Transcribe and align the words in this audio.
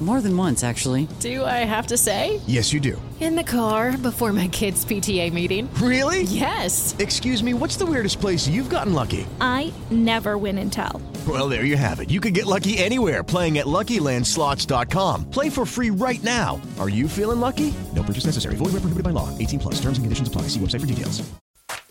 More 0.00 0.20
than 0.20 0.36
once, 0.36 0.64
actually. 0.64 1.06
Do 1.20 1.44
I 1.44 1.64
have 1.64 1.86
to 1.86 1.96
say? 1.96 2.40
Yes, 2.46 2.72
you 2.72 2.80
do. 2.80 3.00
In 3.20 3.36
the 3.36 3.44
car 3.44 3.96
before 3.96 4.32
my 4.32 4.48
kids' 4.48 4.84
PTA 4.84 5.32
meeting. 5.32 5.72
Really? 5.74 6.22
Yes. 6.24 6.94
Excuse 6.98 7.42
me, 7.42 7.54
what's 7.54 7.76
the 7.76 7.86
weirdest 7.86 8.20
place 8.20 8.46
you've 8.48 8.68
gotten 8.68 8.92
lucky? 8.92 9.24
I 9.40 9.72
never 9.90 10.36
win 10.36 10.58
and 10.58 10.72
tell. 10.72 11.00
Well, 11.26 11.48
there 11.48 11.64
you 11.64 11.76
have 11.76 12.00
it. 12.00 12.10
You 12.10 12.20
can 12.20 12.32
get 12.32 12.44
lucky 12.44 12.76
anywhere 12.76 13.22
playing 13.22 13.58
at 13.58 13.66
LuckyLandSlots.com. 13.66 15.30
Play 15.30 15.48
for 15.48 15.64
free 15.64 15.90
right 15.90 16.22
now. 16.22 16.60
Are 16.78 16.88
you 16.88 17.08
feeling 17.08 17.40
lucky? 17.40 17.72
No 17.94 18.02
purchase 18.02 18.26
necessary. 18.26 18.56
Void 18.56 18.74
where 18.74 18.82
prohibited 18.82 19.04
by 19.04 19.10
law. 19.10 19.30
18 19.38 19.60
plus. 19.60 19.74
Terms 19.76 19.96
and 19.96 20.04
conditions 20.04 20.28
apply. 20.28 20.42
See 20.48 20.60
website 20.60 20.80
for 20.80 20.86
details. 20.86 21.22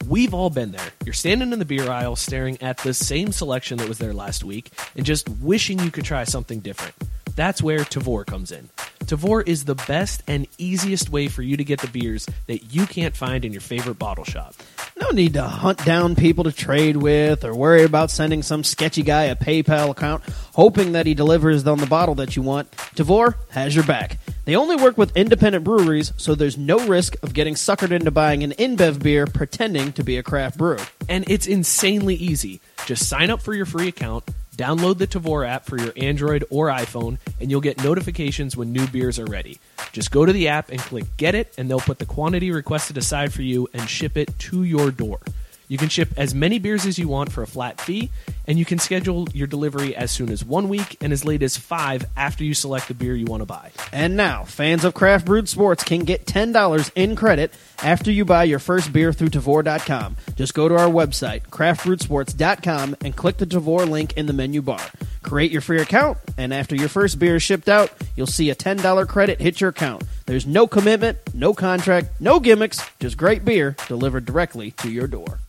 We've 0.07 0.33
all 0.33 0.49
been 0.49 0.71
there. 0.71 0.91
You're 1.05 1.13
standing 1.13 1.53
in 1.53 1.59
the 1.59 1.65
beer 1.65 1.89
aisle 1.89 2.17
staring 2.17 2.61
at 2.61 2.77
the 2.79 2.93
same 2.93 3.31
selection 3.31 3.77
that 3.77 3.87
was 3.87 3.97
there 3.99 4.13
last 4.13 4.43
week 4.43 4.69
and 4.97 5.05
just 5.05 5.29
wishing 5.41 5.79
you 5.79 5.91
could 5.91 6.03
try 6.03 6.25
something 6.25 6.59
different. 6.59 6.93
That's 7.35 7.61
where 7.61 7.79
Tavour 7.79 8.25
comes 8.25 8.51
in. 8.51 8.69
Tavour 9.05 9.45
is 9.45 9.65
the 9.65 9.75
best 9.75 10.23
and 10.27 10.47
easiest 10.57 11.09
way 11.09 11.27
for 11.27 11.41
you 11.41 11.57
to 11.57 11.63
get 11.63 11.81
the 11.81 11.87
beers 11.87 12.25
that 12.47 12.73
you 12.73 12.85
can't 12.85 13.15
find 13.15 13.43
in 13.43 13.51
your 13.51 13.61
favorite 13.61 13.99
bottle 13.99 14.23
shop. 14.23 14.55
No 14.99 15.09
need 15.09 15.33
to 15.33 15.43
hunt 15.43 15.83
down 15.83 16.15
people 16.15 16.45
to 16.45 16.51
trade 16.51 16.97
with 16.97 17.43
or 17.43 17.55
worry 17.55 17.83
about 17.83 18.11
sending 18.11 18.43
some 18.43 18.63
sketchy 18.63 19.01
guy 19.01 19.23
a 19.23 19.35
PayPal 19.35 19.89
account 19.89 20.23
hoping 20.53 20.93
that 20.93 21.05
he 21.05 21.13
delivers 21.13 21.65
on 21.67 21.79
the 21.79 21.85
bottle 21.85 22.15
that 22.15 22.35
you 22.35 22.41
want. 22.41 22.71
Tavour 22.71 23.35
has 23.49 23.75
your 23.75 23.83
back. 23.83 24.19
They 24.45 24.55
only 24.55 24.75
work 24.75 24.97
with 24.97 25.15
independent 25.17 25.63
breweries, 25.63 26.13
so 26.17 26.35
there's 26.35 26.57
no 26.57 26.85
risk 26.87 27.15
of 27.23 27.33
getting 27.33 27.55
suckered 27.55 27.91
into 27.91 28.11
buying 28.11 28.43
an 28.43 28.51
InBev 28.51 29.01
beer 29.01 29.25
pretending 29.25 29.93
to 29.93 30.03
be 30.03 30.17
a 30.17 30.23
craft 30.23 30.57
brew. 30.57 30.77
And 31.09 31.23
it's 31.29 31.47
insanely 31.47 32.15
easy. 32.15 32.61
Just 32.85 33.07
sign 33.07 33.29
up 33.29 33.41
for 33.41 33.53
your 33.53 33.65
free 33.65 33.87
account, 33.87 34.25
download 34.55 34.97
the 34.97 35.07
Tavour 35.07 35.47
app 35.47 35.65
for 35.65 35.77
your 35.77 35.93
Android 35.97 36.45
or 36.49 36.67
iPhone, 36.67 37.17
and 37.39 37.49
you'll 37.49 37.61
get 37.61 37.83
notifications 37.83 38.55
when 38.55 38.71
new 38.71 38.87
beers 38.87 39.19
are 39.19 39.25
ready. 39.25 39.59
Just 39.91 40.11
go 40.11 40.25
to 40.25 40.33
the 40.33 40.47
app 40.47 40.69
and 40.69 40.79
click 40.79 41.05
Get 41.17 41.35
It, 41.35 41.53
and 41.57 41.69
they'll 41.69 41.79
put 41.79 41.99
the 41.99 42.05
quantity 42.05 42.51
requested 42.51 42.97
aside 42.97 43.33
for 43.33 43.41
you 43.41 43.67
and 43.73 43.89
ship 43.89 44.17
it 44.17 44.37
to 44.39 44.63
your 44.63 44.91
door. 44.91 45.19
You 45.67 45.77
can 45.77 45.89
ship 45.89 46.09
as 46.17 46.35
many 46.35 46.59
beers 46.59 46.85
as 46.85 46.99
you 46.99 47.07
want 47.07 47.31
for 47.31 47.41
a 47.41 47.47
flat 47.47 47.81
fee, 47.81 48.11
and 48.47 48.59
you 48.59 48.65
can 48.65 48.79
schedule 48.79 49.27
your 49.33 49.47
delivery 49.47 49.95
as 49.95 50.11
soon 50.11 50.29
as 50.29 50.43
one 50.43 50.69
week 50.69 50.97
and 51.01 51.13
as 51.13 51.25
late 51.25 51.41
as 51.41 51.57
five 51.57 52.05
after 52.15 52.43
you 52.43 52.53
select 52.53 52.89
the 52.89 52.93
beer 52.93 53.15
you 53.15 53.25
want 53.25 53.41
to 53.41 53.45
buy. 53.45 53.71
And 53.91 54.15
now, 54.15 54.43
fans 54.43 54.83
of 54.83 54.93
craft 54.93 55.25
brewed 55.25 55.49
sports 55.49 55.83
can 55.83 56.01
get 56.01 56.25
$10 56.25 56.91
in 56.95 57.15
credit 57.15 57.53
after 57.83 58.11
you 58.11 58.25
buy 58.25 58.45
your 58.45 58.59
first 58.59 58.91
beer 58.93 59.13
through 59.13 59.29
Tavour.com. 59.29 60.15
Just 60.35 60.53
go 60.53 60.67
to 60.67 60.75
our 60.75 60.87
website, 60.87 61.41
craftbrewedsports.com, 61.49 62.95
and 63.01 63.15
click 63.15 63.37
the 63.37 63.45
Tavour 63.45 63.89
link 63.89 64.13
in 64.13 64.25
the 64.25 64.33
menu 64.33 64.61
bar. 64.61 64.81
Create 65.21 65.51
your 65.51 65.61
free 65.61 65.81
account, 65.81 66.17
and 66.37 66.53
after 66.53 66.75
your 66.75 66.89
first 66.89 67.19
beer 67.19 67.35
is 67.35 67.43
shipped 67.43 67.69
out, 67.69 67.91
you'll 68.15 68.27
see 68.27 68.49
a 68.49 68.55
$10 68.55 69.07
credit 69.07 69.39
hit 69.39 69.61
your 69.61 69.69
account. 69.69 70.03
There's 70.25 70.45
no 70.45 70.67
commitment, 70.67 71.17
no 71.33 71.53
contract, 71.53 72.19
no 72.19 72.39
gimmicks, 72.39 72.79
just 72.99 73.17
great 73.17 73.45
beer 73.45 73.75
delivered 73.87 74.25
directly 74.25 74.71
to 74.71 74.89
your 74.89 75.07
door. 75.07 75.39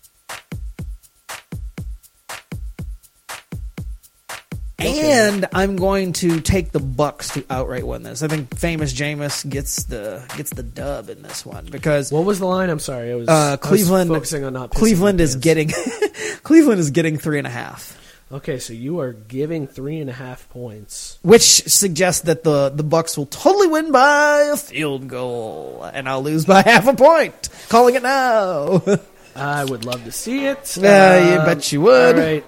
And 4.87 5.47
I'm 5.53 5.77
going 5.77 6.13
to 6.15 6.41
take 6.41 6.73
the 6.73 6.81
Bucs 6.81 7.33
to 7.35 7.45
outright 7.51 7.87
win 7.87 8.03
this. 8.03 8.23
I 8.23 8.29
think 8.29 8.57
famous 8.57 8.93
Jameis 8.93 9.49
gets 9.49 9.85
the 9.85 10.25
gets 10.37 10.51
the 10.51 10.63
dub 10.63 11.09
in 11.09 11.23
this 11.23 11.45
one 11.47 11.67
because 11.67 12.13
What 12.13 12.25
was 12.25 12.39
the 12.39 12.47
line? 12.47 12.71
I'm 12.71 12.79
sorry. 12.79 13.13
I 13.13 13.15
was, 13.15 13.29
I 13.29 13.33
uh, 13.33 13.51
was 13.53 13.61
Cleveland 13.61 14.11
focusing 14.11 14.45
on 14.45 14.53
not 14.53 14.71
Cleveland 14.71 15.21
is 15.21 15.37
getting 15.37 15.71
Cleveland 16.43 16.81
is 16.81 16.91
getting 16.91 17.19
three 17.19 17.39
and 17.39 17.47
a 17.47 17.51
half, 17.51 17.99
Okay, 18.33 18.59
so 18.59 18.73
you 18.73 19.01
are 19.01 19.13
giving 19.13 19.67
three 19.67 20.01
and 20.01 20.11
a 20.11 20.13
half 20.13 20.49
points. 20.49 21.19
which 21.23 21.43
suggests 21.43 22.23
that 22.23 22.43
the 22.43 22.71
the 22.71 22.85
Bucs 22.85 23.17
will 23.17 23.27
totally 23.27 23.69
win 23.69 23.93
by 23.93 24.51
a 24.53 24.57
field 24.57 25.09
goal, 25.09 25.89
and 25.93 26.09
I'll 26.09 26.23
lose 26.23 26.45
by 26.45 26.63
half 26.67 26.87
a 26.89 26.95
point. 26.95 27.49
Calling 27.69 27.95
it 27.95 28.03
now. 28.03 28.83
I 29.37 29.65
would 29.65 29.85
love 29.85 30.05
to 30.05 30.13
see 30.13 30.47
it. 30.47 30.77
Yeah, 30.81 31.33
you 31.33 31.39
bet 31.45 31.73
you 31.73 31.81
would. 31.83 32.17
All 32.17 32.21
right. 32.23 32.45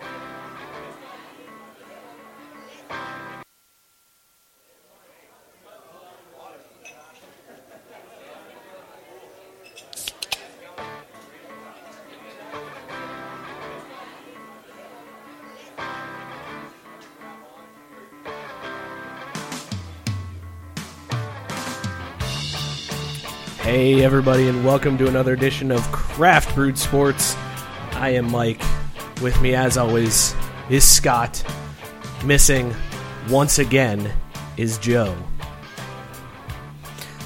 Hey, 23.67 24.05
everybody, 24.05 24.47
and 24.47 24.65
welcome 24.65 24.97
to 24.99 25.09
another 25.09 25.33
edition 25.33 25.73
of 25.73 25.83
Craft 25.91 26.55
Brewed 26.55 26.79
Sports. 26.79 27.35
I 27.95 28.11
am 28.11 28.31
Mike. 28.31 28.63
With 29.21 29.41
me, 29.41 29.57
as 29.57 29.77
always, 29.77 30.37
is 30.71 30.87
Scott. 30.87 31.43
Missing 32.25 32.73
once 33.29 33.59
again 33.59 34.13
is 34.57 34.79
Joe. 34.79 35.17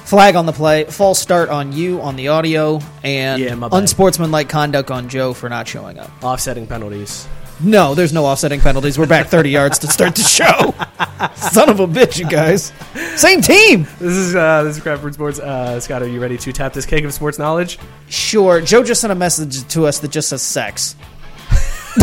Flag 0.05 0.35
on 0.35 0.47
the 0.47 0.51
play, 0.51 0.85
false 0.85 1.19
start 1.19 1.49
on 1.49 1.73
you 1.73 2.01
on 2.01 2.15
the 2.15 2.29
audio, 2.29 2.79
and 3.03 3.39
Yeah, 3.39 3.53
my 3.53 3.67
bad. 3.67 3.77
unsportsmanlike 3.77 4.49
conduct 4.49 4.89
on 4.89 5.09
Joe 5.09 5.33
for 5.33 5.47
not 5.47 5.67
showing 5.67 5.99
up. 5.99 6.09
Offsetting 6.23 6.65
penalties. 6.65 7.27
No, 7.63 7.93
there's 7.93 8.13
no 8.13 8.25
offsetting 8.25 8.59
penalties. 8.59 8.97
We're 8.97 9.07
back 9.07 9.27
30 9.27 9.49
yards 9.49 9.79
to 9.79 9.87
start 9.87 10.15
the 10.15 10.23
show. 10.23 10.73
Son 11.35 11.69
of 11.69 11.79
a 11.79 11.87
bitch, 11.87 12.17
you 12.17 12.27
guys. 12.27 12.73
Same 13.15 13.41
team. 13.41 13.83
This 13.99 14.13
is 14.13 14.35
uh, 14.35 14.63
this 14.63 14.77
is 14.77 14.83
Craft 14.83 15.13
Sports. 15.13 15.39
Uh, 15.39 15.79
Scott, 15.79 16.01
are 16.01 16.07
you 16.07 16.19
ready 16.19 16.37
to 16.39 16.51
tap 16.51 16.73
this 16.73 16.85
cake 16.85 17.03
of 17.03 17.13
sports 17.13 17.37
knowledge? 17.37 17.77
Sure. 18.09 18.61
Joe 18.61 18.83
just 18.83 19.01
sent 19.01 19.11
a 19.11 19.15
message 19.15 19.67
to 19.69 19.85
us 19.85 19.99
that 19.99 20.09
just 20.11 20.29
says 20.29 20.41
sex. 20.41 20.95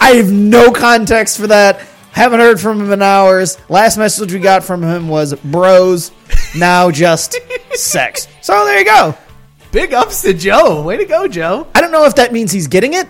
I 0.00 0.14
have 0.16 0.32
no 0.32 0.72
context 0.72 1.38
for 1.38 1.48
that. 1.48 1.80
Haven't 2.12 2.40
heard 2.40 2.58
from 2.58 2.80
him 2.80 2.90
in 2.90 3.02
hours. 3.02 3.58
Last 3.68 3.98
message 3.98 4.32
we 4.32 4.38
got 4.40 4.64
from 4.64 4.82
him 4.82 5.08
was 5.08 5.34
bros. 5.34 6.10
Now 6.56 6.90
just 6.90 7.36
sex. 7.74 8.28
So 8.40 8.64
there 8.64 8.78
you 8.78 8.84
go. 8.84 9.16
Big 9.72 9.92
ups 9.94 10.22
to 10.22 10.34
Joe. 10.34 10.82
Way 10.82 10.96
to 10.96 11.04
go, 11.04 11.28
Joe. 11.28 11.68
I 11.74 11.80
don't 11.80 11.92
know 11.92 12.04
if 12.06 12.16
that 12.16 12.32
means 12.32 12.50
he's 12.50 12.66
getting 12.66 12.94
it, 12.94 13.08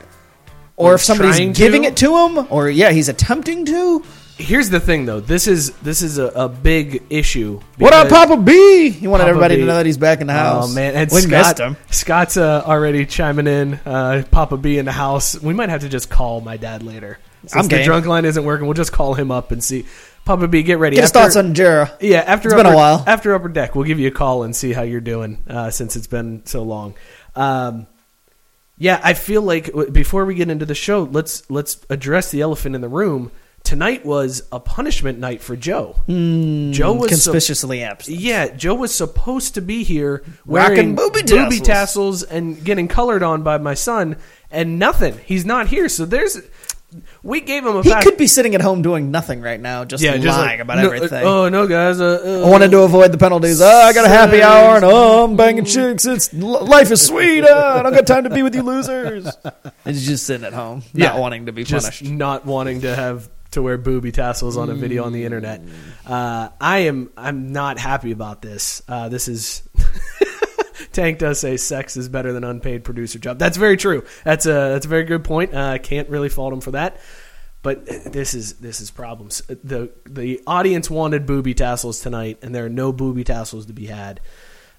or 0.81 0.95
if 0.95 1.03
somebody's 1.03 1.57
giving 1.57 1.83
to. 1.83 1.89
it 1.89 1.97
to 1.99 2.17
him, 2.27 2.47
or 2.51 2.69
yeah, 2.69 2.91
he's 2.91 3.09
attempting 3.09 3.65
to. 3.67 4.03
Here's 4.37 4.71
the 4.71 4.81
thing, 4.81 5.05
though. 5.05 5.21
This 5.21 5.47
is 5.47 5.73
this 5.83 6.01
is 6.01 6.17
a, 6.17 6.27
a 6.29 6.49
big 6.49 7.03
issue. 7.11 7.61
What 7.77 7.93
up, 7.93 8.09
Papa 8.09 8.39
B? 8.39 8.89
He 8.89 9.07
wanted 9.07 9.25
Papa 9.25 9.31
everybody 9.31 9.57
B. 9.57 9.61
to 9.61 9.67
know 9.67 9.75
that 9.77 9.85
he's 9.85 9.99
back 9.99 10.23
in 10.23 10.27
the 10.29 10.33
house. 10.33 10.71
Oh 10.71 10.75
man, 10.75 10.95
and 10.95 11.11
we 11.11 11.21
Scott, 11.21 11.31
missed 11.31 11.59
him. 11.61 11.77
Scott's 11.91 12.37
uh, 12.39 12.63
already 12.65 13.05
chiming 13.05 13.47
in. 13.47 13.75
Uh, 13.85 14.25
Papa 14.31 14.57
B 14.57 14.79
in 14.79 14.87
the 14.87 14.93
house. 14.93 15.39
We 15.41 15.53
might 15.53 15.69
have 15.69 15.83
to 15.83 15.91
just 15.91 16.09
call 16.09 16.41
my 16.41 16.57
dad 16.57 16.83
later. 16.83 17.19
Since 17.43 17.55
I'm 17.55 17.63
the 17.65 17.77
game. 17.77 17.85
drunk 17.85 18.07
line 18.07 18.25
isn't 18.25 18.43
working, 18.45 18.67
we'll 18.67 18.75
just 18.75 18.93
call 18.93 19.13
him 19.15 19.31
up 19.31 19.51
and 19.53 19.63
see. 19.63 19.85
Papa 20.25 20.49
B, 20.49 20.63
get 20.63 20.79
ready. 20.79 20.97
Get 20.97 21.03
his 21.03 21.11
After- 21.11 21.21
thoughts 21.21 21.37
on 21.37 21.55
Jera. 21.55 21.95
Yeah, 22.01 22.19
after 22.21 22.49
It's 22.49 22.55
upper, 22.55 22.65
been 22.65 22.73
a 22.73 22.77
while. 22.77 23.05
After 23.07 23.35
upper 23.35 23.49
deck, 23.49 23.75
we'll 23.75 23.85
give 23.87 23.99
you 23.99 24.09
a 24.09 24.11
call 24.11 24.43
and 24.43 24.55
see 24.57 24.73
how 24.73 24.83
you're 24.83 25.01
doing 25.01 25.43
uh, 25.49 25.71
since 25.71 25.97
it's 25.97 26.07
been 26.07 26.45
so 26.47 26.63
long. 26.63 26.95
Um, 27.37 27.87
yeah, 28.81 28.99
I 29.05 29.13
feel 29.13 29.43
like 29.43 29.71
before 29.93 30.25
we 30.25 30.35
get 30.35 30.49
into 30.51 30.65
the 30.67 30.75
show, 30.75 31.03
let's 31.03 31.49
let's 31.51 31.79
address 31.91 32.31
the 32.31 32.41
elephant 32.41 32.75
in 32.75 32.81
the 32.81 32.89
room. 32.89 33.31
Tonight 33.63 34.07
was 34.07 34.43
a 34.51 34.59
punishment 34.59 35.19
night 35.19 35.43
for 35.43 35.55
Joe. 35.55 35.95
Hmm, 36.07 36.73
Joe 36.73 36.95
was 36.95 37.11
Conspicuously 37.11 37.83
absent. 37.83 38.17
yeah, 38.19 38.49
Joe 38.49 38.75
was 38.75 38.93
supposed 38.93 39.55
to 39.55 39.61
be 39.61 39.85
here 39.85 40.25
Rocking 40.47 40.47
wearing 40.47 40.95
booby 40.95 41.23
tassels. 41.23 41.61
tassels 41.61 42.23
and 42.23 42.65
getting 42.65 42.89
colored 42.89 43.23
on 43.23 43.43
by 43.43 43.59
my 43.59 43.75
son, 43.75 44.17
and 44.51 44.79
nothing. 44.79 45.19
He's 45.27 45.45
not 45.45 45.69
here. 45.69 45.91
So 45.91 46.07
there's 46.07 46.39
we 47.23 47.41
gave 47.41 47.65
him 47.67 47.77
a 47.77 47.83
He 47.83 47.91
pass. 47.91 48.03
could 48.05 48.17
be 48.17 48.27
sitting 48.27 48.55
at 48.55 48.61
home 48.63 48.83
doing 48.83 49.11
nothing 49.11 49.41
right 49.41 49.61
now, 49.61 49.85
just 49.85 50.03
yeah, 50.03 50.11
lying 50.13 50.23
just 50.23 50.39
like, 50.39 50.61
about 50.61 50.79
"No, 50.79 50.87
everything. 50.91 51.25
uh, 51.27 51.29
oh 51.29 51.49
no, 51.49 51.67
guys! 51.67 52.01
Uh, 52.01 52.23
uh, 52.45 52.47
I 52.47 52.51
wanted 52.51 52.71
to 52.71 52.81
avoid 52.81 53.13
the 53.13 53.19
penalties. 53.19 53.61
Oh, 53.61 53.67
I 53.69 53.93
got 53.93 54.05
a 54.07 54.09
happy 54.09 54.43
hour, 54.43 54.77
and 54.77 54.85
oh, 54.85 55.25
I'm 55.25 55.37
banging 55.37 55.65
chicks. 55.65 56.07
It's 56.07 56.33
life 56.33 56.91
is 56.91 57.05
sweet. 57.07 57.45
Oh, 57.45 57.79
I 57.79 57.83
don't 57.83 57.93
got 57.93 58.07
time 58.07 58.25
to 58.25 58.31
be 58.31 58.43
with 58.43 58.55
you 58.55 58.63
losers. 58.63 59.27
And 59.45 59.55
he's 59.95 60.07
just 60.07 60.27
sitting 60.27 60.47
at 60.47 60.53
home, 60.53 60.83
not 60.95 61.19
wanting 61.19 61.47
to 61.47 61.53
be 61.53 61.65
just 61.65 61.87
punished. 61.87 62.05
not 62.05 62.47
wanting 62.47 62.81
to 62.83 62.95
have 62.95 63.29
to 63.53 63.63
wear 63.63 63.77
booby 63.77 64.13
tassels 64.13 64.57
on 64.57 64.71
a 64.71 64.75
video 64.75 65.05
on 65.05 65.13
the 65.13 65.25
internet. 65.25 65.61
Uh, 66.07 66.49
I 66.61 66.79
am 66.81 67.11
I'm 67.17 67.53
not 67.53 67.79
happy 67.79 68.13
about 68.13 68.43
this. 68.43 68.81
Uh, 68.89 69.09
this 69.09 69.27
is 69.29 69.63
Tank 70.93 71.19
does 71.19 71.39
say 71.41 71.57
sex 71.57 71.97
is 71.97 72.09
better 72.09 72.33
than 72.33 72.45
unpaid 72.45 72.85
producer 72.85 73.19
job. 73.19 73.39
That's 73.39 73.57
very 73.57 73.77
true. 73.77 74.05
That's 74.25 74.47
a 74.47 74.51
that's 74.51 74.87
a 74.87 74.89
very 74.89 75.05
good 75.05 75.25
point. 75.25 75.55
Uh, 75.55 75.67
I 75.69 75.79
can't 75.79 76.09
really 76.09 76.29
fault 76.29 76.53
him 76.53 76.61
for 76.61 76.73
that. 76.73 76.99
But 77.63 77.85
this 77.87 78.33
is 78.35 78.55
this 78.55 78.81
is 78.81 78.91
problems. 78.91 79.43
the 79.49 79.91
The 80.07 80.41
audience 80.47 80.89
wanted 80.89 81.27
booby 81.27 81.53
tassels 81.55 82.01
tonight, 82.01 82.39
and 82.43 82.55
there 82.55 82.65
are 82.65 82.71
no 82.71 82.91
booby 82.93 83.23
tassels 83.23 83.67
to 83.67 83.73
be 83.75 83.87
had. 83.87 84.21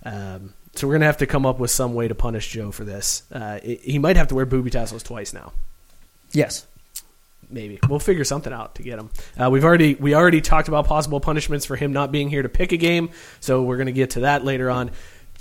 Um, 0.04 0.54
so 0.76 0.88
we're 0.88 0.96
gonna 0.96 1.06
have 1.06 1.18
to 1.18 1.28
come 1.28 1.46
up 1.46 1.60
with 1.60 1.70
some 1.70 1.94
way 1.94 2.08
to 2.08 2.16
punish 2.16 2.50
Joe 2.50 2.72
for 2.72 2.84
this. 2.84 3.24
Uh, 3.32 3.60
it- 3.62 3.82
he 3.82 4.00
might 4.00 4.16
have 4.18 4.28
to 4.30 4.36
wear 4.36 4.46
booby 4.48 4.72
tassels 4.72 5.04
twice 5.04 5.32
now 5.34 5.52
Yes. 6.32 6.66
maybe 7.50 7.78
we'll 7.90 8.00
figure 8.00 8.24
something 8.24 8.54
out 8.54 8.76
to 8.76 8.84
get 8.84 8.98
him. 8.98 9.10
Uh, 9.38 9.50
we've 9.50 9.66
already 9.66 9.96
we 9.96 10.16
already 10.16 10.40
talked 10.42 10.68
about 10.70 10.88
possible 10.88 11.20
punishments 11.20 11.66
for 11.66 11.76
him 11.76 11.92
not 11.94 12.12
being 12.12 12.30
here 12.30 12.42
to 12.42 12.50
pick 12.50 12.72
a 12.72 12.78
game, 12.78 13.10
so 13.42 13.62
we're 13.62 13.76
going 13.78 13.88
to 13.88 13.92
get 13.92 14.12
to 14.12 14.22
that 14.22 14.44
later 14.46 14.70
on. 14.72 14.90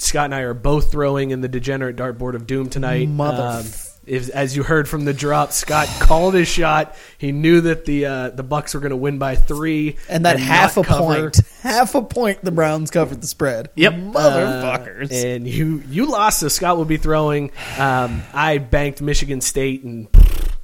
Scott 0.01 0.27
and 0.27 0.35
I 0.35 0.41
are 0.41 0.55
both 0.55 0.91
throwing 0.91 1.31
in 1.31 1.41
the 1.41 1.49
degenerate 1.49 1.97
dartboard 1.97 2.35
of 2.35 2.47
doom 2.47 2.69
tonight. 2.69 3.09
Mother- 3.09 3.61
Um, 3.61 3.67
if, 4.07 4.29
as 4.31 4.57
you 4.57 4.63
heard 4.65 4.89
from 4.89 5.05
the 5.05 5.13
drop, 5.13 5.53
Scott 5.53 5.87
called 6.01 6.35
his 6.35 6.49
shot. 6.49 6.97
He 7.19 7.31
knew 7.33 7.61
that 7.61 7.85
the 7.85 8.07
uh, 8.07 8.31
the 8.31 8.43
Bucs 8.43 8.75
were 8.75 8.81
going 8.81 8.91
to 8.91 8.97
win 8.97 9.19
by 9.19 9.37
three, 9.37 9.97
And 10.09 10.25
that 10.25 10.41
half 10.41 10.77
a 10.79 10.83
cover. 10.83 11.01
point, 11.31 11.41
half 11.63 11.95
a 11.95 12.03
point, 12.03 12.43
the 12.43 12.51
Browns 12.51 12.91
covered 12.91 13.21
the 13.21 13.27
spread. 13.29 13.69
Yep, 13.77 13.93
motherfuckers. 13.95 15.13
Uh, 15.13 15.27
and 15.27 15.47
you 15.47 15.83
you 15.89 16.07
lost, 16.07 16.41
so 16.41 16.49
Scott 16.49 16.77
will 16.77 16.87
be 16.87 16.97
throwing. 16.97 17.53
Um, 17.79 18.23
I 18.33 18.59
banked 18.59 19.01
Michigan 19.03 19.41
State, 19.43 19.85
and 19.85 20.09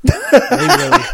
they 0.06 0.66
really 0.66 1.04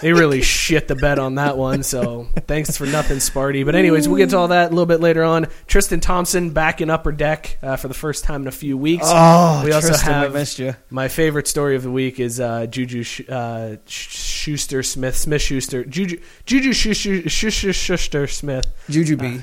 they 0.00 0.12
really 0.12 0.42
shit 0.42 0.88
the 0.88 0.94
bed 0.94 1.18
on 1.18 1.36
that 1.36 1.56
one. 1.56 1.82
So 1.82 2.28
thanks 2.46 2.76
for 2.76 2.86
nothing, 2.86 3.18
Sparty. 3.18 3.64
But 3.64 3.74
anyways, 3.74 4.08
we'll 4.08 4.18
get 4.18 4.30
to 4.30 4.38
all 4.38 4.48
that 4.48 4.66
a 4.66 4.70
little 4.70 4.86
bit 4.86 5.00
later 5.00 5.24
on. 5.24 5.46
Tristan 5.66 6.00
Thompson 6.00 6.50
back 6.50 6.80
in 6.80 6.90
Upper 6.90 7.12
Deck 7.12 7.58
uh, 7.62 7.76
for 7.76 7.88
the 7.88 7.94
first 7.94 8.24
time 8.24 8.42
in 8.42 8.48
a 8.48 8.52
few 8.52 8.76
weeks. 8.78 9.04
Oh, 9.06 9.62
we 9.64 9.72
also 9.72 9.88
Tristan, 9.88 10.12
have 10.12 10.32
missed 10.32 10.58
you. 10.58 10.74
my 10.90 11.08
favorite 11.08 11.48
story 11.48 11.76
of 11.76 11.82
the 11.82 11.90
week 11.90 12.20
is 12.20 12.38
uh, 12.40 12.66
Juju 12.66 13.02
Sh- 13.02 13.28
uh, 13.28 13.76
Schuster 13.86 14.82
Smith 14.82 15.16
Smith 15.16 15.42
Schuster 15.42 15.84
Juju 15.84 16.20
Juju 16.46 16.72
Schuster 16.72 17.28
Schuster 17.28 17.72
Schuster 17.72 18.26
Smith. 18.26 18.66
Juju 18.88 19.16
B. 19.16 19.40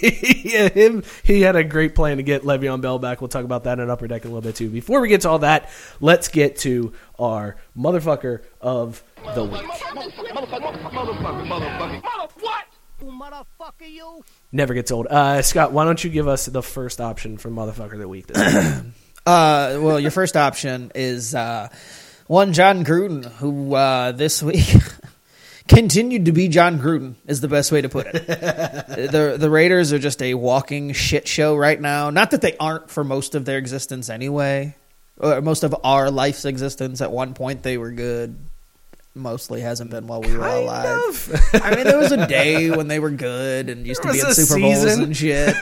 yeah, 0.02 0.68
him. 0.68 1.02
He 1.22 1.42
had 1.42 1.56
a 1.56 1.64
great 1.64 1.94
plan 1.94 2.18
to 2.18 2.22
get 2.22 2.42
Le'Veon 2.42 2.80
Bell 2.80 2.98
back. 2.98 3.20
We'll 3.20 3.28
talk 3.28 3.44
about 3.44 3.64
that 3.64 3.78
in 3.78 3.90
Upper 3.90 4.06
Deck 4.06 4.24
a 4.24 4.28
little 4.28 4.40
bit 4.40 4.56
too. 4.56 4.68
Before 4.70 5.00
we 5.00 5.08
get 5.08 5.22
to 5.22 5.30
all 5.30 5.40
that, 5.40 5.70
let's 6.00 6.28
get 6.28 6.56
to 6.58 6.92
our 7.20 7.56
motherfucker 7.76 8.42
of 8.60 9.02
the 9.34 9.44
week. 9.44 9.62
Never 14.52 14.74
gets 14.74 14.90
old. 14.90 15.06
Uh, 15.06 15.42
Scott, 15.42 15.72
why 15.72 15.84
don't 15.84 16.02
you 16.02 16.10
give 16.10 16.28
us 16.28 16.46
the 16.46 16.62
first 16.62 17.00
option 17.00 17.38
for 17.38 17.50
motherfucker 17.50 17.94
of 17.94 17.98
the 17.98 18.08
week? 18.08 18.26
This 18.26 18.54
week? 18.54 18.92
Uh, 19.26 19.78
well, 19.82 20.00
your 20.00 20.10
first 20.10 20.34
option 20.34 20.90
is 20.94 21.34
uh, 21.34 21.68
one 22.26 22.54
John 22.54 22.86
Gruden, 22.86 23.22
who 23.22 23.74
uh, 23.74 24.12
this 24.12 24.42
week 24.42 24.74
continued 25.68 26.24
to 26.24 26.32
be 26.32 26.48
John 26.48 26.80
Gruden, 26.80 27.16
is 27.26 27.42
the 27.42 27.46
best 27.46 27.70
way 27.70 27.82
to 27.82 27.88
put 27.90 28.06
it. 28.06 28.26
the 28.26 29.36
The 29.38 29.50
Raiders 29.50 29.92
are 29.92 29.98
just 29.98 30.22
a 30.22 30.32
walking 30.32 30.94
shit 30.94 31.28
show 31.28 31.54
right 31.54 31.78
now. 31.78 32.08
Not 32.08 32.30
that 32.30 32.40
they 32.40 32.56
aren't 32.56 32.90
for 32.90 33.04
most 33.04 33.34
of 33.34 33.44
their 33.44 33.58
existence 33.58 34.08
anyway, 34.08 34.74
or 35.20 35.40
most 35.40 35.62
of 35.62 35.74
our 35.84 36.10
life's 36.10 36.44
existence. 36.44 37.00
At 37.00 37.12
one 37.12 37.34
point, 37.34 37.62
they 37.62 37.78
were 37.78 37.90
good. 37.92 38.36
Mostly 39.14 39.60
hasn't 39.60 39.90
been 39.90 40.06
while 40.06 40.20
we 40.22 40.36
were 40.36 40.46
alive. 40.46 41.08
of. 41.08 41.44
I 41.62 41.74
mean, 41.74 41.84
there 41.84 41.98
was 41.98 42.12
a 42.12 42.26
day 42.28 42.70
when 42.70 42.86
they 42.86 43.00
were 43.00 43.10
good 43.10 43.68
and 43.68 43.84
used 43.84 44.02
There 44.04 44.12
to 44.12 44.18
be 44.22 44.26
in 44.26 44.34
Super 44.34 44.60
Bowls 44.60 44.82
season. 44.82 45.02
and 45.02 45.16
shit. 45.16 45.56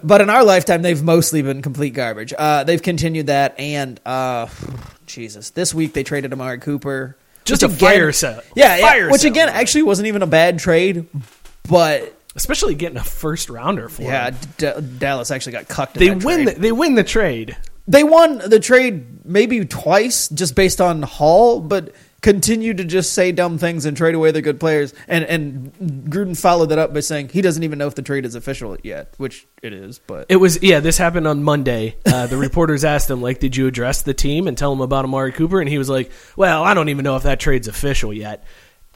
but 0.04 0.20
in 0.20 0.28
our 0.28 0.44
lifetime, 0.44 0.82
they've 0.82 1.02
mostly 1.02 1.40
been 1.40 1.62
complete 1.62 1.94
garbage. 1.94 2.34
Uh, 2.36 2.62
they've 2.64 2.82
continued 2.82 3.28
that, 3.28 3.58
and 3.58 3.98
uh, 4.04 4.46
Jesus, 5.06 5.50
this 5.50 5.72
week 5.74 5.94
they 5.94 6.02
traded 6.02 6.32
Amari 6.34 6.58
Cooper. 6.58 7.16
Just 7.44 7.62
a 7.62 7.68
fire 7.68 8.12
sale. 8.12 8.42
Yeah, 8.54 8.76
yeah, 8.76 8.88
Fire 8.88 9.10
which 9.10 9.22
sale. 9.22 9.32
again 9.32 9.48
actually 9.48 9.82
wasn't 9.84 10.08
even 10.08 10.20
a 10.22 10.26
bad 10.26 10.58
trade, 10.58 11.06
but 11.68 12.14
Especially 12.36 12.74
getting 12.74 12.98
a 12.98 13.04
first 13.04 13.48
rounder 13.48 13.88
for 13.88 14.02
yeah. 14.02 14.30
D- 14.58 14.72
Dallas 14.98 15.30
actually 15.30 15.52
got 15.52 15.68
cucked. 15.68 15.96
in 15.96 16.18
They 16.18 16.24
win. 16.26 16.44
The, 16.46 16.52
they 16.54 16.72
win 16.72 16.94
the 16.96 17.04
trade. 17.04 17.56
They 17.86 18.04
won 18.04 18.38
the 18.38 18.60
trade 18.60 19.24
maybe 19.26 19.64
twice 19.64 20.28
just 20.28 20.54
based 20.54 20.80
on 20.80 21.02
Hall, 21.02 21.60
but 21.60 21.94
continued 22.24 22.78
to 22.78 22.84
just 22.84 23.12
say 23.12 23.32
dumb 23.32 23.58
things 23.58 23.84
and 23.84 23.94
trade 23.94 24.14
away 24.14 24.30
their 24.30 24.40
good 24.40 24.58
players. 24.58 24.94
And 25.06 25.24
and 25.24 25.74
Gruden 26.08 26.38
followed 26.38 26.70
that 26.70 26.78
up 26.78 26.94
by 26.94 27.00
saying 27.00 27.28
he 27.28 27.42
doesn't 27.42 27.62
even 27.62 27.78
know 27.78 27.86
if 27.86 27.94
the 27.94 28.02
trade 28.02 28.24
is 28.24 28.34
official 28.34 28.76
yet, 28.82 29.12
which 29.18 29.46
it 29.62 29.74
is. 29.74 29.98
But 29.98 30.26
It 30.30 30.36
was 30.36 30.62
yeah. 30.62 30.80
This 30.80 30.96
happened 30.96 31.28
on 31.28 31.42
Monday. 31.42 31.96
Uh, 32.06 32.26
the 32.26 32.38
reporters 32.38 32.82
asked 32.94 33.10
him 33.10 33.20
like, 33.20 33.40
"Did 33.40 33.56
you 33.56 33.66
address 33.66 34.02
the 34.02 34.14
team 34.14 34.48
and 34.48 34.56
tell 34.56 34.70
them 34.70 34.80
about 34.80 35.04
Amari 35.04 35.32
Cooper?" 35.32 35.60
And 35.60 35.68
he 35.68 35.76
was 35.76 35.90
like, 35.90 36.10
"Well, 36.34 36.64
I 36.64 36.72
don't 36.72 36.88
even 36.88 37.04
know 37.04 37.16
if 37.16 37.24
that 37.24 37.38
trade's 37.40 37.68
official 37.68 38.12
yet." 38.12 38.44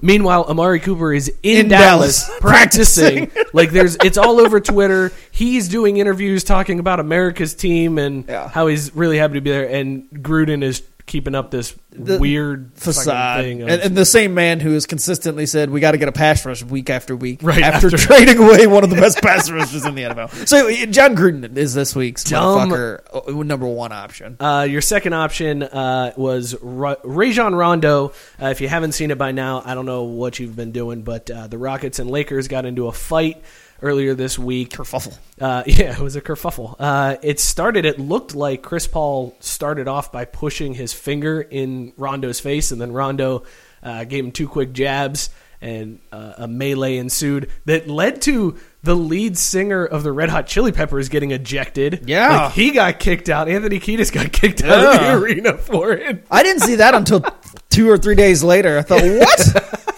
Meanwhile, 0.00 0.44
Amari 0.44 0.80
Cooper 0.80 1.12
is 1.12 1.28
in, 1.42 1.58
In 1.60 1.68
Dallas, 1.68 2.26
Dallas, 2.26 2.40
practicing. 2.40 3.30
like 3.52 3.70
there's, 3.70 3.96
it's 3.96 4.16
all 4.18 4.40
over 4.40 4.60
Twitter. 4.60 5.12
He's 5.30 5.68
doing 5.68 5.96
interviews 5.96 6.44
talking 6.44 6.78
about 6.78 7.00
America's 7.00 7.54
team 7.54 7.98
and 7.98 8.24
Yeah. 8.28 8.48
how 8.48 8.66
he's 8.68 8.94
really 8.94 9.18
happy 9.18 9.34
to 9.34 9.40
be 9.40 9.50
there. 9.50 9.68
And 9.68 10.08
Gruden 10.10 10.62
is 10.62 10.82
keeping 11.08 11.34
up 11.34 11.50
this 11.50 11.74
The 11.90 12.18
weird 12.20 12.72
facade, 12.76 13.42
thing. 13.42 13.62
Of, 13.62 13.68
and, 13.68 13.82
and 13.82 13.96
the 13.96 14.04
same 14.04 14.34
man 14.34 14.60
who 14.60 14.74
has 14.74 14.86
consistently 14.86 15.46
said 15.46 15.70
we 15.70 15.80
got 15.80 15.92
to 15.92 15.98
get 15.98 16.06
a 16.08 16.12
pass 16.12 16.44
rush 16.46 16.62
week 16.62 16.90
after 16.90 17.16
week, 17.16 17.40
Right 17.42 17.62
after, 17.62 17.88
after. 17.88 17.96
trading 17.98 18.38
away 18.38 18.66
one 18.68 18.84
of 18.84 18.90
the 18.90 18.96
best 18.96 19.20
pass 19.20 19.50
rushers 19.50 19.84
in 19.84 19.94
the 19.96 20.02
NFL. 20.02 20.46
So 20.46 20.70
John 20.86 21.16
Gruden 21.16 21.56
is 21.56 21.74
this 21.74 21.96
week's 21.96 22.22
Dumb. 22.22 22.70
motherfucker 22.70 23.38
uh, 23.40 23.42
number 23.42 23.66
one 23.66 23.90
option. 23.90 24.36
Uh, 24.38 24.66
your 24.70 24.80
second 24.82 25.14
option 25.14 25.62
uh, 25.64 26.12
was 26.16 26.54
Ra- 26.62 26.96
Rajon 27.02 27.54
Rondo. 27.54 28.12
Uh, 28.40 28.46
if 28.46 28.60
you 28.60 28.68
haven't 28.68 28.92
seen 28.92 29.10
it 29.10 29.18
by 29.18 29.32
now, 29.32 29.62
I 29.64 29.74
don't 29.74 29.86
know 29.86 30.04
what 30.04 30.38
you've 30.38 30.54
been 30.54 30.72
doing, 30.72 31.02
but 31.02 31.30
uh, 31.30 31.46
the 31.48 31.58
Rockets 31.58 31.98
and 31.98 32.10
Lakers 32.10 32.46
got 32.46 32.64
into 32.66 32.86
a 32.86 32.92
fight 32.92 33.42
earlier 33.82 34.14
this 34.14 34.38
week. 34.38 34.70
Kerfuffle. 34.70 35.16
Uh, 35.40 35.62
yeah, 35.66 35.92
it 35.92 36.00
was 36.00 36.16
a 36.16 36.20
kerfuffle. 36.20 36.76
Uh, 36.78 37.16
it 37.22 37.40
started. 37.40 37.84
It 37.84 37.98
looked 37.98 38.34
like 38.34 38.62
Chris 38.62 38.86
Paul 38.86 39.36
started 39.40 39.88
off 39.88 40.12
by 40.12 40.24
pushing 40.24 40.74
his 40.74 40.92
finger 40.92 41.40
in 41.40 41.92
Rondo's 41.96 42.40
face, 42.40 42.70
and 42.70 42.80
then 42.80 42.92
Rondo 42.92 43.44
uh, 43.82 44.04
gave 44.04 44.24
him 44.24 44.32
two 44.32 44.48
quick 44.48 44.72
jabs, 44.72 45.30
and 45.60 46.00
uh, 46.12 46.34
a 46.38 46.48
melee 46.48 46.96
ensued 46.98 47.50
that 47.64 47.88
led 47.88 48.22
to 48.22 48.56
the 48.82 48.94
lead 48.94 49.36
singer 49.36 49.84
of 49.84 50.02
the 50.02 50.12
Red 50.12 50.28
Hot 50.28 50.46
Chili 50.46 50.72
Peppers 50.72 51.08
getting 51.08 51.32
ejected. 51.32 52.04
Yeah. 52.08 52.44
Like, 52.44 52.52
he 52.52 52.70
got 52.70 52.98
kicked 53.00 53.28
out. 53.28 53.48
Anthony 53.48 53.80
Kiedis 53.80 54.12
got 54.12 54.32
kicked 54.32 54.62
out 54.62 54.94
of 54.94 55.00
the 55.00 55.12
arena 55.14 55.58
for 55.58 55.92
it. 55.92 56.24
I 56.30 56.42
didn't 56.42 56.62
see 56.62 56.76
that 56.76 56.94
until 56.94 57.24
two 57.70 57.90
or 57.90 57.98
three 57.98 58.14
days 58.14 58.44
later. 58.44 58.78
I 58.78 58.82
thought, 58.82 59.02
what? 59.02 59.97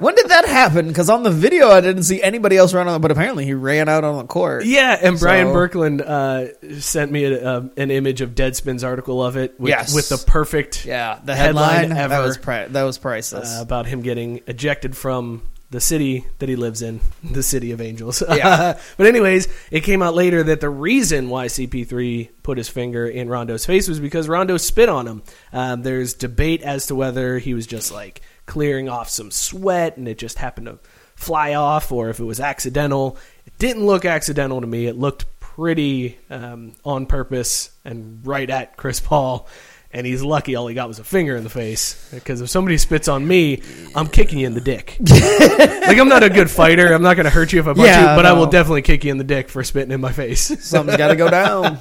When 0.00 0.14
did 0.14 0.28
that 0.28 0.44
happen? 0.46 0.88
Because 0.88 1.10
on 1.10 1.22
the 1.22 1.30
video, 1.30 1.68
I 1.68 1.80
didn't 1.80 2.04
see 2.04 2.22
anybody 2.22 2.56
else 2.56 2.72
run 2.74 2.88
on. 2.88 3.00
But 3.00 3.10
apparently, 3.10 3.44
he 3.44 3.54
ran 3.54 3.88
out 3.88 4.04
on 4.04 4.18
the 4.18 4.24
court. 4.24 4.64
Yeah, 4.64 4.98
and 5.00 5.18
Brian 5.18 5.48
So- 5.48 5.54
Birkland 5.54 6.00
uh, 6.00 6.80
sent 6.80 7.10
me 7.12 7.24
a, 7.24 7.58
a, 7.58 7.70
an 7.76 7.90
image 7.90 8.20
of 8.20 8.34
Deadspin's 8.34 8.84
article 8.84 9.22
of 9.24 9.36
it 9.36 9.58
with, 9.58 9.70
Yes. 9.70 9.94
with 9.94 10.08
the 10.08 10.18
perfect 10.18 10.84
Yeah, 10.86 11.18
the 11.24 11.34
headline, 11.36 11.92
ever. 11.92 12.08
that 12.08 12.20
was 12.20 12.38
pri- 12.38 12.66
that 12.68 12.82
was 12.84 12.98
priceless. 12.98 13.58
uh, 13.58 13.62
about 13.62 13.86
him 13.86 14.02
getting 14.02 14.40
ejected 14.46 14.96
from 14.96 15.42
the 15.70 15.80
city 15.80 16.24
that 16.38 16.48
he 16.48 16.56
lives 16.56 16.80
in, 16.80 16.98
the 17.22 17.42
city 17.42 17.72
of 17.72 17.80
angels. 17.82 18.22
Yeah. 18.26 18.78
but 18.96 19.06
anyways, 19.06 19.48
it 19.70 19.80
came 19.80 20.00
out 20.00 20.14
later 20.14 20.42
that 20.44 20.60
the 20.62 20.70
reason 20.70 21.28
why 21.28 21.46
CP3 21.46 22.30
put 22.42 22.56
his 22.56 22.68
finger 22.70 23.06
in 23.06 23.28
Rondo's 23.28 23.66
face 23.66 23.86
was 23.86 24.00
because 24.00 24.28
Rondo 24.28 24.56
spit 24.56 24.88
on 24.88 25.06
him. 25.06 25.22
Um, 25.52 25.82
there's 25.82 26.14
debate 26.14 26.62
as 26.62 26.86
to 26.86 26.94
whether 26.94 27.38
he 27.38 27.52
was 27.52 27.66
just 27.66 27.92
like 27.92 28.22
clearing 28.48 28.88
off 28.88 29.08
some 29.08 29.30
sweat 29.30 29.96
and 29.96 30.08
it 30.08 30.18
just 30.18 30.38
happened 30.38 30.66
to 30.66 30.78
fly 31.14 31.54
off, 31.54 31.92
or 31.92 32.10
if 32.10 32.18
it 32.18 32.24
was 32.24 32.40
accidental. 32.40 33.16
It 33.46 33.56
didn't 33.58 33.86
look 33.86 34.04
accidental 34.04 34.60
to 34.60 34.66
me. 34.66 34.86
It 34.86 34.96
looked 34.96 35.26
pretty 35.38 36.18
um, 36.30 36.72
on 36.84 37.06
purpose 37.06 37.70
and 37.84 38.24
right 38.26 38.48
at 38.48 38.76
Chris 38.76 39.00
Paul. 39.00 39.46
And 39.90 40.06
he's 40.06 40.22
lucky 40.22 40.54
all 40.54 40.66
he 40.66 40.74
got 40.74 40.86
was 40.86 40.98
a 40.98 41.04
finger 41.04 41.34
in 41.36 41.44
the 41.44 41.50
face. 41.50 42.10
Because 42.12 42.40
if 42.40 42.50
somebody 42.50 42.76
spits 42.76 43.08
on 43.08 43.26
me, 43.26 43.62
I'm 43.94 44.06
kicking 44.06 44.38
you 44.38 44.46
in 44.46 44.54
the 44.54 44.60
dick. 44.60 44.98
like 45.00 45.98
I'm 45.98 46.08
not 46.08 46.22
a 46.22 46.28
good 46.28 46.50
fighter. 46.50 46.92
I'm 46.92 47.02
not 47.02 47.14
going 47.14 47.24
to 47.24 47.30
hurt 47.30 47.52
you 47.52 47.60
if 47.60 47.66
I 47.66 47.72
punch 47.72 47.86
Yeah, 47.86 48.10
you, 48.10 48.16
but 48.16 48.26
I 48.26 48.34
will 48.34 48.46
definitely 48.46 48.82
kick 48.82 49.04
you 49.04 49.10
in 49.10 49.18
the 49.18 49.24
dick 49.24 49.48
for 49.48 49.64
spitting 49.64 49.90
in 49.90 50.00
my 50.00 50.12
face. 50.12 50.42
Something's 50.64 50.98
got 50.98 51.08
to 51.08 51.16
go 51.16 51.30
down. 51.30 51.78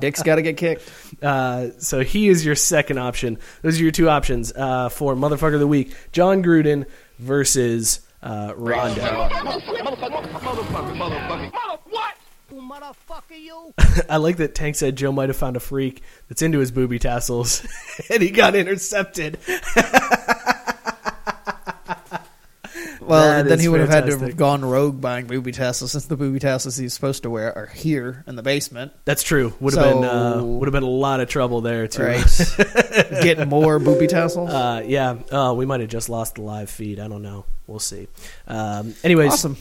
Dick's 0.00 0.22
got 0.22 0.36
to 0.36 0.42
get 0.42 0.56
kicked. 0.56 0.90
Uh, 1.22 1.70
so 1.78 2.00
he 2.00 2.28
is 2.28 2.44
your 2.44 2.56
second 2.56 2.98
option. 2.98 3.38
Those 3.62 3.78
are 3.78 3.82
your 3.82 3.92
two 3.92 4.08
options 4.08 4.52
uh, 4.52 4.88
for 4.88 5.14
motherfucker 5.14 5.54
of 5.54 5.60
the 5.60 5.68
week: 5.68 5.94
John 6.12 6.42
Gruden 6.42 6.86
versus 7.18 8.00
uh, 8.22 8.54
Rondo. 8.56 9.28
I 14.08 14.16
like 14.16 14.36
that 14.38 14.54
Tank 14.54 14.76
said 14.76 14.96
Joe 14.96 15.12
might 15.12 15.28
have 15.28 15.36
found 15.36 15.56
a 15.56 15.60
freak 15.60 16.02
that's 16.28 16.42
into 16.42 16.58
his 16.58 16.70
booby 16.70 16.98
tassels, 16.98 17.66
and 18.10 18.22
he 18.22 18.30
got 18.30 18.54
intercepted. 18.54 19.38
Well, 23.02 23.42
then 23.42 23.58
he 23.58 23.66
would 23.66 23.80
have 23.80 23.88
had 23.88 24.06
to 24.06 24.16
have 24.16 24.36
gone 24.36 24.64
rogue 24.64 25.00
buying 25.00 25.26
booby 25.26 25.50
tassels 25.50 25.90
since 25.90 26.06
the 26.06 26.16
booby 26.16 26.38
tassels 26.38 26.76
he's 26.76 26.94
supposed 26.94 27.24
to 27.24 27.30
wear 27.30 27.56
are 27.58 27.66
here 27.66 28.22
in 28.28 28.36
the 28.36 28.42
basement. 28.42 28.92
That's 29.04 29.24
true. 29.24 29.52
Would 29.58 29.74
have 29.74 29.82
So- 29.84 30.00
been 30.00 30.08
uh, 30.08 30.44
would 30.44 30.68
have 30.68 30.72
been 30.72 30.84
a 30.84 30.88
lot 30.88 31.18
of 31.18 31.28
trouble 31.28 31.60
there 31.60 31.88
too. 31.88 32.04
Right. 32.04 32.54
Get 33.22 33.48
more 33.48 33.80
booby 33.80 34.06
tassels. 34.06 34.50
Uh, 34.50 34.84
yeah. 34.86 35.16
Oh, 35.32 35.54
we 35.54 35.66
might 35.66 35.80
have 35.80 35.88
just 35.88 36.08
lost 36.08 36.36
the 36.36 36.42
live 36.42 36.70
feed. 36.70 37.00
I 37.00 37.08
don't 37.08 37.22
know. 37.22 37.46
We'll 37.66 37.80
see. 37.80 38.06
Um, 38.46 38.94
anyways, 39.02 39.32
awesome. 39.32 39.56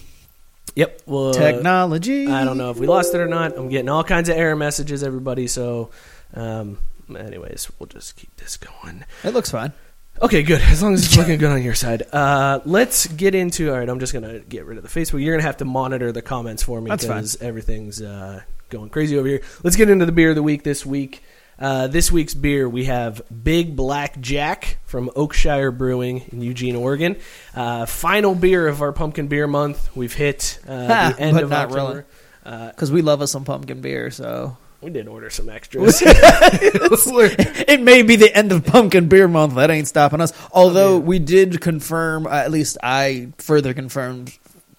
Yep. 0.75 1.01
Well, 1.05 1.29
uh, 1.29 1.33
Technology. 1.33 2.27
I 2.27 2.45
don't 2.45 2.57
know 2.57 2.71
if 2.71 2.77
we 2.77 2.87
lost 2.87 3.13
it 3.13 3.19
or 3.21 3.27
not. 3.27 3.57
I'm 3.57 3.69
getting 3.69 3.89
all 3.89 4.03
kinds 4.03 4.29
of 4.29 4.37
error 4.37 4.55
messages, 4.55 5.03
everybody. 5.03 5.47
So, 5.47 5.91
um, 6.33 6.79
anyways, 7.09 7.69
we'll 7.79 7.87
just 7.87 8.15
keep 8.15 8.35
this 8.37 8.57
going. 8.57 9.05
It 9.23 9.33
looks 9.33 9.51
fine. 9.51 9.73
Okay, 10.21 10.43
good. 10.43 10.61
As 10.61 10.83
long 10.83 10.93
as 10.93 11.05
it's 11.05 11.17
looking 11.17 11.37
good 11.37 11.51
on 11.51 11.63
your 11.63 11.75
side. 11.75 12.03
Uh, 12.11 12.59
let's 12.65 13.07
get 13.07 13.35
into. 13.35 13.71
All 13.71 13.77
right, 13.77 13.87
I'm 13.87 13.99
just 13.99 14.11
gonna 14.11 14.39
get 14.39 14.65
rid 14.65 14.77
of 14.77 14.83
the 14.83 14.89
Facebook. 14.89 15.23
You're 15.23 15.33
gonna 15.33 15.47
have 15.47 15.57
to 15.57 15.65
monitor 15.65 16.11
the 16.11 16.21
comments 16.21 16.61
for 16.61 16.81
me 16.81 16.89
That's 16.89 17.05
because 17.05 17.41
everything's 17.41 18.01
uh, 18.01 18.41
going 18.69 18.89
crazy 18.89 19.17
over 19.17 19.27
here. 19.27 19.41
Let's 19.63 19.77
get 19.77 19.89
into 19.89 20.05
the 20.05 20.11
beer 20.11 20.29
of 20.29 20.35
the 20.35 20.43
week 20.43 20.63
this 20.63 20.85
week. 20.85 21.23
Uh, 21.59 21.87
this 21.87 22.09
week's 22.09 22.33
beer 22.33 22.69
we 22.69 22.85
have 22.85 23.21
Big 23.43 23.75
Black 23.75 24.19
Jack 24.21 24.77
from 24.85 25.09
Oakshire 25.09 25.77
Brewing 25.77 26.21
in 26.31 26.41
Eugene, 26.41 26.75
Oregon. 26.77 27.17
Uh, 27.53 27.85
final 27.85 28.33
beer 28.33 28.67
of 28.67 28.81
our 28.81 28.93
pumpkin 28.93 29.27
beer 29.27 29.45
month. 29.45 29.93
We've 29.95 30.13
hit 30.13 30.59
uh, 30.67 30.87
Ha, 30.87 31.13
the 31.17 31.21
end 31.21 31.39
of 31.39 31.49
not 31.49 31.65
October. 31.69 32.05
really. 32.45 32.67
Because 32.69 32.91
we 32.91 33.01
love 33.01 33.21
us 33.21 33.31
some 33.31 33.43
pumpkin 33.43 33.81
beer, 33.81 34.09
so 34.09 34.57
We 34.81 34.89
did 34.89 35.07
order 35.09 35.29
some 35.29 35.49
extras. 35.49 36.01
it 36.05 37.81
may 37.81 38.01
be 38.03 38.15
the 38.15 38.33
end 38.33 38.53
of 38.53 38.65
pumpkin 38.65 39.09
beer 39.09 39.27
month. 39.27 39.55
That 39.55 39.69
ain't 39.69 39.87
stopping 39.87 40.21
us. 40.21 40.31
Although 40.53 40.97
we 40.97 41.19
did 41.19 41.59
confirm, 41.59 42.25
uh, 42.25 42.29
at 42.29 42.51
least 42.51 42.77
I 42.81 43.33
further 43.37 43.73
confirmed 43.73 44.35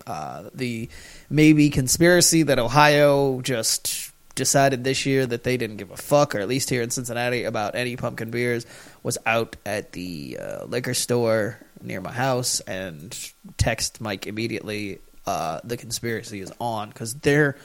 uh, 0.06 0.44
the 0.54 0.88
maybe 1.28 1.68
conspiracy 1.70 2.42
that 2.44 2.58
Ohio 2.58 3.40
just 3.42 4.10
decided 4.40 4.85
this 4.85 5.04
year 5.04 5.26
that 5.26 5.44
they 5.44 5.59
didn't 5.59 5.76
give 5.76 5.90
a 5.90 5.99
fuck, 5.99 6.35
or 6.35 6.40
at 6.40 6.49
least 6.49 6.70
here 6.70 6.80
in 6.80 6.88
Cincinnati, 6.88 7.44
about 7.44 7.75
any 7.75 7.94
pumpkin 7.97 8.30
beers. 8.30 8.64
Was 9.02 9.18
out 9.26 9.56
at 9.66 9.92
the 9.92 10.38
uh, 10.40 10.64
liquor 10.64 10.94
store 10.94 11.59
near 11.82 12.00
my 12.00 12.11
house 12.11 12.61
and 12.61 13.16
text 13.59 14.00
Mike 14.00 14.26
immediately. 14.26 15.00
Uh, 15.26 15.61
the 15.62 15.76
conspiracy 15.76 16.40
is 16.40 16.50
on 16.59 16.88
because 16.88 17.14
they're 17.14 17.59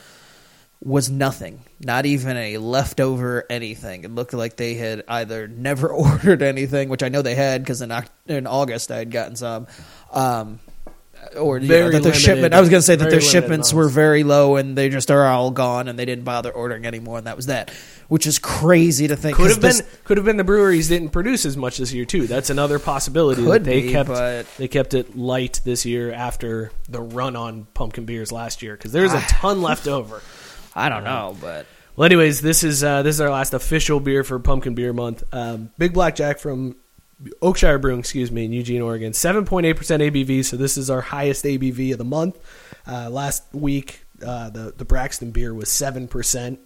was 0.82 1.10
nothing, 1.10 1.62
not 1.80 2.06
even 2.06 2.36
a 2.36 2.58
leftover 2.58 3.46
anything. 3.50 4.04
It 4.04 4.12
looked 4.12 4.34
like 4.34 4.58
they 4.58 4.74
had 4.74 5.04
either 5.08 5.48
never 5.48 5.88
ordered 6.04 6.44
anything, 6.44 6.90
which 6.90 7.04
I 7.04 7.10
know 7.10 7.22
they 7.22 7.36
had 7.36 7.62
because 7.62 7.82
in, 7.82 7.94
in 8.28 8.48
August 8.48 8.92
I 8.92 8.98
had 8.98 9.12
gotten 9.12 9.38
some, 9.38 9.68
um, 10.12 10.60
or 11.38 11.60
know, 11.60 11.68
that 11.68 11.74
their 11.74 11.90
limited. 11.92 12.16
shipment. 12.16 12.54
I 12.54 12.60
was 12.60 12.70
going 12.70 12.80
to 12.80 12.86
say 12.86 12.96
that 12.96 13.10
their 13.10 13.22
shipments 13.22 13.74
were 13.74 13.88
very 13.90 14.24
low 14.24 14.56
and 14.56 14.78
they 14.78 14.90
just 14.90 15.12
are 15.12 15.26
all 15.28 15.52
gone 15.52 15.88
and 15.88 15.98
they 15.98 16.06
didn't 16.06 16.24
bother 16.24 16.52
ordering 16.52 16.86
anymore, 16.86 17.18
and 17.18 17.28
that 17.28 17.36
was 17.36 17.46
that. 17.48 17.72
Which 18.08 18.28
is 18.28 18.38
crazy 18.38 19.08
to 19.08 19.16
think. 19.16 19.36
could 19.38 19.50
have 19.50 19.62
been 19.62 19.78
this- 19.78 19.84
could 20.04 20.18
have 20.18 20.26
been 20.26 20.38
the 20.38 20.44
breweries 20.44 20.88
didn't 20.90 21.10
produce 21.10 21.46
as 21.46 21.58
much 21.58 21.78
this 21.78 21.92
year 21.92 22.06
too. 22.06 22.28
That's 22.28 22.50
another 22.52 22.78
possibility. 22.78 23.44
Could 23.44 23.64
that 23.64 23.64
they 23.64 23.82
be, 23.82 23.92
kept 23.92 24.10
but- 24.10 24.46
they 24.58 24.68
kept 24.68 24.94
it 24.94 25.18
light 25.18 25.62
this 25.66 25.86
year 25.86 26.12
after 26.12 26.72
the 26.88 27.02
run 27.02 27.36
on 27.36 27.66
pumpkin 27.74 28.06
beers 28.06 28.32
last 28.32 28.62
year 28.62 28.76
because 28.78 28.92
there's 28.92 29.14
a 29.14 29.22
ton 29.28 29.62
left 29.62 29.88
over. 29.88 30.22
I 30.76 30.90
don't 30.90 31.04
know, 31.04 31.36
but 31.42 31.66
Well, 31.96 32.06
anyways, 32.06 32.42
this 32.42 32.64
is 32.64 32.84
uh, 32.84 33.02
this 33.02 33.16
is 33.16 33.22
our 33.22 33.30
last 33.32 33.54
official 33.54 34.00
beer 34.00 34.24
for 34.24 34.38
Pumpkin 34.40 34.76
Beer 34.76 34.94
Month. 34.94 35.24
Um, 35.32 35.72
Big 35.78 35.94
Black 35.94 36.16
Jack 36.16 36.40
from 36.40 36.76
Oakshire 37.42 37.80
Brewing, 37.80 38.00
excuse 38.00 38.32
me, 38.32 38.46
in 38.46 38.52
Eugene, 38.54 38.82
Oregon. 38.82 39.14
Seven 39.14 39.46
point 39.46 39.66
eight 39.66 39.78
percent 39.78 40.04
ABV, 40.04 40.44
so 40.44 40.58
this 40.58 40.78
is 40.78 40.90
our 40.90 41.02
highest 41.02 41.46
ABV 41.46 41.94
of 41.94 41.98
the 41.98 42.04
month. 42.04 42.38
Uh, 42.86 43.10
last 43.10 43.44
week, 43.54 44.04
uh, 44.26 44.50
the 44.50 44.74
the 44.76 44.86
Braxton 44.86 45.32
beer 45.32 45.54
was 45.54 45.70
seven 45.70 46.08
percent, 46.08 46.60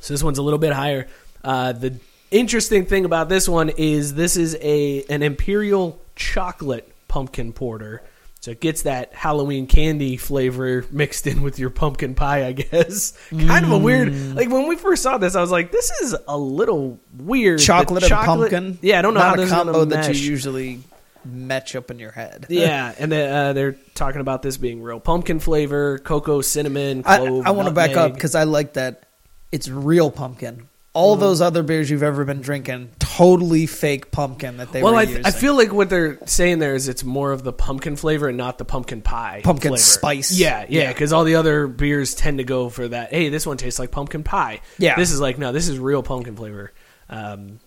so 0.00 0.12
this 0.12 0.22
one's 0.22 0.38
a 0.38 0.42
little 0.42 0.58
bit 0.58 0.72
higher. 0.72 1.06
Uh, 1.44 1.72
the 1.72 1.94
interesting 2.30 2.84
thing 2.86 3.04
about 3.04 3.28
this 3.28 3.48
one 3.48 3.70
is 3.70 4.14
this 4.14 4.36
is 4.36 4.56
a 4.60 5.04
an 5.04 5.22
imperial 5.22 6.00
chocolate 6.16 6.92
pumpkin 7.06 7.52
porter. 7.52 8.02
So 8.40 8.52
it 8.52 8.60
gets 8.60 8.82
that 8.82 9.14
Halloween 9.14 9.66
candy 9.66 10.16
flavor 10.16 10.84
mixed 10.92 11.26
in 11.26 11.42
with 11.42 11.58
your 11.58 11.70
pumpkin 11.70 12.14
pie, 12.14 12.46
I 12.46 12.52
guess. 12.52 13.12
kind 13.30 13.64
of 13.64 13.72
a 13.72 13.78
weird. 13.78 14.36
Like 14.36 14.48
when 14.48 14.68
we 14.68 14.76
first 14.76 15.02
saw 15.02 15.18
this, 15.18 15.34
I 15.34 15.40
was 15.40 15.50
like, 15.50 15.72
"This 15.72 15.90
is 16.02 16.16
a 16.28 16.38
little 16.38 17.00
weird." 17.16 17.58
The 17.58 17.64
chocolate, 17.64 18.04
and 18.04 18.12
pumpkin. 18.12 18.78
Yeah, 18.80 19.00
I 19.00 19.02
don't 19.02 19.14
know 19.14 19.20
not 19.20 19.28
how 19.28 19.34
a 19.34 19.36
this 19.38 19.46
is 19.46 19.52
combo 19.52 19.72
gonna 19.72 19.86
that 19.86 20.06
mesh. 20.08 20.20
you 20.20 20.30
usually 20.30 20.80
match 21.24 21.74
up 21.74 21.90
in 21.90 21.98
your 21.98 22.12
head. 22.12 22.46
Yeah, 22.48 22.94
and 22.98 23.10
then, 23.10 23.32
uh, 23.32 23.52
they're 23.54 23.76
talking 23.94 24.20
about 24.20 24.42
this 24.42 24.56
being 24.56 24.82
real 24.82 25.00
pumpkin 25.00 25.40
flavor, 25.40 25.98
cocoa, 25.98 26.40
cinnamon, 26.40 27.02
I, 27.04 27.18
clove. 27.18 27.46
I 27.46 27.50
want 27.50 27.68
to 27.68 27.74
back 27.74 27.90
up 27.90 27.96
nutmeg. 27.96 28.14
because 28.14 28.34
I 28.36 28.44
like 28.44 28.74
that 28.74 29.08
it's 29.50 29.68
real 29.68 30.10
pumpkin. 30.10 30.67
All 30.98 31.14
Mm-hmm. 31.14 31.20
those 31.20 31.40
other 31.40 31.62
beers 31.62 31.88
you've 31.88 32.02
ever 32.02 32.24
been 32.24 32.40
drinking, 32.40 32.90
totally 32.98 33.66
fake 33.66 34.10
pumpkin 34.10 34.56
that 34.56 34.72
they 34.72 34.82
well, 34.82 34.94
were 34.94 34.98
I, 34.98 35.02
using. 35.02 35.24
I 35.26 35.30
feel 35.30 35.54
like 35.56 35.72
what 35.72 35.88
they're 35.90 36.18
saying 36.26 36.58
there 36.58 36.74
is 36.74 36.88
it's 36.88 37.04
more 37.04 37.30
of 37.30 37.44
the 37.44 37.52
pumpkin 37.52 37.94
flavor 37.94 38.26
and 38.28 38.36
not 38.36 38.58
the 38.58 38.64
pumpkin 38.64 39.00
pie. 39.00 39.42
Pumpkin 39.44 39.70
flavor. 39.70 39.80
spice. 39.82 40.32
Yeah, 40.36 40.66
yeah, 40.68 40.82
Yeah. 40.82 40.88
because 40.92 41.12
all 41.12 41.22
the 41.22 41.36
other 41.36 41.68
beers 41.68 42.14
tend 42.16 42.38
to 42.38 42.44
go 42.44 42.68
for 42.68 42.88
that. 42.88 43.10
Hey, 43.10 43.28
this 43.28 43.46
one 43.46 43.56
tastes 43.58 43.78
like 43.78 43.90
pumpkin 43.92 44.24
pie. 44.24 44.60
Yeah. 44.78 44.96
this 44.96 45.12
is 45.12 45.20
like 45.20 45.38
no, 45.38 45.52
this 45.52 45.68
is 45.68 45.78
real 45.78 46.02
pumpkin 46.02 46.34
flavor. 46.34 46.72
Um, 47.08 47.60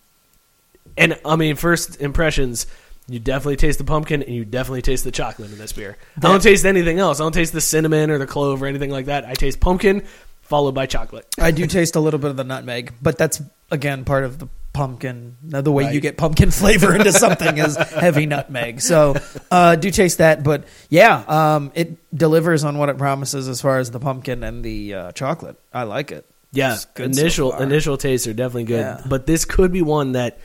and 0.97 1.17
I 1.23 1.37
mean, 1.37 1.55
first 1.55 2.01
impressions, 2.01 2.67
you 3.07 3.19
definitely 3.19 3.55
taste 3.55 3.77
the 3.77 3.85
pumpkin 3.85 4.23
and 4.23 4.35
you 4.35 4.43
definitely 4.45 4.81
taste 4.81 5.03
the 5.05 5.11
chocolate 5.11 5.51
in 5.51 5.57
this 5.57 5.71
beer. 5.73 5.97
I 6.17 6.19
don't 6.21 6.43
taste 6.43 6.65
anything 6.65 6.99
else. 6.99 7.19
I 7.19 7.23
don't 7.23 7.31
taste 7.31 7.53
the 7.53 7.61
cinnamon 7.61 8.11
or 8.11 8.17
the 8.17 8.27
clove 8.27 8.61
or 8.61 8.67
anything 8.67 8.89
like 8.91 9.05
that. 9.05 9.25
I 9.25 9.33
taste 9.35 9.59
pumpkin 9.59 10.03
followed 10.51 10.75
by 10.75 10.85
chocolate. 10.85 11.25
I 11.39 11.51
do 11.51 11.65
taste 11.65 11.95
a 11.95 11.99
little 11.99 12.19
bit 12.19 12.29
of 12.29 12.37
the 12.37 12.43
nutmeg, 12.43 12.93
but 13.01 13.17
that's 13.17 13.41
again 13.71 14.03
part 14.05 14.25
of 14.25 14.37
the 14.37 14.47
pumpkin. 14.73 15.37
now, 15.41 15.61
The 15.61 15.71
way 15.71 15.85
Right. 15.85 15.93
you 15.95 15.99
get 16.01 16.17
pumpkin 16.17 16.51
flavor 16.61 16.93
into 16.95 17.11
something 17.11 17.57
is 17.57 17.75
heavy 17.77 18.25
nutmeg. 18.25 18.81
So 18.81 19.15
uh, 19.49 19.75
do 19.77 19.89
taste 19.91 20.19
that, 20.19 20.43
but 20.43 20.65
yeah, 20.89 21.23
um, 21.27 21.71
it 21.73 21.97
delivers 22.15 22.63
on 22.63 22.77
what 22.77 22.89
it 22.89 22.97
promises 22.97 23.47
as 23.49 23.61
far 23.61 23.79
as 23.79 23.91
the 23.91 23.99
pumpkin 23.99 24.43
and 24.43 24.63
the 24.63 24.93
uh, 24.93 25.11
chocolate. 25.13 25.57
I 25.73 25.83
like 25.83 26.11
it. 26.11 26.25
Yeah, 26.53 26.77
good 26.95 27.15
so 27.15 27.21
initial 27.21 27.57
initial 27.59 27.97
tastes 27.97 28.27
are 28.27 28.33
definitely 28.33 28.65
good, 28.65 28.79
Yeah. 28.81 29.01
but 29.07 29.25
this 29.25 29.45
could 29.45 29.71
be 29.71 29.81
one 29.81 30.11
that 30.13 30.37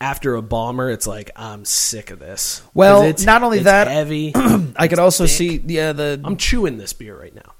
after 0.00 0.34
a 0.34 0.42
bomber, 0.42 0.90
it's 0.90 1.06
like 1.06 1.30
I'm 1.36 1.64
sick 1.64 2.10
of 2.10 2.18
this. 2.18 2.62
Well, 2.74 3.02
it's- 3.02 3.24
not 3.24 3.42
only 3.44 3.58
it's 3.58 3.64
that- 3.66 3.86
heavy. 3.88 4.32
I 4.76 4.88
could 4.88 4.98
also 4.98 5.26
thick. 5.26 5.36
see 5.36 5.62
yeah 5.66 5.92
the 5.92 6.20
I'm 6.24 6.36
chewing 6.36 6.78
this 6.78 6.92
beer 6.94 7.16
right 7.18 7.34
now. 7.34 7.52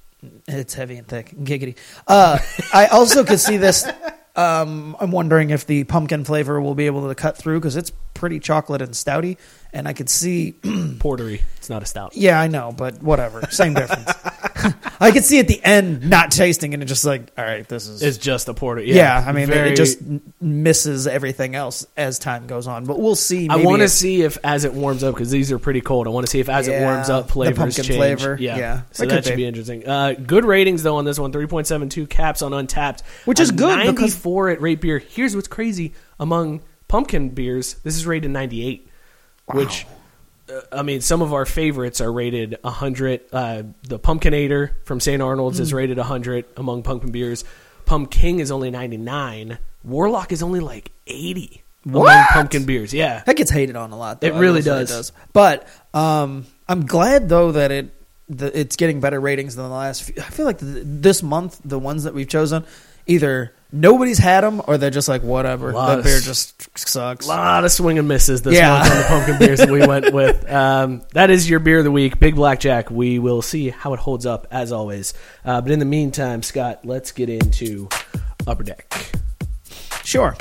It's 0.46 0.74
heavy 0.74 0.96
and 0.96 1.06
thick. 1.06 1.30
Giggity. 1.30 1.76
Uh, 2.06 2.38
I 2.72 2.86
also 2.86 3.24
could 3.24 3.40
see 3.40 3.56
this. 3.56 3.86
Um, 4.36 4.96
I'm 5.00 5.10
wondering 5.10 5.50
if 5.50 5.66
the 5.66 5.84
pumpkin 5.84 6.24
flavor 6.24 6.60
will 6.60 6.74
be 6.74 6.86
able 6.86 7.08
to 7.08 7.14
cut 7.14 7.36
through 7.36 7.60
because 7.60 7.76
it's 7.76 7.92
pretty 8.20 8.38
chocolate 8.38 8.82
and 8.82 8.92
stouty, 8.92 9.36
and 9.72 9.88
I 9.88 9.92
could 9.94 10.08
see. 10.08 10.52
Portery. 11.00 11.42
It's 11.56 11.70
not 11.70 11.82
a 11.82 11.86
stout. 11.86 12.14
Yeah, 12.16 12.38
I 12.40 12.46
know, 12.48 12.72
but 12.76 13.02
whatever. 13.02 13.42
Same 13.50 13.74
difference. 13.74 14.12
I 15.00 15.10
could 15.12 15.24
see 15.24 15.38
at 15.38 15.48
the 15.48 15.62
end 15.64 16.08
not 16.10 16.30
tasting 16.30 16.74
and 16.74 16.82
it 16.82 16.86
just 16.86 17.04
like, 17.06 17.32
all 17.38 17.44
right, 17.44 17.66
this 17.66 17.86
is. 17.88 18.02
It's 18.02 18.18
just 18.18 18.48
a 18.48 18.54
porter. 18.54 18.82
yeah, 18.82 18.94
Yeah, 19.22 19.24
I 19.28 19.32
mean, 19.32 19.44
it- 19.44 19.52
very- 19.52 19.70
it 19.72 19.76
just 19.76 20.00
n- 20.02 20.20
misses 20.40 21.06
everything 21.06 21.54
else 21.54 21.86
as 21.96 22.18
time 22.18 22.46
goes 22.46 22.66
on. 22.66 22.84
But 22.84 22.98
we'll 22.98 23.14
see. 23.16 23.48
I 23.48 23.56
Maybe 23.56 23.66
want 23.66 23.80
to 23.80 23.84
it's- 23.84 23.94
see 23.94 24.22
if 24.22 24.36
as 24.44 24.64
it 24.64 24.74
warms 24.74 25.02
up 25.02 25.14
because 25.14 25.30
these 25.30 25.50
are 25.52 25.58
pretty 25.58 25.80
cold. 25.80 26.06
I 26.06 26.10
want 26.10 26.26
to 26.26 26.30
see 26.30 26.40
if 26.40 26.48
as 26.50 26.68
it 26.68 26.72
Yeah, 26.72 26.82
warms 26.92 27.08
up 27.08 27.28
the 27.28 27.32
flavors 27.32 27.56
pumpkin 27.58 27.84
change. 27.84 27.96
flavor. 27.96 28.36
Yeah, 28.38 28.58
Yeah, 28.58 28.80
So 28.92 29.04
that 29.04 29.08
that 29.08 29.14
could 29.16 29.24
should 29.24 29.30
be. 29.36 29.42
be 29.42 29.46
interesting. 29.46 29.88
Uh, 29.88 30.12
good 30.12 30.44
ratings 30.44 30.82
though 30.82 30.96
on 30.96 31.04
this 31.06 31.18
one. 31.18 31.32
Three 31.32 31.46
point 31.46 31.66
seven 31.66 31.88
two 31.88 32.06
caps 32.06 32.42
on 32.42 32.52
Untappd, 32.52 33.02
Which 33.24 33.40
is 33.40 33.50
good 33.52 33.76
because- 33.78 33.94
Ninety 33.94 34.10
four 34.10 34.50
at 34.50 34.60
rate 34.60 34.80
beer. 34.82 34.98
Here's 34.98 35.34
what's 35.34 35.48
crazy 35.48 35.94
among 36.18 36.60
pumpkin 36.90 37.30
beers. 37.30 37.74
This 37.84 37.96
is 37.96 38.06
rated 38.06 38.30
ninety 38.30 38.66
eight, 38.66 38.88
which. 39.46 39.86
uh, 40.52 40.60
I 40.72 40.82
mean, 40.82 41.00
some 41.00 41.22
of 41.22 41.32
our 41.32 41.46
favorites 41.46 42.00
are 42.00 42.12
rated 42.12 42.58
100. 42.62 43.20
Uh, 43.32 43.62
the 43.84 44.00
Pumpkinator 44.00 44.72
from 44.84 44.98
St. 44.98 45.22
Arnold's 45.22 45.58
Hmm. 45.58 45.62
is 45.62 45.72
rated 45.72 45.96
100 45.98 46.44
among 46.56 46.82
pumpkin 46.82 47.12
beers. 47.12 47.44
Pumking 47.86 48.40
is 48.40 48.50
only 48.50 48.70
ninety 48.70 48.96
nine. 48.96 49.58
Warlock 49.84 50.32
is 50.32 50.42
only 50.42 50.58
like 50.60 50.90
eighty. 51.06 51.62
among 51.86 52.04
pumpkin 52.32 52.64
beers? 52.66 52.92
Yeah, 52.92 53.22
That 53.26 53.36
gets 53.36 53.50
hated 53.50 53.74
on 53.76 53.90
a 53.92 53.96
lot. 53.96 54.20
Though. 54.20 54.26
It 54.26 54.34
really 54.34 54.56
will 54.60 54.84
say 54.86 54.94
does. 54.96 55.12
But 55.32 55.66
um, 55.94 56.46
I'm 56.68 56.84
glad 56.86 57.28
though 57.28 57.52
that 57.52 57.70
it 57.72 57.94
the, 58.28 58.46
it's 58.58 58.76
getting 58.76 59.00
better 59.00 59.18
ratings 59.20 59.56
than 59.56 59.64
the 59.64 59.74
last. 59.74 60.02
Few. 60.04 60.14
I 60.18 60.30
feel 60.30 60.46
like 60.46 60.58
th 60.58 60.82
this 60.84 61.22
month 61.22 61.60
the 61.64 61.78
ones 61.78 62.04
that 62.04 62.14
we've 62.14 62.28
chosen 62.28 62.64
either 63.06 63.52
nobody's 63.72 64.18
had 64.18 64.42
them 64.42 64.60
or 64.66 64.78
they're 64.78 64.90
just 64.90 65.08
like 65.08 65.22
whatever. 65.22 65.72
Lot 65.72 65.88
That 65.88 65.98
of 66.00 66.04
beer 66.04 66.20
just 66.20 66.78
sucks. 66.78 67.26
a 67.26 67.28
lot 67.28 67.64
of 67.64 67.70
swing 67.72 67.98
and 67.98 68.06
misses 68.08 68.42
this 68.42 68.54
Yeah. 68.54 68.78
month 68.78 68.90
on 68.90 68.96
the 68.98 69.04
pumpkin 69.04 69.38
beers 69.38 69.58
that 69.60 69.70
we 69.70 69.86
went 69.86 70.12
with. 70.14 70.50
Um, 70.50 71.02
that 71.14 71.30
is 71.30 71.48
your 71.48 71.60
beer 71.60 71.78
of 71.78 71.84
the 71.84 71.90
week, 71.90 72.18
Big 72.20 72.34
Blackjack. 72.34 72.90
We 72.90 73.18
will 73.18 73.42
see 73.42 73.70
how 73.70 73.94
it 73.94 74.00
holds 74.00 74.26
up 74.26 74.46
as 74.50 74.72
always. 74.72 75.14
Uh, 75.44 75.60
but 75.60 75.70
in 75.72 75.78
the 75.78 75.84
meantime, 75.84 76.42
Scott, 76.42 76.80
let's 76.84 77.12
get 77.12 77.28
into 77.28 77.88
Upper 78.46 78.62
Deck. 78.64 78.92
Sure. 80.04 80.36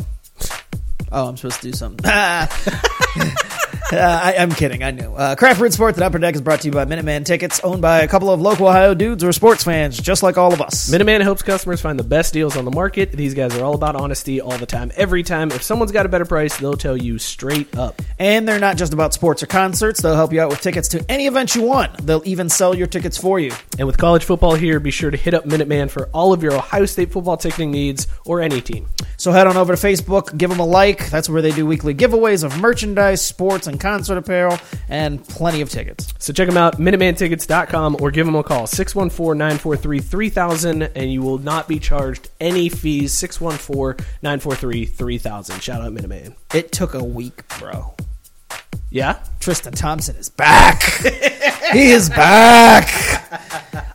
Oh, 1.11 1.27
I'm 1.27 1.37
supposed 1.37 1.61
to 1.61 1.71
do 1.71 1.73
something. 1.77 2.05
Uh, 3.91 3.97
I, 3.97 4.35
I'm 4.37 4.51
kidding. 4.51 4.83
I 4.83 4.91
knew. 4.91 5.13
Uh, 5.13 5.35
Craft 5.35 5.59
Brewed 5.59 5.73
Sports 5.73 5.97
at 5.97 6.03
Upper 6.03 6.19
Deck 6.19 6.35
is 6.35 6.41
brought 6.41 6.61
to 6.61 6.67
you 6.67 6.71
by 6.71 6.85
Minuteman 6.85 7.25
Tickets, 7.25 7.59
owned 7.63 7.81
by 7.81 8.01
a 8.01 8.07
couple 8.07 8.29
of 8.29 8.39
local 8.39 8.67
Ohio 8.67 8.93
dudes 8.93 9.23
or 9.23 9.31
sports 9.31 9.63
fans, 9.63 9.99
just 9.99 10.21
like 10.21 10.37
all 10.37 10.53
of 10.53 10.61
us. 10.61 10.91
Minuteman 10.91 11.21
helps 11.21 11.41
customers 11.41 11.81
find 11.81 11.97
the 11.97 12.03
best 12.03 12.31
deals 12.31 12.55
on 12.55 12.65
the 12.65 12.71
market. 12.71 13.11
These 13.11 13.33
guys 13.33 13.57
are 13.57 13.63
all 13.63 13.73
about 13.73 13.95
honesty 13.95 14.41
all 14.41 14.57
the 14.59 14.67
time, 14.67 14.91
every 14.95 15.23
time. 15.23 15.51
If 15.51 15.63
someone's 15.63 15.91
got 15.91 16.05
a 16.05 16.09
better 16.09 16.25
price, 16.25 16.57
they'll 16.57 16.77
tell 16.77 16.95
you 16.95 17.17
straight 17.17 17.75
up. 17.77 17.99
And 18.19 18.47
they're 18.47 18.59
not 18.59 18.77
just 18.77 18.93
about 18.93 19.13
sports 19.15 19.41
or 19.41 19.47
concerts. 19.47 20.01
They'll 20.01 20.15
help 20.15 20.33
you 20.33 20.41
out 20.41 20.49
with 20.49 20.61
tickets 20.61 20.89
to 20.89 21.03
any 21.09 21.25
event 21.25 21.55
you 21.55 21.63
want. 21.63 22.05
They'll 22.05 22.21
even 22.25 22.47
sell 22.49 22.75
your 22.75 22.87
tickets 22.87 23.17
for 23.17 23.39
you. 23.39 23.53
And 23.79 23.87
with 23.87 23.97
college 23.97 24.23
football 24.23 24.53
here, 24.53 24.79
be 24.79 24.91
sure 24.91 25.09
to 25.09 25.17
hit 25.17 25.33
up 25.33 25.45
Minuteman 25.45 25.89
for 25.89 26.09
all 26.13 26.31
of 26.31 26.43
your 26.43 26.53
Ohio 26.53 26.85
State 26.85 27.11
football 27.11 27.37
ticketing 27.37 27.71
needs 27.71 28.05
or 28.25 28.39
any 28.41 28.61
team. 28.61 28.87
So 29.17 29.31
head 29.31 29.47
on 29.47 29.57
over 29.57 29.75
to 29.75 29.87
Facebook, 29.87 30.37
give 30.37 30.51
them 30.51 30.59
a 30.59 30.65
like. 30.65 31.09
That's 31.09 31.27
where 31.27 31.41
they 31.41 31.51
do 31.51 31.65
weekly 31.65 31.95
giveaways 31.95 32.43
of 32.43 32.59
merchandise, 32.61 33.21
sports, 33.21 33.65
and 33.67 33.78
concert 33.79 34.17
apparel, 34.17 34.57
and 34.87 35.23
plenty 35.27 35.61
of 35.61 35.69
tickets. 35.69 36.13
So 36.19 36.31
check 36.33 36.47
them 36.47 36.57
out, 36.57 36.77
MinutemanTickets.com, 36.77 37.97
or 37.99 38.11
give 38.11 38.25
them 38.25 38.35
a 38.35 38.43
call, 38.43 38.67
614-943-3000, 38.67 40.91
and 40.95 41.11
you 41.11 41.21
will 41.21 41.39
not 41.39 41.67
be 41.67 41.79
charged 41.79 42.29
any 42.39 42.69
fees, 42.69 43.11
614-943-3000. 43.13 45.61
Shout 45.61 45.81
out 45.81 45.91
Minuteman. 45.93 46.35
It 46.53 46.71
took 46.71 46.93
a 46.93 47.03
week, 47.03 47.43
bro. 47.59 47.95
Yeah? 48.91 49.19
Tristan 49.39 49.73
Thompson 49.73 50.15
is 50.15 50.29
back. 50.29 50.81
he 51.73 51.91
is 51.91 52.09
back. 52.09 52.87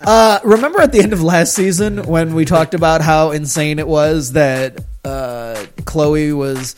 Uh, 0.01 0.39
remember 0.45 0.81
at 0.81 0.93
the 0.93 1.01
end 1.01 1.13
of 1.13 1.23
last 1.23 1.55
season 1.55 2.05
when 2.05 2.35
we 2.35 2.45
talked 2.45 2.75
about 2.75 3.01
how 3.01 3.33
insane 3.33 3.79
it 3.79 3.89
was 3.89 4.33
that 4.33 4.79
uh, 5.05 5.65
Khloe 5.79 6.37
was 6.37 6.75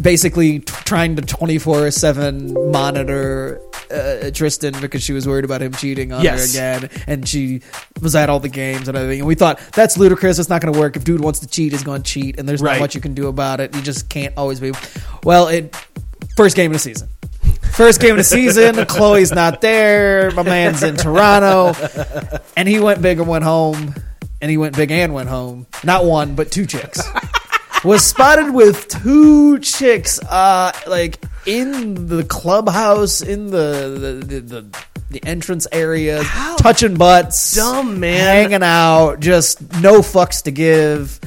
basically 0.00 0.60
t- 0.60 0.64
trying 0.84 1.16
to 1.16 1.22
24 1.22 1.90
7 1.90 2.70
monitor 2.72 3.60
uh, 3.90 4.30
Tristan 4.32 4.74
because 4.80 5.02
she 5.02 5.12
was 5.12 5.26
worried 5.26 5.44
about 5.44 5.60
him 5.62 5.72
cheating 5.72 6.12
on 6.12 6.22
Yes. 6.22 6.54
her 6.54 6.58
again. 6.80 6.90
And 7.06 7.28
she 7.28 7.60
was 8.00 8.14
at 8.14 8.30
all 8.30 8.40
the 8.40 8.48
games 8.48 8.88
and 8.88 8.96
everything. 8.96 9.20
And 9.20 9.28
we 9.28 9.34
thought, 9.34 9.60
that's 9.74 9.98
ludicrous. 9.98 10.38
It's 10.38 10.48
not 10.48 10.62
going 10.62 10.72
to 10.72 10.78
work. 10.80 10.96
If 10.96 11.04
dude 11.04 11.20
wants 11.20 11.40
to 11.40 11.46
cheat, 11.46 11.72
he's 11.72 11.82
going 11.82 12.02
to 12.02 12.10
cheat. 12.10 12.38
And 12.38 12.48
there's 12.48 12.62
Right. 12.62 12.74
not 12.74 12.80
much 12.80 12.94
you 12.94 13.00
can 13.00 13.14
do 13.14 13.28
about 13.28 13.60
it. 13.60 13.74
You 13.74 13.82
just 13.82 14.08
can't 14.08 14.32
always 14.36 14.60
be. 14.60 14.72
Well, 15.24 15.48
it 15.48 15.76
first 16.36 16.56
game 16.56 16.70
of 16.70 16.74
the 16.74 16.78
season. 16.78 17.08
First 17.72 18.00
game 18.00 18.12
of 18.12 18.16
the 18.18 18.24
season, 18.24 18.74
Khloe's 18.86 19.32
not 19.32 19.60
there. 19.60 20.30
My 20.32 20.42
man's 20.42 20.82
in 20.82 20.96
Toronto, 20.96 21.74
and 22.56 22.68
he 22.68 22.78
went 22.78 23.00
big 23.02 23.18
and 23.18 23.26
went 23.26 23.44
home, 23.44 23.94
and 24.42 24.50
he 24.50 24.56
went 24.58 24.76
big 24.76 24.90
and 24.90 25.14
went 25.14 25.28
home. 25.30 25.66
Not 25.82 26.04
one, 26.04 26.34
but 26.34 26.50
two 26.52 26.66
chicks. 26.66 27.00
Was 27.84 28.04
spotted 28.04 28.54
with 28.54 28.86
two 28.86 29.58
chicks, 29.58 30.20
uh, 30.20 30.72
like 30.86 31.18
in 31.46 32.06
the 32.06 32.22
clubhouse, 32.22 33.22
in 33.22 33.46
the 33.46 34.22
the 34.22 34.26
the, 34.26 34.40
the, 34.40 34.84
the 35.10 35.24
entrance 35.26 35.66
area, 35.72 36.22
touching 36.58 36.94
butts, 36.94 37.56
dumb, 37.56 37.98
man. 37.98 38.20
hanging 38.50 38.62
out, 38.62 39.18
just 39.18 39.60
no 39.80 40.00
fucks 40.00 40.44
to 40.44 40.52
give. 40.52 41.18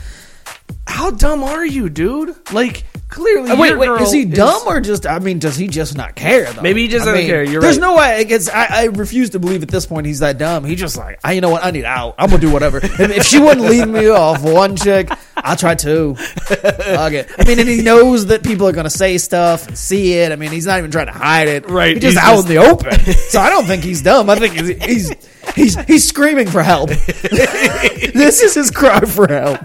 How 0.87 1.11
dumb 1.11 1.43
are 1.43 1.65
you, 1.65 1.89
dude? 1.89 2.35
Like, 2.53 2.83
clearly 3.09 3.49
Uh, 3.51 3.57
wait, 3.59 3.75
wait, 3.77 3.89
is 4.01 4.11
he 4.11 4.23
dumb 4.25 4.61
or 4.67 4.79
just? 4.81 5.05
I 5.07 5.17
mean, 5.19 5.39
does 5.39 5.55
he 5.57 5.67
just 5.67 5.97
not 5.97 6.15
care? 6.15 6.51
Though? 6.51 6.61
Maybe 6.61 6.83
he 6.83 6.87
just 6.87 7.03
I 7.03 7.11
doesn't 7.11 7.21
mean, 7.21 7.29
care. 7.29 7.43
You're 7.43 7.61
there's 7.61 7.79
right. 7.79 7.87
no 7.87 7.95
way. 7.97 8.39
I, 8.53 8.67
I 8.69 8.83
refuse 8.85 9.31
to 9.31 9.39
believe 9.39 9.63
at 9.63 9.69
this 9.69 9.85
point 9.87 10.05
he's 10.05 10.19
that 10.19 10.37
dumb. 10.37 10.63
He 10.63 10.75
just 10.75 10.95
like, 10.95 11.19
I, 11.23 11.33
you 11.33 11.41
know 11.41 11.49
what? 11.49 11.65
I 11.65 11.71
need 11.71 11.85
out. 11.85 12.15
I'm 12.19 12.29
gonna 12.29 12.39
do 12.41 12.51
whatever. 12.51 12.77
if, 12.83 12.99
if 12.99 13.23
she 13.25 13.39
wouldn't 13.39 13.65
leave 13.67 13.87
me 13.87 14.07
off 14.09 14.43
one 14.43 14.75
chick, 14.75 15.09
I'll 15.35 15.55
try 15.55 15.73
two. 15.75 16.15
Okay. 16.51 17.25
I 17.37 17.43
mean, 17.47 17.59
and 17.59 17.67
he 17.67 17.81
knows 17.81 18.27
that 18.27 18.43
people 18.43 18.67
are 18.67 18.71
gonna 18.71 18.89
say 18.89 19.17
stuff 19.17 19.67
and 19.67 19.77
see 19.77 20.13
it. 20.13 20.31
I 20.31 20.35
mean, 20.35 20.51
he's 20.51 20.67
not 20.67 20.77
even 20.77 20.91
trying 20.91 21.07
to 21.07 21.13
hide 21.13 21.47
it. 21.47 21.67
Right, 21.69 21.95
He's 21.95 22.13
just 22.13 22.17
he's 22.19 22.23
out 22.23 22.35
just- 22.35 22.49
in 22.49 22.55
the 22.55 22.61
open. 22.61 22.99
so 23.29 23.39
I 23.41 23.49
don't 23.49 23.65
think 23.65 23.83
he's 23.83 24.01
dumb. 24.03 24.29
I 24.29 24.35
think 24.35 24.53
he's 24.53 24.83
he's 24.83 25.11
he's, 25.55 25.75
he's 25.85 26.07
screaming 26.07 26.47
for 26.47 26.61
help. 26.61 26.89
this 26.89 28.41
is 28.41 28.53
his 28.53 28.71
cry 28.71 28.99
for 29.01 29.27
help. 29.27 29.59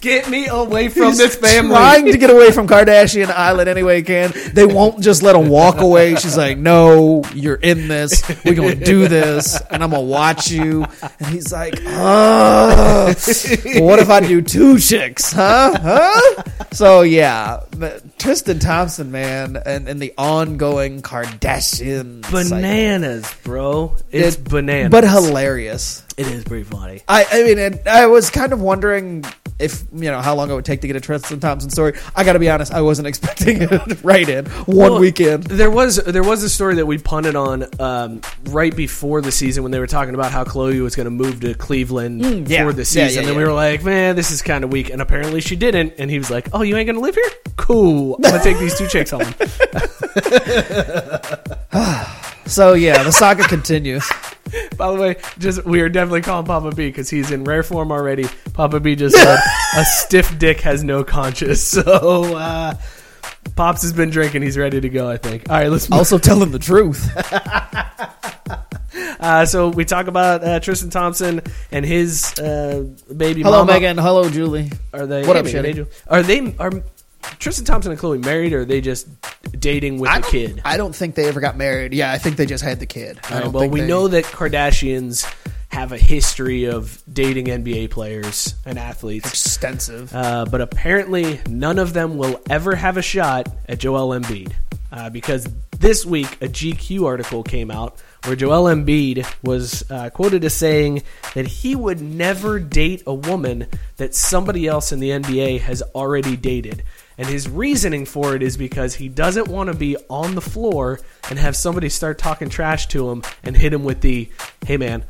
Get 0.00 0.28
me 0.28 0.48
away 0.60 0.88
from 0.88 1.04
He's 1.06 1.18
this 1.18 1.36
family. 1.36 1.70
Trying 1.70 2.06
to 2.06 2.18
get 2.18 2.30
away 2.30 2.50
from 2.52 2.66
Kardashian 2.68 3.28
Island 3.30 3.68
any 3.68 3.82
way 3.82 3.96
he 3.96 4.02
can. 4.02 4.32
They 4.52 4.66
won't 4.66 5.00
just 5.02 5.22
let 5.22 5.34
him 5.36 5.48
walk 5.48 5.80
away. 5.80 6.14
She's 6.16 6.36
like, 6.36 6.58
"No, 6.58 7.22
you're 7.34 7.56
in 7.56 7.88
this. 7.88 8.22
We're 8.44 8.54
gonna 8.54 8.74
do 8.74 9.08
this, 9.08 9.60
and 9.70 9.82
I'm 9.82 9.90
gonna 9.90 10.02
watch 10.02 10.50
you." 10.50 10.84
And 11.20 11.28
he's 11.28 11.52
like, 11.52 11.74
"Oh, 11.86 13.06
what 13.80 13.98
if 13.98 14.10
I 14.10 14.20
do 14.20 14.42
two 14.42 14.78
chicks? 14.78 15.32
Huh? 15.32 15.74
Huh?" 15.80 16.42
So 16.72 17.02
yeah, 17.02 17.60
but 17.76 18.18
Tristan 18.18 18.58
Thompson, 18.58 19.10
man, 19.10 19.56
and, 19.64 19.88
and 19.88 20.00
the 20.00 20.12
ongoing 20.16 21.02
Kardashian 21.02 22.24
cycle. 22.24 22.50
bananas, 22.50 23.32
bro. 23.44 23.94
It's 24.10 24.36
It- 24.36 24.44
bananas. 24.44 24.90
but 24.90 25.04
hilarious. 25.04 26.01
It 26.16 26.26
is 26.26 26.44
pretty 26.44 26.64
funny. 26.64 27.00
I, 27.08 27.26
I 27.30 27.42
mean, 27.44 27.58
and 27.58 27.80
I 27.88 28.06
was 28.06 28.30
kind 28.30 28.52
of 28.52 28.60
wondering 28.60 29.24
if 29.58 29.84
you 29.92 30.10
know 30.10 30.20
how 30.20 30.34
long 30.34 30.50
it 30.50 30.54
would 30.54 30.64
take 30.64 30.80
to 30.80 30.86
get 30.86 30.96
a 30.96 31.00
Tristan 31.00 31.38
Thompson 31.40 31.70
story. 31.70 31.94
I 32.16 32.24
got 32.24 32.32
to 32.34 32.38
be 32.38 32.50
honest, 32.50 32.72
I 32.72 32.80
wasn't 32.82 33.06
expecting 33.12 33.62
it 33.62 34.02
right 34.02 34.28
in 34.28 34.44
one 34.46 34.76
Well, 34.92 34.98
weekend. 35.00 35.44
There 35.44 35.70
was 35.70 35.96
there 35.96 36.22
was 36.22 36.42
a 36.42 36.48
story 36.50 36.74
that 36.76 36.86
we 36.86 36.98
punted 36.98 37.36
on 37.36 37.66
um, 37.80 38.20
right 38.44 38.74
before 38.74 39.20
the 39.20 39.32
season 39.32 39.62
when 39.62 39.72
they 39.72 39.78
were 39.78 39.86
talking 39.86 40.14
about 40.14 40.32
how 40.32 40.44
Khloe 40.44 40.82
was 40.82 40.94
going 40.96 41.04
to 41.06 41.10
move 41.10 41.40
to 41.40 41.54
Cleveland 41.54 42.20
Mm, 42.22 42.48
yeah. 42.48 42.64
for 42.64 42.72
the 42.72 42.84
season, 42.84 43.22
yeah, 43.22 43.28
and 43.30 43.36
we 43.38 43.44
were 43.44 43.52
like, 43.52 43.82
"Man, 43.84 44.16
this 44.16 44.30
is 44.30 44.42
kind 44.42 44.64
of 44.64 44.72
weak." 44.72 44.90
And 44.90 45.00
apparently, 45.00 45.40
she 45.40 45.56
didn't. 45.56 45.94
And 45.98 46.10
he 46.10 46.18
was 46.18 46.30
like, 46.30 46.48
"Oh, 46.52 46.62
you 46.62 46.76
ain't 46.76 46.86
going 46.86 46.96
to 46.96 47.00
live 47.02 47.14
here? 47.14 47.30
Cool. 47.56 48.16
I'm 48.16 48.22
gonna 48.22 48.42
take 48.42 48.58
these 48.58 48.76
two 48.76 48.86
chicks 48.88 49.10
home." 49.10 49.22
So 52.46 52.74
yeah, 52.74 53.02
the 53.02 53.12
saga 53.12 53.44
continues. 53.44 54.08
By 54.76 54.92
the 54.92 55.00
way, 55.00 55.16
just 55.38 55.64
we 55.64 55.80
are 55.80 55.88
definitely 55.88 56.22
calling 56.22 56.46
Papa 56.46 56.70
B 56.70 56.88
because 56.88 57.08
he's 57.08 57.30
in 57.30 57.44
rare 57.44 57.62
form 57.62 57.90
already. 57.92 58.26
Papa 58.52 58.80
B 58.80 58.96
just 58.96 59.16
said 59.16 59.38
a 59.76 59.84
stiff 59.84 60.38
dick 60.38 60.60
has 60.60 60.84
no 60.84 61.04
conscience. 61.04 61.62
So 61.82 62.36
uh, 62.36 62.74
Pops 63.56 63.82
has 63.82 63.92
been 63.92 64.10
drinking. 64.10 64.42
He's 64.42 64.58
ready 64.58 64.80
to 64.80 64.88
go. 64.88 65.08
I 65.08 65.16
think. 65.16 65.48
All 65.48 65.56
right, 65.56 65.70
let's 65.70 65.88
move 65.88 65.98
Also 65.98 66.18
him 66.18 66.50
the 66.50 66.58
truth. 66.58 67.10
Uh, 69.22 69.46
so 69.46 69.68
we 69.68 69.84
talk 69.84 70.08
about 70.08 70.42
uh, 70.42 70.58
Tristan 70.58 70.90
Thompson 70.90 71.40
and 71.70 71.86
his 71.86 72.36
uh, 72.40 72.84
baby 73.16 73.42
Hello, 73.42 73.58
mama. 73.58 73.72
Megan. 73.74 73.96
Hello, 73.96 74.28
Julie. 74.28 74.70
Are 74.92 75.06
they? 75.06 75.24
What 75.24 75.36
hey, 75.36 75.58
up, 75.58 75.64
Megan. 75.64 75.86
Are 76.08 76.22
they? 76.22 76.56
Are 76.58 76.72
Tristan 77.38 77.64
Thompson 77.64 77.92
and 77.92 78.00
Khloe 78.00 78.22
married, 78.24 78.52
or 78.52 78.60
are 78.60 78.64
they 78.64 78.80
just 78.80 79.08
dating 79.58 79.98
with 79.98 80.10
I 80.10 80.18
a 80.18 80.20
don't, 80.20 80.30
kid? 80.30 80.62
I 80.64 80.76
don't 80.76 80.94
think 80.94 81.14
they 81.14 81.26
ever 81.28 81.40
got 81.40 81.56
married. 81.56 81.92
Yeah, 81.92 82.12
I 82.12 82.18
think 82.18 82.36
they 82.36 82.46
just 82.46 82.64
had 82.64 82.80
the 82.80 82.86
kid. 82.86 83.18
I 83.28 83.40
don't 83.40 83.52
well, 83.52 83.62
think 83.62 83.72
we 83.72 83.80
they- 83.80 83.86
know 83.86 84.08
that 84.08 84.24
Kardashians 84.24 85.24
have 85.68 85.90
a 85.92 85.96
history 85.98 86.64
of 86.66 87.02
dating 87.10 87.46
NBA 87.46 87.90
players 87.90 88.54
and 88.66 88.78
athletes. 88.78 89.28
extensive. 89.30 90.14
Uh, 90.14 90.44
but 90.50 90.60
apparently, 90.60 91.40
none 91.48 91.78
of 91.78 91.94
them 91.94 92.18
will 92.18 92.38
ever 92.50 92.74
have 92.74 92.98
a 92.98 93.02
shot 93.02 93.48
at 93.68 93.78
Joel 93.78 94.10
Embiid. 94.18 94.52
Uh, 94.92 95.08
because 95.08 95.48
this 95.78 96.04
week, 96.04 96.30
a 96.42 96.48
GQ 96.48 97.06
article 97.06 97.42
came 97.42 97.70
out 97.70 97.96
where 98.26 98.36
Joel 98.36 98.64
Embiid 98.64 99.26
was 99.42 99.82
uh, 99.90 100.10
quoted 100.10 100.44
as 100.44 100.52
saying 100.52 101.02
that 101.32 101.46
he 101.46 101.74
would 101.74 102.02
never 102.02 102.58
date 102.58 103.02
a 103.06 103.14
woman 103.14 103.66
that 103.96 104.14
somebody 104.14 104.66
else 104.68 104.92
in 104.92 105.00
the 105.00 105.08
NBA 105.08 105.60
has 105.60 105.82
already 105.94 106.36
dated. 106.36 106.82
And 107.22 107.30
his 107.30 107.48
reasoning 107.48 108.04
for 108.04 108.34
it 108.34 108.42
is 108.42 108.56
because 108.56 108.96
he 108.96 109.08
doesn't 109.08 109.46
want 109.46 109.70
to 109.70 109.76
be 109.76 109.96
on 110.10 110.34
the 110.34 110.40
floor 110.40 110.98
and 111.30 111.38
have 111.38 111.54
somebody 111.54 111.88
start 111.88 112.18
talking 112.18 112.48
trash 112.48 112.88
to 112.88 113.10
him 113.10 113.22
and 113.44 113.56
hit 113.56 113.72
him 113.72 113.84
with 113.84 114.00
the, 114.00 114.28
hey 114.66 114.76
man, 114.76 115.04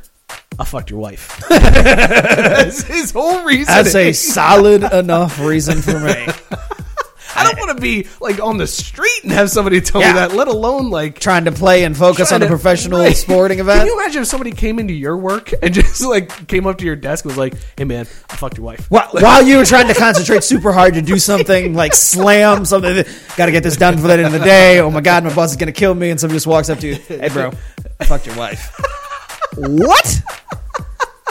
I 0.59 0.65
fucked 0.67 0.91
your 0.91 0.99
wife. 0.99 1.43
That's 1.49 2.83
his 2.83 3.13
whole 3.13 3.43
reasoning. 3.47 3.65
That's 3.65 3.95
a 3.95 4.13
solid 4.13 4.83
enough 4.93 5.41
reason 5.41 5.81
for 5.81 5.99
me. 5.99 6.27
I 7.37 7.45
don't 7.45 7.59
want 7.59 7.77
to 7.77 7.81
be 7.83 8.07
like 8.21 8.41
on 8.41 8.57
the 8.59 8.67
street 8.67 9.23
and 9.23 9.33
have 9.33 9.51
somebody 9.51 9.81
tell 9.81 10.01
Yeah. 10.01 10.09
me 10.13 10.19
that. 10.21 10.33
Let 10.33 10.49
alone 10.49 10.91
like 10.91 11.19
Trying 11.19 11.45
to 11.47 11.53
play 11.53 11.85
and 11.85 11.97
focus 11.97 12.33
on 12.33 12.43
a 12.43 12.47
to- 12.47 12.49
professional 12.49 13.01
right. 13.01 13.17
sporting 13.17 13.59
Can 13.59 13.67
event. 13.69 13.87
you 13.87 13.99
imagine 14.01 14.23
if 14.23 14.29
somebody 14.29 14.53
came 14.53 14.79
into 14.79 14.93
your 14.95 15.17
work 15.17 15.51
and 15.63 15.73
just 15.73 16.01
like 16.05 16.47
came 16.49 16.67
up 16.67 16.79
to 16.79 16.85
your 16.85 16.97
desk 16.97 17.25
and 17.25 17.31
was 17.31 17.39
like, 17.39 17.55
"Hey 17.77 17.85
man, 17.85 18.07
I 18.31 18.37
fucked 18.37 18.57
your 18.59 18.67
wife." 18.67 18.91
While, 18.91 19.09
while 19.13 19.43
you 19.43 19.57
were 19.59 19.65
trying 19.65 19.89
to 19.89 19.95
concentrate 19.95 20.43
super 20.45 20.73
hard 20.73 20.95
to 20.95 21.03
do 21.03 21.19
something 21.19 21.75
like 21.75 21.95
slam 21.95 22.65
something, 22.65 23.05
got 23.37 23.47
to 23.47 23.53
get 23.53 23.63
this 23.63 23.77
done 23.77 23.97
for 23.99 24.07
the 24.09 24.15
end 24.15 24.27
of 24.27 24.33
the 24.33 24.39
day. 24.41 24.81
Oh 24.81 24.91
my 24.91 25.01
god, 25.01 25.25
my 25.25 25.35
boss 25.35 25.51
is 25.53 25.57
gonna 25.57 25.73
kill 25.73 25.95
me, 25.95 26.11
and 26.11 26.19
somebody 26.21 26.37
just 26.37 26.47
walks 26.47 26.69
up 26.71 26.79
to 26.81 26.89
you, 26.89 26.95
"Hey, 26.95 27.29
bro, 27.29 27.53
I 28.01 28.05
fucked 28.05 28.27
your 28.27 28.37
wife." 28.37 28.75
what? 29.57 30.21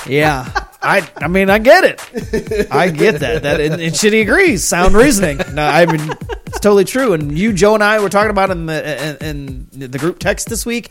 Yeah, 0.07 0.49
I. 0.81 1.07
I 1.17 1.27
mean, 1.27 1.49
I 1.49 1.59
get 1.59 1.83
it. 1.83 2.67
I 2.71 2.89
get 2.89 3.19
that. 3.19 3.43
That 3.43 3.59
and, 3.61 3.81
and 3.81 3.93
Shitty 3.93 4.21
agrees. 4.21 4.63
Sound 4.63 4.95
reasoning. 4.95 5.39
No, 5.53 5.63
I 5.65 5.85
mean, 5.85 6.01
it's 6.47 6.59
totally 6.59 6.85
true. 6.85 7.13
And 7.13 7.37
you, 7.37 7.53
Joe, 7.53 7.73
and 7.75 7.83
I 7.83 7.99
were 7.99 8.09
talking 8.09 8.31
about 8.31 8.49
in 8.51 8.65
the 8.65 9.17
in, 9.25 9.67
in 9.73 9.91
the 9.91 9.97
group 9.99 10.19
text 10.19 10.49
this 10.49 10.65
week. 10.65 10.89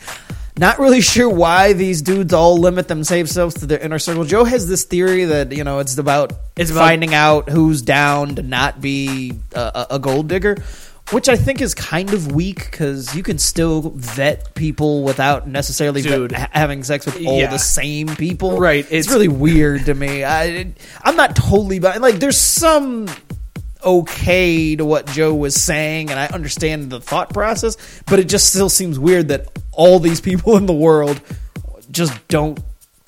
Not 0.59 0.79
really 0.79 1.01
sure 1.01 1.29
why 1.29 1.73
these 1.73 2.03
dudes 2.03 2.35
all 2.35 2.59
limit 2.59 2.87
themselves 2.89 3.55
to 3.55 3.67
their 3.67 3.79
inner 3.79 3.99
circle. 3.99 4.25
Joe 4.25 4.45
has 4.45 4.69
this 4.69 4.85
theory 4.85 5.25
that 5.25 5.53
you 5.53 5.65
know 5.65 5.79
it's 5.79 5.97
about 5.97 6.33
It's 6.57 6.71
about- 6.71 6.81
finding 6.81 7.15
out 7.15 7.49
who's 7.49 7.81
down 7.83 8.35
to 8.35 8.43
not 8.43 8.81
be 8.81 9.33
a, 9.55 9.87
a- 9.91 9.95
a 9.95 9.99
gold 9.99 10.29
digger, 10.29 10.59
which 11.11 11.29
I 11.29 11.37
think 11.37 11.61
is 11.61 11.75
kind 11.75 12.13
of 12.15 12.33
weak 12.33 12.71
because 12.71 13.15
you 13.17 13.23
can 13.23 13.39
still 13.39 13.91
vet 13.97 14.55
people 14.55 15.03
without 15.03 15.49
necessarily 15.49 16.03
Dude. 16.03 16.33
ha- 16.33 16.49
having 16.53 16.83
sex 16.85 17.05
with 17.07 17.25
all 17.27 17.39
Yeah. 17.41 17.51
the 17.51 17.59
same 17.59 18.09
people. 18.17 18.59
Right, 18.61 18.85
It's, 18.85 18.93
it's- 19.07 19.09
really 19.13 19.29
weird 19.29 19.87
to 19.87 19.95
me. 19.95 20.25
I, 20.25 20.73
I'm 21.03 21.17
not 21.17 21.35
totally, 21.37 21.79
but 21.81 22.01
like, 22.01 22.17
there's 22.17 22.37
some 22.39 23.09
okay 23.85 24.77
to 24.77 24.85
what 24.85 25.07
Joe 25.07 25.35
was 25.35 25.55
saying, 25.55 26.11
and 26.11 26.19
I 26.19 26.27
understand 26.29 26.91
the 26.91 27.01
thought 27.01 27.33
process, 27.33 27.77
but 28.07 28.19
it 28.19 28.25
just 28.29 28.49
still 28.51 28.69
seems 28.69 28.99
weird 28.99 29.29
that 29.29 29.49
all 29.73 29.99
these 29.99 30.21
people 30.21 30.57
in 30.57 30.67
the 30.67 30.73
world 30.75 31.21
just 31.91 32.13
don't 32.29 32.61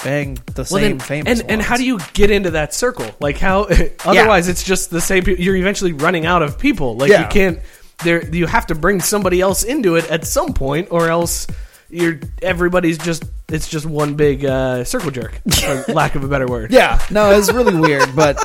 bang 0.02 0.34
the 0.54 0.62
Well, 0.62 0.64
same 0.64 0.98
then, 0.98 1.00
famous 1.00 1.40
and 1.40 1.50
and 1.50 1.62
how 1.62 1.76
do 1.76 1.84
you 1.84 2.00
get 2.14 2.30
into 2.32 2.50
that 2.52 2.74
circle? 2.74 3.06
Like 3.20 3.38
how? 3.38 3.68
otherwise, 4.04 4.48
it's 4.48 4.64
just 4.64 4.90
the 4.90 5.00
same. 5.00 5.22
People. 5.22 5.44
You're 5.44 5.56
eventually 5.56 5.92
running 5.92 6.26
out 6.26 6.42
of 6.42 6.58
people. 6.58 6.96
Like 6.96 7.10
Yeah. 7.10 7.22
you 7.22 7.28
can't. 7.28 7.58
There, 8.04 8.28
you 8.34 8.46
have 8.46 8.66
to 8.68 8.74
bring 8.74 9.00
somebody 9.00 9.40
else 9.40 9.62
into 9.64 9.96
it 9.96 10.10
at 10.10 10.26
some 10.26 10.52
point, 10.54 10.88
or 10.90 11.08
else 11.08 11.46
you're 11.90 12.20
everybody's 12.40 12.98
just. 12.98 13.24
It's 13.48 13.68
just 13.68 13.84
one 13.84 14.14
big 14.14 14.46
uh, 14.46 14.82
circle 14.84 15.10
jerk, 15.10 15.38
for 15.52 15.84
lack 15.92 16.14
of 16.14 16.24
a 16.24 16.28
better 16.28 16.46
word. 16.46 16.72
Yeah, 16.72 17.04
no, 17.10 17.32
it's 17.32 17.52
really 17.52 17.78
weird, 17.78 18.16
but 18.16 18.38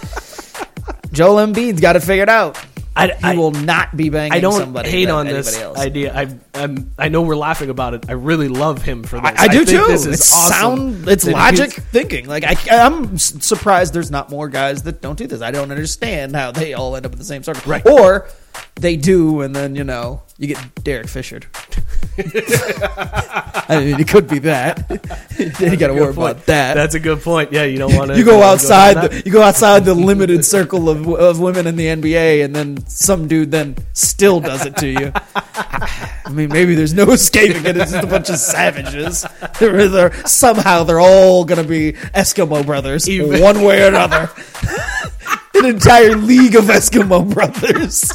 Joel 1.14 1.46
Embiid's 1.48 1.80
got 1.80 1.96
it 1.96 2.02
figured 2.02 2.28
out. 2.30 2.62
I, 2.94 3.08
He 3.08 3.14
I, 3.24 3.36
will 3.36 3.52
not 3.52 3.96
be 3.96 4.10
banging 4.10 4.34
I 4.34 4.40
don't 4.40 4.60
somebody 4.60 4.90
hate 4.90 5.10
on 5.10 5.28
this 5.28 5.58
else. 5.58 5.78
idea. 5.78 6.14
I 6.16 6.36
I'm, 6.56 6.92
I 6.98 7.10
know 7.10 7.22
we're 7.22 7.36
laughing 7.36 7.70
about 7.70 7.94
it. 7.94 8.06
I 8.10 8.14
really 8.14 8.48
love 8.48 8.82
him 8.82 9.04
for 9.04 9.20
this. 9.22 9.32
I, 9.38 9.44
I 9.44 9.48
do 9.48 9.64
think 9.64 9.80
too. 9.80 9.88
This 9.88 10.06
is 10.08 10.20
it's 10.22 10.34
awesome 10.34 10.94
sound. 10.94 11.08
It's 11.08 11.26
logic 11.26 11.72
thinking. 11.72 12.28
Like 12.28 12.44
I, 12.44 12.56
I'm 12.86 13.18
surprised 13.20 13.94
there's 13.94 14.10
not 14.12 14.30
more 14.32 14.50
guys 14.50 14.84
that 14.84 15.02
don't 15.02 15.18
do 15.18 15.28
this. 15.28 15.42
I 15.42 15.52
don't 15.52 15.70
understand 15.70 16.36
how 16.36 16.52
they 16.52 16.74
all 16.74 16.96
end 16.96 17.06
up 17.06 17.14
in 17.14 17.20
the 17.20 17.24
same 17.26 17.44
circle. 17.44 17.72
Right. 17.72 17.86
Or 17.86 18.28
they 18.76 18.96
do, 18.96 19.42
and 19.42 19.56
then 19.56 19.76
you 19.76 19.84
know 19.84 20.22
you 20.38 20.48
get 20.48 20.84
Derek 20.84 21.08
Fishered. 21.08 21.46
I 22.20 23.80
mean, 23.84 24.00
it 24.00 24.08
could 24.08 24.28
be 24.28 24.40
that. 24.40 24.88
then 24.90 25.72
you 25.72 25.78
got 25.78 25.88
to 25.88 25.94
worry 25.94 26.14
point. 26.14 26.32
about 26.32 26.46
that. 26.48 26.74
That's 26.76 26.96
a 26.96 27.00
good 27.00 27.22
point. 27.22 27.52
Yeah, 27.52 27.64
you 27.64 27.78
don't 27.78 27.96
want 27.96 28.12
to. 28.12 28.18
you 28.18 28.24
go 28.26 28.42
outside. 28.42 28.94
The, 28.96 29.24
you 29.26 29.32
go 29.32 29.42
outside 29.42 29.86
the 29.86 29.94
limited 29.94 30.44
circle 30.46 30.90
of, 30.90 31.08
of 31.08 31.40
women 31.40 31.68
in 31.68 31.76
the 31.76 31.86
NBA, 31.88 32.44
and 32.46 32.56
then 32.56 32.86
some 32.88 33.28
dude 33.28 33.52
then 33.52 33.76
still 33.94 34.40
does 34.40 34.66
it 34.66 34.76
to 34.78 34.88
you. 34.88 35.12
I 35.36 36.30
mean, 36.32 36.50
maybe 36.50 36.76
there's 36.76 36.94
no 36.94 37.12
escaping 37.12 37.66
it. 37.66 37.78
It's 37.78 37.92
just 37.92 38.04
a 38.04 38.08
bunch 38.08 38.30
of 38.30 38.38
savages. 38.38 39.26
They're, 39.60 39.88
they're- 39.88 40.14
somehow 40.26 40.84
they're 40.84 41.00
all 41.00 41.46
going 41.46 41.62
to 41.62 41.68
be 41.68 41.94
Eskimo 41.94 42.66
brothers, 42.66 43.08
Even- 43.10 43.42
one 43.42 43.62
way 43.64 43.84
or 43.84 43.88
another. 43.88 44.30
An 45.56 45.66
entire 45.66 46.16
league 46.16 46.56
of 46.56 46.66
Eskimo 46.66 47.34
brothers. 47.34 48.12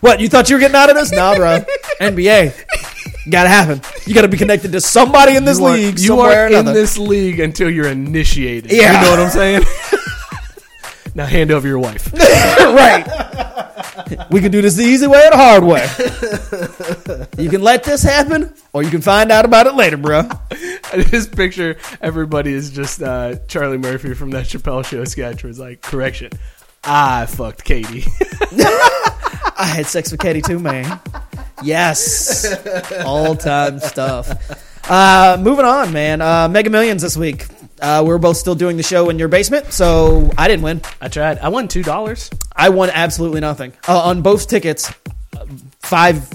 What 0.00 0.20
you 0.20 0.28
thought 0.28 0.48
you 0.50 0.56
were 0.56 0.60
getting 0.60 0.76
out 0.76 0.90
of 0.90 0.96
this? 0.96 1.10
Nah, 1.10 1.34
bro. 1.34 1.64
NBA. 2.00 3.30
Gotta 3.30 3.48
happen. 3.48 3.80
You 4.06 4.14
gotta 4.14 4.28
be 4.28 4.36
connected 4.36 4.72
to 4.72 4.80
somebody 4.80 5.36
in 5.36 5.44
this 5.44 5.58
you 5.58 5.66
are, 5.66 5.72
league 5.72 5.98
you 5.98 6.20
are 6.20 6.46
in 6.46 6.64
this 6.66 6.96
league 6.96 7.40
until 7.40 7.68
you're 7.68 7.88
initiated. 7.88 8.70
Yeah. 8.70 9.00
You 9.00 9.04
know 9.04 9.10
what 9.10 9.20
I'm 9.20 9.30
saying? 9.30 9.62
now 11.14 11.26
hand 11.26 11.50
over 11.50 11.66
your 11.66 11.80
wife. 11.80 12.12
right. 12.12 13.04
We 14.30 14.40
can 14.40 14.52
do 14.52 14.62
this 14.62 14.74
the 14.74 14.84
easy 14.84 15.06
way 15.06 15.26
or 15.26 15.30
the 15.30 15.36
hard 15.36 15.64
way. 15.64 15.86
You 17.42 17.50
can 17.50 17.62
let 17.62 17.82
this 17.84 18.02
happen, 18.02 18.54
or 18.72 18.82
you 18.82 18.90
can 18.90 19.00
find 19.00 19.32
out 19.32 19.44
about 19.44 19.66
it 19.66 19.74
later, 19.74 19.96
bro. 19.96 20.28
I 20.50 21.04
just 21.10 21.34
picture 21.34 21.76
everybody 22.00 22.52
is 22.52 22.70
just 22.70 23.02
uh, 23.02 23.36
Charlie 23.48 23.78
Murphy 23.78 24.14
from 24.14 24.30
that 24.30 24.46
Chappelle 24.46 24.84
show 24.84 25.04
sketch 25.04 25.44
it's 25.44 25.58
like, 25.58 25.82
correction, 25.82 26.30
I 26.86 27.26
fucked 27.26 27.64
Katie. 27.64 28.04
I 29.58 29.64
had 29.74 29.86
sex 29.86 30.10
with 30.10 30.20
Katie 30.20 30.42
too, 30.42 30.58
man. 30.58 31.00
Yes, 31.62 32.46
all 33.04 33.34
time 33.34 33.78
stuff. 33.80 34.88
Uh, 34.88 35.36
moving 35.40 35.64
on, 35.64 35.92
man. 35.92 36.20
Uh, 36.20 36.48
Mega 36.48 36.70
Millions 36.70 37.02
this 37.02 37.16
week. 37.16 37.46
Uh, 37.80 38.02
we're 38.06 38.18
both 38.18 38.36
still 38.36 38.54
doing 38.54 38.76
the 38.76 38.82
show 38.82 39.08
in 39.10 39.18
your 39.18 39.28
basement, 39.28 39.72
so 39.72 40.30
I 40.38 40.48
didn't 40.48 40.62
win. 40.62 40.80
I 41.00 41.08
tried. 41.08 41.38
I 41.38 41.48
won 41.48 41.68
two 41.68 41.82
dollars. 41.82 42.30
I 42.54 42.68
won 42.68 42.90
absolutely 42.90 43.40
nothing 43.40 43.72
uh, 43.88 44.02
on 44.04 44.22
both 44.22 44.48
tickets. 44.48 44.92
uh, 45.36 45.44
Five 45.80 46.28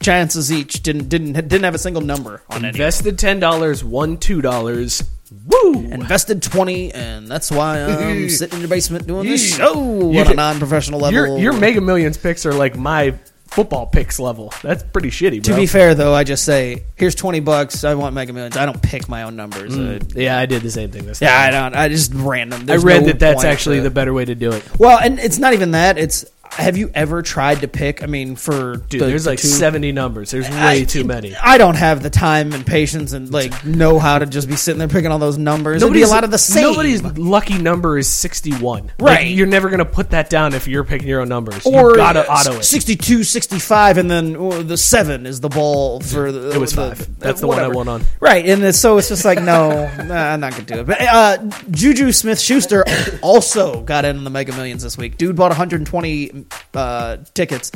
chances 0.00 0.52
each. 0.52 0.82
Didn't 0.82 1.08
didn't 1.08 1.32
didn't 1.34 1.62
have 1.64 1.74
a 1.74 1.78
single 1.78 2.02
number 2.02 2.42
on 2.50 2.64
it. 2.64 2.68
Invested 2.68 3.18
ten 3.18 3.40
dollars, 3.40 3.84
won 3.84 4.16
two 4.16 4.40
dollars. 4.42 5.02
Woo! 5.46 5.74
Invested 5.74 6.42
twenty, 6.42 6.92
and 6.92 7.28
that's 7.28 7.50
why 7.50 7.80
I'm 7.82 8.28
sitting 8.30 8.54
in 8.56 8.60
your 8.60 8.68
basement 8.68 9.06
doing 9.06 9.28
this 9.28 9.56
show 9.56 10.10
You 10.10 10.20
on 10.20 10.26
a 10.26 10.28
can- 10.30 10.36
non-professional 10.36 11.00
level. 11.00 11.12
Your 11.12 11.38
your 11.38 11.52
Mega 11.52 11.80
Millions 11.80 12.16
picks 12.16 12.46
are 12.46 12.54
like 12.54 12.76
my 12.76 13.14
football 13.48 13.86
picks 13.86 14.18
level. 14.18 14.52
That's 14.62 14.82
pretty 14.82 15.10
shitty, 15.10 15.42
to 15.44 15.50
bro. 15.50 15.60
be 15.60 15.66
fair, 15.66 15.94
though, 15.94 16.14
I 16.14 16.24
just 16.24 16.44
say, 16.44 16.84
"Here's 16.96 17.14
twenty 17.14 17.40
bucks. 17.40 17.84
I 17.84 17.94
want 17.94 18.14
Mega 18.14 18.32
Millions. 18.32 18.56
I 18.56 18.64
don't 18.64 18.80
pick 18.82 19.08
my 19.08 19.24
own 19.24 19.36
numbers. 19.36 19.76
Uh, 19.76 19.98
yeah, 20.14 20.38
I 20.38 20.46
did 20.46 20.62
the 20.62 20.70
same 20.70 20.90
thing 20.90 21.04
this 21.06 21.18
time. 21.18 21.28
yeah, 21.28 21.38
I 21.40 21.50
don't. 21.50 21.76
I 21.76 21.88
just 21.88 22.12
random. 22.14 22.62
I 22.62 22.64
There's 22.64 22.84
read 22.84 23.02
no 23.02 23.06
that 23.08 23.18
that's 23.18 23.36
point 23.42 23.46
actually 23.48 23.76
to- 23.76 23.82
the 23.82 23.90
better 23.90 24.14
way 24.14 24.24
to 24.24 24.34
do 24.34 24.50
it. 24.50 24.66
Well, 24.78 24.98
and 24.98 25.18
it's 25.18 25.38
not 25.38 25.52
even 25.52 25.72
that. 25.72 25.98
It's 25.98 26.24
have 26.56 26.76
you 26.76 26.90
ever 26.94 27.22
tried 27.22 27.60
to 27.60 27.68
pick? 27.68 28.02
I 28.02 28.06
mean, 28.06 28.36
for 28.36 28.76
Dude, 28.76 29.00
the- 29.00 29.06
there's 29.06 29.24
the 29.24 29.30
like 29.30 29.38
two- 29.40 29.48
70 29.48 29.92
numbers. 29.92 30.30
There's 30.30 30.48
way 30.48 30.80
I- 30.82 30.84
too 30.84 31.04
many. 31.04 31.34
I 31.36 31.58
don't 31.58 31.76
have 31.76 32.02
the 32.02 32.10
time 32.10 32.52
and 32.52 32.66
patience 32.66 33.12
and 33.12 33.30
like 33.32 33.64
know 33.64 33.98
how 33.98 34.18
to 34.18 34.26
just 34.26 34.48
be 34.48 34.56
sitting 34.56 34.78
there 34.78 34.88
picking 34.88 35.10
all 35.10 35.18
those 35.18 35.38
numbers. 35.38 35.82
It'd 35.82 35.94
a 35.94 36.06
lot 36.06 36.24
of 36.24 36.30
the 36.30 36.38
same. 36.38 36.62
Nobody's 36.64 37.02
lucky 37.02 37.58
number 37.58 37.98
is 37.98 38.08
61. 38.08 38.90
Right. 38.98 39.24
Like, 39.26 39.28
you're 39.36 39.46
never 39.46 39.68
going 39.68 39.78
to 39.78 39.84
put 39.84 40.10
that 40.10 40.30
down 40.30 40.54
if 40.54 40.66
you're 40.68 40.84
picking 40.84 41.08
your 41.08 41.20
own 41.20 41.28
numbers. 41.28 41.64
or 41.66 41.90
you 41.90 41.96
gotta 41.96 42.28
auto 42.30 42.54
it. 42.58 42.64
62, 42.64 43.24
65, 43.24 43.98
and 43.98 44.10
then 44.10 44.36
uh, 44.36 44.62
the 44.62 44.76
seven 44.76 45.26
is 45.26 45.40
the 45.40 45.48
ball 45.48 46.00
for 46.00 46.30
the. 46.32 46.50
It 46.52 46.58
was 46.58 46.72
the- 46.72 46.94
five. 46.94 47.18
That's 47.18 47.40
the 47.40 47.46
one 47.46 47.58
I 47.58 47.68
won 47.68 47.88
on. 47.88 48.02
Right, 48.20 48.46
and 48.46 48.74
so 48.74 48.98
it's 48.98 49.08
just 49.08 49.24
like 49.24 49.38
no, 49.42 49.70
nah, 50.04 50.14
I'm 50.32 50.40
not 50.40 50.52
gonna 50.52 50.64
do 50.64 50.74
it. 50.80 50.86
But 50.86 51.00
uh, 51.00 51.38
Juju 51.70 52.12
Smith 52.12 52.40
Schuster 52.40 52.84
also 53.22 53.82
got 53.82 54.04
in 54.04 54.24
the 54.24 54.30
Mega 54.30 54.52
Millions 54.52 54.82
this 54.82 54.96
week. 54.98 55.16
Dude 55.16 55.36
bought 55.36 55.50
120 55.50 56.43
uh, 56.74 57.18
tickets, 57.34 57.72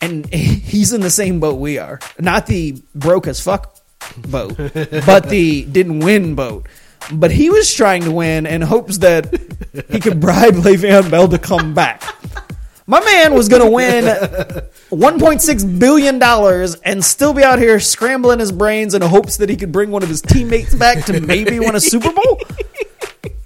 and 0.00 0.26
he's 0.32 0.92
in 0.92 1.00
the 1.00 1.10
same 1.10 1.40
boat 1.40 1.58
we 1.58 1.78
are. 1.78 1.98
Not 2.18 2.46
the 2.46 2.82
broke 2.94 3.26
as 3.26 3.40
fuck 3.40 3.76
boat, 4.16 4.56
but 4.56 5.28
the 5.28 5.64
didn't 5.72 6.00
win 6.00 6.34
boat. 6.34 6.66
But 7.12 7.30
he 7.30 7.48
was 7.48 7.72
trying 7.72 8.02
to 8.04 8.10
win 8.10 8.44
in 8.46 8.60
hopes 8.60 8.98
that 8.98 9.32
he 9.88 10.00
could 10.00 10.20
bribe 10.20 10.54
Le'Veon 10.64 11.10
Bell 11.10 11.28
to 11.28 11.38
come 11.38 11.72
back. 11.72 12.02
My 12.86 13.00
man 13.04 13.34
was 13.34 13.48
going 13.48 13.62
to 13.62 13.70
win 13.70 14.04
1.6 14.04 15.78
billion 15.78 16.18
dollars 16.18 16.74
and 16.76 17.04
still 17.04 17.34
be 17.34 17.44
out 17.44 17.58
here 17.58 17.78
scrambling 17.80 18.38
his 18.40 18.50
brains 18.50 18.94
in 18.94 19.02
hopes 19.02 19.36
that 19.38 19.50
he 19.50 19.56
could 19.56 19.72
bring 19.72 19.90
one 19.90 20.02
of 20.02 20.08
his 20.08 20.22
teammates 20.22 20.74
back 20.74 21.04
to 21.04 21.20
maybe 21.20 21.58
win 21.60 21.74
a 21.76 21.80
Super 21.80 22.10
Bowl. 22.10 22.40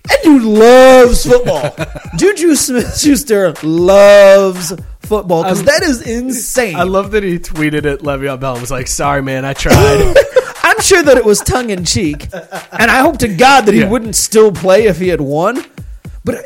That 0.04 0.18
dude 0.24 0.42
loves 0.42 1.24
football. 1.24 1.74
Juju 2.16 2.54
Smith 2.56 2.98
Schuster 2.98 3.52
loves 3.62 4.72
football 5.00 5.44
because 5.44 5.62
that 5.64 5.82
is 5.82 6.02
insane. 6.02 6.74
I 6.76 6.82
love 6.82 7.12
that 7.12 7.22
he 7.22 7.38
tweeted 7.38 7.84
at 7.90 8.00
Le'Veon 8.00 8.40
Bell 8.40 8.52
and 8.54 8.60
was 8.60 8.70
like, 8.70 8.88
sorry, 8.88 9.22
man, 9.22 9.44
I 9.44 9.52
tried. 9.52 9.74
I'm 10.64 10.80
sure 10.80 11.02
that 11.02 11.16
it 11.16 11.24
was 11.24 11.40
tongue 11.40 11.70
in 11.70 11.84
cheek, 11.84 12.28
and 12.32 12.90
I 12.90 13.00
hope 13.00 13.18
to 13.18 13.28
God 13.28 13.62
that 13.66 13.74
he 13.74 13.80
Yeah. 13.80 13.90
wouldn't 13.90 14.16
still 14.16 14.50
play 14.52 14.84
if 14.86 14.98
he 14.98 15.08
had 15.08 15.20
won. 15.20 15.64
But 16.24 16.36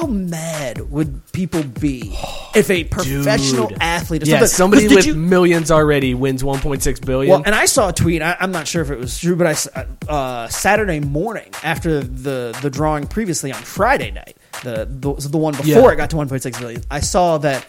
how 0.00 0.06
mad 0.06 0.90
would 0.90 1.20
people 1.32 1.62
be 1.62 2.16
if 2.54 2.70
a 2.70 2.84
professional 2.84 3.68
Dude. 3.68 3.78
athlete, 3.80 4.22
or 4.22 4.26
yeah, 4.26 4.44
somebody 4.46 4.88
did 4.88 4.96
with 4.96 5.06
you- 5.06 5.14
millions 5.14 5.70
already 5.70 6.14
wins 6.14 6.42
1.6 6.42 7.04
billion. 7.04 7.30
Well, 7.30 7.42
and 7.44 7.54
I 7.54 7.66
saw 7.66 7.88
a 7.90 7.92
tweet. 7.92 8.22
I, 8.22 8.36
I'm 8.40 8.52
not 8.52 8.66
sure 8.66 8.82
if 8.82 8.90
it 8.90 8.98
was 8.98 9.18
true, 9.18 9.36
but 9.36 9.46
I 9.46 9.50
s- 9.50 9.68
uh, 10.08 10.48
Saturday 10.48 11.00
morning 11.00 11.50
after 11.62 12.00
the 12.00 12.56
the 12.62 12.70
drawing 12.70 13.06
previously 13.06 13.52
on 13.52 13.60
Friday 13.62 14.10
night, 14.10 14.36
the 14.62 14.86
the, 14.90 15.14
the 15.28 15.38
one 15.38 15.52
before 15.54 15.66
Yeah. 15.66 15.92
it 15.92 15.96
got 15.96 16.10
to 16.10 16.16
1.6 16.16 16.58
billion. 16.60 16.82
I 16.90 17.00
saw 17.00 17.38
that 17.38 17.66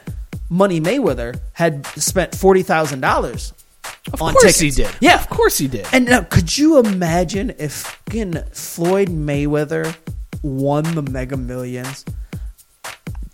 Money 0.50 0.80
Mayweather 0.82 1.40
had 1.54 1.86
spent 1.88 2.36
forty 2.36 2.64
thousand 2.64 3.02
dollars 3.02 3.54
Of 4.14 4.22
on 4.22 4.34
course 4.34 4.58
tickets. 4.58 4.78
he 4.78 4.84
did. 4.84 4.92
Yeah, 5.00 5.16
Of 5.20 5.30
course 5.30 5.58
he 5.58 5.68
did. 5.68 5.86
And 5.94 6.06
now, 6.06 6.22
could 6.24 6.58
you 6.58 6.80
imagine 6.80 7.54
if 7.58 7.74
fucking 7.74 8.34
Floyd 8.52 9.10
Mayweather 9.10 9.96
won 10.42 10.84
the 10.96 11.02
Mega 11.02 11.38
Millions? 11.38 12.06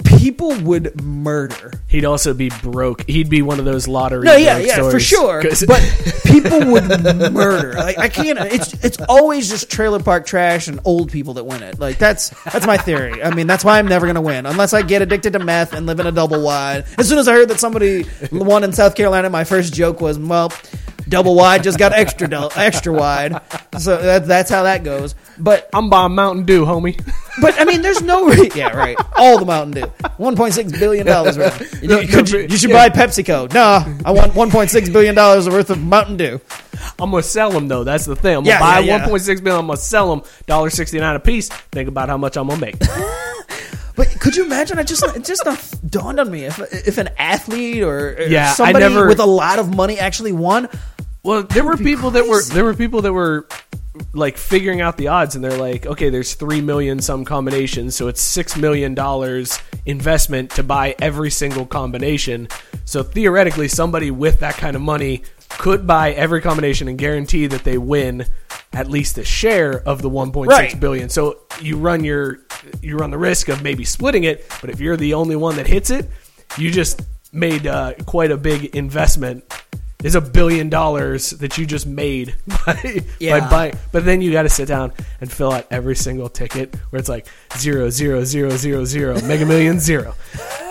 People 0.05 0.55
would 0.61 1.01
murder. 1.01 1.71
He'd 1.87 2.05
also 2.05 2.33
be 2.33 2.49
broke. 2.61 3.07
He'd 3.07 3.29
be 3.29 3.41
one 3.41 3.59
of 3.59 3.65
those 3.65 3.87
lottery. 3.87 4.25
No, 4.25 4.35
yeah, 4.35 4.57
yeah, 4.57 4.89
for 4.89 4.99
sure. 4.99 5.43
But 5.67 5.81
people 6.25 6.71
would 6.71 6.87
murder. 7.33 7.73
Like 7.73 7.97
I 7.97 8.09
can't. 8.09 8.39
It's 8.39 8.73
it's 8.83 8.97
always 9.09 9.49
just 9.49 9.69
trailer 9.69 9.99
park 9.99 10.25
trash 10.25 10.67
and 10.67 10.79
old 10.85 11.11
people 11.11 11.35
that 11.35 11.45
win 11.45 11.61
it. 11.63 11.79
Like 11.79 11.97
that's 11.97 12.29
that's 12.45 12.65
my 12.65 12.77
theory. 12.77 13.21
I 13.21 13.33
mean, 13.33 13.47
that's 13.47 13.63
why 13.63 13.79
I'm 13.79 13.87
never 13.87 14.07
gonna 14.07 14.21
win 14.21 14.45
unless 14.45 14.73
I 14.73 14.81
get 14.81 15.01
addicted 15.01 15.33
to 15.33 15.39
meth 15.39 15.73
and 15.73 15.85
live 15.85 15.99
in 15.99 16.07
a 16.07 16.11
double 16.11 16.41
wide. 16.41 16.85
As 16.97 17.07
soon 17.07 17.19
as 17.19 17.27
I 17.27 17.33
heard 17.33 17.49
that 17.49 17.59
somebody 17.59 18.05
won 18.31 18.63
in 18.63 18.73
South 18.73 18.95
Carolina, 18.95 19.29
my 19.29 19.43
first 19.43 19.73
joke 19.73 20.01
was, 20.01 20.17
well. 20.17 20.51
Double 21.09 21.35
wide 21.35 21.63
just 21.63 21.79
got 21.79 21.93
extra 21.93 22.27
del- 22.27 22.51
extra 22.55 22.91
wide, 22.93 23.39
so 23.79 23.97
that, 23.97 24.25
that's 24.27 24.49
how 24.49 24.63
that 24.63 24.83
goes. 24.83 25.15
But 25.37 25.69
I'm 25.73 25.89
buying 25.89 26.15
Mountain 26.15 26.45
Dew, 26.45 26.65
homie. 26.65 26.97
but 27.41 27.59
I 27.59 27.65
mean, 27.65 27.81
there's 27.81 28.01
no 28.01 28.25
re- 28.25 28.51
yeah 28.55 28.75
right. 28.75 28.97
All 29.15 29.37
the 29.39 29.45
Mountain 29.45 29.81
Dew, 29.81 29.87
1.6 30.17 30.79
billion 30.79 31.05
dollars 31.05 31.37
worth. 31.37 31.81
You, 31.83 32.07
could 32.07 32.29
you, 32.29 32.39
you 32.39 32.57
should 32.57 32.69
yeah. 32.71 32.89
buy 32.89 32.95
PepsiCo. 32.95 33.53
Nah, 33.53 33.85
I 34.03 34.11
want 34.11 34.33
1.6 34.33 34.91
billion 34.91 35.15
dollars 35.15 35.47
worth 35.47 35.69
of 35.69 35.81
Mountain 35.81 36.17
Dew. 36.17 36.41
I'm 36.99 37.11
gonna 37.11 37.23
sell 37.23 37.51
them 37.51 37.67
though. 37.67 37.83
That's 37.83 38.05
the 38.05 38.15
thing. 38.15 38.35
I'm 38.37 38.43
gonna 38.43 38.59
buy 38.59 38.79
yeah, 38.79 38.97
yeah. 38.97 39.07
1.6 39.07 39.25
billion. 39.43 39.59
I'm 39.61 39.67
gonna 39.67 39.77
sell 39.77 40.15
them 40.15 40.25
dollar 40.45 40.69
sixty 40.69 40.99
nine 40.99 41.15
a 41.15 41.19
piece. 41.19 41.49
Think 41.49 41.87
about 41.89 42.09
how 42.09 42.17
much 42.17 42.35
I'm 42.37 42.47
gonna 42.47 42.59
make. 42.59 42.75
But 43.95 44.19
could 44.19 44.35
you 44.35 44.45
imagine? 44.45 44.77
I 44.77 44.83
just 44.83 45.03
it 45.15 45.25
just 45.25 45.43
dawned 45.89 46.19
on 46.19 46.29
me 46.29 46.43
if 46.45 46.59
if 46.87 46.99
an 46.99 47.09
athlete 47.17 47.81
or, 47.81 48.09
or 48.13 48.21
Yeah, 48.27 48.53
somebody 48.53 48.85
never- 48.87 49.07
with 49.07 49.19
a 49.19 49.25
lot 49.25 49.57
of 49.57 49.75
money 49.75 49.97
actually 49.97 50.33
won. 50.33 50.69
Well, 51.23 51.43
there 51.43 51.63
were 51.63 51.77
people 51.77 52.11
that 52.11 52.27
were 52.27 52.41
there 52.43 52.63
were 52.63 52.73
people 52.73 53.01
that 53.01 53.13
were 53.13 53.47
like 54.13 54.37
figuring 54.37 54.81
out 54.81 54.97
the 54.97 55.07
odds, 55.09 55.35
and 55.35 55.43
they're 55.43 55.57
like, 55.57 55.85
okay, 55.85 56.09
there's 56.09 56.35
three 56.35 56.61
million 56.61 57.01
some 57.01 57.25
combinations, 57.25 57.95
so 57.95 58.07
it's 58.07 58.21
six 58.21 58.55
million 58.55 58.93
dollars 58.93 59.59
investment 59.85 60.51
to 60.51 60.63
buy 60.63 60.95
every 60.99 61.31
single 61.31 61.65
combination. 61.65 62.47
So 62.85 63.03
theoretically, 63.03 63.67
somebody 63.67 64.11
with 64.11 64.39
that 64.39 64.55
kind 64.55 64.75
of 64.75 64.81
money 64.81 65.23
could 65.49 65.87
buy 65.87 66.11
every 66.11 66.41
combination 66.41 66.87
and 66.87 66.97
guarantee 66.97 67.47
that 67.47 67.63
they 67.63 67.77
win 67.77 68.25
at 68.73 68.89
least 68.89 69.17
a 69.17 69.23
share 69.23 69.81
of 69.87 70.01
the 70.01 70.09
1.6 70.09 70.79
billion. 70.79 71.03
Right. 71.03 71.11
So 71.11 71.39
you 71.61 71.77
run 71.77 72.03
your 72.03 72.39
you 72.81 72.97
run 72.97 73.11
the 73.11 73.17
risk 73.17 73.49
of 73.49 73.63
maybe 73.63 73.83
splitting 73.83 74.23
it, 74.23 74.45
but 74.61 74.69
if 74.69 74.79
you're 74.79 74.97
the 74.97 75.13
only 75.13 75.35
one 75.35 75.55
that 75.55 75.67
hits 75.67 75.89
it, 75.89 76.09
you 76.57 76.71
just 76.71 77.01
made 77.31 77.67
uh, 77.67 77.93
quite 78.05 78.31
a 78.31 78.37
big 78.37 78.75
investment. 78.75 79.43
Is 80.03 80.13
a 80.13 80.21
billion 80.21 80.69
dollars 80.69 81.31
that 81.31 81.57
you 81.57 81.65
just 81.65 81.87
made 81.87 82.35
by, 82.65 83.01
Yeah. 83.19 83.39
by 83.39 83.49
buying. 83.49 83.73
But 83.91 84.05
then 84.05 84.21
you 84.21 84.31
got 84.31 84.43
to 84.43 84.49
sit 84.49 84.67
down 84.67 84.93
and 85.21 85.31
fill 85.31 85.51
out 85.51 85.65
every 85.71 85.95
single 85.95 86.29
ticket 86.29 86.75
where 86.91 86.99
it's 86.99 87.09
like 87.09 87.25
zero 87.57 87.89
zero 87.89 88.23
zero 88.23 88.51
zero 88.51 88.85
zero 88.85 89.19
mega 89.23 89.43
million 89.45 89.79
zero 89.79 90.13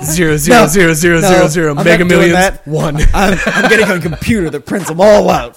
zero 0.05 0.37
zero 0.37 0.61
No. 0.63 0.67
zero 0.67 0.95
zero 0.95 1.21
No, 1.21 1.29
zero 1.29 1.49
zero 1.49 1.75
I'm 1.77 1.85
mega 1.85 2.05
millions 2.05 2.59
one. 2.65 2.97
I'm, 3.15 3.39
I'm 3.47 3.69
getting 3.69 3.89
a 3.89 4.01
computer 4.01 4.51
that 4.51 4.67
prints 4.67 4.89
them 4.89 5.01
all 5.01 5.31
out. 5.31 5.57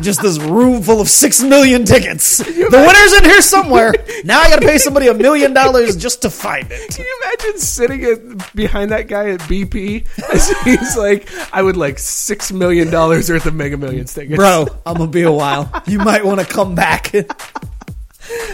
Just 0.00 0.20
this 0.20 0.38
room 0.38 0.82
full 0.82 1.00
of 1.00 1.08
six 1.08 1.42
million 1.42 1.84
tickets. 1.84 2.38
The 2.38 2.44
winner's 2.70 3.12
in 3.14 3.24
here 3.24 3.40
somewhere. 3.40 3.94
Now 4.24 4.40
I 4.40 4.50
got 4.50 4.60
to 4.60 4.66
pay 4.66 4.78
somebody 4.78 5.08
a 5.08 5.14
million 5.14 5.54
dollars 5.54 5.96
just 5.96 6.22
to 6.22 6.30
find 6.30 6.66
it. 6.70 6.94
Can 6.94 7.04
you 7.04 7.20
imagine 7.22 7.58
sitting 7.58 8.04
at, 8.04 8.54
behind 8.54 8.90
that 8.90 9.08
guy 9.08 9.30
at 9.30 9.40
BP? 9.40 10.06
As 10.32 10.50
he's 10.62 10.96
like, 10.96 11.28
I 11.52 11.62
would 11.62 11.76
like 11.76 11.98
six 11.98 12.52
million 12.52 12.90
dollars 12.90 13.30
worth 13.30 13.46
of 13.46 13.54
Mega 13.54 13.76
Millions 13.76 14.12
tickets, 14.12 14.36
Bro, 14.36 14.66
I'm 14.84 14.96
gonna 14.98 15.10
be 15.10 15.22
a 15.22 15.32
while. 15.32 15.70
You 15.86 15.98
might 15.98 16.24
want 16.24 16.40
to 16.40 16.46
come 16.46 16.74
back. 16.74 17.12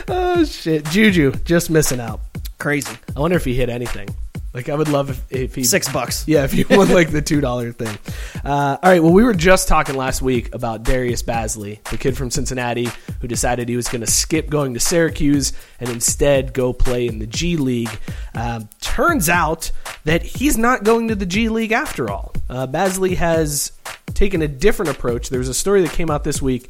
Oh 0.07 0.45
shit, 0.45 0.85
Juju 0.87 1.33
just 1.45 1.71
missing 1.71 1.99
out. 1.99 2.21
Crazy. 2.59 2.95
I 3.17 3.21
wonder 3.21 3.39
if 3.39 3.45
he 3.47 3.55
hit 3.55 3.71
anything. 3.71 4.07
Like, 4.55 4.69
I 4.69 4.75
would 4.75 4.89
love 4.89 5.11
if, 5.11 5.33
if 5.33 5.55
he 5.55 5.65
Six 5.65 5.91
bucks. 5.91 6.25
Yeah, 6.33 6.45
if 6.45 6.55
you 6.55 6.67
won 6.69 6.89
like 6.91 7.11
the 7.11 7.23
two 7.23 7.41
dollar 7.41 7.73
thing. 7.73 7.97
Uh, 8.45 8.77
all 8.83 8.91
right. 8.91 9.03
Well, 9.03 9.13
we 9.13 9.25
were 9.25 9.35
just 9.35 9.69
talking 9.69 9.97
last 9.97 10.23
week 10.23 10.55
about 10.55 10.83
Darius 10.83 11.23
Bazley, 11.23 11.83
the 11.85 11.97
kid 11.97 12.17
from 12.17 12.31
Cincinnati 12.31 12.89
who 13.21 13.29
decided 13.29 13.69
he 13.69 13.77
was 13.77 13.89
going 13.89 14.01
to 14.03 14.11
skip 14.11 14.51
going 14.51 14.75
to 14.75 14.81
Syracuse 14.81 15.53
and 15.81 15.89
instead 15.89 16.53
go 16.53 16.73
play 16.73 17.07
in 17.07 17.19
the 17.19 17.27
G 17.27 17.57
League. 17.57 17.91
Um, 18.35 18.69
turns 18.81 19.29
out 19.29 19.71
that 20.05 20.23
he's 20.23 20.59
not 20.59 20.85
going 20.85 21.09
to 21.09 21.15
the 21.15 21.27
G 21.27 21.49
League 21.49 21.73
after 21.73 22.11
all. 22.11 22.35
Uh, 22.51 22.67
Bazley 22.67 23.17
has 23.17 23.73
taken 24.13 24.43
a 24.43 24.49
different 24.49 24.91
approach. 24.91 25.29
There 25.29 25.39
was 25.39 25.49
a 25.49 25.55
story 25.55 25.83
that 25.83 25.93
came 25.93 26.11
out 26.11 26.25
this 26.25 26.41
week. 26.41 26.69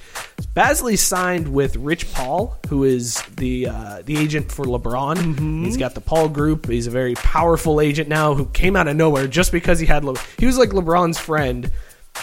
Bazley 0.55 0.99
signed 0.99 1.49
with 1.53 1.77
Rich 1.77 2.13
Paul, 2.13 2.59
who 2.69 2.85
is 2.85 3.23
the 3.37 3.69
uh, 3.69 4.03
the 4.05 4.17
agent 4.17 4.51
for 4.51 4.65
LeBron. 4.65 5.65
He's 5.65 5.77
got 5.77 5.95
the 5.95 6.01
Paul 6.01 6.29
Group. 6.29 6.69
He's 6.69 6.87
a 6.87 6.91
very 6.91 7.15
powerful 7.15 7.81
agent 7.81 8.09
now 8.09 8.35
who 8.35 8.47
came 8.47 8.77
out 8.77 8.89
of 8.89 8.97
nowhere 8.97 9.27
just 9.27 9.53
because 9.53 9.79
he 9.79 9.87
had 9.87 10.05
Le- 10.05 10.19
he 10.39 10.47
was 10.47 10.59
like 10.59 10.71
LeBron's 10.71 11.19
friend. 11.19 11.71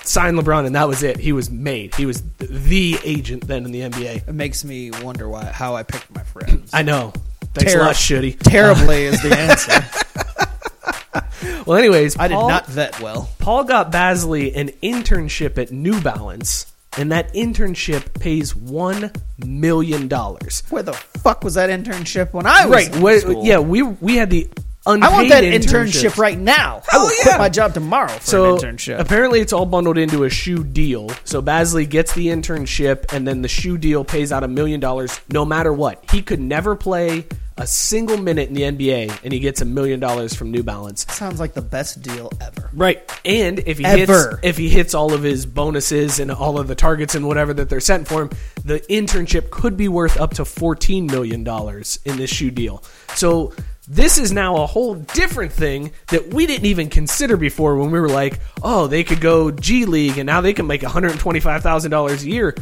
Signed 0.03 0.37
LeBron 0.37 0.67
and 0.67 0.75
that 0.75 0.87
was 0.87 1.01
it. 1.01 1.17
He 1.17 1.33
was 1.33 1.49
made. 1.49 1.95
He 1.95 2.05
was 2.05 2.21
the 2.37 2.99
agent 3.03 3.47
then 3.47 3.65
in 3.65 3.71
the 3.71 3.81
NBA. 3.81 4.27
It 4.27 4.33
makes 4.33 4.63
me 4.63 4.91
wonder 4.91 5.27
why 5.27 5.45
how 5.45 5.75
I 5.75 5.81
picked 5.81 6.13
my 6.13 6.21
friends. 6.21 6.69
I 6.73 6.83
know. 6.83 7.11
Thanks 7.55 7.73
a 7.73 7.79
lot, 7.79 7.95
shitty. 7.95 8.39
Terribly 8.39 9.05
is 9.05 9.21
the 9.23 9.35
answer. 9.35 10.25
Well, 11.69 11.77
anyways, 11.77 12.17
I 12.17 12.27
did 12.27 12.33
Paul- 12.33 12.49
not 12.49 12.65
vet 12.65 12.99
well. 12.99 13.29
Paul 13.37 13.63
got 13.63 13.91
Bazley 13.91 14.55
an 14.57 14.69
internship 14.81 15.59
at 15.59 15.71
New 15.71 16.01
Balance, 16.01 16.65
and 16.97 17.11
that 17.11 17.31
internship 17.35 18.19
pays 18.19 18.55
one 18.55 19.11
million 19.45 20.07
dollars. 20.07 20.63
Where 20.71 20.81
the 20.81 20.93
fuck 20.93 21.43
was 21.43 21.53
that 21.53 21.69
internship 21.69 22.33
when 22.33 22.47
I 22.47 22.65
was 22.65 22.73
Right? 22.87 22.95
in 22.95 23.01
wait, 23.03 23.21
school? 23.21 23.45
yeah, 23.45 23.59
we 23.59 23.83
we 23.83 24.15
had 24.15 24.31
the 24.31 24.49
unpaid 24.87 25.07
I 25.07 25.13
want 25.13 25.29
that 25.29 25.43
internships. 25.43 25.61
internship 25.85 26.17
right 26.17 26.39
now. 26.39 26.81
I 26.91 26.97
oh, 26.97 27.03
will 27.03 27.11
yeah. 27.17 27.23
quit 27.23 27.37
my 27.37 27.49
job 27.49 27.75
tomorrow 27.75 28.07
for 28.09 28.21
So 28.25 28.55
an 28.55 28.61
internship. 28.61 28.97
apparently, 28.99 29.39
it's 29.39 29.53
all 29.53 29.67
bundled 29.67 29.99
into 29.99 30.23
a 30.23 30.29
shoe 30.31 30.63
deal. 30.63 31.11
So 31.23 31.39
Bazley 31.39 31.87
gets 31.87 32.13
the 32.15 32.29
internship, 32.29 33.13
and 33.13 33.27
then 33.27 33.43
the 33.43 33.47
shoe 33.47 33.77
deal 33.77 34.03
pays 34.03 34.31
out 34.31 34.43
a 34.43 34.47
million 34.47 34.79
dollars 34.79 35.19
no 35.31 35.45
matter 35.45 35.71
what. 35.71 36.03
He 36.11 36.23
could 36.23 36.39
never 36.39 36.75
play 36.75 37.25
a 37.59 37.67
single 37.67 38.17
minute 38.17 38.47
in 38.47 38.55
the 38.55 38.61
NBA, 38.63 39.19
and 39.23 39.33
he 39.33 39.39
gets 39.39 39.61
a 39.61 39.65
million 39.65 39.99
dollars 39.99 40.33
from 40.33 40.49
New 40.49 40.63
Balance. 40.63 41.05
Sounds 41.13 41.39
like 41.39 41.53
the 41.53 41.61
best 41.61 42.01
deal 42.01 42.31
ever. 42.41 42.69
Right, 42.73 43.03
and 43.25 43.59
if 43.59 43.77
he 43.77 43.85
Ever. 43.85 44.29
hits 44.31 44.39
if 44.43 44.57
he 44.57 44.69
hits 44.69 44.93
all 44.93 45.13
of 45.13 45.21
his 45.21 45.45
bonuses 45.45 46.19
and 46.19 46.31
all 46.31 46.57
of 46.57 46.67
the 46.67 46.75
targets 46.75 47.15
and 47.15 47.27
whatever 47.27 47.53
that 47.53 47.69
they're 47.69 47.81
setting 47.81 48.05
for 48.05 48.23
him, 48.23 48.29
the 48.63 48.79
internship 48.89 49.49
could 49.51 49.75
be 49.75 49.89
worth 49.89 50.19
up 50.19 50.35
to 50.35 50.45
fourteen 50.45 51.05
million 51.05 51.43
dollars 51.43 51.99
in 52.05 52.17
this 52.17 52.29
shoe 52.29 52.49
deal. 52.49 52.81
So 53.15 53.53
this 53.87 54.17
is 54.17 54.31
now 54.31 54.57
a 54.63 54.65
whole 54.65 54.95
different 54.95 55.51
thing 55.51 55.91
that 56.09 56.33
we 56.33 56.45
didn't 56.45 56.67
even 56.67 56.89
consider 56.89 57.35
before 57.37 57.75
when 57.75 57.91
we 57.91 57.99
were 57.99 58.07
like, 58.07 58.39
oh, 58.63 58.87
they 58.87 59.03
could 59.03 59.19
go 59.19 59.51
G 59.51 59.85
League 59.85 60.17
and 60.17 60.27
now 60.27 60.39
they 60.41 60.53
can 60.53 60.65
make 60.65 60.81
one 60.81 60.91
hundred 60.91 61.19
twenty 61.19 61.41
five 61.41 61.61
thousand 61.61 61.91
dollars 61.91 62.23
a 62.23 62.29
year, 62.29 62.55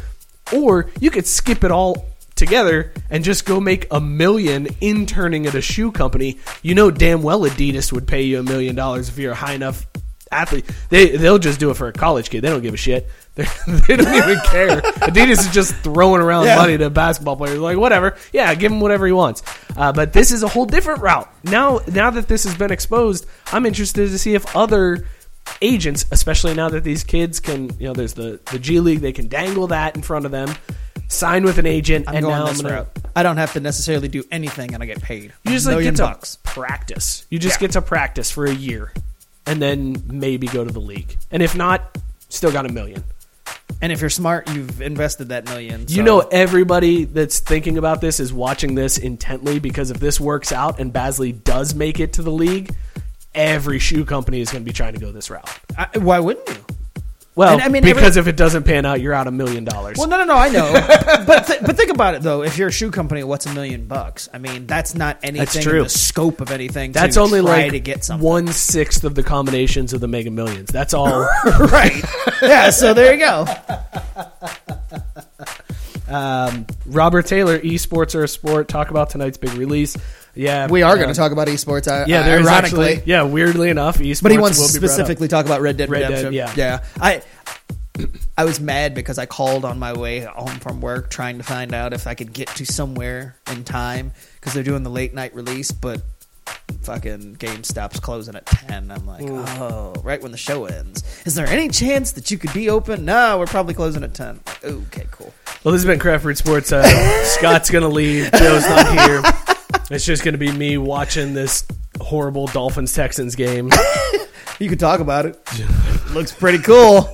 or 0.56 0.90
you 1.00 1.12
could 1.12 1.28
skip 1.28 1.64
it 1.64 1.70
all 1.72 2.06
together 2.38 2.94
and 3.10 3.24
just 3.24 3.46
go 3.46 3.60
make 3.60 3.88
a 3.92 4.00
million 4.00 4.68
interning 4.82 5.46
at 5.48 5.56
a 5.56 5.62
shoe 5.62 5.92
company, 5.92 6.38
you 6.62 6.76
know 6.76 6.92
damn 6.92 7.22
well 7.24 7.42
Adidas 7.42 7.92
would 7.92 8.08
pay 8.08 8.22
you 8.24 8.40
a 8.40 8.44
million 8.44 8.76
dollars 8.76 9.10
if 9.10 9.18
you're 9.18 9.34
a 9.34 9.36
high 9.36 9.54
enough 9.54 9.86
athlete. 10.32 10.66
They 10.90 11.16
they'll 11.18 11.40
just 11.40 11.60
do 11.60 11.70
it 11.72 11.76
for 11.76 11.88
a 11.88 11.94
college 11.94 12.30
kid. 12.30 12.42
They 12.42 12.50
don't 12.50 12.62
give 12.62 12.74
a 12.74 12.78
shit. 12.78 13.08
They're, 13.36 13.46
they 13.88 13.96
don't 13.96 14.14
even 14.14 14.40
care. 14.46 14.82
Adidas 14.82 15.40
is 15.40 15.50
just 15.52 15.74
throwing 15.78 16.22
around 16.22 16.46
Yeah. 16.46 16.56
money 16.58 16.78
to 16.78 16.90
basketball 16.90 17.38
players. 17.38 17.60
Like 17.60 17.78
whatever, 17.78 18.18
yeah, 18.34 18.54
give 18.56 18.72
him 18.72 18.80
whatever 18.82 19.06
he 19.08 19.14
wants. 19.14 19.44
Uh, 19.76 19.94
but 19.94 20.12
this 20.14 20.32
is 20.32 20.44
a 20.44 20.48
whole 20.48 20.66
different 20.66 21.02
route. 21.02 21.32
Now, 21.44 21.80
now 21.92 22.10
that 22.10 22.28
this 22.28 22.44
has 22.44 22.56
been 22.56 22.72
exposed, 22.72 23.26
I'm 23.54 23.66
interested 23.66 24.10
to 24.10 24.18
see 24.20 24.34
if 24.36 24.56
other 24.56 25.06
agents, 25.62 26.06
especially 26.12 26.54
now 26.56 26.68
that 26.70 26.84
these 26.84 27.04
kids 27.06 27.40
can, 27.40 27.70
you 27.80 27.88
know, 27.88 27.94
there's 27.94 28.14
the 28.14 28.40
the 28.52 28.60
G 28.60 28.80
League, 28.82 29.00
they 29.00 29.14
can 29.14 29.28
dangle 29.30 29.68
that 29.68 29.96
in 29.96 30.02
front 30.02 30.26
of 30.26 30.32
them, 30.32 30.50
sign 31.08 31.44
with 31.44 31.58
an 31.58 31.66
agent, 31.66 32.06
I'm 32.08 32.16
and 32.16 32.24
going 32.26 32.38
now 32.40 32.46
this 32.48 32.60
I'm 32.60 32.64
gonna. 32.66 32.76
route. 32.76 32.90
I 33.16 33.24
don't 33.24 33.38
have 33.38 33.54
to 33.54 33.60
necessarily 33.60 34.08
do 34.08 34.24
anything 34.32 34.74
and 34.74 34.84
I 34.84 34.86
get 34.86 35.02
paid. 35.02 35.34
You 35.46 35.52
just 35.52 35.66
like 35.66 35.82
get 35.82 35.96
to 35.98 36.04
bucks. 36.04 36.38
practice. 36.44 37.26
You 37.30 37.40
just 37.40 37.56
Yeah. 37.58 37.68
get 37.68 37.72
to 37.74 37.82
practice 37.82 38.30
for 38.32 38.46
a 38.46 38.54
year, 38.54 38.92
and 39.46 39.62
then 39.62 40.04
maybe 40.08 40.48
go 40.48 40.64
to 40.64 40.72
the 40.72 40.80
league. 40.82 41.18
And 41.32 41.42
if 41.42 41.56
not, 41.56 41.98
still 42.30 42.52
got 42.52 42.66
a 42.66 42.72
million. 42.72 43.04
And 43.82 43.92
if 43.92 44.02
you're 44.02 44.10
smart, 44.10 44.50
you've 44.50 44.82
invested 44.82 45.30
that 45.30 45.46
million. 45.46 45.82
You 45.88 45.98
so- 45.98 46.02
know, 46.04 46.20
everybody 46.20 47.06
that's 47.06 47.40
thinking 47.40 47.78
about 47.78 48.02
this 48.02 48.20
is 48.20 48.34
watching 48.34 48.76
this 48.76 48.98
intently 48.98 49.60
because 49.60 49.92
if 49.92 50.00
this 50.00 50.20
works 50.20 50.52
out 50.52 50.80
and 50.80 50.92
Bazley 50.92 51.44
does 51.44 51.74
make 51.76 52.00
it 52.00 52.14
to 52.14 52.24
the 52.24 52.32
league, 52.32 52.74
every 53.36 53.78
shoe 53.80 54.04
company 54.04 54.42
is 54.42 54.50
going 54.52 54.64
to 54.64 54.66
be 54.66 54.74
trying 54.74 54.94
to 54.94 55.00
go 55.00 55.12
this 55.12 55.30
route. 55.30 55.48
I, 55.78 55.88
why 56.00 56.20
wouldn't 56.20 56.48
you? 56.50 56.56
Well, 57.38 57.54
And, 57.54 57.62
I 57.62 57.68
mean, 57.70 57.86
every- 57.86 57.94
because 57.94 58.18
if 58.18 58.26
it 58.26 58.36
doesn't 58.36 58.64
pan 58.64 58.84
out, 58.86 59.00
you're 59.00 59.14
out 59.14 59.28
a 59.28 59.32
million 59.32 59.64
dollars. 59.64 59.98
Well, 60.00 60.08
no, 60.08 60.18
no, 60.18 60.26
no, 60.26 60.34
I 60.34 60.50
know, 60.50 60.74
but 61.28 61.46
th- 61.46 61.60
but 61.62 61.78
think 61.78 61.92
about 61.92 62.16
it 62.16 62.24
though. 62.24 62.42
If 62.42 62.58
you're 62.58 62.70
a 62.70 62.72
shoe 62.72 62.90
company, 62.90 63.24
what's 63.24 63.46
a 63.46 63.54
million 63.54 63.86
bucks? 63.86 64.28
I 64.34 64.40
mean, 64.40 64.66
that's 64.66 64.96
not 64.96 65.20
anything 65.22 65.46
That's 65.46 65.64
true. 65.64 65.78
in 65.78 65.84
the 65.84 65.90
scope 65.90 66.42
of 66.42 66.50
anything. 66.50 66.94
That's 66.94 67.14
to 67.16 67.22
only 67.22 67.42
try 67.42 67.64
like 67.64 67.72
to 67.74 67.80
get 67.80 68.04
something. 68.04 68.28
one 68.28 68.48
sixth 68.48 69.04
of 69.04 69.14
the 69.14 69.22
combinations 69.22 69.94
of 69.94 70.02
the 70.02 70.08
Mega 70.08 70.32
Millions. 70.32 70.72
That's 70.72 70.96
all. 70.96 71.22
right? 71.60 72.04
Yeah. 72.42 72.72
So 72.72 72.96
there 72.96 73.14
you 73.14 73.20
go. 73.20 73.46
Robert 76.08 77.26
Taylor, 77.26 77.60
esports 77.60 78.16
are 78.16 78.24
a 78.24 78.28
sport. 78.28 78.68
Talk 78.68 78.90
about 78.90 79.10
tonight's 79.10 79.38
big 79.38 79.54
release. 79.54 79.98
Yeah, 80.36 80.68
We 80.68 80.84
are 80.84 80.96
going 80.96 81.10
uh, 81.10 81.14
to 81.14 81.18
talk 81.18 81.32
about 81.32 81.48
esports. 81.48 81.88
Uh, 81.88 82.06
Yeah, 82.08 82.22
ironically, 82.22 82.94
actually. 82.94 83.02
Yeah, 83.06 83.24
weirdly 83.24 83.70
enough, 83.70 83.98
esports 83.98 84.24
but 84.24 84.32
he 84.32 84.38
wants 84.38 84.60
to 84.60 84.68
specifically 84.68 85.28
talk 85.28 85.46
about 85.46 85.62
Red 85.62 85.78
Dead 85.78 85.90
Red 85.90 86.02
Dead, 86.02 86.10
Redemption. 86.10 86.34
yeah. 86.34 86.54
yeah. 86.56 86.84
I 87.02 87.24
I 88.38 88.46
was 88.46 88.60
mad 88.60 88.94
because 88.94 89.18
I 89.18 89.26
called 89.26 89.66
on 89.66 89.80
my 89.80 89.94
way 89.94 90.20
home 90.20 90.60
from 90.60 90.82
work 90.82 91.10
trying 91.10 91.40
to 91.40 91.44
find 91.44 91.74
out 91.74 91.94
if 91.94 92.06
I 92.06 92.14
could 92.14 92.34
get 92.34 92.48
to 92.50 92.66
somewhere 92.66 93.36
in 93.52 93.64
time 93.64 94.12
because 94.36 94.54
they're 94.54 94.64
doing 94.64 94.84
the 94.84 94.92
late 94.92 95.14
night 95.16 95.34
release, 95.34 95.72
but 95.72 96.02
fucking 96.82 97.36
GameStop's 97.38 98.00
closing 98.00 98.36
at 98.36 98.46
ten. 98.46 98.92
I'm 98.92 99.06
like, 99.06 99.24
oh, 99.24 99.94
right 100.04 100.22
when 100.22 100.32
the 100.32 100.38
show 100.38 100.66
ends. 100.66 101.04
Is 101.26 101.36
there 101.36 101.48
any 101.48 101.70
chance 101.70 102.14
that 102.14 102.32
you 102.32 102.38
could 102.38 102.54
be 102.54 102.70
open? 102.70 103.06
No, 103.06 103.38
we're 103.40 103.46
probably 103.46 103.74
closing 103.74 104.04
at 104.04 104.14
ten. 104.14 104.40
Okay, 104.64 105.08
cool. 105.12 105.34
Well, 105.64 105.72
this 105.74 105.82
has 105.82 105.86
been 105.86 106.00
Craft 106.00 106.24
Brewed 106.24 106.38
Sports. 106.38 106.72
Uh, 106.72 106.84
Scott's 107.24 107.70
going 107.70 107.84
to 107.84 107.90
leave. 107.90 108.32
Joe's 108.32 108.64
not 108.64 109.00
here. 109.00 109.22
It's 109.92 110.06
just 110.06 110.24
going 110.24 110.34
to 110.34 110.38
be 110.38 110.52
me 110.52 110.78
watching 110.78 111.34
this 111.34 111.66
horrible 112.00 112.48
Dolphins 112.48 112.94
Texans 112.94 113.36
game. 113.36 113.70
You 114.60 114.70
could 114.70 114.80
talk 114.80 115.02
about 115.02 115.28
it. 115.28 115.40
Looks 116.14 116.32
pretty 116.32 116.58
cool. 116.58 117.08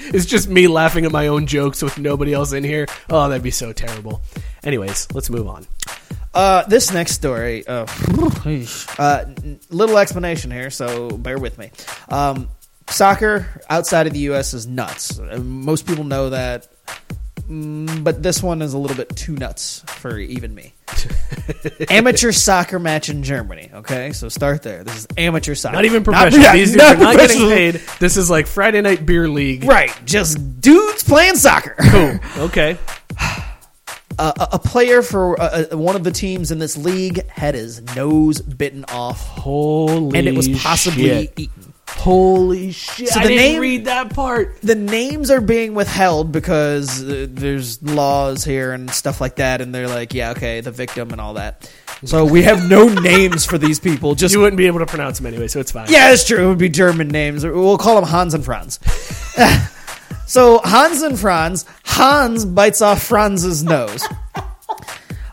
It's 0.00 0.26
just 0.26 0.48
me 0.48 0.66
laughing 0.66 1.04
at 1.04 1.12
my 1.12 1.28
own 1.28 1.46
jokes 1.46 1.80
with 1.80 1.96
nobody 1.96 2.32
else 2.34 2.52
in 2.52 2.64
here. 2.64 2.86
Oh, 3.08 3.28
that'd 3.28 3.42
be 3.42 3.52
so 3.52 3.72
terrible. 3.72 4.20
Anyways, 4.64 5.06
let's 5.14 5.30
move 5.30 5.46
on. 5.46 5.66
Uh, 6.34 6.62
this 6.68 6.92
next 6.92 7.12
story, 7.12 7.66
uh, 7.66 7.86
uh, 8.98 9.24
little 9.70 9.98
explanation 9.98 10.50
here, 10.50 10.70
so 10.70 11.08
bear 11.10 11.38
with 11.38 11.58
me. 11.58 11.70
Um, 12.10 12.48
soccer 12.88 13.60
outside 13.68 14.06
of 14.06 14.12
the 14.12 14.20
U.S. 14.20 14.54
is 14.54 14.66
nuts. 14.66 15.18
Uh, 15.18 15.38
Most 15.38 15.86
people 15.86 16.04
know 16.04 16.30
that, 16.30 16.68
mm, 17.48 18.04
but 18.04 18.22
this 18.22 18.42
one 18.42 18.62
is 18.62 18.72
a 18.74 18.78
little 18.78 18.96
bit 18.96 19.08
too 19.16 19.34
nuts 19.36 19.82
for 19.86 20.16
even 20.18 20.54
me. 20.54 20.74
amateur 21.90 22.30
soccer 22.32 22.78
match 22.78 23.08
in 23.08 23.22
Germany. 23.22 23.70
Okay, 23.74 24.12
so 24.12 24.28
start 24.28 24.62
there. 24.62 24.84
This 24.84 24.96
is 24.96 25.06
amateur 25.16 25.54
soccer, 25.54 25.76
Not 25.76 25.84
even 25.86 26.04
professional. 26.04 26.42
yeah, 26.42 26.52
These 26.56 26.72
dudes 26.72 26.82
not 26.82 26.96
are 26.96 27.00
not 27.00 27.16
getting 27.16 27.48
paid. 27.48 27.74
This 27.98 28.16
is 28.16 28.30
like 28.30 28.46
Friday 28.46 28.80
night 28.80 29.04
beer 29.04 29.28
league. 29.28 29.64
Right, 29.64 29.92
just 30.04 30.60
dudes 30.60 31.02
playing 31.02 31.36
soccer. 31.36 31.74
Cool. 31.78 32.18
Okay. 32.48 32.78
A, 34.18 34.48
a 34.54 34.58
player 34.58 35.02
for 35.02 35.40
uh, 35.40 35.66
uh, 35.72 35.76
one 35.76 35.96
of 35.96 36.04
the 36.04 36.10
teams 36.10 36.50
in 36.50 36.58
this 36.58 36.76
league 36.76 37.26
had 37.28 37.54
his 37.54 37.82
nose 37.96 38.40
bitten 38.40 38.84
off, 38.88 39.20
Holy 39.26 40.18
and 40.18 40.26
it 40.28 40.34
was 40.34 40.48
possibly 40.48 41.02
shit. 41.08 41.32
eaten. 41.38 41.74
Holy 41.90 42.70
shit. 42.70 43.08
So 43.08 43.20
I 43.20 43.22
the 43.24 43.28
didn't 43.30 43.42
name- 43.52 43.60
read 43.60 43.84
that 43.86 44.14
part. 44.14 44.60
the 44.62 44.74
names 44.74 45.30
are 45.30 45.40
being 45.40 45.74
withheld 45.74 46.32
because 46.32 47.02
uh, 47.02 47.26
there's 47.30 47.82
laws 47.82 48.44
here 48.44 48.72
and 48.72 48.90
stuff 48.90 49.20
like 49.20 49.36
that, 49.36 49.60
and 49.60 49.74
they're 49.74 49.88
like, 49.88 50.12
yeah, 50.14 50.30
okay, 50.32 50.60
the 50.60 50.70
victim 50.70 51.10
and 51.12 51.20
all 51.20 51.34
that. 51.34 51.70
So 52.04 52.24
we 52.24 52.42
have 52.42 52.68
no 52.68 52.88
names 53.02 53.44
for 53.46 53.56
these 53.58 53.78
people. 53.80 54.14
Just 54.14 54.34
You 54.34 54.40
wouldn't 54.40 54.58
be 54.58 54.66
able 54.66 54.78
to 54.80 54.86
pronounce 54.86 55.18
them 55.18 55.26
anyway, 55.26 55.48
so 55.48 55.60
it's 55.60 55.72
fine. 55.72 55.86
yeah, 55.90 56.12
it's 56.12 56.26
true. 56.26 56.44
It 56.44 56.48
would 56.48 56.58
be 56.58 56.68
German 56.68 57.08
names. 57.08 57.44
We'll 57.44 57.78
call 57.78 57.94
them 57.96 58.04
Hans 58.04 58.34
and 58.34 58.44
Franz. 58.44 58.78
so 60.28 60.58
Hans 60.58 61.00
and 61.02 61.18
Franz. 61.18 61.64
Hans 61.84 62.44
bites 62.44 62.82
off 62.82 63.02
Franz's 63.02 63.64
nose. 63.64 64.06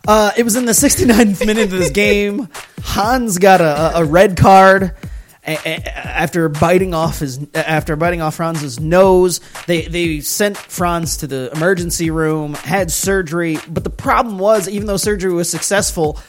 Uh, 0.08 0.32
it 0.38 0.44
was 0.44 0.56
in 0.56 0.66
the 0.66 0.72
69th 0.72 1.46
minute 1.46 1.64
of 1.64 1.72
this 1.72 1.90
game. 1.90 2.48
Hans 2.82 3.38
got 3.40 3.60
a, 3.60 3.98
a, 3.98 4.06
red 4.06 4.38
card 4.38 4.96
after 5.44 6.48
biting 6.48 6.94
off 6.94 7.20
his 7.20 7.46
after 7.54 7.96
biting 7.96 8.22
off 8.22 8.36
Franz's 8.36 8.80
nose. 8.80 9.42
They 9.68 9.82
they 9.82 10.22
sent 10.22 10.58
Franz 10.58 11.18
to 11.18 11.28
the 11.28 11.52
emergency 11.54 12.10
room, 12.10 12.54
had 12.54 12.90
surgery, 12.90 13.58
but 13.68 13.84
the 13.84 13.90
problem 13.90 14.40
was 14.40 14.70
even 14.70 14.88
though 14.88 14.98
surgery 14.98 15.34
was 15.34 15.50
successful, 15.50 16.20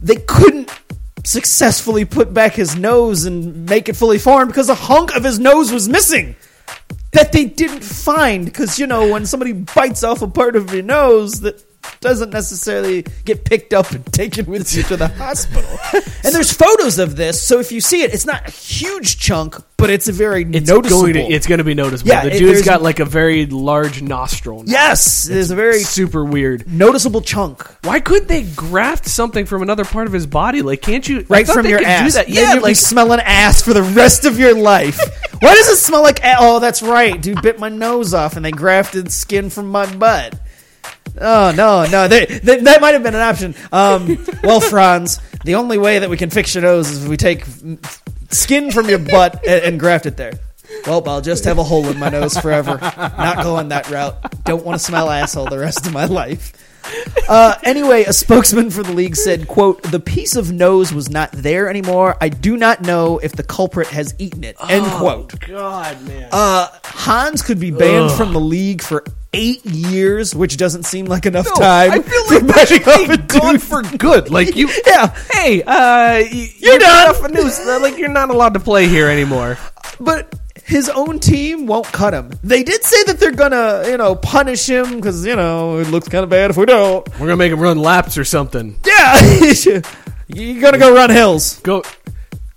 they 0.00 0.16
couldn't 0.16 0.70
successfully 1.24 2.06
put 2.06 2.32
back 2.32 2.54
his 2.54 2.74
nose 2.74 3.26
and 3.26 3.68
make 3.68 3.90
it 3.90 3.96
fully 3.96 4.18
formed 4.18 4.48
because 4.50 4.70
a 4.70 4.74
hunk 4.74 5.14
of 5.14 5.24
his 5.24 5.38
nose 5.38 5.70
was 5.70 5.88
missing 5.88 6.36
that 7.12 7.32
they 7.32 7.46
didn't 7.46 7.82
find 7.82 8.44
because 8.44 8.78
you 8.78 8.86
know 8.86 9.10
when 9.10 9.26
somebody 9.26 9.52
bites 9.52 10.04
off 10.04 10.22
a 10.22 10.28
part 10.28 10.56
of 10.56 10.72
your 10.72 10.82
nose 10.82 11.40
that 11.40 11.64
doesn't 12.00 12.30
necessarily 12.30 13.04
get 13.24 13.44
picked 13.44 13.72
up 13.74 13.90
and 13.90 14.04
taken 14.12 14.46
with 14.46 14.72
you 14.74 14.82
to 14.84 14.96
the 14.96 15.08
hospital 15.08 15.68
and 15.92 16.34
there's 16.34 16.52
photos 16.52 16.98
of 16.98 17.16
this 17.16 17.42
so 17.42 17.58
if 17.58 17.72
you 17.72 17.80
see 17.80 18.02
it 18.02 18.12
it's 18.14 18.26
not 18.26 18.46
a 18.46 18.50
huge 18.50 19.18
chunk 19.18 19.56
but 19.76 19.90
it's 19.90 20.08
a 20.08 20.12
very 20.12 20.42
It's 20.42 20.68
noticeable 20.68 21.02
going 21.02 21.14
to 21.14 21.20
it's 21.20 21.46
going 21.46 21.58
to 21.58 21.64
be 21.64 21.74
noticeable. 21.74 22.08
Yeah, 22.10 22.24
the 22.24 22.34
it- 22.34 22.38
dude's 22.38 22.62
got 22.64 22.82
like 22.82 22.98
a 22.98 23.04
very 23.04 23.46
large 23.46 24.02
nostril. 24.02 24.58
Now. 24.64 24.72
yes 24.72 25.28
it's 25.28 25.50
a 25.50 25.54
very 25.56 25.80
super 25.80 26.24
weird. 26.24 26.70
noticeable 26.72 27.20
chunk 27.20 27.62
Why 27.84 28.00
couldn't 28.00 28.28
they 28.28 28.42
graft 28.42 29.06
something 29.06 29.46
from 29.46 29.62
another 29.62 29.84
part 29.84 30.06
of 30.08 30.12
his 30.12 30.26
body? 30.26 30.62
Like, 30.62 30.82
can't 30.82 31.08
you? 31.08 31.24
Right 31.28 31.46
from 31.46 31.66
your 31.66 31.82
ass. 31.82 32.12
Do 32.12 32.18
that. 32.18 32.28
Yeah, 32.28 32.56
be 32.56 32.60
like 32.60 32.76
smelling 32.76 33.20
ass 33.20 33.62
for 33.62 33.72
the 33.72 33.82
rest 33.82 34.24
of 34.24 34.38
your 34.38 34.54
life. 34.54 34.98
Why 35.40 35.54
does 35.54 35.68
it 35.68 35.76
smell 35.76 36.02
like? 36.02 36.20
Oh, 36.24 36.58
that's 36.58 36.82
right. 36.82 37.20
Dude 37.20 37.40
bit 37.42 37.58
my 37.58 37.68
nose 37.68 38.12
off, 38.14 38.36
and 38.36 38.44
they 38.44 38.50
grafted 38.50 39.10
skin 39.12 39.48
from 39.50 39.68
my 39.68 39.86
butt. 39.94 40.38
Oh 41.20 41.52
no, 41.56 41.86
no, 41.90 42.08
they, 42.08 42.26
they, 42.26 42.60
that 42.60 42.80
might 42.80 42.94
have 42.94 43.02
been 43.02 43.14
an 43.14 43.20
option. 43.20 43.54
Um, 43.72 44.24
well, 44.42 44.60
Franz, 44.60 45.20
the 45.44 45.56
only 45.56 45.78
way 45.78 45.98
that 45.98 46.10
we 46.10 46.16
can 46.16 46.30
fix 46.30 46.54
your 46.54 46.62
nose 46.62 46.90
is 46.90 47.04
if 47.04 47.08
we 47.08 47.16
take 47.16 47.44
skin 48.30 48.70
from 48.70 48.88
your 48.88 48.98
butt 48.98 49.46
and, 49.46 49.64
and 49.64 49.80
graft 49.80 50.06
it 50.06 50.16
there. 50.16 50.32
Well, 50.86 51.06
I'll 51.08 51.20
just 51.20 51.44
have 51.44 51.58
a 51.58 51.64
hole 51.64 51.86
in 51.88 51.98
my 51.98 52.10
nose 52.10 52.36
forever. 52.36 52.78
Not 52.80 53.42
going 53.42 53.68
that 53.68 53.90
route. 53.90 54.44
Don't 54.44 54.64
want 54.64 54.78
to 54.78 54.84
smell 54.84 55.10
asshole 55.10 55.46
the 55.46 55.58
rest 55.58 55.86
of 55.86 55.92
my 55.92 56.04
life. 56.04 56.52
Uh, 57.28 57.54
anyway, 57.62 58.04
a 58.04 58.12
spokesman 58.14 58.70
for 58.70 58.82
the 58.82 58.92
league 58.92 59.14
said, 59.14 59.46
"quote 59.48 59.82
The 59.82 60.00
piece 60.00 60.34
of 60.34 60.50
nose 60.50 60.94
was 60.94 61.10
not 61.10 61.30
there 61.32 61.68
anymore. 61.68 62.16
I 62.22 62.30
do 62.30 62.56
not 62.56 62.80
know 62.80 63.18
if 63.18 63.32
the 63.32 63.42
culprit 63.42 63.88
has 63.88 64.14
eaten 64.18 64.44
it." 64.44 64.56
End 64.66 64.86
quote. 64.92 65.38
God, 65.40 66.00
man. 66.08 66.30
Uh, 66.32 66.68
Hans 66.84 67.42
could 67.42 67.60
be 67.60 67.70
banned 67.70 68.12
from 68.12 68.32
the 68.32 68.40
league 68.40 68.80
for 68.80 69.04
eight 69.34 69.62
years, 69.66 70.34
which 70.34 70.56
doesn't 70.56 70.84
seem 70.84 71.04
like 71.04 71.26
enough 71.26 71.52
time. 71.54 71.90
I 71.92 71.98
feel 72.00 72.40
like 72.48 72.66
should 72.66 72.88
off 72.88 73.10
a 73.10 73.18
gone 73.38 73.58
for 73.58 73.82
good. 73.82 74.30
Like 74.30 74.56
you, 74.56 74.70
Yeah. 74.86 75.14
Hey, 75.30 75.62
uh, 75.62 76.24
y- 76.32 76.50
You're 76.56 76.78
done. 76.78 77.32
news. 77.34 77.60
Like 77.66 77.98
you're 77.98 78.08
not 78.08 78.30
allowed 78.30 78.54
to 78.54 78.60
play 78.60 78.88
here 78.88 79.08
anymore. 79.08 79.58
But 80.00 80.34
his 80.68 80.90
own 80.90 81.18
team 81.18 81.66
won't 81.66 81.86
cut 81.86 82.12
him. 82.12 82.30
They 82.44 82.62
did 82.62 82.84
say 82.84 83.02
that 83.04 83.18
they're 83.18 83.32
gonna, 83.32 83.84
you 83.88 83.96
know, 83.96 84.14
punish 84.14 84.68
him 84.68 84.96
because 84.96 85.24
you 85.24 85.34
know 85.34 85.78
it 85.78 85.88
looks 85.88 86.08
kind 86.08 86.22
of 86.22 86.28
bad 86.30 86.50
if 86.50 86.58
we 86.58 86.66
don't. 86.66 87.08
We're 87.18 87.26
gonna 87.26 87.36
make 87.36 87.50
him 87.52 87.58
run 87.58 87.78
laps 87.78 88.18
or 88.18 88.24
something. 88.24 88.78
Yeah, 88.84 89.18
you're 90.28 90.60
gonna 90.60 90.78
go 90.78 90.94
run 90.94 91.08
hills. 91.08 91.58
Go, 91.60 91.82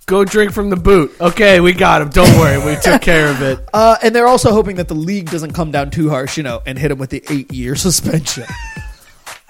go 0.08 0.26
drink 0.26 0.52
from 0.52 0.70
the 0.70 0.76
boot. 0.76 1.16
Okay, 1.22 1.62
we 1.62 1.72
got 1.72 2.02
him. 2.02 2.10
Don't 2.10 2.38
worry, 2.38 2.58
we 2.66 2.76
took 2.82 3.02
care 3.12 3.30
of 3.30 3.42
it. 3.42 3.60
Uh, 3.74 3.96
and 4.04 4.14
they're 4.14 4.28
also 4.28 4.52
hoping 4.52 4.76
that 4.76 4.90
the 4.90 4.96
league 4.96 5.32
doesn't 5.32 5.54
come 5.54 5.72
down 5.72 5.90
too 5.90 6.10
harsh, 6.10 6.36
you 6.36 6.44
know, 6.44 6.62
and 6.66 6.78
hit 6.78 6.92
him 6.92 6.98
with 6.98 7.12
the 7.12 7.24
eight 7.30 7.54
year 7.54 7.76
suspension. 7.78 8.44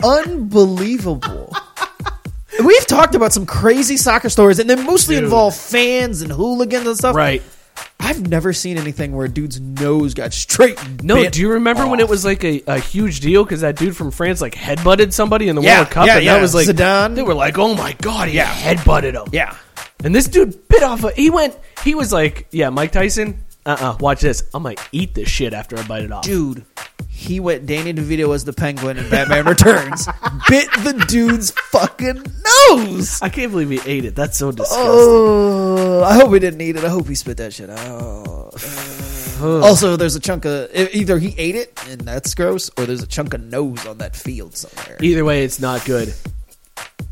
Unbelievable. 0.04 1.56
We've 2.64 2.86
talked 2.86 3.16
about 3.16 3.34
some 3.34 3.48
crazy 3.48 3.98
soccer 3.98 4.30
stories, 4.30 4.60
and 4.60 4.70
they 4.70 4.76
mostly 4.76 5.16
Dude. 5.16 5.24
involve 5.24 5.56
fans 5.56 6.22
and 6.22 6.32
hooligans 6.32 6.86
and 6.86 6.98
stuff. 6.98 7.16
Right. 7.16 7.42
I've 8.00 8.28
never 8.28 8.52
seen 8.54 8.78
anything 8.78 9.16
where 9.16 9.26
a 9.26 9.30
dude's 9.30 9.60
nose 9.60 10.14
got 10.14 10.34
straight. 10.34 10.78
No, 11.04 11.16
bit 11.16 11.34
do 11.34 11.42
you 11.42 11.52
remember 11.54 11.88
when 11.88 12.00
it 12.00 12.10
was 12.10 12.26
like 12.26 12.44
a, 12.44 12.62
a 12.68 12.80
huge 12.80 13.20
deal 13.20 13.44
because 13.44 13.62
that 13.62 13.76
dude 13.76 13.96
from 13.96 14.12
France 14.12 14.42
like 14.42 14.54
headbutted 14.56 15.14
somebody 15.14 15.48
in 15.50 15.56
the 15.56 15.62
Yeah, 15.62 15.80
World 15.80 15.90
Cup, 15.92 16.08
yeah, 16.08 16.16
and 16.18 16.26
yeah, 16.26 16.34
that 16.36 16.42
was 16.42 16.54
like 16.56 16.68
Zidane. 16.68 17.16
They 17.16 17.24
were 17.24 17.34
like, 17.34 17.58
"Oh 17.58 17.74
my 17.76 17.94
god, 18.02 18.28
he 18.30 18.36
Yeah. 18.38 18.52
headbutted 18.54 19.14
him." 19.14 19.30
Yeah. 19.32 19.56
and 20.04 20.14
this 20.16 20.26
dude 20.28 20.68
bit 20.68 20.84
off. 20.84 21.04
A, 21.04 21.12
he 21.12 21.30
went. 21.30 21.58
He 21.84 21.96
was 21.96 22.12
like, 22.12 22.48
"Yeah, 22.52 22.70
Mike 22.70 22.92
Tyson. 22.92 23.44
Uh, 23.66 23.78
uh 23.80 23.98
watch 24.00 24.22
this. 24.22 24.44
I'm 24.54 24.64
gonna 24.64 24.76
eat 24.92 25.14
this 25.14 25.30
shit 25.30 25.54
after 25.54 25.78
I 25.78 25.84
bite 25.88 26.04
it 26.04 26.12
off." 26.12 26.24
Dude, 26.24 26.66
he 27.22 27.40
went 27.40 27.68
Danny 27.68 27.94
DeVito 27.94 28.34
as 28.34 28.46
the 28.46 28.52
penguin 28.52 28.98
in 28.98 29.08
Batman 29.08 29.46
Returns. 29.46 30.08
bit 30.50 30.68
the 30.84 31.06
dude's 31.08 31.52
fucking 31.52 32.24
nose. 32.70 33.22
I 33.22 33.30
can't 33.30 33.52
believe 33.52 33.70
he 33.70 33.80
ate 33.86 34.06
it. 34.06 34.16
That's 34.16 34.38
so 34.38 34.48
oh, 34.48 34.52
disgusting. 34.52 34.88
Oh, 34.88 36.04
I 36.04 36.16
hope 36.16 36.34
he 36.34 36.40
didn't 36.40 36.62
eat 36.62 36.78
it. 36.78 36.84
I 36.84 36.90
hope 36.90 37.08
he 37.08 37.14
spit 37.14 37.38
that 37.38 37.54
shit 37.54 37.70
out. 37.70 38.56
also, 39.64 39.96
there's 39.98 40.16
a 40.16 40.20
chunk 40.20 40.46
of 40.46 40.74
either 40.74 41.20
he 41.20 41.36
ate 41.38 41.56
it 41.56 41.80
and 41.90 42.02
that's 42.02 42.34
gross, 42.34 42.72
or 42.76 42.88
there's 42.88 43.04
a 43.04 43.08
chunk 43.08 43.36
of 43.36 43.42
nose 43.42 43.86
on 43.86 44.00
that 44.00 44.16
field 44.16 44.58
somewhere. 44.58 44.98
Either 45.00 45.24
way, 45.24 45.44
it's 45.44 45.60
not 45.60 45.86
good. 45.86 46.12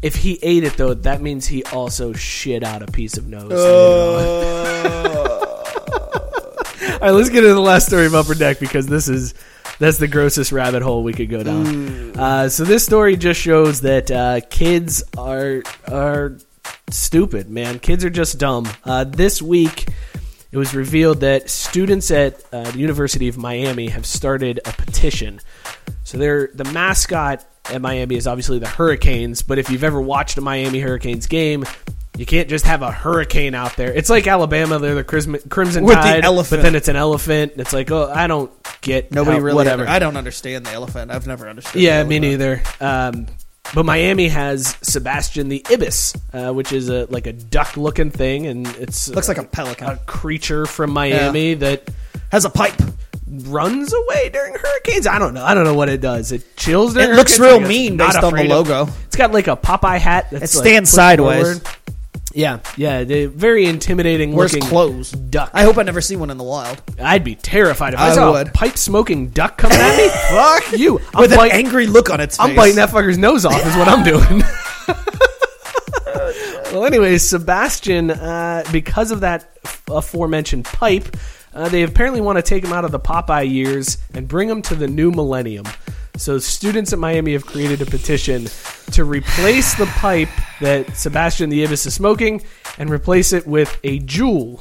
If 0.01 0.15
he 0.15 0.39
ate 0.41 0.63
it 0.63 0.73
though, 0.73 0.95
that 0.95 1.21
means 1.21 1.45
he 1.45 1.63
also 1.65 2.13
shit 2.13 2.63
out 2.63 2.81
a 2.81 2.87
piece 2.87 3.15
of 3.15 3.27
nose. 3.27 3.51
All 6.93 6.99
right, 6.99 7.11
let's 7.11 7.29
get 7.29 7.43
into 7.43 7.53
the 7.53 7.61
last 7.61 7.85
story 7.85 8.07
of 8.07 8.15
Upper 8.15 8.33
Deck 8.33 8.59
because 8.59 8.87
this 8.87 9.07
is 9.07 9.35
that's 9.79 9.97
the 9.97 10.07
grossest 10.07 10.51
rabbit 10.51 10.81
hole 10.81 11.03
we 11.03 11.13
could 11.13 11.29
go 11.29 11.41
down. 11.41 12.19
Uh, 12.19 12.49
so 12.49 12.63
this 12.63 12.85
story 12.85 13.17
just 13.17 13.39
shows 13.39 13.81
that 13.81 14.11
uh, 14.11 14.41
kids 14.49 15.03
are 15.17 15.63
are 15.87 16.37
stupid, 16.89 17.49
man. 17.49 17.79
Kids 17.79 18.03
are 18.03 18.09
just 18.09 18.37
dumb. 18.37 18.67
Uh, 18.83 19.05
this 19.05 19.41
week, 19.41 19.87
it 20.51 20.57
was 20.57 20.75
revealed 20.75 21.21
that 21.21 21.49
students 21.49 22.11
at 22.11 22.43
uh, 22.53 22.69
the 22.71 22.79
University 22.79 23.27
of 23.27 23.37
Miami 23.37 23.87
have 23.87 24.05
started 24.05 24.59
a 24.65 24.73
petition. 24.73 25.39
So 26.03 26.17
they're 26.17 26.49
the 26.53 26.65
mascot 26.65 27.45
at 27.71 27.81
Miami 27.81 28.15
is 28.15 28.27
obviously 28.27 28.59
the 28.59 28.67
Hurricanes, 28.67 29.41
but 29.41 29.59
if 29.59 29.69
you've 29.69 29.83
ever 29.83 30.01
watched 30.01 30.37
a 30.37 30.41
Miami 30.41 30.79
Hurricanes 30.79 31.27
game, 31.27 31.65
you 32.19 32.25
can't 32.25 32.49
just 32.49 32.65
have 32.65 32.81
a 32.81 32.91
hurricane 32.91 33.55
out 33.55 33.75
there. 33.77 33.93
It's 33.93 34.09
like 34.09 34.27
Alabama; 34.27 34.77
they're 34.77 34.93
the 34.95 35.03
Crimson, 35.05 35.39
Crimson 35.49 35.85
With 35.85 35.95
the 35.95 36.01
Tide, 36.01 36.25
elephant. 36.25 36.59
but 36.59 36.63
then 36.63 36.75
it's 36.75 36.89
an 36.89 36.97
elephant. 36.97 37.53
It's 37.55 37.71
like, 37.71 37.89
oh, 37.91 38.11
I 38.13 38.27
don't 38.27 38.51
get 38.81 39.11
Nobody 39.13 39.37
how- 39.37 39.43
really. 39.43 39.55
whatever. 39.55 39.87
I 39.87 39.99
don't 39.99 40.17
understand 40.17 40.65
the 40.65 40.71
elephant. 40.71 41.11
I've 41.11 41.25
never 41.27 41.47
understood. 41.47 41.81
Yeah, 41.81 42.03
the 42.03 42.09
me 42.09 42.17
elephant. 42.17 42.39
neither. 42.39 42.61
Um, 42.81 43.27
but 43.73 43.85
Miami 43.85 44.27
has 44.27 44.75
Sebastian 44.81 45.47
the 45.47 45.65
ibis, 45.71 46.13
uh, 46.33 46.51
which 46.51 46.71
is 46.73 46.89
a 46.89 47.05
like 47.09 47.25
a 47.27 47.33
duck-looking 47.33 48.11
thing, 48.11 48.47
and 48.47 48.67
it's 48.77 49.07
Looks 49.09 49.27
like 49.29 49.37
a 49.37 49.43
pelican. 49.43 49.87
a 49.87 49.97
creature 50.05 50.65
from 50.65 50.91
Miami 50.91 51.53
that 51.55 51.89
Has 52.31 52.43
a 52.45 52.49
pipe. 52.49 52.73
runs 53.27 53.93
away 53.93 54.29
during 54.29 54.55
hurricanes. 54.55 55.05
I 55.07 55.19
don't 55.19 55.33
know. 55.35 55.43
I 55.45 55.53
don't 55.53 55.63
know 55.63 55.75
what 55.75 55.87
it 55.89 56.01
does. 56.01 56.31
It 56.31 56.55
chills 56.57 56.95
during 56.95 57.11
It 57.11 57.15
looks 57.15 57.37
hurricanes. 57.37 57.59
real 57.59 57.61
it's 57.61 57.69
mean 57.69 57.97
not 57.97 58.13
based 58.13 58.17
on 58.17 58.21
the 58.23 58.27
afraid 58.27 58.51
of- 58.51 58.67
logo. 58.69 58.91
It's 59.05 59.15
got 59.15 59.31
like 59.33 59.47
a 59.47 59.55
Popeye 59.55 59.99
hat. 59.99 60.29
That's 60.31 60.55
It 60.55 60.57
like, 60.57 60.65
stands 60.67 60.89
put 60.91 60.95
sideways. 60.95 61.43
forward. 61.59 61.61
Yeah, 62.33 62.59
yeah, 62.77 63.03
they 63.05 63.25
very 63.25 63.65
intimidating 63.65 64.33
Wears 64.33 64.53
looking 64.53 64.69
clothes. 64.69 65.11
duck. 65.11 65.49
I 65.53 65.63
hope 65.63 65.77
I 65.79 65.83
never 65.83 65.99
see 65.99 66.15
one 66.15 66.29
in 66.29 66.37
the 66.37 66.43
wild. 66.43 66.81
I'd 67.01 67.23
be 67.23 67.33
terrified 67.35 67.95
if 67.95 67.99
I, 67.99 68.09
I 68.09 68.13
saw 68.15 68.29
a 68.29 68.31
would. 68.43 68.53
pipe 68.53 68.77
smoking 68.77 69.29
duck 69.29 69.57
coming 69.57 69.77
at 69.79 69.97
me. 69.97 70.09
Fuck 70.29 70.79
you! 70.79 70.99
I'm 71.15 71.21
With 71.21 71.35
bite- 71.35 71.51
an 71.51 71.57
angry 71.57 71.87
look 71.87 72.09
on 72.11 72.19
its 72.19 72.37
face. 72.37 72.47
I'm 72.47 72.55
biting 72.55 72.75
that 72.75 72.89
fucker's 72.89 73.17
nose 73.17 73.45
off, 73.45 73.65
is 73.65 73.75
what 73.75 73.87
I'm 73.87 74.03
doing. 74.03 74.43
well, 76.73 76.85
anyway, 76.85 77.17
Sebastian, 77.17 78.11
uh, 78.11 78.63
because 78.71 79.11
of 79.11 79.21
that 79.21 79.57
aforementioned 79.89 80.65
pipe, 80.65 81.15
uh, 81.53 81.67
they 81.69 81.83
apparently 81.83 82.21
want 82.21 82.37
to 82.37 82.41
take 82.43 82.63
him 82.63 82.73
out 82.73 82.85
of 82.85 82.91
the 82.91 82.99
Popeye 82.99 83.49
years 83.51 83.97
and 84.13 84.27
bring 84.27 84.47
him 84.49 84.61
to 84.63 84.75
the 84.75 84.87
new 84.87 85.11
millennium. 85.11 85.65
So, 86.19 86.37
students 86.37 86.91
at 86.91 86.99
Miami 86.99 87.31
have 87.31 87.45
created 87.45 87.81
a 87.81 87.85
petition 87.85 88.49
to 88.91 89.05
replace 89.05 89.73
the 89.75 89.85
pipe 89.85 90.27
that 90.59 90.97
Sebastian 90.97 91.49
the 91.49 91.63
Ibis 91.63 91.85
is 91.85 91.93
smoking 91.93 92.43
and 92.77 92.89
replace 92.89 93.31
it 93.31 93.47
with 93.47 93.79
a 93.85 94.01
Juul, 94.01 94.59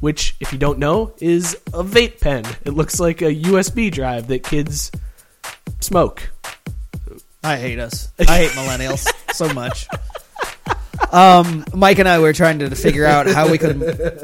which, 0.00 0.34
if 0.40 0.52
you 0.52 0.58
don't 0.58 0.80
know, 0.80 1.14
is 1.20 1.54
a 1.68 1.84
vape 1.84 2.20
pen. 2.20 2.44
It 2.64 2.72
looks 2.72 2.98
like 2.98 3.22
a 3.22 3.32
USB 3.32 3.92
drive 3.92 4.26
that 4.26 4.42
kids 4.42 4.90
smoke. 5.78 6.30
I 7.44 7.56
hate 7.58 7.78
us. 7.78 8.10
I 8.18 8.24
hate 8.24 8.50
millennials 8.50 9.06
so 9.32 9.52
much. 9.54 9.86
Um, 11.12 11.64
Mike 11.74 11.98
and 11.98 12.08
I 12.08 12.18
were 12.18 12.32
trying 12.32 12.58
to 12.60 12.74
figure 12.74 13.04
out 13.06 13.26
how 13.26 13.50
we 13.50 13.58
could 13.58 13.78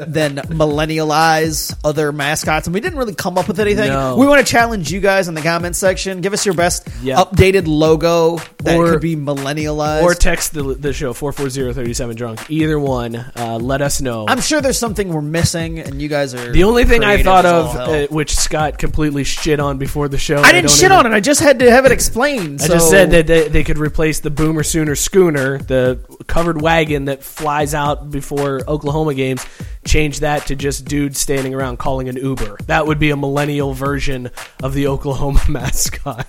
then 0.07 0.35
millennialize 0.37 1.75
other 1.83 2.11
mascots, 2.11 2.67
and 2.67 2.73
we 2.73 2.79
didn't 2.79 2.97
really 2.97 3.15
come 3.15 3.37
up 3.37 3.47
with 3.47 3.59
anything. 3.59 3.89
No. 3.89 4.17
We 4.17 4.27
want 4.27 4.45
to 4.45 4.49
challenge 4.51 4.91
you 4.91 4.99
guys 4.99 5.27
in 5.27 5.33
the 5.33 5.41
comments 5.41 5.79
section. 5.79 6.21
Give 6.21 6.33
us 6.33 6.45
your 6.45 6.55
best 6.55 6.87
Yeah. 7.01 7.17
updated 7.17 7.63
logo 7.67 8.37
that 8.59 8.77
Or- 8.77 8.91
could 8.91 9.01
be 9.01 9.15
millennialized. 9.15 10.03
or 10.05 10.13
text 10.13 10.53
the, 10.53 10.63
the 10.63 10.93
show 10.93 11.13
440-37 11.13 12.15
drunk 12.15 12.49
either 12.49 12.79
one 12.79 13.15
uh, 13.15 13.57
let 13.61 13.81
us 13.81 14.01
know 14.01 14.25
I'm 14.27 14.41
sure 14.41 14.61
there's 14.61 14.77
something 14.77 15.09
we're 15.09 15.21
missing, 15.21 15.79
and 15.79 16.01
you 16.01 16.07
guys 16.07 16.33
are 16.33 16.51
the 16.51 16.63
only 16.63 16.85
thing 16.85 17.03
i 17.03 17.21
thought 17.21 17.45
of 17.45 17.75
uh, 17.75 18.07
which 18.07 18.35
scott 18.35 18.77
completely 18.79 19.23
shit 19.23 19.59
on 19.59 19.77
before 19.77 20.07
the 20.07 20.17
show 20.17 20.37
I 20.41 20.51
didn't 20.51 20.71
shit 20.71 20.91
on 20.91 21.05
it. 21.05 21.11
I 21.13 21.19
just 21.19 21.41
had 21.41 21.59
to 21.59 21.69
have 21.71 21.85
it 21.85 21.91
explained. 21.91 22.61
i 22.61 22.67
just 22.67 22.89
said 22.89 23.11
that 23.11 23.27
they, 23.27 23.47
they 23.47 23.63
could 23.63 23.77
replace 23.77 24.19
the 24.21 24.29
boomer 24.29 24.63
sooner 24.63 24.95
schooner 24.95 25.57
the 25.59 25.99
covered 26.27 26.61
wagon 26.75 27.05
that 27.05 27.23
flies 27.23 27.73
out 27.73 28.11
before 28.11 28.59
oklahoma 28.67 29.13
games 29.13 29.45
change 29.85 30.19
that 30.19 30.45
to 30.45 30.57
just 30.57 30.83
dudes 30.83 31.17
standing 31.17 31.53
around 31.53 31.77
calling 31.77 32.09
an 32.09 32.17
uber 32.17 32.57
that 32.65 32.85
would 32.85 32.99
be 32.99 33.11
a 33.11 33.15
millennial 33.15 33.71
version 33.73 34.29
of 34.61 34.73
the 34.73 34.85
oklahoma 34.87 35.39
mascot 35.49 36.27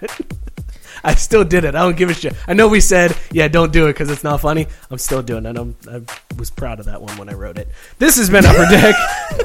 I 1.04 1.14
still 1.14 1.44
did 1.44 1.64
it. 1.64 1.74
I 1.74 1.80
don't 1.80 1.96
give 1.96 2.08
a 2.08 2.14
shit. 2.14 2.34
I 2.48 2.54
know 2.54 2.68
we 2.68 2.80
said, 2.80 3.16
yeah, 3.30 3.46
don't 3.48 3.70
do 3.70 3.86
it 3.86 3.92
because 3.92 4.10
it's 4.10 4.24
not 4.24 4.40
funny. 4.40 4.66
I'm 4.90 4.96
still 4.98 5.22
doing 5.22 5.44
it. 5.44 5.56
I'm, 5.56 5.76
I 5.88 6.00
was 6.36 6.50
proud 6.50 6.80
of 6.80 6.86
that 6.86 7.00
one 7.00 7.16
when 7.18 7.28
I 7.28 7.34
wrote 7.34 7.58
it. 7.58 7.68
This 7.98 8.16
has 8.16 8.30
been 8.30 8.46
Upper 8.46 8.64
Deck, 8.64 8.94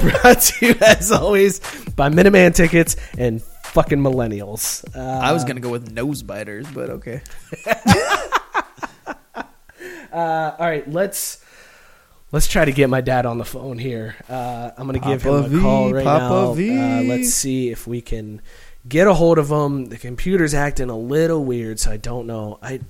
brought 0.00 0.40
to 0.40 0.66
you 0.66 0.74
as 0.80 1.12
always 1.12 1.60
by 1.94 2.08
Minuteman 2.08 2.54
Tickets 2.54 2.96
and 3.18 3.42
fucking 3.42 3.98
millennials. 3.98 4.84
Uh, 4.96 5.00
I 5.00 5.32
was 5.32 5.44
gonna 5.44 5.60
go 5.60 5.70
with 5.70 5.92
nose 5.92 6.22
biters, 6.22 6.66
but 6.72 6.90
okay. 6.90 7.20
all 10.18 10.66
right, 10.66 10.88
let's 10.90 11.42
let's 12.32 12.46
try 12.48 12.64
to 12.64 12.72
get 12.72 12.88
my 12.90 13.00
dad 13.00 13.26
on 13.26 13.38
the 13.38 13.44
phone 13.44 13.78
here. 13.78 14.16
Uh, 14.28 14.70
I'm 14.76 14.86
gonna 14.86 14.98
give 14.98 15.22
Papa 15.22 15.44
him 15.44 15.58
a 15.58 15.62
call 15.62 15.92
right 15.92 16.04
Papa 16.04 16.28
now. 16.28 16.54
V. 16.54 16.78
Uh, 16.78 17.02
let's 17.02 17.30
see 17.30 17.70
if 17.70 17.86
we 17.86 18.00
can 18.00 18.40
get 18.88 19.06
a 19.06 19.14
hold 19.14 19.38
of 19.38 19.50
him. 19.50 19.86
The 19.86 19.98
computer's 19.98 20.54
acting 20.54 20.90
a 20.90 20.98
little 20.98 21.44
weird, 21.44 21.78
so 21.80 21.92
I 21.92 21.96
don't 21.96 22.26
know. 22.26 22.58
I 22.62 22.80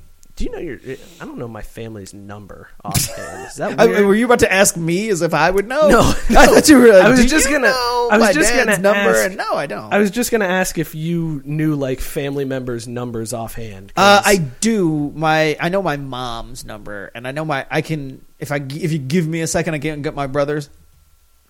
do 0.43 0.49
you 0.49 0.53
know 0.53 0.59
your? 0.59 0.97
I 1.21 1.25
don't 1.25 1.39
know 1.39 1.47
my 1.47 1.63
family's 1.63 2.13
number 2.13 2.69
offhand. 2.85 3.47
Is 3.49 3.57
that 3.57 3.79
I, 3.79 4.03
were 4.03 4.15
you 4.15 4.25
about 4.25 4.41
to 4.41 4.53
ask 4.53 4.77
me 4.77 5.09
as 5.11 5.23
if 5.23 5.35
I 5.35 5.49
would 5.51 5.69
know? 5.69 5.89
No, 5.89 6.01
I 6.31 6.47
thought 6.47 6.69
you 6.69 6.79
were. 6.79 6.89
Like, 6.89 7.05
I 7.05 7.11
was 7.11 7.31
just 7.31 7.49
gonna- 7.49 7.69
I 7.69 8.19
was 8.19 8.35
just 8.35 8.53
gonna 8.53 8.79
number, 8.79 9.11
ask- 9.11 9.27
and 9.27 9.37
no, 9.37 9.55
I 9.55 9.67
don't. 9.67 9.93
I 9.93 9.99
was 9.99 10.11
just 10.11 10.33
gonna 10.33 10.47
ask 10.47 10.79
if 10.79 10.95
you 10.97 11.41
knew 11.45 11.77
like 11.77 12.01
family 12.01 12.45
members' 12.45 12.89
numbers 12.89 13.33
offhand. 13.33 13.93
Uh, 13.97 14.21
I 14.25 14.37
do. 14.37 15.13
My 15.15 15.57
I 15.61 15.69
know 15.69 15.81
my 15.81 15.97
mom's 15.97 16.65
number, 16.65 17.11
and 17.15 17.29
I 17.29 17.31
know 17.31 17.45
my. 17.45 17.65
I 17.71 17.81
can 17.81 18.25
if 18.41 18.51
I 18.51 18.57
if 18.57 18.91
you 18.93 18.99
give 18.99 19.27
me 19.29 19.43
a 19.43 19.47
second, 19.47 19.75
I 19.75 19.79
can 19.79 20.03
get 20.03 20.15
my 20.17 20.27
brother's 20.27 20.69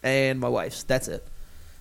and 0.03 0.39
my 0.39 0.49
wife's. 0.49 0.83
That's 0.85 1.09
it. 1.09 1.27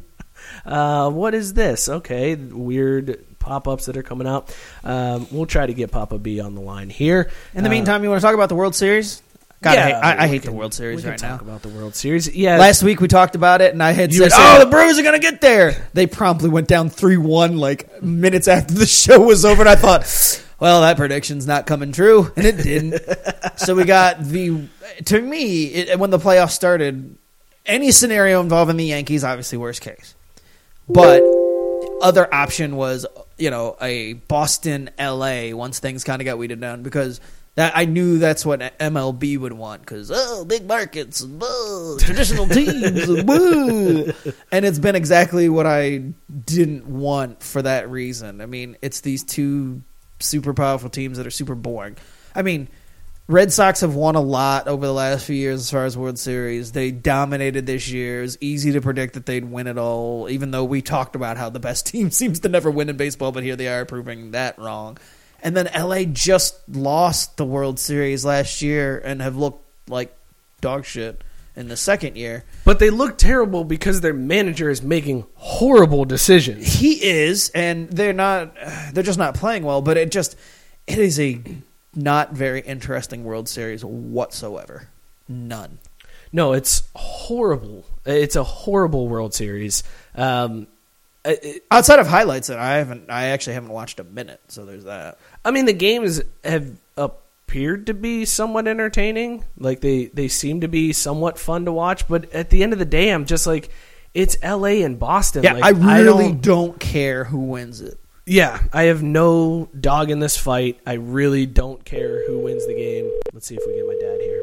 Uh, 0.66 1.10
what 1.10 1.34
is 1.34 1.54
this? 1.54 1.88
Okay, 1.88 2.34
weird 2.34 3.24
pop 3.38 3.68
ups 3.68 3.86
that 3.86 3.96
are 3.96 4.02
coming 4.02 4.26
out. 4.26 4.54
Um, 4.82 5.26
we'll 5.30 5.46
try 5.46 5.66
to 5.66 5.74
get 5.74 5.90
Papa 5.92 6.18
B 6.18 6.40
on 6.40 6.54
the 6.54 6.60
line 6.62 6.88
here. 6.90 7.30
In 7.54 7.62
the 7.62 7.68
Uh, 7.68 7.72
meantime, 7.72 8.02
you 8.02 8.08
want 8.10 8.20
to 8.20 8.26
talk 8.26 8.34
about 8.34 8.48
the 8.48 8.54
World 8.54 8.74
Series? 8.74 9.20
God, 9.62 9.78
I 9.78 9.82
hate, 9.82 9.92
I, 9.94 10.24
I 10.24 10.26
hate 10.28 10.42
the 10.42 10.48
can- 10.48 10.56
World 10.58 10.72
we 10.72 10.76
Series 10.76 11.00
can 11.02 11.10
right 11.10 11.18
talk 11.18 11.40
now. 11.42 11.48
about 11.48 11.62
the 11.62 11.68
World 11.70 11.94
Series. 11.94 12.34
Yeah, 12.34 12.58
Last 12.58 12.82
week 12.82 13.00
we 13.00 13.08
talked 13.08 13.34
about 13.34 13.60
it, 13.62 13.72
and 13.72 13.82
I 13.82 13.92
had 13.92 14.12
You 14.12 14.28
said, 14.28 14.32
"Oh, 14.34 14.58
the 14.60 14.66
Brewers 14.70 14.98
are 14.98 15.02
going 15.02 15.14
to 15.14 15.18
get 15.20 15.40
there." 15.40 15.88
They 15.94 16.06
promptly 16.06 16.50
went 16.50 16.68
down 16.68 16.90
three-one, 16.90 17.56
like 17.56 18.02
minutes 18.02 18.46
after 18.46 18.74
the 18.74 18.84
show 19.04 19.20
was 19.22 19.44
over. 19.46 19.62
And 19.62 19.68
I 19.70 19.74
thought, 19.76 20.02
"Well, 20.60 20.82
that 20.82 20.98
prediction's 20.98 21.46
not 21.46 21.64
coming 21.66 21.92
true," 21.92 22.30
and 22.36 22.44
it 22.46 22.58
didn't. 22.58 23.00
so 23.56 23.74
we 23.74 23.84
got 23.84 24.22
the. 24.22 24.68
To 25.06 25.20
me, 25.20 25.64
it, 25.66 25.98
when 25.98 26.10
the 26.10 26.18
playoffs 26.18 26.50
started, 26.52 27.16
any 27.64 27.90
scenario 27.90 28.40
involving 28.42 28.76
the 28.76 28.84
Yankees, 28.84 29.24
obviously 29.24 29.56
worst 29.56 29.80
case, 29.80 30.14
but 30.88 31.22
other 32.02 32.32
option 32.32 32.76
was 32.76 33.06
you 33.38 33.50
know 33.50 33.76
a 33.80 34.14
Boston 34.14 34.90
LA 34.98 35.50
once 35.54 35.78
things 35.78 36.04
kind 36.04 36.20
of 36.20 36.26
got 36.26 36.38
weeded 36.38 36.60
down 36.60 36.82
because 36.82 37.20
that 37.56 37.72
I 37.76 37.84
knew 37.84 38.18
that's 38.18 38.44
what 38.44 38.60
MLB 38.78 39.38
would 39.38 39.52
want 39.52 39.82
because 39.82 40.10
oh 40.12 40.44
big 40.44 40.66
markets 40.66 41.24
oh, 41.40 41.98
traditional 42.00 42.46
teams 42.48 43.08
and 44.52 44.64
it's 44.64 44.78
been 44.78 44.96
exactly 44.96 45.48
what 45.48 45.66
I 45.66 45.98
didn't 46.44 46.86
want 46.86 47.42
for 47.42 47.62
that 47.62 47.88
reason. 47.88 48.40
I 48.40 48.46
mean 48.46 48.76
it's 48.82 49.00
these 49.00 49.22
two 49.22 49.82
super 50.18 50.54
powerful 50.54 50.90
teams 50.90 51.16
that 51.18 51.26
are 51.26 51.30
super 51.32 51.54
boring. 51.54 51.96
I 52.34 52.42
mean. 52.42 52.68
Red 53.26 53.54
Sox 53.54 53.80
have 53.80 53.94
won 53.94 54.16
a 54.16 54.20
lot 54.20 54.68
over 54.68 54.84
the 54.84 54.92
last 54.92 55.24
few 55.24 55.34
years 55.34 55.60
as 55.60 55.70
far 55.70 55.86
as 55.86 55.96
World 55.96 56.18
Series. 56.18 56.72
They 56.72 56.90
dominated 56.90 57.64
this 57.64 57.88
year. 57.88 58.18
It 58.18 58.22
was 58.22 58.38
easy 58.42 58.72
to 58.72 58.82
predict 58.82 59.14
that 59.14 59.24
they'd 59.24 59.46
win 59.46 59.66
it 59.66 59.78
all, 59.78 60.28
even 60.28 60.50
though 60.50 60.64
we 60.64 60.82
talked 60.82 61.16
about 61.16 61.38
how 61.38 61.48
the 61.48 61.60
best 61.60 61.86
team 61.92 62.10
seems 62.10 62.40
to 62.40 62.50
never 62.50 62.70
win 62.70 62.90
in 62.90 62.98
baseball, 62.98 63.32
but 63.32 63.42
here 63.42 63.56
they 63.56 63.68
are 63.68 63.86
proving 63.86 64.32
that 64.32 64.58
wrong. 64.58 64.98
And 65.42 65.56
then 65.56 65.70
LA 65.74 66.04
just 66.04 66.56
lost 66.68 67.38
the 67.38 67.46
World 67.46 67.78
Series 67.78 68.26
last 68.26 68.60
year 68.60 69.00
and 69.02 69.22
have 69.22 69.36
looked 69.36 69.64
like 69.88 70.14
dog 70.60 70.84
shit. 70.84 71.24
in 71.56 71.68
the 71.68 71.76
second 71.76 72.16
year. 72.16 72.44
But 72.64 72.78
they 72.78 72.90
look 72.90 73.16
terrible 73.16 73.64
because 73.64 74.02
their 74.02 74.14
manager 74.14 74.68
is 74.68 74.82
making 74.82 75.24
horrible 75.36 76.04
decisions. 76.04 76.66
He 76.66 77.02
is, 77.02 77.50
and 77.54 77.88
they're 77.88 78.12
not. 78.12 78.54
They're 78.92 79.02
just 79.02 79.18
not 79.18 79.34
playing 79.34 79.64
well. 79.64 79.80
But 79.80 79.96
it 79.96 80.10
just 80.10 80.36
it 80.86 80.98
is 80.98 81.20
a 81.20 81.40
not 81.96 82.32
very 82.32 82.60
interesting 82.60 83.24
World 83.24 83.48
Series 83.48 83.84
whatsoever. 83.84 84.88
None. 85.28 85.78
No, 86.32 86.52
it's 86.52 86.82
horrible. 86.96 87.84
It's 88.04 88.36
a 88.36 88.44
horrible 88.44 89.08
World 89.08 89.34
Series. 89.34 89.82
Um, 90.16 90.66
it- 91.24 91.62
Outside 91.70 91.98
of 92.00 92.06
highlights, 92.06 92.48
that 92.48 92.58
I 92.58 92.76
haven't. 92.76 93.08
I 93.10 93.26
actually 93.26 93.54
haven't 93.54 93.70
watched 93.70 94.00
a 94.00 94.04
minute. 94.04 94.40
So 94.48 94.64
there's 94.64 94.84
that. 94.84 95.18
I 95.44 95.50
mean, 95.52 95.64
the 95.66 95.72
games 95.72 96.20
have 96.44 96.70
appeared 96.96 97.86
to 97.86 97.94
be 97.94 98.24
somewhat 98.24 98.66
entertaining. 98.68 99.44
Like 99.56 99.80
they 99.80 100.06
they 100.06 100.28
seem 100.28 100.60
to 100.62 100.68
be 100.68 100.92
somewhat 100.92 101.38
fun 101.38 101.64
to 101.66 101.72
watch. 101.72 102.06
But 102.08 102.32
at 102.34 102.50
the 102.50 102.62
end 102.62 102.72
of 102.72 102.78
the 102.78 102.84
day, 102.84 103.10
I'm 103.10 103.24
just 103.26 103.46
like, 103.46 103.70
it's 104.12 104.36
L.A. 104.42 104.82
and 104.82 104.98
Boston. 104.98 105.44
Yeah, 105.44 105.54
Like, 105.54 105.64
I 105.64 106.00
really 106.00 106.28
don't- 106.32 106.42
don't 106.42 106.80
care 106.80 107.24
who 107.24 107.38
wins 107.38 107.80
it. 107.80 107.98
Yeah, 108.26 108.62
I 108.72 108.84
have 108.84 109.02
no 109.02 109.68
dog 109.78 110.10
in 110.10 110.18
this 110.18 110.36
fight. 110.36 110.80
I 110.86 110.94
really 110.94 111.44
don't 111.46 111.84
care 111.84 112.26
who 112.26 112.38
wins 112.40 112.66
the 112.66 112.74
game. 112.74 113.10
Let's 113.34 113.46
see 113.46 113.54
if 113.56 113.62
we 113.66 113.74
get 113.74 113.86
my 113.86 113.96
dad 114.00 114.20
here. 114.20 114.40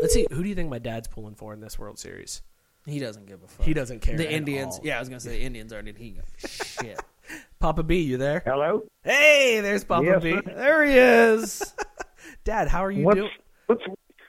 Let's 0.00 0.14
see. 0.14 0.26
Who 0.30 0.42
do 0.42 0.48
you 0.48 0.54
think 0.54 0.70
my 0.70 0.78
dad's 0.78 1.08
pulling 1.08 1.34
for 1.34 1.52
in 1.52 1.60
this 1.60 1.78
World 1.78 1.98
Series? 1.98 2.42
He 2.86 2.98
doesn't 3.00 3.26
give 3.26 3.42
a 3.42 3.48
fuck. 3.48 3.66
He 3.66 3.74
doesn't 3.74 4.00
care. 4.02 4.16
The 4.16 4.26
at 4.26 4.32
Indians. 4.32 4.74
all. 4.76 4.80
Yeah, 4.84 4.96
I 4.96 5.00
was 5.00 5.08
gonna 5.08 5.20
say 5.20 5.38
the 5.38 5.42
Indians 5.42 5.72
are. 5.72 5.82
Did 5.82 5.98
he 5.98 6.10
go? 6.10 6.22
Shit. 6.36 7.00
Papa 7.60 7.82
B, 7.84 7.98
you 8.00 8.16
there? 8.18 8.42
Hello. 8.44 8.82
Hey, 9.04 9.60
there's 9.60 9.84
Papa 9.84 10.04
Yes, 10.04 10.22
B. 10.22 10.32
sir. 10.32 10.42
there 10.56 10.84
he 10.84 10.92
is. 10.96 11.74
Dad, 12.44 12.66
how 12.68 12.84
are 12.84 12.90
you 12.90 13.04
What's 13.04 13.18
doing? 13.18 13.30
what's 13.66 13.82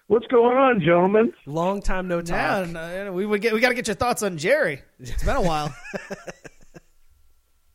what's 0.08 0.28
going 0.28 0.56
on, 0.58 0.80
gentlemen? 0.82 1.34
Long 1.48 1.82
time 1.82 2.08
no 2.08 2.18
Yeah, 2.18 2.62
talk. 2.66 2.70
no, 2.70 3.12
we 3.14 3.26
would 3.26 3.42
get. 3.42 3.54
We 3.54 3.60
got 3.60 3.70
to 3.70 3.76
get 3.76 3.88
your 3.88 3.96
thoughts 3.96 4.22
on 4.24 4.38
Jerry. 4.38 4.82
It's 5.00 5.24
been 5.24 5.36
a 5.36 5.42
while. 5.42 5.76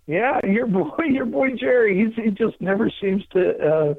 Yeah, 0.09 0.41
your 0.45 0.67
boy, 0.67 1.05
your 1.07 1.27
boy 1.27 1.51
Jerry. 1.55 1.97
He's 2.05 2.15
he 2.25 2.31
just 2.31 2.61
never 2.61 2.91
seems 3.01 3.23
to 3.35 3.59
uh, 3.59 3.95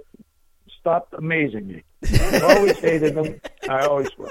stop 0.79 1.13
amazing 1.17 1.67
me. 1.67 1.83
I've 2.03 2.43
always 2.43 2.79
hated 2.79 3.15
him. 3.15 3.39
I 3.69 3.85
always 3.85 4.09
will. 4.17 4.29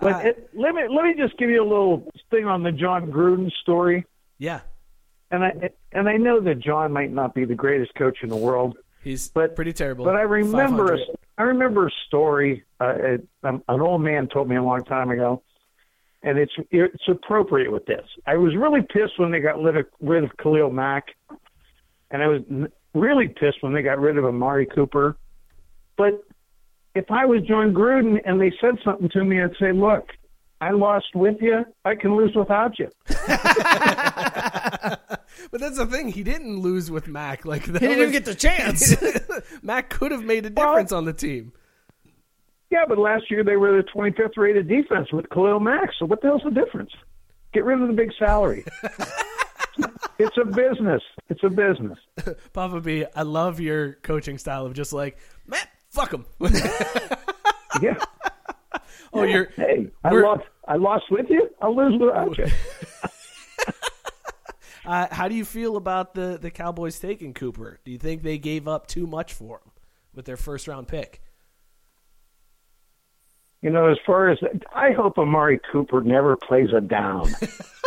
But 0.00 0.24
it, 0.26 0.50
let 0.54 0.74
me 0.74 0.82
let 0.88 1.04
me 1.04 1.14
just 1.16 1.36
give 1.38 1.50
you 1.50 1.62
a 1.62 1.66
little 1.68 2.10
thing 2.30 2.44
on 2.46 2.62
the 2.62 2.72
Jon 2.72 3.10
Gruden 3.10 3.50
story. 3.62 4.04
Yeah, 4.38 4.60
And 5.30 5.44
I 5.44 5.70
and 5.92 6.08
I 6.08 6.16
know 6.16 6.40
that 6.40 6.60
Jon 6.60 6.92
might 6.92 7.10
not 7.12 7.34
be 7.34 7.44
the 7.44 7.54
greatest 7.54 7.94
coach 7.94 8.18
in 8.22 8.28
the 8.30 8.36
world, 8.36 8.76
he's 9.02 9.28
But- 9.28 9.56
pretty 9.56 9.72
terrible. 9.72 10.04
But 10.04 10.16
I 10.16 10.22
remember, 10.22 10.94
a, 10.94 10.98
I 11.36 11.42
remember 11.42 11.86
a 11.88 11.90
story. 12.06 12.64
Uh, 12.80 12.94
it, 12.98 13.28
um, 13.42 13.62
an 13.68 13.80
old 13.80 14.00
man 14.00 14.28
told 14.28 14.48
me 14.48 14.56
a 14.56 14.62
long 14.62 14.82
time 14.84 15.10
ago, 15.10 15.42
and 16.22 16.38
it's 16.38 16.52
it's 16.70 17.08
appropriate 17.08 17.72
with 17.72 17.86
this. 17.86 18.04
I 18.26 18.36
was 18.36 18.54
really 18.56 18.82
pissed 18.82 19.18
when 19.18 19.30
they 19.30 19.40
got 19.40 19.60
rid 19.60 19.76
of, 19.76 19.86
rid 20.00 20.24
of 20.24 20.30
Khalil 20.42 20.70
Mack, 20.70 21.06
and 22.10 22.22
I 22.22 22.26
was 22.26 22.42
really 22.94 23.28
pissed 23.28 23.62
when 23.62 23.72
they 23.72 23.82
got 23.82 23.98
rid 23.98 24.18
of 24.18 24.24
Amari 24.24 24.66
Cooper. 24.66 25.16
But 25.96 26.24
if 26.94 27.10
I 27.10 27.26
was 27.26 27.42
Jon 27.42 27.72
Gruden 27.72 28.18
and 28.24 28.40
they 28.40 28.52
said 28.60 28.74
something 28.84 29.08
to 29.10 29.24
me, 29.24 29.42
I'd 29.42 29.50
say, 29.60 29.72
"Look, 29.72 30.08
I 30.60 30.72
lost 30.72 31.14
with 31.14 31.36
you. 31.40 31.64
I 31.84 31.94
can 31.94 32.16
lose 32.16 32.34
without 32.34 32.78
you." 32.78 32.90
But 35.50 35.60
that's 35.60 35.78
the 35.78 35.86
thing. 35.86 36.08
He 36.08 36.22
didn't 36.22 36.58
lose 36.58 36.90
with 36.90 37.08
Mack. 37.08 37.44
Like 37.44 37.64
that 37.64 37.80
He 37.80 37.88
didn't 37.88 37.98
even 37.98 38.12
get 38.12 38.24
the 38.24 38.34
chance. 38.34 38.94
Mack 39.62 39.90
could 39.90 40.12
have 40.12 40.24
made 40.24 40.46
a 40.46 40.50
difference 40.50 40.92
on 40.92 41.04
the 41.04 41.12
team. 41.12 41.52
Yeah, 42.70 42.84
but 42.88 42.98
last 42.98 43.30
year 43.30 43.42
they 43.42 43.56
were 43.56 43.82
the 43.82 43.88
25th 43.88 44.36
rated 44.36 44.68
defense 44.68 45.12
with 45.12 45.28
Khalil 45.30 45.60
Mack. 45.60 45.90
So 45.98 46.06
what 46.06 46.20
the 46.20 46.28
hell's 46.28 46.42
the 46.44 46.50
difference? 46.50 46.90
Get 47.52 47.64
rid 47.64 47.82
of 47.82 47.88
the 47.88 47.94
big 47.94 48.12
salary. 48.18 48.64
it's 50.18 50.36
a 50.40 50.44
business. 50.44 51.02
It's 51.28 51.42
a 51.42 51.50
business. 51.50 51.98
Papa 52.52 52.80
B, 52.80 53.04
I 53.14 53.22
love 53.22 53.58
your 53.58 53.94
coaching 54.02 54.38
style 54.38 54.66
of 54.66 54.74
just 54.74 54.92
like, 54.92 55.18
man, 55.46 55.66
fuck 55.90 56.12
him. 56.12 56.24
Yeah. 57.80 57.94
oh, 59.12 59.22
you're. 59.22 59.48
Hey, 59.56 59.88
I 60.04 60.10
lost. 60.10 60.42
I 60.66 60.76
lost 60.76 61.04
with 61.10 61.26
you. 61.30 61.48
I'll 61.60 61.74
lose 61.74 62.00
without 62.00 62.36
you. 62.38 62.46
Uh, 64.82 65.06
how 65.10 65.28
do 65.28 65.34
you 65.34 65.44
feel 65.44 65.76
about 65.76 66.14
the 66.14 66.38
the 66.40 66.50
Cowboys 66.50 66.98
taking 66.98 67.34
Cooper? 67.34 67.78
Do 67.84 67.92
you 67.92 67.98
think 67.98 68.22
they 68.22 68.38
gave 68.38 68.66
up 68.66 68.86
too 68.86 69.06
much 69.06 69.34
for 69.34 69.58
him 69.58 69.72
with 70.14 70.24
their 70.24 70.38
first 70.38 70.66
round 70.66 70.88
pick? 70.88 71.22
You 73.62 73.70
know, 73.70 73.88
as 73.90 73.98
far 74.06 74.28
as 74.30 74.38
I 74.74 74.92
hope 74.92 75.18
Amari 75.18 75.60
Cooper 75.70 76.00
never 76.00 76.36
plays 76.36 76.68
a 76.74 76.80
down, 76.80 77.28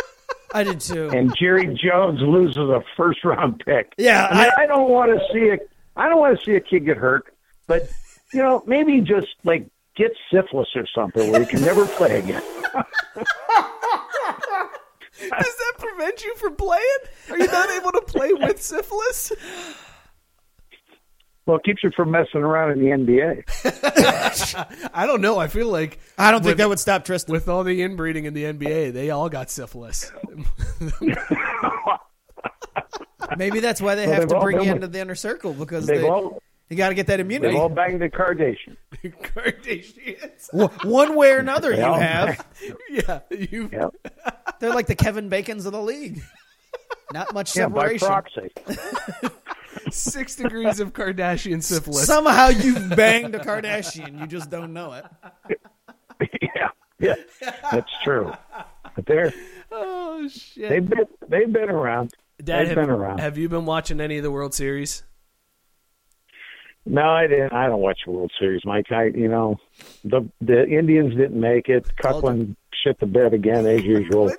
I 0.54 0.62
did 0.62 0.78
too. 0.80 1.08
and 1.10 1.34
Jerry 1.36 1.66
Jones 1.66 2.20
loses 2.20 2.56
a 2.58 2.82
first 2.96 3.24
round 3.24 3.60
pick. 3.66 3.92
Yeah, 3.98 4.26
I, 4.30 4.34
mean, 4.44 4.52
I- 4.56 4.62
I 4.62 4.66
don't 4.66 4.88
want 4.88 5.10
to 5.18 5.20
see 5.32 5.48
a. 5.48 5.58
I 5.96 6.08
don't 6.08 6.18
want 6.20 6.38
to 6.38 6.44
see 6.44 6.54
a 6.56 6.60
kid 6.60 6.84
get 6.86 6.96
hurt, 6.96 7.32
but 7.66 7.88
you 8.32 8.40
know, 8.40 8.62
maybe 8.66 9.00
just 9.00 9.28
like 9.44 9.68
get 9.96 10.12
syphilis 10.32 10.68
or 10.76 10.86
something 10.94 11.30
where 11.32 11.40
he 11.40 11.46
can 11.46 11.60
never 11.62 11.86
play 11.86 12.18
again. 12.20 12.42
Does 15.16 15.30
that 15.30 15.72
prevent 15.78 16.24
you 16.24 16.34
from 16.36 16.56
playing? 16.56 16.82
Are 17.30 17.38
you 17.38 17.46
not 17.46 17.70
able 17.70 17.92
to 17.92 18.00
play 18.06 18.32
with 18.32 18.60
syphilis? 18.60 19.32
Well, 21.46 21.58
it 21.58 21.64
keeps 21.64 21.84
you 21.84 21.90
from 21.94 22.10
messing 22.10 22.40
around 22.40 22.70
in 22.72 22.78
the 22.78 22.86
NBA. 22.86 23.44
I 24.94 25.04
don't 25.06 25.20
know. 25.20 25.36
I 25.38 25.46
feel 25.48 25.68
like 25.68 25.98
I 26.16 26.30
don't 26.30 26.42
think 26.42 26.56
that 26.56 26.70
would 26.70 26.80
stop 26.80 27.04
Tristan. 27.04 27.32
with 27.32 27.48
all 27.48 27.64
the 27.64 27.82
inbreeding 27.82 28.24
in 28.24 28.32
the 28.32 28.44
NBA, 28.44 28.94
they 28.94 29.10
all 29.10 29.28
got 29.28 29.50
syphilis. 29.50 30.10
Maybe 33.36 33.60
that's 33.60 33.80
why 33.80 33.94
they 33.94 34.06
Well, 34.06 34.20
have 34.20 34.28
to 34.28 34.38
bring 34.40 34.62
you 34.62 34.70
into 34.72 34.86
the 34.86 35.00
inner 35.00 35.14
circle 35.14 35.54
because 35.54 35.86
They've 35.86 36.02
they 36.02 36.08
all 36.08 36.42
you 36.70 36.76
got 36.78 36.88
to 36.90 36.94
get 36.94 37.06
that 37.08 37.20
immunity. 37.20 37.54
they've 37.54 37.60
immunity. 37.60 37.60
all 37.60 37.68
banged 37.68 38.00
the 38.00 38.08
Kardashian. 38.08 38.76
Kardashians. 39.22 40.50
W- 40.52 40.70
One 40.90 41.14
way 41.14 41.32
or 41.32 41.38
another, 41.38 41.72
They 41.72 41.78
you 41.78 41.84
all 41.84 41.98
have. 41.98 42.46
Yeah, 42.90 43.20
you. 43.30 43.68
Yeah, 43.72 43.88
They're 44.60 44.72
like 44.74 44.86
the 44.86 44.94
Kevin 44.94 45.28
Bacon's 45.28 45.66
of 45.66 45.72
the 45.72 45.82
league. 45.82 46.22
Not 47.12 47.34
much 47.34 47.54
yeah, 47.56 47.68
by 47.68 47.96
separation. 47.98 48.08
proxy. 48.08 48.50
Six 49.90 50.36
degrees 50.36 50.80
of 50.80 50.92
Kardashian 50.92 51.62
syphilis. 51.62 52.06
Somehow 52.06 52.48
you've 52.48 52.96
banged 52.96 53.34
a 53.34 53.38
Kardashian. 53.38 54.20
You 54.20 54.26
just 54.26 54.50
don't 54.50 54.72
know 54.72 54.92
it. 54.92 55.04
yeah, 56.42 56.68
yeah, 56.98 57.14
that's 57.70 57.90
true. 58.02 58.32
But 58.94 59.06
they're 59.06 59.32
oh 59.72 60.28
shit! 60.28 60.68
they've 60.68 60.88
been 60.88 61.06
they've 61.28 61.52
been 61.52 61.70
around. 61.70 62.14
Dad, 62.42 62.60
they've 62.60 62.68
have, 62.68 62.76
been 62.76 62.90
around. 62.90 63.20
have 63.20 63.38
you 63.38 63.48
been 63.48 63.64
watching 63.64 64.00
any 64.00 64.16
of 64.16 64.22
the 64.22 64.30
World 64.30 64.54
Series? 64.54 65.02
No, 66.86 67.02
I 67.02 67.26
didn't. 67.26 67.52
I 67.52 67.66
don't 67.66 67.80
watch 67.80 68.00
the 68.04 68.12
World 68.12 68.32
Series, 68.38 68.62
Mike. 68.64 68.92
I, 68.92 69.04
you 69.04 69.28
know, 69.28 69.56
the 70.04 70.28
the 70.40 70.66
Indians 70.66 71.14
didn't 71.14 71.40
make 71.40 71.68
it. 71.68 71.86
Cuckland 71.96 72.56
shit 72.84 72.98
the 73.00 73.06
bed 73.06 73.32
again 73.32 73.66
as 73.66 73.82
usual. 73.82 74.32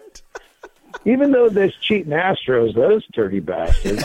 Even 1.03 1.31
though 1.31 1.49
there's 1.49 1.75
cheating 1.81 2.11
Astros, 2.13 2.73
those 2.73 3.05
dirty 3.13 3.39
bastards. 3.39 4.03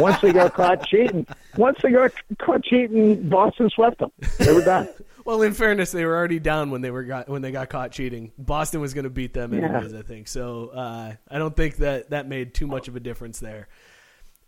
once 0.00 0.20
they 0.20 0.32
got 0.32 0.54
caught 0.54 0.86
cheating, 0.86 1.26
once 1.56 1.78
they 1.82 1.90
got 1.90 2.12
caught 2.38 2.64
cheating, 2.64 3.28
Boston 3.28 3.70
swept 3.70 3.98
them. 3.98 4.10
They 4.38 4.52
were 4.52 4.64
done. 4.64 4.88
Well, 5.24 5.42
in 5.42 5.52
fairness, 5.54 5.90
they 5.92 6.04
were 6.04 6.14
already 6.16 6.38
down 6.38 6.70
when 6.70 6.82
they 6.82 6.90
were 6.90 7.04
got 7.04 7.28
when 7.28 7.40
they 7.42 7.50
got 7.52 7.68
caught 7.70 7.92
cheating. 7.92 8.32
Boston 8.38 8.80
was 8.80 8.94
going 8.94 9.04
to 9.04 9.10
beat 9.10 9.32
them 9.32 9.54
Yeah. 9.54 9.64
anyways, 9.76 9.94
I 9.94 10.02
think. 10.02 10.28
So 10.28 10.68
uh, 10.68 11.14
I 11.30 11.38
don't 11.38 11.56
think 11.56 11.76
that 11.76 12.10
that 12.10 12.28
made 12.28 12.52
too 12.54 12.66
much 12.66 12.88
of 12.88 12.96
a 12.96 13.00
difference 13.00 13.40
there. 13.40 13.68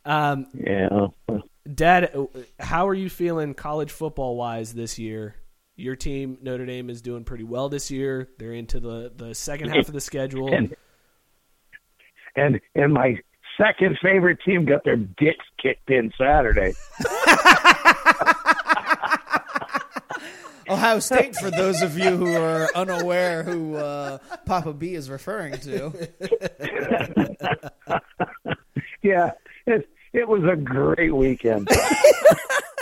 Um, 0.05 0.47
Yeah. 0.55 1.09
Dad, 1.73 2.15
how 2.61 2.89
are 2.89 2.95
you 2.95 3.09
feeling 3.11 3.55
college 3.55 3.91
football 3.91 4.37
wise 4.37 4.73
this 4.75 4.99
year? 4.99 5.35
Your 5.75 5.97
team, 5.97 6.39
Notre 6.43 6.65
Dame, 6.65 6.89
is 6.91 7.03
doing 7.03 7.25
pretty 7.25 7.45
well 7.45 7.69
this 7.69 7.91
year. 7.91 8.29
They're 8.39 8.53
into 8.53 8.79
the, 8.81 9.13
the 9.15 9.35
second 9.35 9.71
half 9.71 9.89
of 9.89 9.93
the 9.95 10.01
schedule. 10.01 10.49
And 12.37 12.61
and 12.75 12.93
my 12.93 13.19
second 13.57 13.99
favorite 14.03 14.39
team 14.45 14.65
got 14.65 14.85
their 14.85 14.97
dicks 14.97 15.45
kicked 15.61 15.91
in 15.91 16.13
Saturday. 16.19 16.75
Ohio 20.69 20.99
State, 20.99 21.37
for 21.37 21.49
those 21.51 21.81
of 21.81 21.97
you 21.97 22.17
who 22.17 22.35
are 22.35 22.69
unaware 22.75 23.45
who 23.45 23.77
uh, 23.77 24.19
Papa 24.47 24.73
B 24.73 24.95
is 24.95 25.09
referring 25.09 25.57
to. 25.59 26.09
Yeah, 29.07 29.31
it 29.69 29.89
it 30.13 30.27
was 30.27 30.43
a 30.43 30.57
great 30.57 31.15
weekend. 31.15 31.69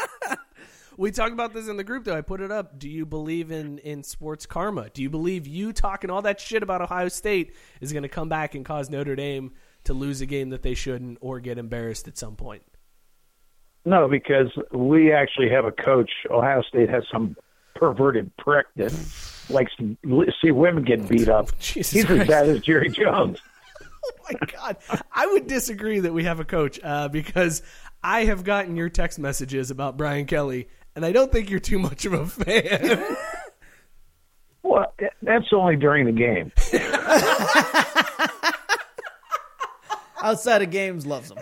We 0.96 1.10
talked 1.10 1.32
about 1.32 1.52
this 1.52 1.68
in 1.68 1.76
the 1.76 1.84
group, 1.84 2.04
though. 2.04 2.16
I 2.16 2.20
put 2.20 2.40
it 2.40 2.50
up. 2.50 2.78
Do 2.78 2.88
you 2.88 3.04
believe 3.04 3.50
in, 3.50 3.78
in 3.78 4.02
sports 4.02 4.46
karma? 4.46 4.90
Do 4.90 5.02
you 5.02 5.10
believe 5.10 5.46
you 5.46 5.72
talking 5.72 6.10
all 6.10 6.22
that 6.22 6.40
shit 6.40 6.62
about 6.62 6.82
Ohio 6.82 7.08
State 7.08 7.54
is 7.80 7.92
going 7.92 8.02
to 8.04 8.08
come 8.08 8.28
back 8.28 8.54
and 8.54 8.64
cause 8.64 8.90
Notre 8.90 9.16
Dame 9.16 9.52
to 9.84 9.92
lose 9.92 10.20
a 10.20 10.26
game 10.26 10.50
that 10.50 10.62
they 10.62 10.74
shouldn't 10.74 11.18
or 11.20 11.40
get 11.40 11.58
embarrassed 11.58 12.08
at 12.08 12.16
some 12.16 12.36
point? 12.36 12.62
No, 13.84 14.08
because 14.08 14.50
we 14.72 15.12
actually 15.12 15.50
have 15.50 15.64
a 15.64 15.72
coach. 15.72 16.10
Ohio 16.30 16.62
State 16.62 16.88
has 16.88 17.04
some 17.12 17.36
perverted 17.74 18.34
prick 18.36 18.66
that 18.76 18.92
likes 19.50 19.72
to 19.78 19.96
see 20.40 20.50
women 20.50 20.84
get 20.84 21.06
beat 21.08 21.28
up. 21.28 21.48
Jesus 21.58 21.92
He's 21.92 22.10
as 22.10 22.26
bad 22.26 22.48
as 22.48 22.60
Jerry 22.60 22.88
Jones. 22.88 23.38
Oh 24.06 24.26
my 24.30 24.46
god, 24.52 24.76
I 25.10 25.26
would 25.26 25.46
disagree 25.46 26.00
that 26.00 26.12
we 26.12 26.24
have 26.24 26.38
a 26.38 26.44
coach 26.44 26.78
uh, 26.82 27.08
because 27.08 27.62
I 28.02 28.26
have 28.26 28.44
gotten 28.44 28.76
your 28.76 28.90
text 28.90 29.18
messages 29.18 29.70
about 29.70 29.96
Brian 29.96 30.26
Kelly, 30.26 30.68
and 30.96 31.04
I 31.04 31.12
don't 31.12 31.30
think 31.32 31.50
you're 31.50 31.60
too 31.60 31.78
much 31.78 32.04
of 32.06 32.12
a 32.12 32.26
fan. 32.26 33.16
Well, 34.62 34.94
that's 35.22 35.52
only 35.52 35.76
during 35.76 36.06
the 36.06 36.12
game. 36.12 36.50
Outside 40.22 40.62
of 40.62 40.70
games, 40.70 41.04
loves 41.04 41.28
them. 41.28 41.38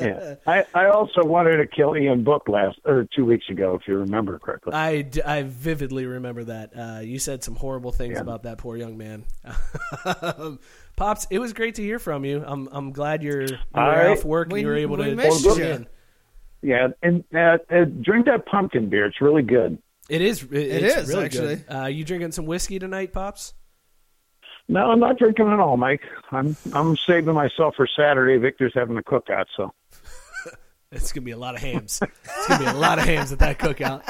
Yeah. 0.00 0.36
I, 0.46 0.64
I 0.72 0.86
also 0.86 1.24
wanted 1.24 1.56
to 1.56 1.66
kill 1.66 1.96
Ian 1.96 2.22
Book 2.22 2.48
last 2.48 2.78
or 2.84 3.08
two 3.16 3.24
weeks 3.24 3.44
ago, 3.50 3.74
if 3.74 3.88
you 3.88 3.96
remember 3.98 4.38
correctly. 4.38 4.72
I, 4.72 5.04
I 5.26 5.42
vividly 5.42 6.06
remember 6.06 6.44
that. 6.44 6.70
Uh, 6.78 7.00
you 7.00 7.18
said 7.18 7.42
some 7.42 7.56
horrible 7.56 7.90
things 7.90 8.14
Yeah. 8.14 8.20
about 8.20 8.44
that 8.44 8.58
poor 8.58 8.76
young 8.76 8.96
man. 8.96 9.24
Pops, 10.96 11.26
it 11.28 11.40
was 11.40 11.52
great 11.52 11.74
to 11.74 11.82
hear 11.82 11.98
from 11.98 12.24
you. 12.24 12.44
I'm 12.46 12.68
I'm 12.70 12.92
glad 12.92 13.24
you're, 13.24 13.42
you 13.42 13.56
were 13.74 13.80
All 13.80 13.88
right. 13.88 14.06
off 14.10 14.24
work. 14.24 14.50
We- 14.52 14.60
you 14.60 14.68
were 14.68 14.76
able 14.76 14.96
we 14.98 15.06
to 15.06 15.16
missed 15.16 15.42
tune 15.42 15.58
you. 15.58 15.64
in. 15.64 15.86
Yeah, 16.62 16.88
and 17.02 17.24
uh, 17.34 17.58
uh, 17.70 17.84
drink 18.02 18.26
that 18.26 18.46
pumpkin 18.46 18.88
beer. 18.88 19.06
It's 19.06 19.20
really 19.20 19.42
good. 19.42 19.78
It 20.08 20.20
is. 20.22 20.42
It, 20.42 20.52
It 20.52 20.82
it's 20.82 21.08
really 21.08 21.24
actually. 21.24 21.56
Good. 21.56 21.74
Uh, 21.74 21.86
you 21.86 22.04
drinking 22.04 22.32
some 22.32 22.46
whiskey 22.46 22.78
tonight, 22.78 23.12
Pops? 23.12 23.54
No, 24.68 24.90
I'm 24.90 25.00
not 25.00 25.18
drinking 25.18 25.48
at 25.48 25.58
all, 25.58 25.76
Mike. 25.76 26.02
I'm 26.30 26.56
I'm 26.72 26.96
saving 27.06 27.34
myself 27.34 27.74
for 27.76 27.88
Saturday. 27.96 28.36
Victor's 28.38 28.72
having 28.74 28.96
a 28.98 29.02
cookout, 29.02 29.46
so 29.56 29.72
It's 30.92 31.12
gonna 31.12 31.24
be 31.24 31.30
a 31.30 31.36
lot 31.36 31.54
of 31.54 31.60
hams. 31.60 32.00
it's 32.02 32.46
gonna 32.48 32.64
be 32.64 32.70
a 32.70 32.74
lot 32.74 32.98
of 32.98 33.04
hams 33.04 33.32
at 33.32 33.38
that 33.40 33.58
cookout. 33.58 34.02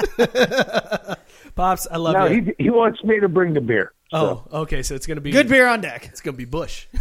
Pops, 1.55 1.87
I 1.91 1.97
love 1.97 2.13
no, 2.13 2.25
you. 2.25 2.53
he 2.57 2.63
he 2.65 2.69
wants 2.69 3.03
me 3.03 3.19
to 3.19 3.29
bring 3.29 3.53
the 3.53 3.61
beer. 3.61 3.93
oh, 4.13 4.43
okay. 4.51 4.83
So 4.83 4.95
it's 4.95 5.07
gonna 5.07 5.21
be 5.21 5.31
Good 5.31 5.47
beer 5.47 5.67
on 5.67 5.81
deck. 5.81 6.07
It's 6.07 6.21
gonna 6.21 6.37
be 6.37 6.45
Busch. 6.45 6.87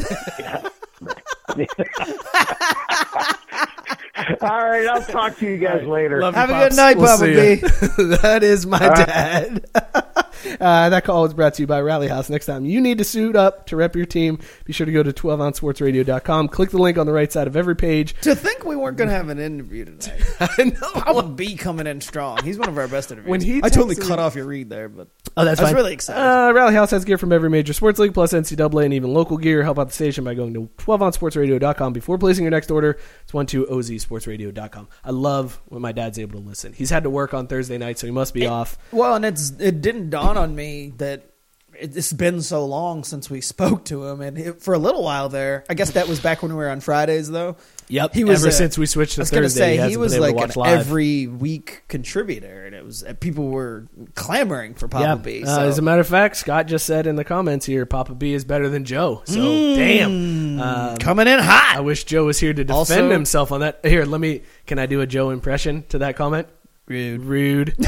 All 4.41 4.49
right, 4.65 4.87
I'll 4.87 5.03
talk 5.03 5.37
to 5.39 5.47
you 5.47 5.59
guys 5.59 5.87
later. 5.87 6.21
Love 6.21 6.35
you, 6.35 6.41
Have 6.41 6.51
a 6.51 6.53
Pops. 6.55 6.69
good 6.69 6.77
night, 6.77 6.97
We'll 6.97 7.07
Papa 7.07 7.27
B. 7.27 7.55
that 8.23 8.43
is 8.43 8.67
my 8.67 8.79
dad. 8.79 9.67
uh, 9.75 10.89
that 10.91 11.05
call 11.05 11.23
was 11.23 11.35
brought 11.35 11.55
to 11.55 11.63
you 11.63 11.67
by 11.67 11.81
Rally 11.81 12.09
House. 12.09 12.31
Next 12.31 12.47
time 12.47 12.65
you 12.65 12.81
need 12.81 12.99
to 12.99 13.05
suit 13.05 13.37
up 13.37 13.67
to 13.67 13.77
rep 13.77 13.97
your 13.97 14.07
team, 14.07 14.39
be 14.65 14.73
sure 14.73 14.87
to 14.87 14.93
go 14.93 15.03
to 15.03 15.13
12ouncesportsradio.com. 15.13 16.49
Click 16.49 16.71
the 16.71 16.79
link 16.79 16.99
on 16.99 17.07
the 17.07 17.13
right 17.13 17.31
side 17.31 17.47
of 17.47 17.57
every 17.57 17.77
page. 17.77 18.15
To 18.23 18.35
think 18.35 18.65
we 18.65 18.77
weren't 18.77 18.97
going 18.97 19.09
to 19.09 19.15
have 19.15 19.29
an 19.29 19.39
interview 19.39 19.85
tonight. 19.85 20.23
I 20.41 20.65
know. 20.65 20.91
Papa 20.93 21.29
B 21.29 21.57
coming 21.57 21.87
in 21.87 22.01
strong. 22.01 22.43
He's 22.43 22.59
one 22.59 22.69
of 22.69 22.79
our 22.79 22.89
best 22.89 23.11
interviews. 23.11 23.31
When 23.31 23.41
he 23.41 23.61
I 23.63 23.69
totally 23.69 23.97
cut 23.97 24.19
off 24.19 24.35
your 24.35 24.47
read 24.47 24.71
there, 24.71 24.89
but 24.89 25.09
Oh, 25.37 25.45
that's 25.45 25.61
I 25.61 25.65
was 25.65 25.71
fine. 25.71 25.77
really 25.77 25.93
excited. 25.93 26.21
Uh, 26.21 26.53
Rally 26.53 26.75
House 26.75 26.91
has 26.91 27.05
gear 27.05 27.19
from 27.19 27.33
every 27.33 27.49
major 27.51 27.73
sports 27.73 27.99
league, 27.99 28.15
plus 28.15 28.33
NCAA 28.33 28.85
and 28.85 28.95
even 28.95 29.13
local 29.15 29.37
gear. 29.37 29.63
Help 29.63 29.79
out 29.79 29.89
the 29.89 29.95
station 29.95 30.25
by 30.25 30.35
going 30.35 30.53
to 30.55 30.69
12ouncesportsradio.com 30.79 31.93
before 31.93 32.19
placing 32.19 32.45
your 32.45 32.51
next 32.51 32.71
order. 32.71 32.99
It's 33.23 33.33
12ozsportsradio.com. 33.33 34.89
I 35.05 35.11
love 35.11 35.61
when 35.67 35.83
my 35.83 35.93
dad's 35.93 36.19
able 36.19 36.41
to 36.41 36.47
listen. 36.47 36.73
He's 36.73 36.91
had 36.91 37.05
to 37.05 37.11
work 37.11 37.35
on 37.35 37.47
Thursday 37.47 37.79
night, 37.79 37.99
so 37.99 38.07
he 38.07 38.13
must 38.13 38.35
be 38.35 38.47
off. 38.47 38.79
Well, 38.93 39.15
and 39.15 39.25
it's 39.25 39.51
it 39.59 39.81
didn't 39.81 40.11
dawn 40.11 40.37
on 40.37 40.55
me 40.55 40.93
that 40.99 41.31
it, 41.79 41.97
it's 41.97 42.13
been 42.13 42.43
so 42.43 42.65
long 42.67 43.05
since 43.05 43.31
we 43.31 43.41
spoke 43.51 43.85
to 43.87 44.07
him, 44.07 44.21
and 44.21 44.39
it, 44.39 44.63
for 44.63 44.75
a 44.75 44.79
little 44.79 45.03
while 45.03 45.29
there, 45.29 45.65
I 45.69 45.75
guess 45.75 45.93
that 45.93 46.09
was 46.09 46.21
back 46.21 46.43
when 46.43 46.53
we 46.53 46.57
were 46.57 46.69
on 46.71 46.81
Fridays, 46.81 47.31
though. 47.31 47.57
Yep. 47.91 48.15
He 48.15 48.25
was 48.25 48.41
Ever 48.43 48.49
a- 48.49 48.53
since 48.53 48.79
we 48.79 48.87
switched 48.87 49.15
to 49.17 49.21
I 49.21 49.23
was 49.23 49.31
gonna 49.31 49.51
say 49.51 49.77
he 49.77 49.91
he, 49.91 49.97
was 49.97 50.17
like 50.19 50.37
an 50.37 50.51
live. 50.57 50.79
every 50.81 51.27
week 51.27 51.83
contributor, 51.89 52.65
and 52.67 52.75
it 52.75 52.85
was 52.85 53.03
uh, 53.05 53.15
people 53.19 53.49
were 53.49 53.87
clamoring 54.15 54.75
for 54.75 54.89
Papa 54.89 55.05
Yeah. 55.05 55.15
B. 55.17 55.45
Uh, 55.45 55.61
as 55.65 55.79
a 55.79 55.83
matter 55.83 56.01
of 56.01 56.07
fact, 56.07 56.37
Scott 56.37 56.67
just 56.67 56.87
said 56.87 57.07
in 57.07 57.17
the 57.17 57.25
comments 57.25 57.67
here, 57.67 57.85
Papa 57.87 58.15
B 58.15 58.33
is 58.33 58.45
better 58.45 58.69
than 58.69 58.85
Joe. 58.85 59.23
So 59.25 59.35
damn. 59.75 60.61
Um, 60.61 60.97
coming 60.99 61.27
in 61.27 61.39
hot. 61.41 61.75
I 61.77 61.81
wish 61.81 62.05
Joe 62.05 62.25
was 62.27 62.39
here 62.39 62.53
to 62.55 62.63
defend 62.65 62.73
Also- 62.79 63.11
himself 63.11 63.51
on 63.53 63.61
that. 63.61 63.81
Here, 63.85 64.05
let 64.05 64.21
me. 64.21 64.43
Can 64.67 64.79
I 64.79 64.87
do 64.87 65.01
a 65.01 65.07
Joe 65.07 65.31
impression 65.31 65.83
to 65.89 65.99
that 65.99 66.17
comment? 66.17 66.47
Rude. 66.87 67.21
Rude. 67.23 67.77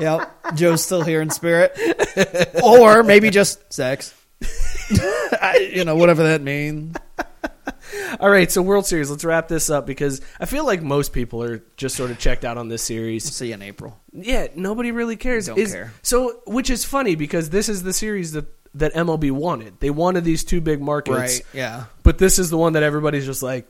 Yep, 0.00 0.54
Joe's 0.54 0.84
still 0.84 1.02
here 1.02 1.20
in 1.20 1.28
spirit, 1.30 1.76
or 2.62 3.02
maybe 3.02 3.30
just 3.30 3.72
sex. 3.72 4.14
I, 4.92 5.70
you 5.74 5.84
know, 5.84 5.96
whatever 5.96 6.22
that 6.22 6.40
means. 6.40 6.94
All 8.20 8.30
right, 8.30 8.50
so 8.50 8.62
World 8.62 8.86
Series. 8.86 9.10
Let's 9.10 9.24
wrap 9.24 9.48
this 9.48 9.70
up 9.70 9.86
because 9.86 10.20
I 10.40 10.46
feel 10.46 10.64
like 10.64 10.82
most 10.82 11.12
people 11.12 11.42
are 11.42 11.62
just 11.76 11.96
sort 11.96 12.10
of 12.10 12.18
checked 12.18 12.44
out 12.44 12.58
on 12.58 12.68
this 12.68 12.82
series. 12.82 13.24
See 13.24 13.48
you 13.48 13.54
in 13.54 13.62
April. 13.62 13.98
Yeah, 14.12 14.48
nobody 14.54 14.92
really 14.92 15.16
cares. 15.16 15.46
Don't 15.46 15.58
Is- 15.58 15.72
care. 15.72 15.92
So, 16.02 16.40
which 16.46 16.70
is 16.70 16.84
funny 16.84 17.14
because 17.14 17.50
this 17.50 17.68
is 17.68 17.82
the 17.82 17.92
series 17.92 18.32
that 18.32 18.46
that 18.74 18.94
MLB 18.94 19.30
wanted. 19.30 19.80
They 19.80 19.90
wanted 19.90 20.24
these 20.24 20.44
two 20.44 20.60
big 20.60 20.80
markets, 20.80 21.16
Right? 21.16 21.42
Yeah. 21.52 21.84
But 22.02 22.18
this 22.18 22.38
is 22.38 22.50
the 22.50 22.58
one 22.58 22.74
that 22.74 22.82
everybody's 22.82 23.24
just 23.24 23.42
like, 23.42 23.66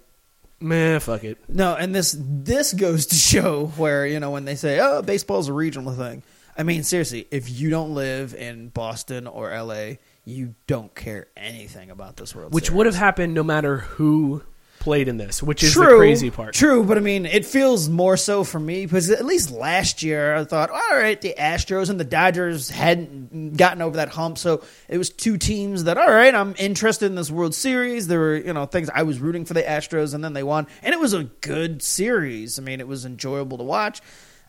man, 0.60 1.00
fuck 1.00 1.24
it. 1.24 1.38
No, 1.48 1.74
and 1.74 1.94
this 1.94 2.16
this 2.18 2.72
goes 2.72 3.06
to 3.06 3.14
show 3.14 3.66
where 3.76 4.06
you 4.06 4.20
know 4.20 4.30
when 4.30 4.44
they 4.44 4.56
say, 4.56 4.80
"Oh, 4.80 5.02
baseball's 5.02 5.48
a 5.48 5.52
regional 5.52 5.92
thing." 5.92 6.22
I 6.56 6.64
mean, 6.64 6.82
seriously, 6.82 7.28
if 7.30 7.48
you 7.48 7.70
don't 7.70 7.94
live 7.94 8.34
in 8.34 8.70
Boston 8.70 9.28
or 9.28 9.52
L.A., 9.52 10.00
you 10.28 10.54
don't 10.66 10.94
care 10.94 11.28
anything 11.36 11.90
about 11.90 12.16
this 12.16 12.34
World 12.34 12.52
Which 12.52 12.66
Series. 12.66 12.76
would 12.76 12.86
have 12.86 12.94
happened 12.94 13.34
no 13.34 13.42
matter 13.42 13.78
who 13.78 14.42
played 14.78 15.08
in 15.08 15.16
this, 15.16 15.42
which 15.42 15.62
is 15.62 15.72
true, 15.72 15.84
the 15.84 15.96
crazy 15.96 16.30
part. 16.30 16.54
True, 16.54 16.84
but 16.84 16.98
I 16.98 17.00
mean, 17.00 17.26
it 17.26 17.44
feels 17.44 17.88
more 17.88 18.16
so 18.16 18.44
for 18.44 18.60
me 18.60 18.86
because 18.86 19.10
at 19.10 19.24
least 19.24 19.50
last 19.50 20.02
year 20.02 20.36
I 20.36 20.44
thought, 20.44 20.70
all 20.70 20.96
right, 20.96 21.20
the 21.20 21.34
Astros 21.38 21.90
and 21.90 21.98
the 21.98 22.04
Dodgers 22.04 22.70
hadn't 22.70 23.56
gotten 23.56 23.82
over 23.82 23.96
that 23.96 24.10
hump, 24.10 24.38
so 24.38 24.62
it 24.88 24.98
was 24.98 25.10
two 25.10 25.38
teams 25.38 25.84
that, 25.84 25.98
all 25.98 26.10
right, 26.10 26.34
I'm 26.34 26.54
interested 26.58 27.06
in 27.06 27.14
this 27.14 27.30
World 27.30 27.54
Series. 27.54 28.06
There 28.06 28.20
were, 28.20 28.36
you 28.36 28.52
know, 28.52 28.66
things 28.66 28.90
I 28.94 29.02
was 29.04 29.18
rooting 29.20 29.46
for 29.46 29.54
the 29.54 29.62
Astros, 29.62 30.14
and 30.14 30.22
then 30.22 30.34
they 30.34 30.42
won, 30.42 30.66
and 30.82 30.92
it 30.92 31.00
was 31.00 31.14
a 31.14 31.24
good 31.24 31.82
series. 31.82 32.58
I 32.58 32.62
mean, 32.62 32.80
it 32.80 32.86
was 32.88 33.04
enjoyable 33.04 33.58
to 33.58 33.64
watch. 33.64 34.00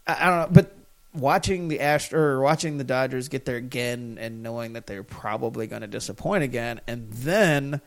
I, 0.05 0.13
I 0.13 0.29
don't 0.29 0.39
know, 0.39 0.47
but 0.51 0.75
watching 1.13 1.67
the 1.67 1.79
Ast 1.79 2.13
or 2.13 2.41
watching 2.41 2.77
the 2.77 2.83
Dodgers 2.83 3.27
get 3.29 3.45
there 3.45 3.57
again 3.57 4.17
and 4.19 4.43
knowing 4.43 4.73
that 4.73 4.87
they're 4.87 5.03
probably 5.03 5.67
going 5.67 5.81
to 5.81 5.87
disappoint 5.87 6.43
again, 6.43 6.81
and 6.87 7.11
then. 7.11 7.81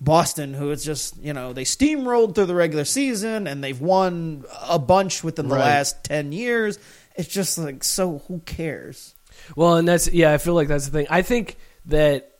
Boston, 0.00 0.52
who 0.54 0.72
is 0.72 0.84
just 0.84 1.16
you 1.22 1.32
know 1.32 1.52
they 1.52 1.62
steamrolled 1.62 2.34
through 2.34 2.46
the 2.46 2.56
regular 2.56 2.84
season 2.84 3.46
and 3.46 3.62
they've 3.62 3.80
won 3.80 4.42
a 4.68 4.76
bunch 4.76 5.22
within 5.22 5.46
the 5.46 5.54
Right. 5.54 5.60
last 5.60 6.02
ten 6.02 6.32
years. 6.32 6.76
It's 7.14 7.28
just 7.28 7.56
like 7.56 7.84
so 7.84 8.18
who 8.26 8.40
cares? 8.40 9.14
Well, 9.54 9.76
and 9.76 9.86
that's 9.86 10.12
yeah, 10.12 10.32
I 10.32 10.38
feel 10.38 10.54
like 10.54 10.66
that's 10.66 10.86
the 10.86 10.90
thing. 10.90 11.06
I 11.08 11.22
think 11.22 11.56
that 11.86 12.32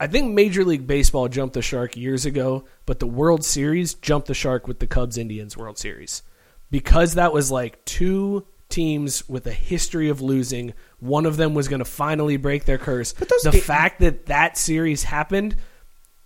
I 0.00 0.08
think 0.08 0.34
Major 0.34 0.64
League 0.64 0.84
Baseball 0.84 1.28
jumped 1.28 1.54
the 1.54 1.62
shark 1.62 1.96
years 1.96 2.26
ago, 2.26 2.64
but 2.86 2.98
the 2.98 3.06
World 3.06 3.44
Series 3.44 3.94
jumped 3.94 4.26
the 4.26 4.34
shark 4.34 4.66
with 4.66 4.80
the 4.80 4.88
Cubs 4.88 5.16
Indians 5.16 5.56
World 5.56 5.78
Series. 5.78 6.24
Because 6.72 7.14
that 7.14 7.32
was 7.32 7.52
like 7.52 7.84
two 7.84 8.46
teams 8.72 9.28
with 9.28 9.46
a 9.46 9.52
history 9.52 10.08
of 10.08 10.20
losing, 10.20 10.74
one 10.98 11.26
of 11.26 11.36
them 11.36 11.54
was 11.54 11.68
going 11.68 11.78
to 11.78 11.84
finally 11.84 12.36
break 12.36 12.64
their 12.64 12.78
curse. 12.78 13.12
those 13.12 13.42
the 13.42 13.52
fact 13.52 14.00
that 14.00 14.26
that 14.26 14.58
series 14.58 15.04
happened, 15.04 15.54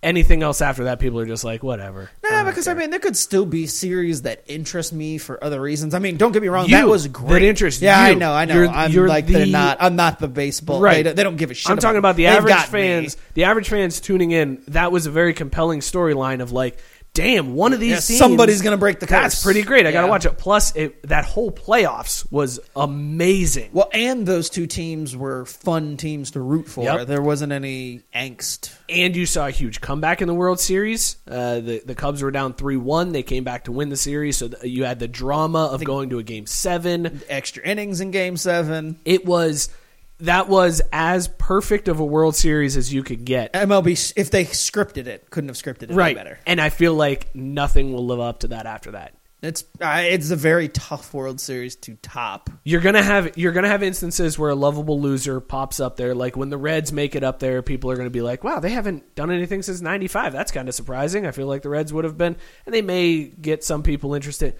anything 0.03 0.43
else 0.43 0.61
after 0.61 0.85
that 0.85 0.99
people 0.99 1.19
are 1.19 1.25
just 1.25 1.43
like 1.43 1.63
whatever. 1.63 2.09
Nah, 2.23 2.43
because 2.43 2.67
I 2.67 2.73
mean 2.75 2.91
there 2.91 2.99
could 2.99 3.17
still 3.17 3.45
be 3.45 3.65
series 3.67 4.21
that 4.23 4.43
interest 4.47 4.93
me 4.93 5.17
for 5.17 5.43
other 5.43 5.59
reasons. 5.59 5.93
I 5.95 5.99
mean, 5.99 6.17
don't 6.17 6.31
get 6.31 6.41
me 6.41 6.47
wrong, 6.49 6.65
You, 6.67 6.75
that 6.77 6.87
was 6.87 7.07
great. 7.07 7.29
that 7.39 7.41
interest 7.41 7.81
yeah, 7.81 7.99
I 7.99 8.13
know, 8.13 8.31
I 8.31 8.45
know. 8.45 8.53
You're- 8.55 8.67
I'm 8.69 8.91
you're 8.91 9.07
like 9.07 9.25
the- 9.25 9.33
they're 9.33 9.45
not. 9.47 9.77
I'm 9.81 9.95
not 9.95 10.19
the 10.19 10.27
baseball. 10.27 10.79
Right. 10.79 10.97
They, 10.97 11.03
don't- 11.03 11.15
they 11.15 11.23
don't 11.23 11.35
give 11.37 11.51
a 11.51 11.53
shit. 11.55 11.69
I'm 11.71 11.77
talking 11.79 11.97
about 11.97 12.15
the 12.15 12.27
average 12.27 12.53
got 12.53 12.71
me. 12.71 12.79
fans. 12.79 13.17
The 13.33 13.45
average 13.45 13.69
fans 13.69 13.99
tuning 13.99 14.31
in. 14.31 14.61
That 14.69 14.91
was 14.91 15.05
a 15.07 15.11
very 15.11 15.33
compelling 15.33 15.79
storyline 15.79 16.41
of 16.41 16.51
like, 16.51 16.77
damn, 17.17 17.55
one 17.55 17.73
of 17.73 17.79
these 17.79 17.89
Yeah, 17.89 17.99
teams, 17.99 18.19
somebody's 18.19 18.61
gonna 18.61 18.77
break 18.77 18.99
the 18.99 19.07
That's 19.07 19.41
pretty 19.41 19.63
great. 19.63 19.87
I 19.87 19.91
got 19.91 20.01
to 20.01 20.07
watch 20.07 20.25
it. 20.25 20.37
Plus, 20.37 20.75
it, 20.75 21.01
that 21.07 21.25
whole 21.25 21.51
playoffs 21.51 22.31
was 22.31 22.59
amazing. 22.75 23.71
Well, 23.73 23.89
and 23.91 24.25
those 24.25 24.51
two 24.51 24.67
teams 24.67 25.17
were 25.17 25.45
fun 25.45 25.97
teams 25.97 26.31
to 26.31 26.41
root 26.41 26.67
for. 26.67 26.83
Yep. 26.83 27.07
There 27.07 27.21
wasn't 27.23 27.53
any 27.53 28.03
angst. 28.13 28.71
And 28.87 29.15
you 29.15 29.25
saw 29.25 29.47
a 29.47 29.51
huge 29.51 29.81
comeback 29.81 30.21
in 30.21 30.27
the 30.27 30.35
World 30.35 30.59
Series. 30.59 31.17
Uh, 31.27 31.59
the 31.59 31.81
the 31.83 31.95
Cubs 31.95 32.21
were 32.21 32.29
down 32.31 32.53
three 32.53 32.77
one. 32.77 33.13
They 33.13 33.23
came 33.23 33.43
back 33.43 33.63
to 33.63 33.71
win 33.71 33.89
the 33.89 33.97
series. 33.97 34.37
So 34.37 34.49
th- 34.49 34.63
you 34.63 34.83
had 34.83 34.99
the 34.99 35.07
drama 35.07 35.65
of 35.65 35.83
going 35.83 36.11
to 36.11 36.19
a 36.19 36.23
game 36.23 36.45
seven. 36.45 37.21
Extra 37.29 37.63
innings 37.63 37.99
in 37.99 38.11
Game 38.11 38.37
Seven. 38.37 38.99
It 39.05 39.25
was 39.25 39.69
that 40.19 40.47
was 40.49 40.81
as 40.91 41.27
perfect 41.27 41.87
of 41.87 41.99
a 41.99 42.05
World 42.05 42.35
Series 42.35 42.75
as 42.75 42.91
you 42.93 43.03
could 43.03 43.23
get. 43.25 43.53
MLB, 43.53 44.13
if 44.15 44.31
they 44.31 44.45
scripted 44.45 45.05
it, 45.07 45.29
couldn't 45.29 45.49
have 45.49 45.57
scripted 45.57 45.83
it 45.83 45.89
any 45.91 45.97
Right. 45.97 46.15
better. 46.15 46.39
And 46.47 46.59
I 46.59 46.69
feel 46.69 46.93
like 46.95 47.33
nothing 47.35 47.93
will 47.93 48.05
live 48.05 48.19
up 48.19 48.39
to 48.39 48.47
that 48.49 48.65
after 48.65 48.91
that. 48.91 49.13
It's 49.43 49.65
uh, 49.79 50.01
it's 50.03 50.31
a 50.31 50.35
very 50.35 50.67
tough 50.67 51.13
World 51.13 51.39
Series 51.39 51.75
to 51.75 51.93
top. 52.01 52.49
You're 52.63 52.81
gonna 52.81 53.03
have 53.03 53.37
you're 53.37 53.51
gonna 53.51 53.67
have 53.67 53.83
instances 53.83 54.39
where 54.39 54.49
a 54.49 54.55
lovable 54.55 54.99
loser 54.99 55.39
pops 55.39 55.79
up 55.79 55.95
there. 55.95 56.15
Like 56.15 56.35
when 56.35 56.49
the 56.49 56.57
Reds 56.57 56.91
make 56.91 57.13
it 57.15 57.23
up 57.23 57.37
there, 57.37 57.61
people 57.61 57.91
are 57.91 57.95
gonna 57.95 58.09
be 58.09 58.21
like, 58.23 58.43
"Wow, 58.43 58.59
they 58.59 58.71
haven't 58.71 59.13
done 59.13 59.29
anything 59.29 59.61
since 59.61 59.79
'95. 59.79 60.33
That's 60.33 60.51
kind 60.51 60.67
of 60.67 60.73
surprising." 60.73 61.27
I 61.27 61.31
feel 61.31 61.45
like 61.45 61.61
the 61.61 61.69
Reds 61.69 61.93
would 61.93 62.03
have 62.03 62.17
been, 62.17 62.35
and 62.65 62.73
they 62.73 62.81
may 62.81 63.25
get 63.25 63.63
some 63.63 63.83
people 63.83 64.15
interested. 64.15 64.55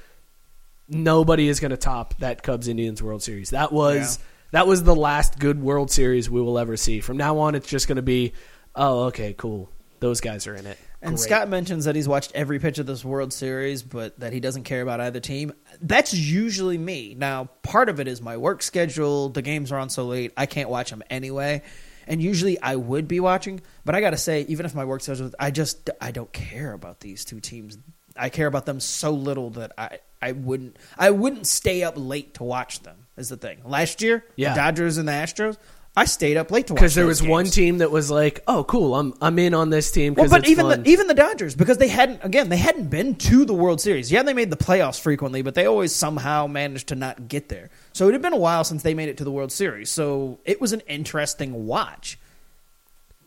nobody 0.90 1.48
is 1.50 1.60
going 1.60 1.72
to 1.72 1.78
top 1.78 2.14
that 2.20 2.44
Cubs 2.44 2.68
Indians 2.68 3.02
World 3.04 3.22
Series. 3.24 3.50
That 3.50 3.74
was 3.74 4.20
that 4.52 4.68
was 4.68 4.84
the 4.84 4.96
last 4.96 5.40
good 5.40 5.62
World 5.62 5.92
Series 5.92 6.30
we 6.30 6.42
will 6.42 6.58
ever 6.58 6.78
see. 6.78 7.02
From 7.02 7.18
now 7.18 7.40
on, 7.40 7.56
it's 7.56 7.68
just 7.68 7.88
going 7.88 7.98
to 7.98 8.02
be, 8.02 8.34
oh, 8.76 9.06
okay, 9.06 9.34
cool. 9.34 9.70
Those 10.00 10.22
guys 10.22 10.48
are 10.48 10.56
in 10.56 10.66
it. 10.66 10.78
And 11.02 11.16
Great. 11.16 11.24
Scott 11.24 11.50
mentions 11.50 11.86
that 11.86 11.96
he's 11.96 12.08
watched 12.08 12.32
every 12.34 12.60
pitch 12.60 12.80
of 12.80 12.86
this 12.86 13.06
World 13.06 13.32
Series, 13.32 13.84
but 13.84 14.20
that 14.20 14.34
he 14.34 14.40
doesn't 14.40 14.64
care 14.64 14.82
about 14.82 15.00
either 15.00 15.20
team. 15.20 15.54
That's 15.82 16.14
usually 16.14 16.78
me. 16.78 17.16
Now, 17.16 17.50
part 17.62 17.90
of 17.90 18.00
it 18.00 18.08
is 18.08 18.22
my 18.22 18.38
work 18.38 18.64
schedule. 18.64 19.30
The 19.30 19.42
games 19.42 19.72
are 19.72 19.78
on 19.78 19.90
so 19.90 20.06
late, 20.06 20.34
I 20.36 20.46
can't 20.46 20.70
watch 20.70 20.90
them 20.90 21.04
anyway. 21.10 21.62
And 22.08 22.22
usually 22.22 22.60
I 22.62 22.76
would 22.78 23.08
be 23.08 23.20
watching, 23.20 23.62
but 23.84 23.94
I 23.94 24.02
got 24.02 24.12
to 24.12 24.18
say, 24.18 24.42
even 24.48 24.66
if 24.66 24.74
my 24.74 24.86
work 24.86 25.02
schedule, 25.02 25.32
I 25.40 25.52
just 25.52 25.90
I 26.00 26.12
don't 26.12 26.32
care 26.32 26.72
about 26.72 27.02
these 27.02 27.26
two 27.26 27.42
teams. 27.42 27.78
I 28.16 28.30
care 28.30 28.48
about 28.48 28.66
them 28.66 28.80
so 28.80 29.12
little 29.12 29.50
that 29.52 29.74
I 29.78 30.00
I 30.22 30.32
wouldn't 30.32 30.78
I 30.98 31.12
wouldn't 31.12 31.48
stay 31.48 31.84
up 31.84 31.96
late 31.98 32.36
to 32.36 32.44
watch 32.44 32.82
them. 32.84 33.07
Is 33.18 33.30
the 33.30 33.38
thing. 33.38 33.60
Last 33.66 34.02
year, 34.02 34.24
Yeah. 34.36 34.54
the 34.54 34.60
Dodgers 34.60 34.98
and 34.98 35.08
the 35.08 35.12
Astros, 35.12 35.58
I 35.96 36.06
stayed 36.06 36.38
up 36.38 36.52
late 36.52 36.68
to 36.68 36.74
watch 36.74 36.82
because 36.82 36.94
there 36.94 37.08
was 37.08 37.24
one 37.24 37.46
team 37.46 37.80
that 37.80 37.90
was 37.90 38.12
like, 38.12 38.44
"Oh, 38.48 38.64
cool, 38.64 38.94
I'm 38.94 39.16
I'm 39.20 39.40
in 39.40 39.56
on 39.56 39.72
this 39.72 39.90
team." 39.90 40.14
Well, 40.14 40.30
but 40.30 40.48
even 40.48 40.68
the, 40.68 40.88
even 40.88 41.08
the 41.08 41.16
Dodgers 41.16 41.56
because 41.56 41.80
they 41.80 41.88
hadn't 41.88 42.24
again 42.24 42.50
they 42.50 42.58
hadn't 42.58 42.90
been 42.92 43.16
to 43.16 43.46
the 43.46 43.56
World 43.56 43.82
Series. 43.82 44.12
Yeah, 44.12 44.22
they 44.22 44.36
made 44.36 44.52
the 44.52 44.58
playoffs 44.58 45.00
frequently, 45.00 45.42
but 45.42 45.56
they 45.56 45.66
always 45.66 45.96
somehow 45.96 46.46
managed 46.46 46.90
to 46.90 46.96
not 46.96 47.28
get 47.28 47.50
there. 47.50 47.72
So 47.94 48.08
it 48.08 48.12
had 48.14 48.22
been 48.22 48.34
a 48.34 48.38
while 48.38 48.64
since 48.64 48.84
they 48.84 48.94
made 48.94 49.10
it 49.10 49.18
to 49.18 49.24
the 49.24 49.32
World 49.32 49.52
Series. 49.52 49.90
So 49.90 50.38
it 50.46 50.62
was 50.62 50.72
an 50.72 50.82
interesting 50.82 51.66
watch. 51.66 52.20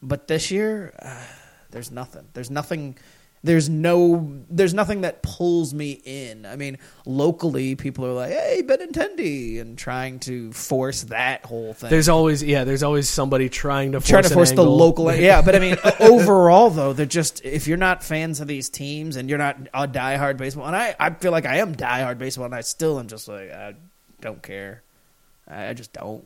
But 0.01 0.29
this 0.29 0.53
year, 0.53 0.95
uh, 1.03 1.17
there's 1.73 1.91
nothing. 1.91 2.29
There's 2.35 2.51
nothing. 2.51 2.97
There's 3.43 3.69
no. 3.69 4.43
There's 4.51 4.75
nothing 4.75 5.01
that 5.01 5.23
pulls 5.23 5.73
me 5.73 5.93
in. 6.05 6.45
I 6.45 6.57
mean, 6.57 6.77
locally, 7.07 7.75
people 7.75 8.05
are 8.05 8.13
like, 8.13 8.33
"Hey, 8.33 8.63
Benintendi," 8.63 9.61
and 9.61 9.79
trying 9.79 10.19
to 10.21 10.53
force 10.53 11.05
that 11.05 11.47
whole 11.47 11.73
thing. 11.73 11.89
there's 11.89 12.09
always 12.09 12.43
yeah, 12.43 12.65
there's 12.65 12.83
always 12.83 13.09
somebody 13.09 13.49
trying 13.49 13.93
to 13.93 14.01
force 14.01 14.09
trying 14.09 14.23
to 14.25 14.29
force 14.31 14.53
the 14.53 14.63
local 14.63 15.13
yeah 15.15 15.43
but 15.43 15.55
i 15.55 15.59
mean 15.59 15.77
overall 16.01 16.71
though 16.71 16.93
they're 16.93 17.07
just 17.07 17.45
if 17.45 17.67
you're 17.67 17.77
not 17.77 18.03
fans 18.03 18.41
of 18.41 18.49
these 18.49 18.69
teams 18.69 19.17
and 19.17 19.29
you're 19.29 19.39
not 19.39 19.57
a 19.73 19.89
diehard 19.89 20.37
baseball 20.37 20.67
and 20.67 20.77
i, 20.77 20.95
I 20.99 21.11
feel 21.11 21.33
like 21.33 21.47
i 21.47 21.59
am 21.59 21.75
diehard 21.75 22.19
baseball 22.19 22.47
and 22.47 22.55
i 22.55 22.61
still 22.61 22.99
am 22.99 23.09
just 23.09 23.29
like 23.29 23.51
i 23.51 23.75
don't 24.21 24.43
care 24.43 24.83
i, 25.49 25.69
I 25.69 25.75
just 25.75 25.93
don't 25.93 26.25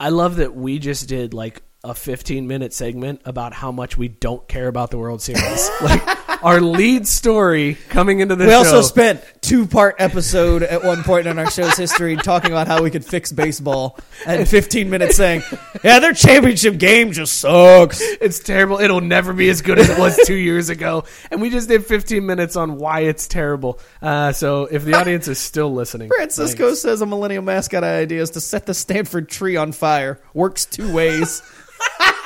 I 0.00 0.08
love 0.08 0.36
that 0.36 0.56
we 0.56 0.80
just 0.80 1.08
did 1.08 1.32
like 1.32 1.62
a 1.84 1.94
15 1.94 2.48
minute 2.48 2.72
segment 2.72 3.20
about 3.24 3.52
how 3.52 3.70
much 3.70 3.96
we 3.96 4.08
don't 4.08 4.46
care 4.48 4.66
about 4.66 4.90
the 4.90 4.98
World 4.98 5.22
Series. 5.22 5.70
like 5.80 6.02
our 6.42 6.60
lead 6.60 7.06
story 7.06 7.76
coming 7.88 8.20
into 8.20 8.36
the 8.36 8.44
we 8.44 8.50
show. 8.50 8.58
also 8.58 8.82
spent 8.82 9.22
two 9.40 9.66
part 9.66 9.96
episode 9.98 10.62
at 10.62 10.82
one 10.82 11.02
point 11.02 11.26
in 11.26 11.38
our 11.38 11.50
show's 11.50 11.76
history 11.76 12.16
talking 12.16 12.50
about 12.50 12.66
how 12.66 12.82
we 12.82 12.90
could 12.90 13.04
fix 13.04 13.32
baseball 13.32 13.98
and 14.26 14.48
15 14.48 14.88
minutes 14.90 15.16
saying 15.16 15.42
yeah 15.84 15.98
their 15.98 16.12
championship 16.12 16.78
game 16.78 17.12
just 17.12 17.38
sucks 17.38 18.00
it's 18.20 18.38
terrible. 18.40 18.78
It'll 18.78 19.00
never 19.00 19.32
be 19.32 19.48
as 19.48 19.62
good 19.62 19.78
as 19.78 19.90
it 19.90 19.98
was 19.98 20.16
two 20.26 20.34
years 20.34 20.68
ago. 20.68 21.04
And 21.30 21.40
we 21.40 21.50
just 21.50 21.68
did 21.68 21.84
15 21.84 22.24
minutes 22.24 22.56
on 22.56 22.76
why 22.76 23.00
it's 23.00 23.26
terrible. 23.26 23.80
Uh, 24.00 24.32
so 24.32 24.64
if 24.64 24.84
the 24.84 24.94
audience 24.94 25.28
is 25.28 25.38
still 25.38 25.72
listening, 25.72 26.08
Francisco 26.08 26.66
thanks. 26.66 26.80
says 26.80 27.00
a 27.00 27.06
millennial 27.06 27.42
mascot 27.42 27.84
idea 27.84 28.22
is 28.22 28.30
to 28.30 28.40
set 28.40 28.66
the 28.66 28.74
Stanford 28.74 29.28
tree 29.28 29.56
on 29.56 29.72
fire. 29.72 30.20
Works 30.34 30.66
two 30.66 30.92
ways. 30.92 31.42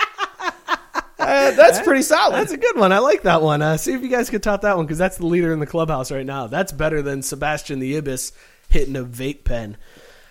Uh, 1.19 1.51
that's 1.53 1.81
pretty 1.81 2.03
solid. 2.03 2.35
That's 2.35 2.53
a 2.53 2.59
good 2.59 2.77
one. 2.77 2.93
I 2.93 2.99
like 2.99 3.23
that 3.23 3.41
one. 3.41 3.63
Uh, 3.63 3.77
see 3.77 3.95
if 3.95 4.03
you 4.03 4.09
guys 4.09 4.29
could 4.29 4.43
top 4.43 4.63
that 4.63 4.77
one 4.77 4.85
because 4.85 4.99
that's 4.99 5.17
the 5.17 5.27
leader 5.27 5.53
in 5.53 5.61
the 5.61 5.67
clubhouse 5.67 6.11
right 6.11 6.27
now. 6.27 6.47
That's 6.47 6.73
better 6.73 7.01
than 7.01 7.23
Sebastian 7.23 7.79
the 7.79 7.97
Ibis 7.97 8.33
hitting 8.69 8.97
a 8.97 9.05
vape 9.05 9.45
pen. 9.45 9.79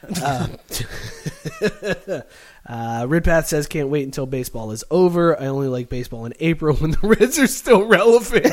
Uh, 0.04 0.48
uh, 2.68 3.08
Ridpath 3.08 3.46
says, 3.46 3.68
"Can't 3.68 3.90
wait 3.90 4.04
until 4.04 4.28
baseball 4.28 4.72
is 4.72 4.84
over. 4.92 5.40
I 5.40 5.48
only 5.48 5.68
like 5.68 5.90
baseball 5.90 6.26
in 6.26 6.34
April 6.40 6.76
when 6.76 6.92
the 6.92 7.00
Reds 7.04 7.40
are 7.40 7.48
still 7.48 7.86
relevant." 7.86 8.46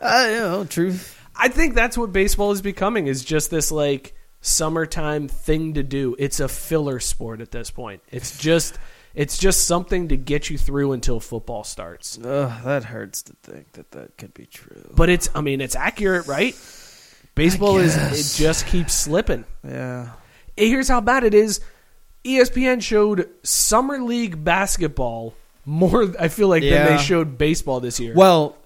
you 0.00 0.40
know, 0.40 0.64
truth. 0.68 1.16
I 1.34 1.48
think 1.48 1.74
that's 1.74 1.98
what 1.98 2.12
baseball 2.12 2.52
is 2.52 2.62
becoming 2.62 3.06
is 3.06 3.24
just 3.24 3.50
this 3.50 3.72
like 3.72 4.14
summertime 4.40 5.28
thing 5.28 5.74
to 5.74 5.82
do. 5.82 6.14
It's 6.18 6.40
a 6.40 6.48
filler 6.48 7.00
sport 7.00 7.40
at 7.40 7.50
this 7.50 7.70
point. 7.70 8.02
It's 8.10 8.38
just 8.38 8.78
it's 9.14 9.38
just 9.38 9.66
something 9.66 10.08
to 10.08 10.16
get 10.16 10.50
you 10.50 10.58
through 10.58 10.92
until 10.92 11.20
football 11.20 11.64
starts. 11.64 12.18
Ugh, 12.18 12.64
that 12.64 12.84
hurts 12.84 13.22
to 13.22 13.32
think 13.42 13.72
that 13.72 13.90
that 13.92 14.16
could 14.16 14.34
be 14.34 14.46
true. 14.46 14.90
But 14.94 15.08
it's 15.08 15.28
I 15.34 15.40
mean 15.40 15.60
it's 15.60 15.76
accurate, 15.76 16.26
right? 16.26 16.54
Baseball 17.34 17.78
is, 17.78 17.96
it 17.96 18.42
just 18.42 18.66
keeps 18.66 18.92
slipping. 18.92 19.44
Yeah. 19.66 20.10
Here's 20.56 20.88
how 20.88 21.00
bad 21.00 21.24
it 21.24 21.32
is. 21.32 21.60
ESPN 22.24 22.82
showed 22.82 23.30
summer 23.42 23.98
league 24.02 24.44
basketball 24.44 25.34
more 25.64 26.12
I 26.18 26.28
feel 26.28 26.48
like 26.48 26.62
than 26.62 26.86
they 26.86 27.02
showed 27.02 27.38
baseball 27.38 27.80
this 27.80 28.00
year. 28.00 28.14
Well, 28.14 28.56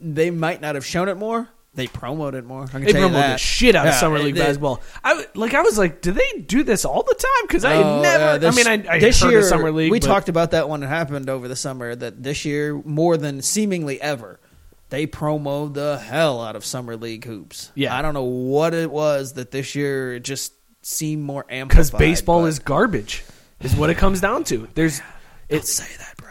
they 0.00 0.30
might 0.30 0.60
not 0.60 0.74
have 0.74 0.84
shown 0.84 1.08
it 1.08 1.16
more. 1.16 1.48
They 1.74 1.86
promoted 1.86 2.44
it 2.44 2.46
more. 2.46 2.64
I 2.64 2.66
can 2.66 2.82
They 2.84 2.92
tell 2.92 3.00
you 3.00 3.06
promoted 3.06 3.24
that. 3.30 3.32
the 3.32 3.38
shit 3.38 3.74
out 3.74 3.86
of 3.86 3.94
Yeah, 3.94 3.98
summer 4.00 4.18
league 4.18 4.34
they- 4.34 4.42
basketball. 4.42 4.82
I 5.02 5.08
w- 5.10 5.26
like. 5.34 5.54
I 5.54 5.62
was 5.62 5.78
like, 5.78 6.02
do 6.02 6.12
they 6.12 6.40
do 6.46 6.62
this 6.64 6.84
all 6.84 7.02
the 7.02 7.14
time? 7.14 7.46
Because 7.48 7.64
I 7.64 7.76
Oh, 7.76 8.02
never. 8.02 8.24
yeah, 8.24 8.36
this- 8.38 8.66
I 8.66 8.74
mean, 8.74 8.86
I, 8.86 8.94
I 8.94 8.98
this 8.98 9.22
heard 9.22 9.30
year 9.30 9.38
of 9.38 9.46
summer 9.46 9.72
league. 9.72 9.90
We 9.90 9.98
but 9.98 10.06
talked 10.06 10.28
about 10.28 10.50
that 10.50 10.68
when 10.68 10.82
it 10.82 10.86
happened 10.88 11.30
over 11.30 11.48
the 11.48 11.56
summer. 11.56 11.94
That 11.94 12.22
this 12.22 12.44
year, 12.44 12.74
more 12.84 13.16
than 13.16 13.40
seemingly 13.40 13.98
ever, 14.02 14.38
they 14.90 15.06
promoed 15.06 15.72
the 15.72 15.96
hell 15.98 16.42
out 16.42 16.56
of 16.56 16.64
summer 16.66 16.94
league 16.94 17.24
hoops. 17.24 17.70
Yeah. 17.74 17.96
I 17.96 18.02
don't 18.02 18.12
know 18.12 18.24
what 18.24 18.74
it 18.74 18.90
was 18.90 19.32
that 19.34 19.50
this 19.50 19.74
year 19.74 20.16
it 20.16 20.24
just 20.24 20.52
seemed 20.82 21.22
more 21.22 21.46
amplified. 21.48 21.68
because 21.70 21.90
baseball 21.92 22.42
but- 22.42 22.48
is 22.48 22.58
garbage, 22.58 23.24
is 23.62 23.74
what 23.74 23.88
it 23.88 23.96
comes 23.96 24.20
down 24.20 24.44
to. 24.44 24.68
There's, 24.74 24.98
Don't 24.98 25.06
it's 25.60 25.72
say 25.72 25.88
that, 25.96 26.18
bro. 26.18 26.28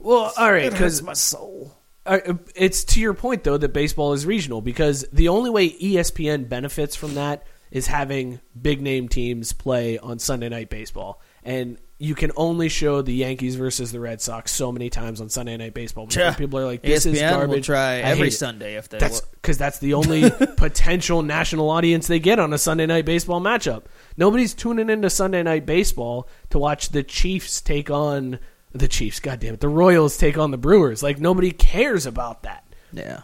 well, 0.00 0.32
all 0.36 0.52
right, 0.52 0.64
It 0.66 0.72
hurts 0.72 0.74
because 0.74 1.02
my 1.02 1.12
soul. 1.14 1.74
It's 2.06 2.84
to 2.84 3.00
your 3.00 3.14
point 3.14 3.44
though 3.44 3.56
that 3.56 3.72
baseball 3.72 4.12
is 4.12 4.26
regional 4.26 4.60
because 4.60 5.06
the 5.12 5.28
only 5.28 5.50
way 5.50 5.70
ESPN 5.70 6.48
benefits 6.48 6.96
from 6.96 7.14
that 7.14 7.46
is 7.70 7.86
having 7.86 8.40
big 8.60 8.82
name 8.82 9.08
teams 9.08 9.52
play 9.52 9.98
on 9.98 10.18
Sunday 10.18 10.48
night 10.48 10.68
baseball, 10.68 11.20
and 11.42 11.78
you 11.98 12.14
can 12.14 12.32
only 12.36 12.68
show 12.68 13.00
the 13.00 13.14
Yankees 13.14 13.54
versus 13.54 13.92
the 13.92 14.00
Red 14.00 14.20
Sox 14.20 14.50
so 14.50 14.72
many 14.72 14.90
times 14.90 15.20
on 15.20 15.28
Sunday 15.28 15.56
night 15.56 15.72
baseball. 15.72 16.08
Yeah. 16.10 16.34
People 16.34 16.58
are 16.58 16.66
like, 16.66 16.82
"This 16.82 17.06
is 17.06 17.18
ESPN 17.18 17.30
will 17.30 17.38
garbage." 17.38 17.66
try 17.66 17.96
every. 17.98 18.30
Sunday 18.30 18.74
if 18.74 18.88
they 18.88 18.98
That's 18.98 19.20
because 19.20 19.56
that's 19.56 19.78
the 19.78 19.94
only 19.94 20.28
potential 20.56 21.22
national 21.22 21.70
audience 21.70 22.08
they 22.08 22.18
get 22.18 22.38
on 22.38 22.52
a 22.52 22.58
Sunday 22.58 22.86
night 22.86 23.06
baseball 23.06 23.40
matchup. 23.40 23.84
Nobody's 24.16 24.52
tuning 24.52 24.90
into 24.90 25.08
Sunday 25.08 25.42
night 25.42 25.64
baseball 25.64 26.28
to 26.50 26.58
watch 26.58 26.88
the 26.88 27.02
Chiefs 27.04 27.60
take 27.60 27.90
on 27.90 28.38
the 28.72 28.88
Chiefs. 28.88 29.20
God 29.20 29.40
damn 29.40 29.54
it, 29.54 29.60
the 29.60 29.68
Royals 29.68 30.16
take 30.16 30.38
on 30.38 30.50
the 30.50 30.58
Brewers. 30.58 31.02
Like 31.02 31.20
nobody 31.20 31.50
cares 31.50 32.06
about 32.06 32.42
that. 32.42 32.64
Yeah. 32.92 33.22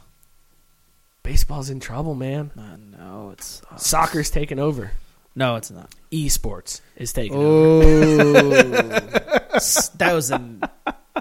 Baseball's 1.23 1.69
in 1.71 1.81
trouble, 1.81 2.15
man. 2.15 2.51
I 2.57 2.77
know 2.77 3.31
it's 3.33 3.61
Soccer's 3.77 4.31
taking 4.31 4.59
over. 4.59 4.93
no, 5.35 5.57
it's 5.57 5.71
not. 5.71 5.95
Esports 6.11 6.81
is 6.97 7.13
taking 7.13 7.37
over. 7.37 7.85
Oh, 7.87 8.43
that 9.99 10.11
was 10.13 10.31
an 10.31 10.63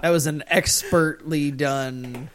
that 0.02 0.10
was 0.10 0.26
an 0.26 0.44
expertly 0.46 1.50
done 1.50 2.30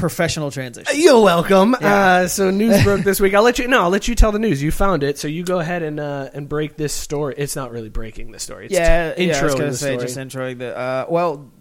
professional 0.00 0.50
transition. 0.50 0.92
You're 0.98 1.22
welcome. 1.22 1.76
Yeah. 1.80 1.94
Uh, 1.94 2.28
so 2.28 2.50
news 2.50 2.82
broke 2.84 3.02
this 3.02 3.20
week. 3.20 3.34
I'll 3.34 3.42
let 3.42 3.58
you. 3.58 3.68
No, 3.68 3.82
I'll 3.82 3.90
let 3.90 4.08
you 4.08 4.14
tell 4.14 4.32
the 4.32 4.38
news. 4.38 4.62
You 4.62 4.70
found 4.70 5.02
it, 5.02 5.18
so 5.18 5.28
you 5.28 5.44
go 5.44 5.60
ahead 5.60 5.82
and 5.82 6.00
uh, 6.00 6.30
and 6.32 6.48
break 6.48 6.76
this 6.76 6.92
story. 6.92 7.34
It's 7.38 7.54
not 7.54 7.70
really 7.70 7.88
breaking 7.90 8.32
the 8.32 8.38
story. 8.38 8.66
It's 8.66 8.74
yeah, 8.74 9.14
t- 9.14 9.28
yeah, 9.28 9.38
I 9.38 9.44
was 9.44 9.54
gonna 9.54 9.74
say 9.74 9.94
story. 9.94 10.06
just 10.06 10.18
introing 10.18 10.58
the. 10.58 10.76
Uh, 10.76 11.06
well, 11.08 11.52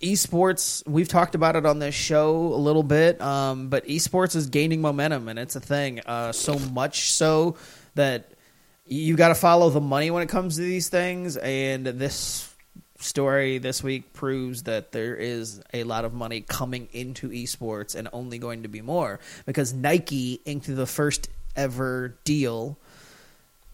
esports. 0.00 0.86
We've 0.86 1.08
talked 1.08 1.34
about 1.34 1.56
it 1.56 1.66
on 1.66 1.78
this 1.78 1.94
show 1.94 2.36
a 2.36 2.60
little 2.60 2.82
bit, 2.82 3.20
um, 3.20 3.68
but 3.68 3.86
esports 3.86 4.36
is 4.36 4.46
gaining 4.46 4.80
momentum, 4.80 5.28
and 5.28 5.38
it's 5.38 5.56
a 5.56 5.60
thing. 5.60 6.00
Uh, 6.06 6.32
so 6.32 6.58
much 6.58 7.12
so 7.12 7.56
that 7.94 8.32
you 8.86 9.16
got 9.16 9.28
to 9.28 9.34
follow 9.34 9.70
the 9.70 9.80
money 9.80 10.10
when 10.10 10.22
it 10.22 10.28
comes 10.28 10.56
to 10.56 10.62
these 10.62 10.88
things, 10.88 11.36
and 11.36 11.86
this 11.86 12.47
story 12.98 13.58
this 13.58 13.82
week 13.82 14.12
proves 14.12 14.64
that 14.64 14.92
there 14.92 15.14
is 15.14 15.60
a 15.72 15.84
lot 15.84 16.04
of 16.04 16.12
money 16.12 16.40
coming 16.40 16.88
into 16.92 17.28
esports 17.30 17.94
and 17.94 18.08
only 18.12 18.38
going 18.38 18.62
to 18.64 18.68
be 18.68 18.80
more 18.82 19.20
because 19.46 19.72
Nike 19.72 20.40
inked 20.44 20.66
the 20.74 20.86
first 20.86 21.28
ever 21.56 22.16
deal 22.24 22.76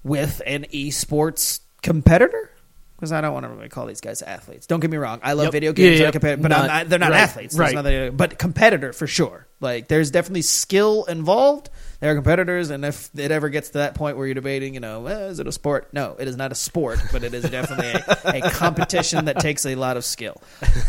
with 0.03 0.43
an 0.47 0.65
esports 0.73 1.61
competitor. 1.83 2.51
because 2.97 3.13
I 3.13 3.21
don't 3.21 3.35
want 3.35 3.45
to 3.45 3.51
really 3.51 3.69
call 3.69 3.87
these 3.87 4.01
guys 4.01 4.23
athletes. 4.23 4.67
Don't 4.67 4.81
get 4.81 4.91
me 4.91 4.97
wrong. 4.97 5.21
I 5.23 5.33
love 5.33 5.47
Yep. 5.47 5.53
video 5.53 5.73
games, 5.73 6.01
yeah, 6.01 6.11
compare, 6.11 6.37
but 6.37 6.53
I'm 6.53 6.59
not- 6.61 6.67
not, 6.69 6.89
they're 6.89 6.99
not 6.99 7.11
right, 7.11 7.21
athletes. 7.21 7.55
Right. 7.57 7.75
nothing- 7.75 8.17
but 8.17 8.39
competitor 8.39 8.93
for 8.93 9.07
sure. 9.07 9.47
Like 9.61 9.89
there's 9.89 10.11
definitely 10.11 10.43
skill 10.43 11.05
involved. 11.05 11.71
There 12.05 12.13
are 12.13 12.17
competitors, 12.17 12.69
and 12.69 12.85
if 12.85 13.09
it 13.19 13.31
ever 13.31 13.49
gets 13.49 13.71
to 13.71 13.79
that 13.79 13.95
point 13.95 14.19
where 14.19 14.27
you're 14.27 14.35
debating, 14.35 14.75
you 14.75 14.81
know, 14.81 15.01
well, 15.01 15.31
is 15.31 15.39
it 15.39 15.47
a 15.47 15.53
sport? 15.53 15.89
No, 15.95 16.17
it 16.19 16.29
is 16.29 16.37
not 16.37 16.53
a 16.53 16.55
sport, 16.55 16.99
but 17.11 17.25
it 17.25 17.33
is 17.33 17.49
definitely 17.49 17.93
a, 17.93 18.45
a 18.45 18.51
competition 18.51 19.25
that 19.25 19.39
takes 19.39 19.65
a 19.65 19.75
lot 19.75 19.97
of 19.97 20.05
skill. 20.05 20.39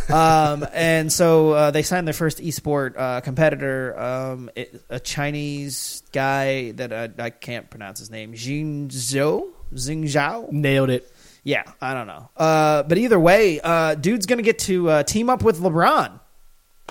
Um, 0.10 0.68
and 0.74 1.10
so 1.10 1.52
uh, 1.52 1.72
they 1.72 1.84
signed 1.84 2.06
their 2.06 2.14
first 2.14 2.40
esport 2.40 2.98
uh, 2.98 3.22
competitor, 3.22 3.98
um, 3.98 4.50
it, 4.58 4.84
a 4.90 5.00
Chinese 5.00 6.04
guy 6.12 6.72
that 6.72 6.92
I, 6.92 7.10
I 7.18 7.30
can't 7.30 7.70
pronounce 7.70 8.00
his 8.00 8.10
name, 8.10 8.34
Jin 8.34 8.90
Zhou, 8.90 9.54
Xing 9.74 10.04
Zhao. 10.04 10.52
Nailed 10.52 10.90
it. 10.90 11.10
Yeah, 11.46 11.64
I 11.80 11.94
don't 11.94 12.08
know. 12.08 12.30
Uh, 12.36 12.84
but 12.84 12.98
either 12.98 13.18
way, 13.18 13.62
uh, 13.62 13.96
dude's 13.96 14.26
gonna 14.26 14.42
get 14.42 14.60
to 14.60 14.90
uh, 14.90 15.04
team 15.04 15.30
up 15.30 15.44
with 15.44 15.62
LeBron 15.62 16.20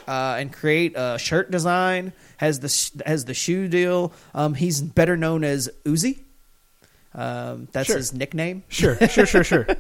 uh, 0.09 0.37
and 0.39 0.51
create 0.51 0.95
a 0.97 1.18
shirt 1.18 1.51
design. 1.51 2.14
Has 2.39 2.61
the 2.61 3.03
has 3.07 3.24
the 3.24 3.35
shoe 3.35 3.68
deal. 3.68 4.12
Um, 4.35 4.55
he's 4.55 4.80
better 4.80 5.16
known 5.16 5.45
as 5.45 5.70
Uzi. 5.85 6.20
Um, 7.14 7.68
that's 7.72 7.87
Sure. 7.87 7.97
his 7.97 8.12
nickname. 8.12 8.64
Sure, 8.68 8.97
sure, 9.09 9.26
sure, 9.26 9.45
sure. 9.45 9.66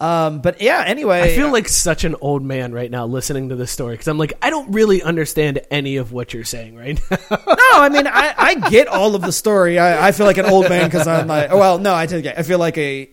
Um, 0.00 0.40
but 0.40 0.62
yeah, 0.62 0.82
anyway, 0.86 1.20
I 1.20 1.34
feel 1.36 1.52
like 1.52 1.68
such 1.68 2.04
an 2.04 2.16
old 2.22 2.42
man 2.42 2.72
right 2.72 2.90
now 2.90 3.04
listening 3.04 3.50
to 3.50 3.56
this 3.56 3.70
story 3.70 3.92
because 3.94 4.08
I'm 4.08 4.16
like, 4.16 4.32
I 4.40 4.48
don't 4.48 4.72
really 4.72 5.02
understand 5.02 5.60
any 5.70 5.98
of 5.98 6.10
what 6.10 6.32
you're 6.32 6.42
saying 6.44 6.74
right 6.74 6.98
now. 7.10 7.18
no, 7.30 7.68
I 7.74 7.90
mean, 7.90 8.06
I, 8.06 8.34
I 8.34 8.54
get 8.70 8.88
all 8.88 9.14
of 9.14 9.20
the 9.20 9.30
story. 9.32 9.78
I, 9.78 10.08
I 10.08 10.12
feel 10.12 10.24
like 10.24 10.38
an 10.38 10.46
old 10.46 10.70
man 10.70 10.86
because 10.88 11.06
I'm 11.06 11.26
like, 11.26 11.50
well, 11.50 11.76
no, 11.78 11.94
I 11.94 12.06
take 12.06 12.24
it. 12.24 12.34
I 12.38 12.42
feel 12.44 12.58
like 12.58 12.78
a 12.78 13.10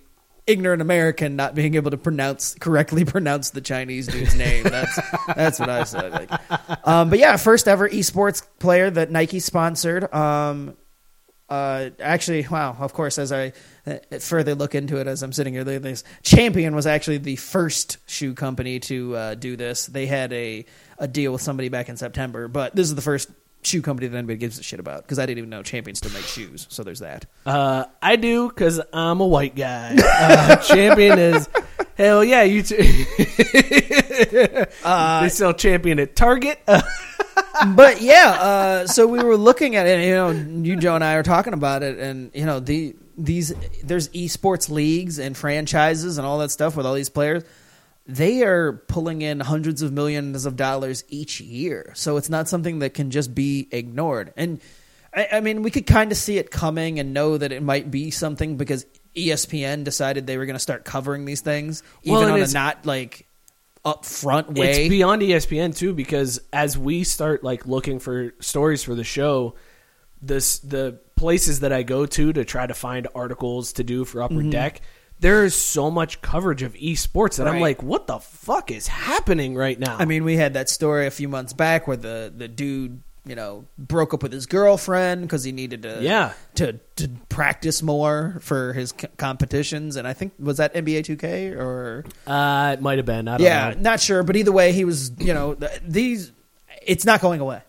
ignorant 0.48 0.82
American 0.82 1.36
not 1.36 1.54
being 1.54 1.76
able 1.76 1.92
to 1.92 1.98
pronounce 1.98 2.56
correctly 2.56 3.06
pronounce 3.06 3.52
the 3.52 3.62
Chinese 3.62 4.08
dude's 4.08 4.36
name. 4.36 4.64
That's 4.64 5.00
that's 5.28 5.60
what 5.60 5.70
I 5.70 5.84
said. 5.84 6.12
Like, 6.12 6.88
um, 6.88 7.10
but 7.10 7.20
yeah, 7.20 7.38
first 7.38 7.68
ever 7.68 7.88
esports 7.88 8.46
player 8.60 8.90
that 8.90 9.12
Nike 9.12 9.40
sponsored. 9.40 10.12
Um, 10.14 10.78
uh, 11.50 11.92
actually, 12.02 12.46
wow, 12.50 12.76
of 12.78 12.94
course, 12.94 13.18
as 13.18 13.32
I 13.32 13.54
uh, 13.86 13.98
further 14.20 14.54
look 14.54 14.76
into 14.76 14.98
it 14.98 15.08
as 15.08 15.24
I'm 15.24 15.32
sitting 15.32 15.54
here, 15.54 15.64
this 15.64 16.04
Champion 16.22 16.76
was 16.76 16.86
actually 16.86 17.20
the 17.20 17.38
first 17.38 17.98
shoe 18.06 18.34
company 18.34 18.80
to 18.82 19.16
uh, 19.16 19.36
do 19.36 19.56
this. 19.56 19.86
They 19.86 20.08
had 20.08 20.34
a, 20.34 20.66
a 20.98 21.08
deal 21.08 21.32
with 21.32 21.42
somebody 21.42 21.70
back 21.70 21.88
in 21.88 21.96
September, 21.96 22.50
but 22.50 22.76
this 22.76 22.88
is 22.88 22.96
the 22.96 23.02
first 23.02 23.30
shoe 23.64 23.82
company 23.82 24.08
that 24.08 24.18
anybody 24.18 24.38
gives 24.38 24.60
a 24.60 24.64
shit 24.64 24.80
about 24.80 25.04
because 25.04 25.20
I 25.20 25.26
didn't 25.26 25.40
even 25.40 25.50
know 25.50 25.64
Champion 25.64 25.96
still 25.96 26.12
makes 26.12 26.32
shoes. 26.32 26.68
So 26.70 26.84
there's 26.84 27.00
that. 27.00 27.26
Uh, 27.46 27.86
I 28.02 28.16
do 28.16 28.50
because 28.50 28.80
I'm 28.94 29.20
a 29.20 29.28
white 29.28 29.56
guy. 29.56 29.98
Uh, 30.20 30.56
champion 30.58 31.20
is 31.20 31.48
hell 31.96 32.24
yeah. 32.24 32.44
You 32.44 32.64
t- 32.64 32.76
they 33.16 34.66
sell 35.30 35.54
champion 35.54 36.00
at 36.00 36.16
Target. 36.16 36.60
Uh, 36.68 36.82
but 37.76 38.02
yeah, 38.02 38.38
uh, 38.40 38.88
so 38.88 39.08
we 39.08 39.24
were 39.24 39.38
looking 39.38 39.76
at 39.76 39.86
it. 39.86 40.08
You 40.08 40.16
know, 40.16 40.32
you 40.32 40.76
Joe 40.76 40.96
and 40.96 41.04
I 41.04 41.16
are 41.16 41.24
talking 41.24 41.54
about 41.54 41.84
it, 41.84 42.00
and 42.00 42.32
you 42.34 42.46
know 42.46 42.60
the 42.60 42.96
these 43.18 43.54
there's 43.84 44.10
esports 44.10 44.70
leagues 44.70 45.20
and 45.20 45.38
franchises 45.38 46.18
and 46.18 46.26
all 46.26 46.40
that 46.40 46.52
stuff 46.52 46.76
with 46.76 46.86
all 46.86 46.94
these 46.94 47.10
players. 47.10 47.44
They 48.08 48.42
are 48.44 48.74
pulling 48.88 49.22
in 49.22 49.42
hundreds 49.42 49.82
of 49.82 49.92
millions 49.92 50.46
of 50.46 50.56
dollars 50.56 51.04
each 51.10 51.42
year, 51.42 51.92
so 51.94 52.18
it's 52.18 52.30
not 52.30 52.48
something 52.48 52.80
that 52.80 52.94
can 52.94 53.12
just 53.12 53.36
be 53.36 53.68
ignored. 53.72 54.34
And 54.38 54.62
I, 55.14 55.28
I 55.34 55.40
mean, 55.42 55.62
we 55.62 55.72
could 55.72 55.86
kind 55.86 56.12
of 56.12 56.18
see 56.18 56.38
it 56.38 56.50
coming 56.50 57.00
and 57.00 57.14
know 57.14 57.38
that 57.38 57.52
it 57.52 57.62
might 57.62 57.92
be 57.92 58.12
something 58.12 58.56
because 58.56 58.86
ESPN 59.16 59.84
decided 59.84 60.26
they 60.26 60.38
were 60.38 60.46
going 60.46 60.56
to 60.56 60.60
start 60.60 60.86
covering 60.86 61.26
these 61.26 61.42
things, 61.42 61.84
even 62.04 62.24
and 62.24 62.32
on 62.32 62.42
a 62.42 62.48
not 62.48 62.86
like 62.86 63.28
upfront 63.84 64.58
way. 64.58 64.86
It's 64.86 64.90
beyond 64.90 65.22
ESPN 65.22 65.76
too 65.76 65.94
because 65.94 66.40
as 66.54 66.78
we 66.78 67.04
start 67.04 67.44
like 67.44 67.66
looking 67.66 68.00
for 68.00 68.34
stories 68.40 68.84
for 68.84 68.96
the 68.96 69.04
show, 69.04 69.56
this 70.22 70.60
the 70.60 71.00
places 71.16 71.62
that 71.62 71.74
I 71.74 71.84
go 71.84 72.06
to 72.06 72.34
to 72.34 72.46
try 72.46 72.68
to 72.68 72.74
find 72.74 73.08
articles 73.16 73.74
to 73.74 73.84
do 73.84 74.06
for 74.06 74.22
Upper 74.22 74.36
Mhm. 74.36 74.52
Deck. 74.52 74.82
There 75.20 75.44
is 75.46 75.56
so 75.56 75.90
much 75.90 76.22
coverage 76.22 76.62
of 76.62 76.74
esports 76.76 77.38
that 77.38 77.48
I'm 77.48 77.60
like, 77.60 77.82
what 77.82 78.06
the 78.08 78.20
fuck 78.20 78.70
is 78.72 78.88
happening 78.88 79.56
right 79.56 79.80
now? 79.80 79.98
I 79.98 80.06
mean, 80.06 80.24
we 80.24 80.38
had 80.38 80.54
that 80.54 80.70
story 80.70 81.08
a 81.08 81.12
few 81.12 81.28
months 81.28 81.54
back 81.54 81.88
where 81.88 81.98
the 81.98 82.32
the 82.36 82.48
dude, 82.48 83.02
you 83.26 83.34
know, 83.36 83.66
broke 83.80 84.14
up 84.14 84.22
with 84.22 84.32
his 84.32 84.46
girlfriend 84.46 85.22
because 85.24 85.44
he 85.44 85.52
needed 85.52 85.82
to 85.84 86.00
Yeah. 86.02 86.34
to 86.56 86.74
to 86.98 87.10
practice 87.30 87.82
more 87.82 88.38
for 88.42 88.74
his 88.74 88.94
c- 89.00 89.08
competitions, 89.18 89.96
and 89.96 90.08
I 90.08 90.14
think 90.14 90.34
was 90.40 90.58
that 90.58 90.74
NBA 90.76 91.00
2K 91.04 91.56
or 91.58 92.06
uh, 92.28 92.76
it 92.78 92.82
might 92.84 93.00
have 93.00 93.06
been. 93.08 93.28
I 93.28 93.38
don't 93.38 93.46
yeah, 93.46 93.70
know. 93.72 93.80
not 93.82 94.00
sure, 94.00 94.22
but 94.22 94.36
either 94.36 94.52
way, 94.52 94.72
he 94.72 94.86
was 94.86 95.12
you 95.18 95.34
know 95.34 95.56
th- 95.56 95.82
these. 95.84 96.32
It's 96.86 97.06
not 97.06 97.22
going 97.22 97.40
away. 97.42 97.62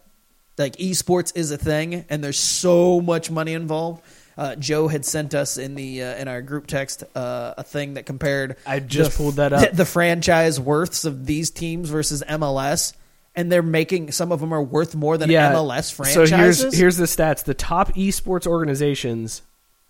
Like 0.59 0.77
esports 0.77 1.33
is 1.35 1.51
a 1.51 1.57
thing, 1.57 2.05
and 2.11 2.23
there's 2.23 2.39
so 2.39 3.01
much 3.01 3.31
money 3.31 3.53
involved. 3.55 4.03
Uh, 4.39 4.55
Joe 4.55 4.87
had 4.87 5.05
sent 5.05 5.35
us 5.35 5.57
in 5.57 5.75
the 5.75 6.01
uh, 6.01 6.15
in 6.15 6.29
our 6.29 6.41
group 6.41 6.69
text 6.69 7.03
uh, 7.17 7.55
a 7.59 7.65
thing 7.65 7.95
that 7.95 8.07
compared. 8.07 8.57
I 8.65 8.79
just 8.79 9.11
the- 9.11 9.17
pulled 9.17 9.35
that 9.35 9.53
up. 9.53 9.73
The, 9.73 9.85
franchise 9.85 10.61
worths 10.61 11.05
of 11.05 11.27
these 11.27 11.51
teams 11.51 11.91
versus 11.91 12.23
MLS, 12.29 12.93
and 13.35 13.51
they're 13.51 13.63
making 13.63 14.13
some 14.13 14.31
of 14.31 14.39
them 14.39 14.55
are 14.55 14.63
worth 14.63 14.95
more 14.95 15.19
than 15.19 15.29
MLS 15.29 15.93
franchises. 15.93 16.31
So 16.31 16.37
here's 16.37 16.79
here's 16.79 16.97
the 16.97 17.07
stats: 17.07 17.43
the 17.43 17.53
top 17.55 17.95
esports 17.95 18.47
organizations 18.47 19.43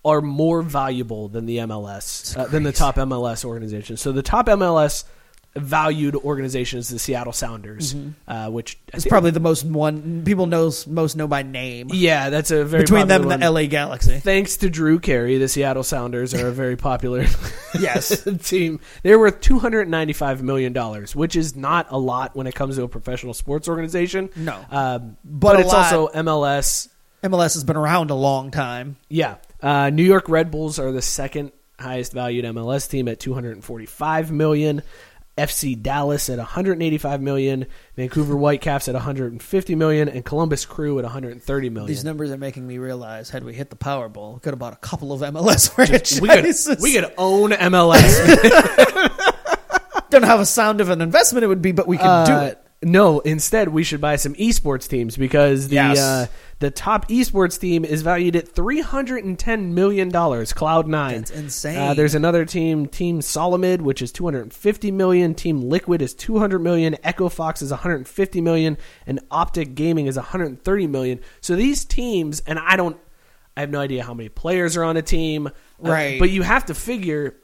are 0.02 0.22
more 0.22 0.62
valuable 0.62 1.28
than 1.28 1.44
the 1.44 1.58
MLS 1.58 2.34
uh, 2.34 2.46
than 2.46 2.62
the 2.62 2.72
top 2.72 2.96
MLS 2.96 3.44
organizations. 3.44 4.00
So 4.00 4.12
the 4.12 4.22
top 4.22 4.46
MLS 4.46 5.04
valued 5.58 6.14
organization 6.16 6.78
is 6.78 6.88
the 6.88 6.98
Seattle 6.98 7.32
Sounders, 7.32 7.94
Mhm. 7.94 8.12
uh, 8.26 8.50
which 8.50 8.78
is 8.94 9.04
probably 9.06 9.30
the 9.30 9.40
most 9.40 9.64
one 9.64 10.22
people 10.24 10.46
knows 10.46 10.86
most 10.86 11.16
know 11.16 11.26
by 11.28 11.42
name. 11.42 11.88
yeah, 11.92 12.30
that's 12.30 12.50
a 12.50 12.64
very 12.64 12.82
between 12.84 13.08
them 13.08 13.22
and 13.22 13.30
popular 13.30 13.52
the. 13.52 13.60
LA 13.62 13.66
Galaxy. 13.68 14.18
Thanks 14.20 14.56
to 14.58 14.70
Drew 14.70 14.98
Carey, 14.98 15.38
the 15.38 15.48
Seattle 15.48 15.82
Sounders 15.84 16.34
are 16.34 16.48
a 16.48 16.52
very 16.52 16.76
popular 16.76 17.26
Yes. 17.80 18.26
team. 18.44 18.80
They're 19.02 19.18
worth 19.18 19.40
two 19.40 19.58
hundred 19.58 19.88
ninety-five 19.88 20.42
million 20.42 20.72
dollars, 20.72 21.14
which 21.16 21.36
is 21.36 21.54
not 21.56 21.86
a 21.90 21.98
lot 21.98 22.34
when 22.36 22.46
it 22.46 22.54
comes 22.54 22.76
to 22.76 22.82
a 22.82 22.88
professional 22.88 23.34
sports 23.34 23.68
organization. 23.68 24.30
No. 24.36 24.54
um, 24.70 25.16
But 25.24 25.54
but, 25.54 25.60
it's 25.60 25.68
lot- 25.72 25.92
also 25.92 26.08
MLS. 26.22 26.88
MLS 27.24 27.54
has 27.54 27.64
been 27.64 27.76
around 27.76 28.10
a 28.10 28.14
long 28.14 28.50
time. 28.52 28.96
Yeah, 29.08 29.36
uh, 29.62 29.90
New 29.90 30.04
York 30.04 30.28
Red 30.28 30.50
Bulls 30.52 30.78
are 30.78 30.92
the 30.92 31.02
second 31.02 31.50
highest 31.80 32.12
valued 32.12 32.44
MLS 32.44 32.88
team 32.88 33.08
at 33.08 33.18
two 33.20 33.34
hundred 33.34 33.52
and 33.56 33.64
forty-five 33.64 34.30
million. 34.30 34.82
FC 35.38 35.80
Dallas 35.80 36.28
at 36.28 36.38
185 36.38 37.20
million, 37.22 37.66
Vancouver 37.96 38.36
Whitecaps 38.36 38.88
at 38.88 38.94
150 38.94 39.74
million, 39.74 40.08
and 40.08 40.24
Columbus 40.24 40.66
Crew 40.66 40.98
at 40.98 41.04
130 41.04 41.70
million. 41.70 41.86
These 41.88 42.04
numbers 42.04 42.30
are 42.30 42.36
making 42.36 42.66
me 42.66 42.78
realize 42.78 43.30
had 43.30 43.44
we 43.44 43.54
hit 43.54 43.70
the 43.70 43.76
Powerball, 43.76 44.34
we 44.34 44.40
could 44.40 44.52
have 44.52 44.58
bought 44.58 44.72
a 44.74 44.76
couple 44.76 45.12
of 45.12 45.20
MLS 45.20 45.70
franchises. 45.74 46.20
we 46.20 46.28
could 46.28 46.82
we 46.82 46.92
could 46.94 47.12
own 47.16 47.52
MLS. 47.52 48.02
don't 50.10 50.22
know 50.22 50.28
how 50.28 50.40
a 50.40 50.46
sound 50.46 50.80
of 50.80 50.88
an 50.90 51.00
investment 51.00 51.44
it 51.44 51.46
would 51.48 51.62
be, 51.62 51.72
but 51.72 51.86
we 51.86 51.96
could 51.96 52.04
do 52.26 52.32
Uh, 52.32 52.48
it. 52.52 52.62
No, 52.80 53.18
instead 53.20 53.68
we 53.70 53.82
should 53.82 54.00
buy 54.00 54.16
some 54.16 54.34
esports 54.34 54.88
teams 54.88 55.16
because 55.16 55.66
the 55.68 55.74
Yes. 55.74 55.98
uh, 55.98 56.26
the 56.60 56.70
top 56.72 57.08
esports 57.08 57.60
team 57.60 57.84
is 57.84 58.02
valued 58.02 58.34
at 58.34 58.48
three 58.48 58.80
hundred 58.80 59.24
and 59.24 59.38
ten 59.38 59.74
million 59.74 60.08
dollars. 60.08 60.52
Cloud 60.52 60.88
Nine, 60.88 61.18
That's 61.18 61.30
insane. 61.30 61.76
Uh, 61.78 61.94
there's 61.94 62.14
another 62.16 62.44
team, 62.44 62.86
Team 62.86 63.22
Solomid, 63.22 63.80
which 63.80 64.02
is 64.02 64.10
two 64.10 64.24
hundred 64.24 64.42
and 64.42 64.52
fifty 64.52 64.90
million. 64.90 65.34
Team 65.34 65.60
Liquid 65.60 66.02
is 66.02 66.14
two 66.14 66.38
hundred 66.38 66.58
million. 66.60 66.96
Echo 67.04 67.28
Fox 67.28 67.62
is 67.62 67.70
one 67.70 67.78
hundred 67.80 67.96
and 67.96 68.08
fifty 68.08 68.40
million, 68.40 68.76
and 69.06 69.20
Optic 69.30 69.74
Gaming 69.76 70.06
is 70.06 70.16
one 70.16 70.24
hundred 70.26 70.46
and 70.46 70.62
thirty 70.62 70.86
million. 70.88 71.20
So 71.40 71.54
these 71.54 71.84
teams, 71.84 72.40
and 72.46 72.58
I 72.58 72.74
don't, 72.76 72.96
I 73.56 73.60
have 73.60 73.70
no 73.70 73.80
idea 73.80 74.02
how 74.02 74.14
many 74.14 74.28
players 74.28 74.76
are 74.76 74.84
on 74.84 74.96
a 74.96 75.02
team, 75.02 75.46
uh, 75.46 75.50
Right. 75.78 76.18
but 76.18 76.30
you 76.30 76.42
have 76.42 76.66
to 76.66 76.74
figure 76.74 77.36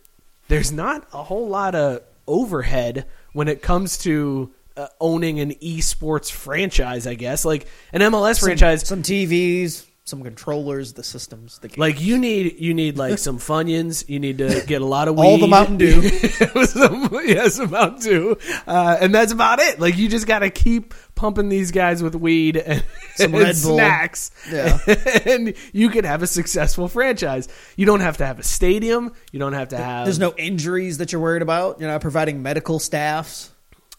there's 0.49 0.73
not 0.73 1.07
a 1.13 1.23
whole 1.23 1.49
lot 1.49 1.75
of 1.75 2.01
overhead 2.27 3.07
when 3.33 3.49
it 3.49 3.63
comes 3.63 3.99
to 3.99 4.53
uh, 4.77 4.89
owning 5.01 5.41
an 5.41 5.53
esports 5.57 6.31
franchise. 6.31 7.07
I 7.07 7.15
guess 7.15 7.45
like 7.45 7.67
an 7.93 8.01
MLS 8.01 8.37
Some- 8.41 8.47
franchise. 8.49 8.87
some 8.87 9.03
TVs, 9.03 9.87
some 10.07 10.23
controllers, 10.23 10.93
the 10.93 11.03
systems, 11.03 11.59
the 11.61 11.71
Like 11.79 11.99
you 12.01 12.19
need 12.19 12.61
you 12.61 12.75
need 12.75 12.99
like 12.99 13.19
some 13.19 13.39
Funyuns. 13.49 14.07
You 14.09 14.21
need 14.21 14.37
to 14.39 14.63
get 14.67 14.83
a 14.83 14.85
lot 14.85 15.09
of 15.09 15.19
All 15.19 15.39
the 15.39 15.45
weed. 15.47 15.51
Mountain 15.51 15.77
Dew. 15.79 16.03
some, 16.67 17.09
yeah, 17.25 17.49
some 17.49 17.71
Mountain 17.71 18.01
Dew, 18.03 18.37
uh, 18.67 18.99
and 19.01 19.15
that's 19.15 19.33
about 19.33 19.61
it. 19.61 19.81
Like 19.81 19.97
you 19.97 20.09
just 20.09 20.27
got 20.27 20.41
to 20.41 20.51
keep 20.51 20.93
pumping 21.15 21.49
these 21.49 21.71
guys 21.71 22.03
with 22.03 22.15
weed 22.17 22.57
and, 22.59 22.85
Some 23.15 23.33
and 23.35 23.43
Red 23.45 23.57
Bull. 23.63 23.77
snacks, 23.77 24.31
Yeah. 24.53 24.79
and 25.25 25.55
you 25.73 25.89
could 25.89 26.05
have 26.05 26.23
a 26.23 26.27
successful 26.27 26.89
franchise. 26.89 27.49
You 27.77 27.87
don't 27.87 28.01
have 28.01 28.17
to 28.19 28.27
have 28.27 28.39
a 28.39 28.43
stadium. 28.43 29.13
You 29.33 29.39
don't 29.39 29.53
have 29.55 29.69
to 29.69 29.77
have. 29.79 30.05
There's 30.05 30.19
no 30.19 30.35
injuries 30.37 30.99
that 30.99 31.13
you're 31.13 31.21
worried 31.23 31.43
about. 31.43 31.81
You're 31.81 31.89
not 31.91 32.01
providing 32.03 32.43
medical 32.43 32.79
staffs. 32.79 33.51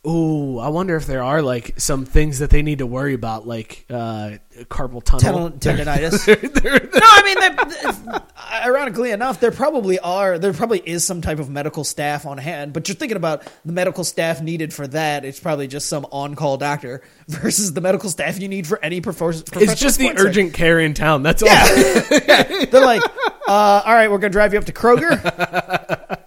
Ooh, 0.08 0.60
I 0.60 0.68
wonder 0.70 0.95
if 0.95 1.08
there 1.08 1.24
are 1.24 1.41
like 1.41 1.80
some 1.80 2.06
things 2.06 2.39
that 2.39 2.49
they 2.51 2.62
need 2.62 2.78
to 2.80 2.86
worry 2.86 3.14
about, 3.16 3.47
like 3.47 3.86
uh, 3.89 4.34
carpal 4.66 5.03
tunnel. 5.03 5.49
Tendon- 5.49 5.86
tendonitis. 5.86 6.28
no, 6.93 6.99
I 7.01 7.24
mean, 7.24 7.39
they're- 7.39 8.22
ironically 8.64 9.12
enough, 9.12 9.39
there 9.39 9.51
probably 9.51 9.97
are. 9.99 10.38
There 10.38 10.53
probably 10.53 10.80
is 10.80 11.03
some 11.06 11.22
type 11.22 11.39
of 11.39 11.49
medical 11.49 11.84
staff 11.84 12.26
on 12.26 12.38
hand. 12.38 12.72
But 12.74 12.88
you're 12.88 12.95
thinking 12.95 13.18
about 13.18 13.43
the 13.66 13.74
medical 13.74 14.03
staff 14.03 14.41
needed 14.41 14.74
for 14.74 14.86
that. 14.88 15.26
It's 15.26 15.39
probably 15.39 15.68
just 15.68 15.88
some 15.88 16.06
on-call 16.12 16.58
doctor 16.58 17.01
versus 17.28 17.74
the 17.74 17.82
medical 17.82 18.10
staff 18.10 18.39
you 18.39 18.47
need 18.47 18.68
for 18.68 18.80
any 18.84 19.01
perfor- 19.01 19.43
professional. 19.45 19.64
It's 19.72 19.82
just 19.82 19.97
the 19.97 20.14
urgent 20.18 20.53
care 20.53 20.80
in 20.80 20.93
town. 20.93 21.24
That's 21.24 21.41
all. 21.41 21.49
They're 21.49 22.86
like, 22.86 23.03
uh, 23.47 23.82
all 23.86 23.93
right, 23.93 24.10
we're 24.12 24.20
gonna 24.20 24.30
drive 24.32 24.53
you 24.53 24.60
up 24.60 24.66
to 24.66 24.74
Kroger. 24.74 26.20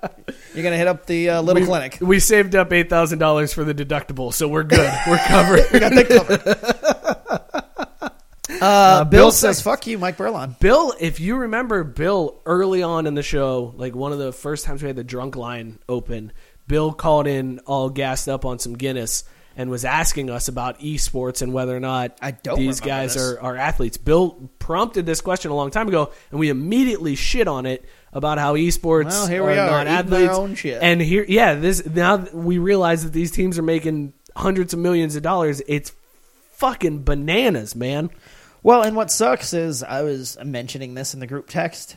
You're 0.58 0.64
gonna 0.64 0.76
hit 0.76 0.88
up 0.88 1.06
the 1.06 1.30
uh, 1.30 1.40
little 1.40 1.62
we, 1.62 1.68
clinic. 1.68 1.98
We 2.00 2.18
saved 2.18 2.56
up 2.56 2.72
eight 2.72 2.90
thousand 2.90 3.20
dollars 3.20 3.52
for 3.52 3.62
the 3.62 3.72
deductible, 3.72 4.34
so 4.34 4.48
we're 4.48 4.64
good. 4.64 4.92
We're 5.06 5.18
covered. 5.18 5.66
We 5.72 5.78
got 5.78 5.92
that 5.92 6.08
covered. 6.08 8.08
Uh, 8.60 9.04
Bill, 9.04 9.26
Bill 9.26 9.30
says, 9.30 9.62
"Fuck 9.62 9.86
you, 9.86 9.98
Mike 9.98 10.16
Burlon." 10.16 10.58
Bill, 10.58 10.92
if 10.98 11.20
you 11.20 11.36
remember 11.36 11.84
Bill 11.84 12.42
early 12.44 12.82
on 12.82 13.06
in 13.06 13.14
the 13.14 13.22
show, 13.22 13.72
like 13.76 13.94
one 13.94 14.10
of 14.10 14.18
the 14.18 14.32
first 14.32 14.64
times 14.64 14.82
we 14.82 14.88
had 14.88 14.96
the 14.96 15.04
drunk 15.04 15.36
line 15.36 15.78
open, 15.88 16.32
Bill 16.66 16.92
called 16.92 17.28
in 17.28 17.60
all 17.60 17.88
gassed 17.88 18.28
up 18.28 18.44
on 18.44 18.58
some 18.58 18.74
Guinness 18.74 19.22
and 19.56 19.70
was 19.70 19.84
asking 19.84 20.28
us 20.28 20.48
about 20.48 20.80
esports 20.80 21.40
and 21.40 21.52
whether 21.52 21.76
or 21.76 21.78
not 21.78 22.18
I 22.20 22.32
don't 22.32 22.58
these 22.58 22.80
guys 22.80 23.14
this. 23.14 23.22
are, 23.22 23.40
are 23.40 23.56
athletes. 23.56 23.96
Bill 23.96 24.50
prompted 24.58 25.06
this 25.06 25.20
question 25.20 25.52
a 25.52 25.54
long 25.54 25.70
time 25.70 25.86
ago, 25.86 26.10
and 26.32 26.40
we 26.40 26.48
immediately 26.48 27.14
shit 27.14 27.46
on 27.46 27.64
it 27.64 27.84
about 28.12 28.38
how 28.38 28.54
esports 28.54 29.06
Well, 29.06 29.26
here 29.26 29.42
are 29.42 29.46
we 29.46 29.52
are, 29.52 29.84
not 29.84 29.86
eating 29.86 30.12
our 30.12 30.30
athletes. 30.30 30.64
And 30.64 31.00
here, 31.00 31.24
yeah, 31.28 31.54
this 31.54 31.84
now 31.86 32.16
we 32.32 32.58
realize 32.58 33.04
that 33.04 33.12
these 33.12 33.30
teams 33.30 33.58
are 33.58 33.62
making 33.62 34.12
hundreds 34.36 34.72
of 34.72 34.78
millions 34.78 35.16
of 35.16 35.22
dollars. 35.22 35.62
It's 35.66 35.92
fucking 36.52 37.04
bananas, 37.04 37.74
man. 37.74 38.10
Well, 38.62 38.82
and 38.82 38.96
what 38.96 39.10
sucks 39.10 39.52
is 39.52 39.82
I 39.82 40.02
was 40.02 40.36
mentioning 40.44 40.94
this 40.94 41.14
in 41.14 41.20
the 41.20 41.26
group 41.26 41.48
text. 41.48 41.96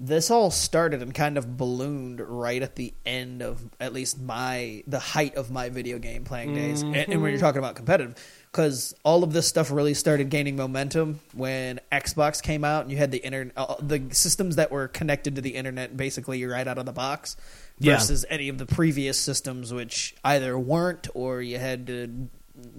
This 0.00 0.30
all 0.30 0.50
started 0.50 1.02
and 1.02 1.12
kind 1.12 1.36
of 1.36 1.56
ballooned 1.56 2.20
right 2.20 2.62
at 2.62 2.76
the 2.76 2.94
end 3.04 3.42
of 3.42 3.62
at 3.80 3.92
least 3.92 4.20
my 4.20 4.84
the 4.86 5.00
height 5.00 5.34
of 5.34 5.50
my 5.50 5.70
video 5.70 5.98
game 5.98 6.24
playing 6.24 6.54
days. 6.54 6.82
And, 6.82 6.94
and 6.94 7.08
when 7.08 7.20
you're 7.20 7.30
mm-hmm. 7.32 7.40
talking 7.40 7.58
about 7.58 7.74
competitive, 7.74 8.14
because 8.50 8.94
all 9.04 9.22
of 9.22 9.32
this 9.32 9.46
stuff 9.46 9.70
really 9.70 9.94
started 9.94 10.30
gaining 10.30 10.56
momentum 10.56 11.20
when 11.34 11.80
Xbox 11.92 12.42
came 12.42 12.64
out 12.64 12.82
and 12.82 12.90
you 12.90 12.96
had 12.96 13.10
the 13.10 13.18
internet, 13.18 13.52
uh, 13.56 13.74
the 13.80 14.02
systems 14.10 14.56
that 14.56 14.70
were 14.70 14.88
connected 14.88 15.36
to 15.36 15.40
the 15.40 15.50
internet 15.50 15.96
basically 15.96 16.44
right 16.44 16.66
out 16.66 16.78
of 16.78 16.86
the 16.86 16.92
box. 16.92 17.36
Yeah. 17.80 17.94
Versus 17.94 18.24
any 18.28 18.48
of 18.48 18.58
the 18.58 18.66
previous 18.66 19.20
systems, 19.20 19.72
which 19.72 20.16
either 20.24 20.58
weren't 20.58 21.06
or 21.14 21.40
you 21.40 21.58
had 21.58 21.86
to 21.86 22.28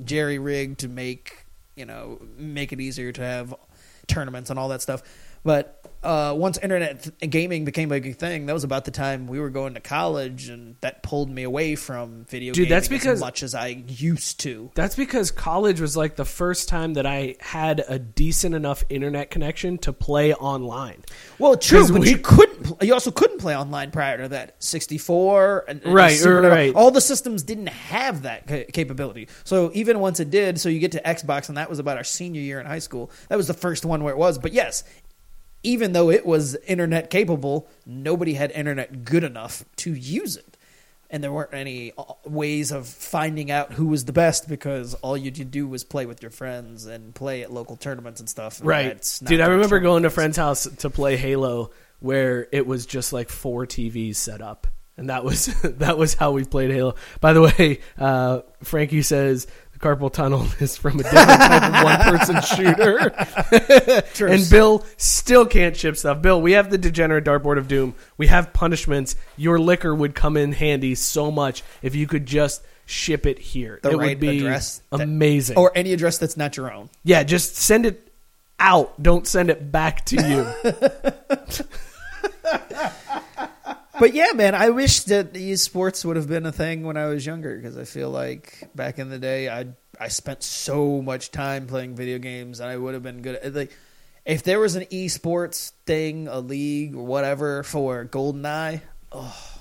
jerry 0.03 0.39
rig 0.39 0.77
to 0.79 0.89
make 0.89 1.45
you 1.77 1.85
know 1.85 2.19
make 2.37 2.73
it 2.73 2.81
easier 2.81 3.13
to 3.13 3.21
have 3.21 3.55
tournaments 4.07 4.49
and 4.49 4.59
all 4.59 4.67
that 4.69 4.81
stuff. 4.81 5.01
But 5.43 5.75
uh, 6.01 6.33
once 6.37 6.57
internet 6.57 7.03
th- 7.19 7.31
gaming 7.31 7.65
became 7.65 7.91
a 7.91 7.99
big 7.99 8.15
thing, 8.17 8.45
that 8.45 8.53
was 8.53 8.63
about 8.63 8.85
the 8.85 8.91
time 8.91 9.27
we 9.27 9.37
were 9.39 9.49
going 9.49 9.73
to 9.73 9.81
college, 9.81 10.47
and 10.47 10.75
that 10.79 11.03
pulled 11.03 11.29
me 11.29 11.43
away 11.43 11.75
from 11.75 12.23
video 12.29 12.53
Dude, 12.53 12.69
that's 12.69 12.87
because- 12.87 13.15
as 13.15 13.19
much 13.19 13.43
as 13.43 13.53
I 13.53 13.83
used 13.87 14.39
to. 14.41 14.71
That's 14.75 14.95
because 14.95 15.29
college 15.31 15.81
was 15.81 15.97
like 15.97 16.15
the 16.15 16.23
first 16.25 16.69
time 16.69 16.93
that 16.93 17.05
I 17.05 17.35
had 17.41 17.83
a 17.87 17.99
decent 17.99 18.55
enough 18.55 18.83
internet 18.89 19.29
connection 19.29 19.77
to 19.79 19.91
play 19.91 20.33
online. 20.33 21.03
Well, 21.37 21.57
true, 21.57 21.85
but 21.87 21.99
we- 22.01 22.11
you 22.11 22.17
couldn't. 22.17 22.49
You 22.81 22.93
also 22.93 23.11
couldn't 23.11 23.39
play 23.39 23.55
online 23.57 23.91
prior 23.91 24.17
to 24.19 24.27
that. 24.29 24.55
Sixty 24.59 24.97
four, 24.97 25.65
Right, 25.85 26.11
Super 26.17 26.41
right. 26.49 26.73
All 26.75 26.91
the 26.91 27.01
systems 27.01 27.43
didn't 27.43 27.67
have 27.67 28.21
that 28.23 28.47
ca- 28.47 28.65
capability. 28.71 29.27
So 29.43 29.71
even 29.73 29.99
once 29.99 30.19
it 30.19 30.29
did, 30.29 30.59
so 30.61 30.69
you 30.69 30.79
get 30.79 30.91
to 30.93 31.01
Xbox, 31.01 31.49
and 31.49 31.57
that 31.57 31.69
was 31.69 31.79
about 31.79 31.97
our 31.97 32.03
senior 32.03 32.41
year 32.41 32.59
in 32.59 32.65
high 32.65 32.79
school. 32.79 33.11
That 33.29 33.37
was 33.37 33.47
the 33.47 33.53
first 33.53 33.85
one 33.85 34.03
where 34.03 34.13
it 34.13 34.17
was. 34.17 34.37
But 34.37 34.53
yes, 34.53 34.83
even 35.63 35.93
though 35.93 36.09
it 36.09 36.25
was 36.25 36.55
internet 36.67 37.09
capable, 37.09 37.67
nobody 37.85 38.33
had 38.33 38.51
internet 38.51 39.03
good 39.03 39.23
enough 39.23 39.65
to 39.77 39.93
use 39.93 40.37
it. 40.37 40.57
And 41.11 41.23
there 41.23 41.31
weren't 41.31 41.55
any 41.55 41.91
uh, 41.97 42.03
ways 42.23 42.71
of 42.71 42.87
finding 42.87 43.49
out 43.49 43.73
who 43.73 43.87
was 43.87 44.05
the 44.05 44.13
best 44.13 44.47
because 44.47 44.93
all 44.95 45.17
you 45.17 45.31
could 45.31 45.49
do 45.49 45.67
was 45.67 45.83
play 45.83 46.05
with 46.05 46.21
your 46.21 46.29
friends 46.29 46.85
and 46.85 47.15
play 47.15 47.41
at 47.41 47.51
local 47.51 47.77
tournaments 47.77 48.19
and 48.19 48.29
stuff. 48.29 48.59
and 48.59 48.67
Right. 48.67 49.19
Dude, 49.23 49.41
I 49.41 49.47
remember 49.47 49.79
going 49.79 50.03
to 50.03 50.07
a 50.09 50.11
friend's 50.11 50.37
house 50.37 50.67
to 50.67 50.89
play 50.89 51.17
Halo 51.17 51.71
where 51.99 52.47
it 52.51 52.65
was 52.65 52.85
just 52.85 53.11
like 53.11 53.29
four 53.29 53.65
TVs 53.65 54.15
set 54.15 54.41
up. 54.41 54.67
And 54.97 55.09
that 55.09 55.23
was 55.23 55.45
that 55.63 55.97
was 55.97 56.13
how 56.13 56.31
we 56.31 56.43
played 56.43 56.71
Halo. 56.71 56.95
By 57.21 57.33
the 57.33 57.41
way, 57.41 57.79
uh, 57.97 58.41
Frankie 58.63 59.01
says 59.01 59.47
carpal 59.79 60.11
tunnel 60.11 60.45
is 60.59 60.77
from 60.77 60.99
a 60.99 61.03
different 61.03 61.27
type 61.39 61.63
of 61.63 61.83
one 61.83 62.17
person 62.17 62.41
shooter. 64.17 64.25
and 64.25 64.49
Bill 64.49 64.85
still 64.97 65.45
can't 65.45 65.75
ship 65.75 65.95
stuff. 65.97 66.21
Bill, 66.21 66.41
we 66.41 66.51
have 66.53 66.69
the 66.69 66.77
degenerate 66.77 67.23
dartboard 67.25 67.57
of 67.57 67.67
doom. 67.67 67.95
We 68.17 68.27
have 68.27 68.53
punishments. 68.53 69.15
Your 69.37 69.59
liquor 69.59 69.93
would 69.95 70.15
come 70.15 70.37
in 70.37 70.51
handy 70.51 70.95
so 70.95 71.31
much 71.31 71.63
if 71.81 71.95
you 71.95 72.07
could 72.07 72.25
just 72.25 72.61
ship 72.85 73.25
it 73.25 73.39
here. 73.39 73.79
The 73.83 73.91
it 73.91 73.97
right 73.97 74.07
would 74.09 74.19
be 74.19 74.39
address 74.39 74.81
that- 74.91 75.01
amazing. 75.01 75.57
or 75.57 75.71
any 75.75 75.93
address 75.93 76.17
that's 76.17 76.35
not 76.37 76.57
your 76.57 76.71
own. 76.73 76.89
yeah, 77.03 77.23
just 77.23 77.55
send 77.55 77.85
it 77.85 78.11
out. 78.59 79.01
Don't 79.01 79.25
send 79.25 79.49
it 79.49 79.71
back 79.71 80.05
to 80.07 80.15
you. 80.17 80.45
But 83.99 84.13
yeah, 84.13 84.31
man, 84.33 84.55
I 84.55 84.69
wish 84.69 85.01
that 85.01 85.33
esports 85.33 86.05
would 86.05 86.15
have 86.15 86.27
been 86.27 86.45
a 86.45 86.51
thing 86.51 86.83
when 86.83 86.97
I 86.97 87.07
was 87.07 87.25
younger 87.25 87.57
because 87.57 87.77
I 87.77 87.83
feel 87.83 88.09
like 88.09 88.69
back 88.73 88.99
in 88.99 89.09
the 89.09 89.19
day, 89.19 89.49
I 89.49 89.67
I 89.99 90.07
spent 90.07 90.43
so 90.43 91.01
much 91.01 91.31
time 91.31 91.67
playing 91.67 91.95
video 91.95 92.19
games, 92.19 92.61
and 92.61 92.69
I 92.69 92.77
would 92.77 92.93
have 92.93 93.03
been 93.03 93.21
good. 93.21 93.35
At, 93.35 93.53
like, 93.53 93.75
if 94.25 94.43
there 94.43 94.59
was 94.59 94.75
an 94.75 94.85
esports 94.85 95.71
thing, 95.85 96.27
a 96.27 96.39
league 96.39 96.95
or 96.95 97.05
whatever 97.05 97.63
for 97.63 98.05
GoldenEye, 98.05 98.81
oh, 99.11 99.59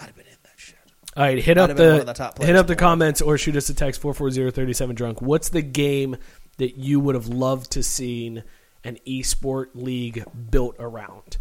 I'd 0.00 0.06
have 0.06 0.16
been 0.16 0.26
in 0.26 0.36
that 0.44 0.52
shit. 0.56 0.78
All 1.16 1.24
right, 1.24 1.38
hit 1.38 1.58
I'd 1.58 1.70
up 1.70 1.76
the, 1.76 2.04
the 2.04 2.46
hit 2.46 2.56
up 2.56 2.66
the 2.66 2.76
comments 2.76 3.20
or 3.20 3.36
shoot 3.36 3.56
us 3.56 3.68
a 3.68 3.74
text 3.74 4.00
440-37 4.00 4.94
drunk. 4.94 5.20
What's 5.20 5.50
the 5.50 5.62
game 5.62 6.16
that 6.56 6.76
you 6.76 7.00
would 7.00 7.14
have 7.14 7.28
loved 7.28 7.72
to 7.72 7.82
seen 7.82 8.44
an 8.84 8.98
esport 9.06 9.68
league 9.74 10.24
built 10.50 10.76
around? 10.78 11.36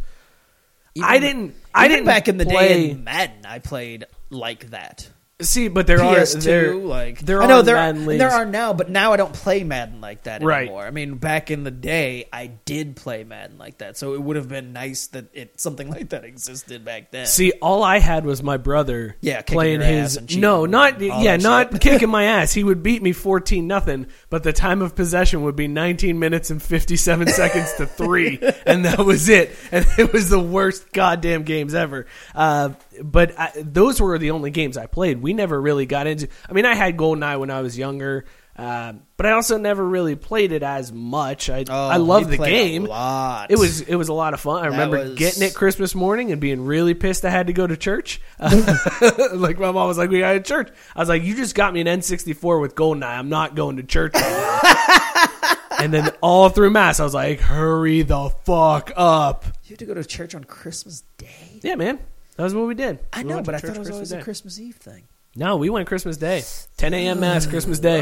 I 1.03 1.19
didn't. 1.19 1.55
I 1.73 1.87
didn't 1.87 2.05
back 2.05 2.27
in 2.27 2.37
the 2.37 2.45
play, 2.45 2.67
day 2.67 2.89
in 2.91 3.03
Madden, 3.03 3.45
I 3.45 3.59
played 3.59 4.05
like 4.29 4.71
that. 4.71 5.09
See, 5.39 5.67
but 5.67 5.85
there 5.85 5.99
PS2, 5.99 6.37
are 6.37 6.41
there 6.41 6.75
like 6.75 7.19
there 7.19 7.43
I 7.43 7.45
are 7.45 7.47
know 7.47 7.61
there 7.61 7.77
are, 7.77 7.93
there 7.93 8.31
are 8.31 8.43
now, 8.43 8.73
but 8.73 8.89
now 8.89 9.13
I 9.13 9.17
don't 9.17 9.33
play 9.33 9.63
Madden 9.63 10.01
like 10.01 10.23
that 10.23 10.41
Right. 10.41 10.63
anymore. 10.63 10.83
I 10.83 10.89
mean, 10.89 11.15
back 11.17 11.51
in 11.51 11.63
the 11.63 11.69
day, 11.69 12.27
I 12.33 12.47
did 12.47 12.95
play 12.95 13.23
Madden 13.23 13.59
like 13.59 13.77
that, 13.77 13.97
so 13.97 14.15
it 14.15 14.21
would 14.23 14.35
have 14.35 14.49
been 14.49 14.73
nice 14.73 15.05
that 15.07 15.25
it 15.33 15.61
something 15.61 15.89
like 15.91 16.09
that 16.09 16.23
existed 16.25 16.83
back 16.83 17.11
then. 17.11 17.27
See, 17.27 17.51
all 17.61 17.83
I 17.83 17.99
had 17.99 18.25
was 18.25 18.41
my 18.41 18.57
brother 18.57 19.15
Yeah, 19.21 19.43
playing 19.43 19.81
his 19.81 20.35
no, 20.35 20.65
not 20.65 20.99
yeah, 21.01 21.37
not 21.37 21.81
kicking 21.81 22.09
my 22.09 22.23
ass. 22.37 22.51
He 22.53 22.63
would 22.63 22.81
beat 22.81 23.03
me 23.03 23.11
fourteen 23.11 23.67
nothing, 23.67 24.07
but 24.31 24.41
the 24.41 24.53
time 24.53 24.81
of 24.81 24.95
possession 24.95 25.43
would 25.43 25.55
be 25.55 25.67
nineteen 25.67 26.17
minutes 26.17 26.49
and 26.49 26.59
fifty 26.59 26.95
seven 26.95 27.27
seconds 27.27 27.71
to 27.73 27.85
three, 27.85 28.39
and 28.65 28.85
that 28.85 29.05
was 29.05 29.29
it. 29.29 29.51
And 29.71 29.85
it 29.99 30.11
was 30.11 30.29
the 30.29 30.39
worst 30.39 30.91
goddamn 30.93 31.43
games 31.43 31.75
ever. 31.75 32.07
Uh, 32.33 32.69
but 33.03 33.37
I, 33.39 33.51
those 33.55 33.99
were 34.01 34.17
the 34.17 34.31
only 34.31 34.51
games 34.51 34.77
I 34.77 34.85
played. 34.87 35.21
We 35.21 35.33
never 35.33 35.59
really 35.61 35.85
got 35.85 36.07
into. 36.07 36.27
I 36.49 36.53
mean, 36.53 36.65
I 36.65 36.75
had 36.75 36.97
GoldenEye 36.97 37.39
when 37.39 37.49
I 37.51 37.61
was 37.61 37.77
younger. 37.77 38.25
Um, 38.59 39.01
but 39.17 39.27
I 39.27 39.33
also 39.33 39.59
never 39.59 39.87
really 39.87 40.15
played 40.15 40.51
it 40.51 40.63
as 40.63 40.91
much. 40.91 41.47
I 41.47 41.63
Oh, 41.69 41.87
I 41.89 41.97
love 41.97 42.27
the 42.27 42.37
game. 42.39 42.85
lot. 42.85 43.51
It 43.51 43.59
was 43.59 43.81
it 43.81 43.93
was 43.93 44.09
a 44.09 44.13
lot 44.13 44.33
of 44.33 44.39
fun. 44.39 44.61
I 44.61 44.61
That 44.63 44.71
remember 44.71 44.97
was- 44.97 45.13
getting 45.13 45.43
it 45.43 45.53
Christmas 45.53 45.93
morning 45.93 46.31
and 46.31 46.41
being 46.41 46.65
really 46.65 46.95
pissed 46.95 47.23
I 47.23 47.29
had 47.29 47.45
to 47.47 47.53
go 47.53 47.67
to 47.67 47.77
church. 47.77 48.19
like 48.39 49.59
my 49.59 49.71
mom 49.71 49.87
was 49.87 49.99
like, 49.99 50.09
"We 50.09 50.19
got 50.21 50.33
to 50.33 50.39
church." 50.41 50.69
I 50.95 50.99
was 50.99 51.07
like, 51.07 51.21
"You 51.21 51.35
just 51.35 51.53
got 51.53 51.71
me 51.71 51.81
an 51.81 51.87
N64 51.87 52.59
with 52.59 52.73
GoldenEye. 52.73 53.03
I'm 53.05 53.29
not 53.29 53.53
going 53.55 53.77
to 53.77 53.83
church." 53.83 54.13
And 55.79 55.93
then 55.93 56.09
all 56.21 56.49
through 56.49 56.71
mass, 56.71 56.99
I 56.99 57.03
was 57.03 57.13
like, 57.13 57.39
"Hurry 57.39 58.01
the 58.01 58.31
fuck 58.45 58.91
up!" 58.95 59.45
you 59.65 59.69
had 59.73 59.79
to 59.79 59.85
go 59.85 59.93
to 59.93 60.03
church 60.03 60.33
on 60.33 60.43
Christmas 60.43 61.03
Day. 61.19 61.59
Yeah, 61.61 61.75
man, 61.75 61.99
that 62.37 62.43
was 62.43 62.53
what 62.55 62.67
we 62.67 62.75
did. 62.75 62.99
I 63.11 63.23
We 63.23 63.29
know, 63.29 63.41
but 63.41 63.55
I 63.55 63.57
thought 63.59 63.75
it 63.75 63.79
was 63.79 63.89
always 63.91 64.09
Day. 64.09 64.19
a 64.19 64.23
Christmas 64.23 64.59
Eve 64.59 64.75
thing. 64.75 65.03
No, 65.35 65.57
we 65.57 65.69
went 65.69 65.87
Christmas 65.87 66.17
Day, 66.17 66.43
10 66.77 66.93
a.m. 66.93 67.19
mass 67.19 67.45
Christmas 67.45 67.79
Day. 67.79 67.99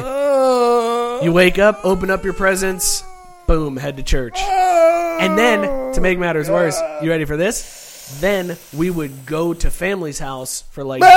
You 1.24 1.32
wake 1.34 1.58
up, 1.58 1.84
open 1.84 2.10
up 2.10 2.24
your 2.24 2.34
presents, 2.34 3.04
boom, 3.48 3.76
head 3.78 3.98
to 3.98 4.04
church. 4.04 4.38
And 4.40 5.38
then, 5.38 5.94
to 5.94 6.02
make 6.02 6.20
matters 6.20 6.50
worse, 6.50 6.80
you 7.02 7.10
ready 7.10 7.26
for 7.26 7.36
this? 7.38 8.18
Then 8.22 8.56
we 8.74 8.90
would 8.92 9.26
go 9.26 9.54
to 9.54 9.72
family's 9.72 10.20
house 10.20 10.64
for 10.72 10.84
like 10.84 11.02
dinner. 11.02 11.12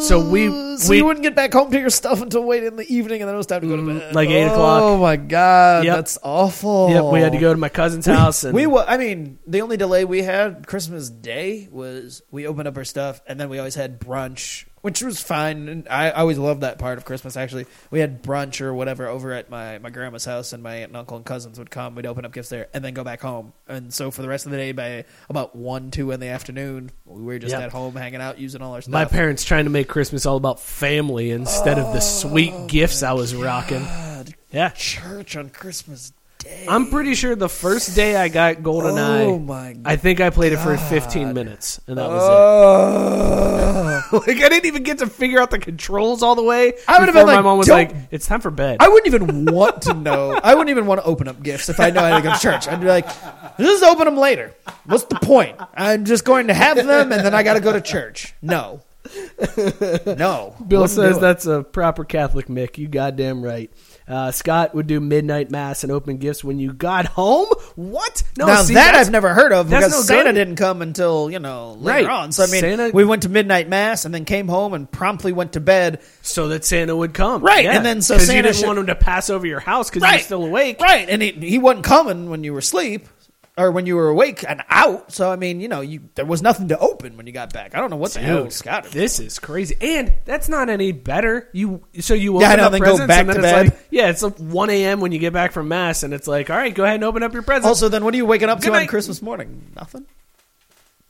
So 0.00 0.20
we- 0.20 0.76
so 0.78 0.90
we- 0.90 0.98
you 0.98 1.04
wouldn't 1.04 1.22
get 1.22 1.34
back 1.34 1.52
home 1.52 1.70
to 1.70 1.78
your 1.78 1.90
stuff 1.90 2.20
until 2.22 2.44
wait 2.44 2.62
in 2.64 2.76
the 2.76 2.86
evening, 2.94 3.20
and 3.22 3.28
then 3.28 3.34
it 3.34 3.38
was 3.38 3.46
time 3.46 3.60
to 3.62 3.66
go 3.66 3.76
to 3.76 3.82
mm, 3.82 3.98
bed, 3.98 4.14
like 4.14 4.28
8 4.28 4.44
o'clock. 4.44 4.82
Oh 4.82 4.96
my 4.98 5.16
god, 5.16 5.84
Yep. 5.84 5.96
that's 5.96 6.18
awful. 6.22 6.90
Yep, 6.90 7.04
we 7.12 7.20
had 7.20 7.32
to 7.32 7.38
go 7.38 7.52
to 7.52 7.58
my 7.58 7.68
cousin's 7.68 8.06
house 8.16 8.44
and 8.44 8.54
We 8.54 8.66
wa- 8.66 8.84
I 8.86 8.96
mean, 8.98 9.38
the 9.46 9.62
only 9.62 9.76
delay 9.76 10.04
we 10.04 10.22
had 10.22 10.66
Christmas 10.66 11.08
Day 11.10 11.68
was 11.70 12.22
we 12.30 12.46
opened 12.46 12.68
up 12.68 12.76
our 12.76 12.84
stuff, 12.84 13.20
and 13.26 13.40
then 13.40 13.48
we 13.48 13.58
always 13.58 13.74
had 13.74 13.98
brunch 14.00 14.64
which 14.86 15.02
was 15.02 15.20
fine. 15.20 15.68
And 15.68 15.88
I, 15.88 16.10
I 16.10 16.20
always 16.20 16.38
loved 16.38 16.60
that 16.60 16.78
part 16.78 16.96
of 16.96 17.04
Christmas. 17.04 17.36
Actually, 17.36 17.66
we 17.90 17.98
had 17.98 18.22
brunch 18.22 18.60
or 18.60 18.72
whatever 18.72 19.08
over 19.08 19.32
at 19.32 19.50
my, 19.50 19.78
my 19.78 19.90
grandma's 19.90 20.24
house, 20.24 20.52
and 20.52 20.62
my 20.62 20.76
aunt 20.76 20.90
and 20.90 20.96
uncle 20.96 21.16
and 21.16 21.26
cousins 21.26 21.58
would 21.58 21.72
come. 21.72 21.96
We'd 21.96 22.06
open 22.06 22.24
up 22.24 22.32
gifts 22.32 22.50
there, 22.50 22.68
and 22.72 22.84
then 22.84 22.94
go 22.94 23.02
back 23.02 23.20
home. 23.20 23.52
And 23.66 23.92
so 23.92 24.12
for 24.12 24.22
the 24.22 24.28
rest 24.28 24.46
of 24.46 24.52
the 24.52 24.58
day, 24.58 24.70
by 24.70 25.04
about 25.28 25.56
one, 25.56 25.90
two 25.90 26.12
in 26.12 26.20
the 26.20 26.28
afternoon, 26.28 26.92
we 27.04 27.20
were 27.20 27.40
just 27.40 27.50
Yep. 27.50 27.62
at 27.62 27.72
home 27.72 27.96
hanging 27.96 28.20
out, 28.20 28.38
using 28.38 28.62
all 28.62 28.74
our 28.74 28.80
stuff. 28.80 28.92
My 28.92 29.06
parents 29.06 29.42
trying 29.42 29.64
to 29.64 29.70
make 29.70 29.88
Christmas 29.88 30.24
all 30.24 30.36
about 30.36 30.60
family 30.60 31.32
instead 31.32 31.80
of 31.80 31.92
the 31.92 31.98
sweet 32.00 32.52
oh, 32.54 32.68
gifts 32.68 33.02
I 33.02 33.12
was 33.12 33.34
rocking. 33.34 33.84
Yeah, 34.52 34.68
church 34.68 35.36
on 35.36 35.50
Christmas 35.50 36.12
Day. 36.46 36.66
I'm 36.68 36.90
pretty 36.90 37.14
sure 37.14 37.34
the 37.36 37.48
first 37.48 37.94
day 37.94 38.16
I 38.16 38.28
got 38.28 38.56
GoldenEye, 38.56 39.26
Oh 39.26 39.38
my 39.38 39.76
I 39.84 39.96
think 39.96 40.20
I 40.20 40.30
played 40.30 40.52
it 40.52 40.58
for 40.58 40.76
15 40.76 41.32
minutes, 41.34 41.80
and 41.86 41.98
that 41.98 42.08
was 42.08 42.22
Oh. 42.24 44.02
it. 44.12 44.12
like 44.28 44.36
I 44.42 44.48
didn't 44.48 44.66
even 44.66 44.82
get 44.82 44.98
to 44.98 45.06
figure 45.08 45.40
out 45.40 45.50
the 45.50 45.58
controls 45.58 46.22
all 46.22 46.34
the 46.34 46.42
way. 46.42 46.74
I 46.88 46.98
would've 46.98 47.12
before 47.14 47.22
been 47.22 47.26
my 47.26 47.34
like, 47.36 47.44
mom 47.44 47.58
was 47.58 47.66
"Don't- 47.66 47.76
like, 47.76 47.94
"It's 48.10 48.26
time 48.26 48.40
for 48.40 48.50
bed." 48.50 48.76
I 48.80 48.88
wouldn't 48.88 49.06
even 49.12 49.44
want 49.46 49.82
to 49.82 49.94
know. 49.94 50.32
I 50.42 50.54
wouldn't 50.54 50.70
even 50.70 50.86
want 50.86 51.00
to 51.00 51.06
open 51.06 51.28
up 51.28 51.42
gifts 51.42 51.68
if 51.68 51.80
I 51.80 51.90
know 51.90 52.02
I 52.02 52.08
had 52.10 52.22
to 52.22 52.28
go 52.28 52.34
to 52.34 52.40
church. 52.40 52.68
I'd 52.68 52.80
be 52.80 52.86
like, 52.86 53.06
just 53.58 53.82
open 53.84 54.04
them 54.04 54.16
later. 54.16 54.54
What's 54.84 55.04
the 55.04 55.16
point? 55.16 55.56
I'm 55.74 56.04
just 56.04 56.24
going 56.24 56.46
to 56.48 56.54
have 56.54 56.76
them 56.76 57.12
and 57.12 57.24
then 57.24 57.34
I 57.34 57.42
got 57.42 57.54
to 57.54 57.60
go 57.60 57.72
to 57.72 57.80
church. 57.80 58.34
No. 58.42 58.82
No. 60.06 60.54
Bill 60.66 60.82
Wouldn't 60.82 60.90
says 60.90 61.16
it. 61.16 61.20
that's 61.20 61.46
a 61.46 61.62
proper 61.62 62.04
Catholic 62.04 62.46
Mick. 62.48 62.76
You 62.78 62.88
goddamn 62.88 63.42
right. 63.42 63.70
Uh, 64.08 64.30
Scott 64.30 64.72
would 64.74 64.86
do 64.86 65.00
midnight 65.00 65.50
mass 65.50 65.82
and 65.82 65.90
open 65.90 66.18
gifts 66.18 66.44
when 66.44 66.60
you 66.60 66.72
got 66.72 67.06
home. 67.06 67.48
What? 67.74 68.22
No, 68.38 68.46
now 68.46 68.62
see, 68.62 68.74
that 68.74 68.94
I've 68.94 69.10
never 69.10 69.34
heard 69.34 69.52
of 69.52 69.68
because 69.68 69.90
no 69.90 70.00
Santa 70.00 70.30
good. 70.30 70.34
didn't 70.36 70.56
come 70.56 70.80
until 70.80 71.28
you 71.30 71.40
know 71.40 71.72
later 71.72 72.06
Right. 72.08 72.16
on. 72.16 72.30
So 72.32 72.44
I 72.44 72.46
mean, 72.46 72.60
Santa- 72.60 72.90
we 72.94 73.04
went 73.04 73.22
to 73.24 73.28
midnight 73.28 73.68
mass 73.68 74.04
and 74.04 74.14
then 74.14 74.24
came 74.24 74.46
home 74.46 74.74
and 74.74 74.88
promptly 74.90 75.32
went 75.32 75.54
to 75.54 75.60
bed. 75.60 76.00
so 76.22 76.48
that 76.48 76.64
Santa 76.64 76.94
would 76.94 77.14
come. 77.14 77.42
Right, 77.42 77.64
Yeah. 77.64 77.76
and 77.76 77.84
then 77.86 78.02
so 78.02 78.14
'Cause 78.14 78.22
you 78.22 78.26
Santa 78.28 78.42
didn't 78.44 78.56
should- 78.56 78.66
want 78.66 78.78
him 78.78 78.86
to 78.86 78.94
pass 78.94 79.28
over 79.30 79.46
your 79.46 79.60
house 79.60 79.90
because 79.90 80.08
you 80.08 80.14
were 80.16 80.22
still 80.22 80.44
awake. 80.44 80.80
Right, 80.80 81.08
and 81.08 81.20
he 81.22 81.32
he 81.32 81.58
wasn't 81.58 81.84
coming 81.84 82.30
when 82.30 82.44
you 82.44 82.52
were 82.52 82.58
asleep 82.60 83.08
or 83.58 83.70
when 83.70 83.86
you 83.86 83.96
were 83.96 84.08
awake 84.08 84.44
and 84.48 84.62
out. 84.68 85.12
So 85.12 85.30
I 85.30 85.36
mean, 85.36 85.60
you 85.60 85.68
know, 85.68 85.80
you 85.80 86.08
there 86.14 86.24
was 86.26 86.42
nothing 86.42 86.68
to 86.68 86.78
open 86.78 87.16
when 87.16 87.26
you 87.26 87.32
got 87.32 87.52
back. 87.52 87.74
I 87.74 87.80
don't 87.80 87.90
know 87.90 87.96
what 87.96 88.12
the 88.12 88.20
hell 88.20 88.50
Scott. 88.50 88.84
this 88.90 89.18
is 89.18 89.38
crazy, 89.38 89.76
and 89.80 90.12
that's 90.24 90.48
not 90.48 90.68
any 90.68 90.92
better. 90.92 91.48
You 91.52 91.82
so 92.00 92.14
you 92.14 92.36
open 92.36 92.42
Yeah, 92.42 92.52
I 92.52 92.56
know, 92.56 92.64
up 92.66 92.72
then 92.72 92.80
go 92.82 92.86
presents, 92.96 93.06
back 93.08 93.20
and 93.20 93.28
then 93.30 93.36
to 93.36 93.42
it's 93.42 93.52
bed. 93.52 93.66
like 93.78 93.86
yeah, 93.90 94.08
it's 94.10 94.22
like 94.22 94.36
one 94.38 94.70
a.m. 94.70 95.00
when 95.00 95.12
you 95.12 95.18
get 95.18 95.32
back 95.32 95.52
from 95.52 95.68
mass, 95.68 96.02
and 96.02 96.12
it's 96.12 96.28
like 96.28 96.50
all 96.50 96.56
right, 96.56 96.74
go 96.74 96.84
ahead 96.84 96.96
and 96.96 97.04
open 97.04 97.22
up 97.22 97.32
your 97.32 97.42
presents. 97.42 97.66
Also, 97.66 97.88
then 97.88 98.04
what 98.04 98.12
are 98.14 98.16
you 98.18 98.26
waking 98.26 98.48
up 98.48 98.60
Good 98.60 98.70
to 98.72 98.76
on. 98.76 98.86
Christmas 98.86 99.22
morning? 99.22 99.70
Nothing. 99.74 100.06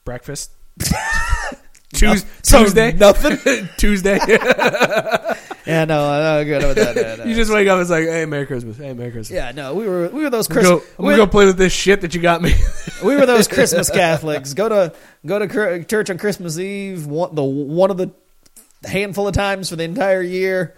breakfast. 0.04 0.50
Tues- 1.94 2.24
So 2.42 2.64
Tuesday, 2.64 2.92
nothing? 2.92 3.68
Tuesday. 3.76 4.18
Yeah, 5.66 5.84
no, 5.84 6.20
no, 6.22 6.44
good 6.44 6.62
with 6.62 6.76
that. 6.76 6.94
no, 6.94 7.16
no. 7.16 7.28
you 7.28 7.34
just 7.34 7.52
wake 7.52 7.66
up. 7.66 7.80
It's 7.80 7.90
like, 7.90 8.04
hey, 8.04 8.24
Merry 8.24 8.46
Christmas. 8.46 8.76
Hey, 8.76 8.92
Merry 8.92 9.10
Christmas. 9.10 9.34
yeah, 9.34 9.50
no, 9.50 9.74
we 9.74 9.88
were 9.88 10.08
we 10.10 10.22
were 10.22 10.30
those 10.30 10.48
I'm 10.48 10.54
Christmas. 10.54 10.84
I'm 10.96 11.04
gonna 11.04 11.16
go 11.16 11.26
play 11.26 11.44
with 11.44 11.58
this 11.58 11.72
shit 11.72 12.02
that 12.02 12.14
you 12.14 12.20
got 12.20 12.40
me. 12.40 12.54
we 13.04 13.16
were 13.16 13.26
those 13.26 13.48
Christmas 13.48 13.90
Catholics. 13.90 14.54
Go 14.54 14.68
to 14.68 14.92
go 15.26 15.40
to 15.44 15.84
church 15.84 16.08
on 16.08 16.18
Christmas 16.18 16.56
Eve. 16.56 17.06
One, 17.08 17.34
the 17.34 17.42
one 17.42 17.90
of 17.90 17.96
the 17.96 18.12
handful 18.84 19.26
of 19.26 19.34
times 19.34 19.68
for 19.68 19.74
the 19.74 19.82
entire 19.82 20.22
year. 20.22 20.76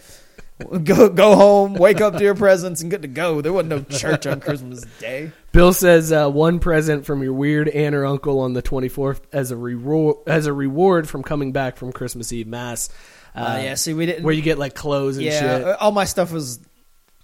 Go 0.84 1.09
go 1.09 1.36
home, 1.36 1.74
wake 1.74 2.00
up 2.00 2.16
to 2.16 2.22
your 2.22 2.34
presents, 2.34 2.82
and 2.82 2.90
good 2.90 3.02
to 3.02 3.09
go. 3.09 3.40
There 3.40 3.52
wasn't 3.52 3.70
no 3.70 3.96
church 3.96 4.26
on 4.26 4.40
Christmas 4.40 4.80
Day. 4.98 5.30
Bill 5.52 5.72
says 5.72 6.11
uh, 6.11 6.28
one 6.28 6.59
present 6.59 7.06
from 7.06 7.22
your 7.22 7.32
weird 7.32 7.68
aunt 7.68 7.94
or 7.94 8.04
uncle 8.04 8.40
on 8.40 8.54
the 8.54 8.62
24th 8.62 9.20
as 9.32 9.52
a 9.52 9.56
reward 9.56 10.16
as 10.26 10.46
a 10.46 10.52
reward 10.52 11.09
from 11.09 11.22
coming 11.22 11.52
back 11.52 11.76
from 11.76 11.92
Christmas 11.92 12.32
Eve 12.32 12.48
mass. 12.48 12.88
Uh, 13.36 13.61
yeah, 13.62 13.74
see, 13.74 13.94
we 13.94 14.06
didn't. 14.06 14.24
where 14.24 14.34
you 14.34 14.42
get 14.42 14.59
like 14.59 14.74
clothes 14.74 15.16
and 15.16 15.26
yeah, 15.26 15.40
shit. 15.40 15.64
uh, 15.64 15.76
all 15.78 15.92
my 15.92 16.04
stuff 16.04 16.32
was 16.32 16.59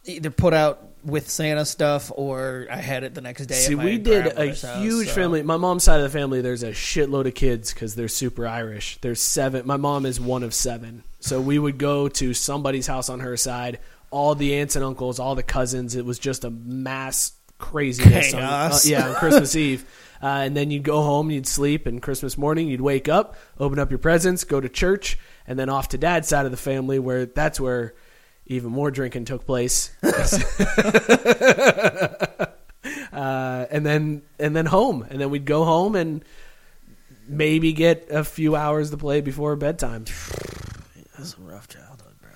either 0.04 0.30
put 0.30 0.54
out 0.54 0.86
with 1.04 1.28
Santa 1.28 1.64
stuff 1.64 2.12
or 2.14 2.66
I 2.70 2.76
had 2.76 3.02
it 3.04 3.14
the 3.14 3.20
next 3.20 3.46
day. 3.46 3.54
See, 3.56 3.74
we 3.74 3.98
did 3.98 4.26
a 4.26 4.48
house, 4.48 4.64
huge 4.80 5.08
so- 5.08 5.14
family. 5.14 5.42
My 5.42 5.56
mom's 5.56 5.82
side 5.84 5.98
of 6.00 6.04
the 6.04 6.16
family, 6.18 6.40
there's 6.40 6.62
a 6.62 6.70
shitload 6.70 7.26
of 7.26 7.34
kids 7.34 7.74
because 7.74 7.94
they're 7.94 8.08
super 8.08 8.46
Irish. 8.46 8.98
There's 9.00 9.20
seven. 9.20 9.66
My 9.66 9.76
mom 9.76 10.06
is 10.06 10.20
one 10.20 10.42
of 10.44 10.54
seven. 10.54 11.02
So 11.24 11.40
we 11.40 11.58
would 11.58 11.78
go 11.78 12.08
to 12.08 12.34
somebody's 12.34 12.86
house 12.86 13.08
on 13.08 13.20
her 13.20 13.38
side. 13.38 13.78
All 14.10 14.34
the 14.34 14.56
aunts 14.56 14.76
and 14.76 14.84
uncles, 14.84 15.18
all 15.18 15.34
the 15.34 15.42
cousins. 15.42 15.96
It 15.96 16.04
was 16.04 16.18
just 16.18 16.44
a 16.44 16.50
mass 16.50 17.32
craziness. 17.56 18.34
on- 18.34 18.42
uh, 18.42 18.78
yeah, 18.84 19.08
on 19.08 19.14
Christmas 19.14 19.56
Eve. 19.70 19.86
Uh, 20.22 20.42
and 20.44 20.54
then 20.54 20.70
you'd 20.70 20.82
go 20.82 21.00
home, 21.00 21.30
you'd 21.30 21.46
sleep, 21.46 21.86
and 21.86 22.02
Christmas 22.02 22.36
morning 22.36 22.68
you'd 22.68 22.82
wake 22.82 23.08
up, 23.08 23.36
open 23.58 23.78
up 23.78 23.90
your 23.90 23.98
presents, 23.98 24.44
go 24.44 24.60
to 24.60 24.68
church, 24.68 25.18
and 25.46 25.58
then 25.58 25.70
off 25.70 25.88
to 25.88 25.98
dad's 25.98 26.28
side 26.28 26.44
of 26.44 26.50
the 26.50 26.58
family, 26.58 26.98
where 26.98 27.24
that's 27.24 27.58
where 27.58 27.94
even 28.44 28.70
more 28.70 28.90
drinking 28.90 29.24
took 29.24 29.46
place. 29.46 29.92
uh, 30.02 30.38
and 33.70 33.86
then 33.86 34.20
and 34.38 34.54
then 34.54 34.66
home, 34.66 35.06
and 35.08 35.22
then 35.22 35.30
we'd 35.30 35.46
go 35.46 35.64
home 35.64 35.96
and 35.96 36.22
maybe 37.26 37.72
get 37.72 38.08
a 38.10 38.24
few 38.24 38.54
hours 38.54 38.90
to 38.90 38.98
play 38.98 39.22
before 39.22 39.56
bedtime. 39.56 40.04
That's 41.16 41.36
a 41.36 41.40
rough 41.40 41.68
childhood, 41.68 42.14
bro. 42.20 42.30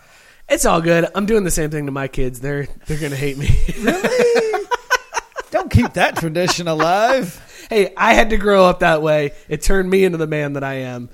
It's 0.48 0.64
all 0.64 0.80
good. 0.80 1.06
I'm 1.14 1.26
doing 1.26 1.44
the 1.44 1.50
same 1.50 1.70
thing 1.70 1.86
to 1.86 1.92
my 1.92 2.08
kids. 2.08 2.40
They're 2.40 2.66
they're 2.86 2.98
gonna 2.98 3.16
hate 3.16 3.36
me. 3.36 3.48
Really? 3.80 4.66
Don't 5.50 5.70
keep 5.70 5.94
that 5.94 6.16
tradition 6.16 6.68
alive. 6.68 7.66
hey, 7.70 7.92
I 7.96 8.14
had 8.14 8.30
to 8.30 8.36
grow 8.36 8.66
up 8.66 8.80
that 8.80 9.00
way. 9.02 9.32
It 9.48 9.62
turned 9.62 9.88
me 9.88 10.04
into 10.04 10.18
the 10.18 10.26
man 10.26 10.54
that 10.54 10.64
I 10.64 10.74
am. 10.74 11.08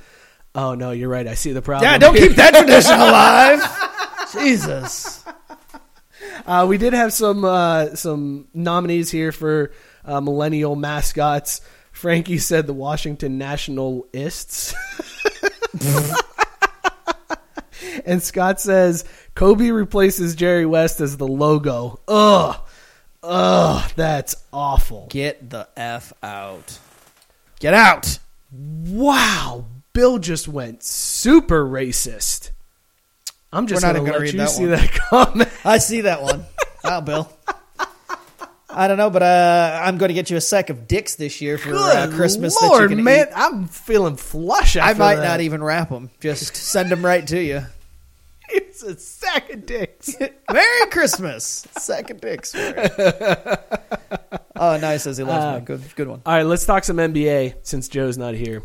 Oh 0.55 0.75
no, 0.75 0.91
you're 0.91 1.09
right. 1.09 1.27
I 1.27 1.35
see 1.35 1.53
the 1.53 1.62
problem. 1.62 1.91
Yeah, 1.91 1.99
don't 1.99 2.17
keep 2.17 2.33
that 2.37 2.55
tradition 2.55 2.95
alive. 2.95 3.61
Jesus. 4.33 5.25
Uh, 6.47 6.67
we 6.69 6.79
did 6.79 6.93
have 6.93 7.12
some 7.12 7.45
uh, 7.45 7.95
some 7.95 8.49
nominees 8.55 9.11
here 9.11 9.33
for 9.33 9.73
uh, 10.05 10.21
millennial 10.21 10.77
mascots. 10.77 11.61
Frankie 11.93 12.39
said 12.39 12.67
the 12.67 12.75
Washington 12.75 13.39
Nationalists. 13.39 14.75
and 18.05 18.22
Scott 18.22 18.61
says 18.61 19.05
Kobe 19.35 19.70
replaces 19.70 20.35
Jerry 20.35 20.66
West 20.66 21.01
as 21.01 21.16
the 21.16 21.26
logo. 21.26 22.01
Ugh. 22.09 22.57
Ugh, 23.22 23.91
that's 23.97 24.37
awful. 24.53 25.07
Get 25.11 25.49
the 25.51 25.66
F 25.76 26.12
out. 26.22 26.78
Get 27.59 27.72
out. 27.74 28.18
Wow, 28.53 29.64
Bill 29.95 30.18
just 30.18 30.47
went 30.47 30.82
super 30.82 31.64
racist. 31.64 32.51
I'm 33.53 33.66
just 33.66 33.82
We're 33.82 33.93
not 33.93 33.95
gonna 33.95 34.09
even 34.09 34.12
gonna 34.12 34.18
let 34.18 34.22
read 34.24 34.32
you 34.35 34.39
that 34.41 34.51
see 34.51 34.62
one. 34.62 34.70
that 34.72 34.93
comment. 35.11 35.49
I 35.64 35.78
see 35.78 36.03
that 36.03 36.22
one. 36.22 36.45
Wow, 36.82 37.01
Bill. 37.01 37.32
I 38.77 38.89
don't 38.89 38.97
know, 38.99 39.11
but 39.11 39.22
uh, 39.22 39.81
I'm 39.83 39.99
going 39.99 40.09
to 40.09 40.14
get 40.14 40.31
you 40.31 40.37
a 40.37 40.41
sack 40.41 40.68
of 40.70 40.87
dicks 40.89 41.14
this 41.16 41.41
year 41.41 41.59
for 41.59 41.75
uh, 41.75 42.11
Christmas. 42.12 42.61
Lord, 42.61 42.79
that 42.79 42.91
you 42.91 42.97
can 42.97 43.05
man, 43.05 43.29
eat. 43.29 43.33
I'm 43.37 43.66
feeling 43.68 44.16
flush. 44.16 44.77
I 44.77 44.93
might 44.95 45.16
that. 45.16 45.22
not 45.25 45.41
even 45.41 45.62
wrap 45.62 45.91
them. 45.91 46.11
Just 46.20 46.57
send 46.72 46.91
them 46.91 47.05
right 47.05 47.27
to 47.29 47.41
you. 47.41 47.62
It's 48.51 48.83
a 48.83 48.99
sack 48.99 49.51
of 49.51 49.64
dicks. 49.66 50.16
Merry 50.53 50.87
Christmas. 50.91 51.66
Sack 51.79 52.11
of 52.11 52.20
dicks. 52.20 52.55
Oh, 54.57 54.77
nice. 54.77 55.03
Says 55.03 55.16
he 55.16 55.25
loves 55.25 55.45
Uh, 55.45 55.59
me. 55.59 55.64
Good, 55.64 55.83
good 55.97 56.07
one. 56.09 56.22
All 56.25 56.33
right, 56.33 56.47
let's 56.47 56.64
talk 56.64 56.85
some 56.85 56.99
NBA 56.99 57.57
since 57.62 57.89
Joe's 57.89 58.16
not 58.16 58.35
here. 58.35 58.62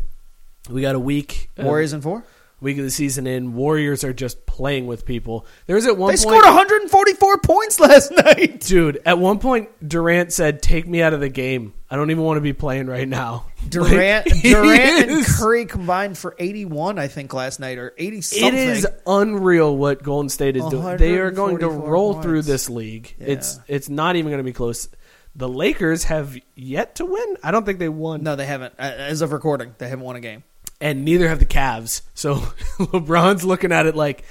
We 0.70 0.82
got 0.82 0.94
a 0.94 1.00
week. 1.00 1.50
Warriors 1.58 1.92
in 1.92 2.00
four. 2.00 2.22
Week 2.60 2.78
of 2.78 2.84
the 2.84 2.90
season 2.90 3.26
in. 3.26 3.54
Warriors 3.54 4.04
are 4.04 4.12
just 4.12 4.46
playing 4.46 4.86
with 4.86 5.04
people. 5.04 5.46
There 5.66 5.76
was 5.76 5.86
at 5.86 5.96
one 5.96 6.08
They 6.08 6.22
point, 6.22 6.42
scored 6.42 6.44
144 6.44 7.38
points 7.38 7.80
last 7.80 8.10
night. 8.12 8.60
dude. 8.60 9.00
At 9.06 9.18
one 9.18 9.38
point, 9.38 9.68
Durant 9.86 10.32
said, 10.32 10.62
"Take 10.62 10.86
me 10.86 11.02
out 11.02 11.12
of 11.14 11.20
the 11.20 11.28
game. 11.28 11.72
I 11.90 11.96
don't 11.96 12.10
even 12.10 12.22
want 12.24 12.36
to 12.36 12.40
be 12.42 12.52
playing 12.52 12.86
right 12.86 13.08
now." 13.08 13.46
Durant, 13.68 14.26
Like, 14.30 14.42
Durant, 14.42 15.10
and 15.10 15.26
Curry 15.26 15.66
combined 15.66 16.16
for 16.16 16.34
81, 16.38 16.98
I 16.98 17.08
think, 17.08 17.34
last 17.34 17.60
night 17.60 17.76
or 17.78 17.92
80 17.98 18.20
something. 18.22 18.48
It 18.54 18.54
is 18.54 18.86
unreal 19.06 19.76
what 19.76 20.02
Golden 20.02 20.28
State 20.30 20.56
is 20.56 20.64
doing. 20.66 20.96
They 20.96 21.18
are 21.18 21.30
going 21.30 21.58
to 21.58 21.68
roll 21.68 22.14
points. 22.14 22.26
through 22.26 22.42
this 22.42 22.70
league. 22.70 23.14
It's 23.18 23.56
Yeah. 23.56 23.76
it's 23.76 23.88
not 23.88 24.16
even 24.16 24.30
going 24.30 24.38
to 24.38 24.44
be 24.44 24.52
close. 24.54 24.88
The 25.36 25.48
Lakers 25.48 26.04
have 26.04 26.36
yet 26.56 26.96
to 26.96 27.04
win. 27.04 27.36
I 27.42 27.50
don't 27.52 27.64
think 27.64 27.78
they 27.78 27.88
won. 27.88 28.22
No, 28.24 28.34
they 28.34 28.46
haven't. 28.46 28.74
As 28.78 29.20
of 29.22 29.30
recording, 29.32 29.74
they 29.78 29.88
haven't 29.88 30.04
won 30.04 30.16
a 30.16 30.20
game. 30.20 30.42
And 30.80 31.04
neither 31.04 31.28
have 31.28 31.38
the 31.38 31.46
Cavs. 31.46 32.02
So 32.14 32.34
LeBron's 32.78 33.44
looking 33.44 33.72
at 33.72 33.86
it 33.86 33.94
like, 33.96 34.24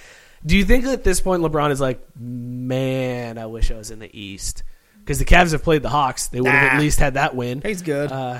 do 0.46 0.56
you 0.58 0.64
think 0.66 0.86
at 0.86 1.04
this 1.04 1.20
point 1.22 1.44
LeBron 1.44 1.72
is 1.72 1.82
like, 1.82 2.00
man, 2.18 3.38
I 3.38 3.46
wish 3.48 3.72
I 3.72 3.76
was 3.76 3.92
in 3.92 4.00
the 4.00 4.10
East 4.20 4.64
because 5.00 5.20
the 5.20 5.26
Cavs 5.26 5.52
have 5.52 5.64
played 5.64 5.82
the 5.82 5.90
Hawks. 5.90 6.28
They 6.28 6.40
would 6.42 6.50
have 6.52 6.72
Nah. 6.72 6.78
at 6.78 6.82
least 6.82 7.00
had 7.00 7.16
that 7.16 7.36
win. 7.36 7.62
He's 7.62 7.82
good. 7.82 8.12
Uh, 8.12 8.40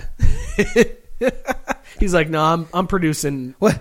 he's 2.00 2.14
like, 2.14 2.30
no, 2.30 2.42
I'm 2.44 2.68
I'm 2.74 2.88
producing. 2.88 3.56
what, 3.60 3.76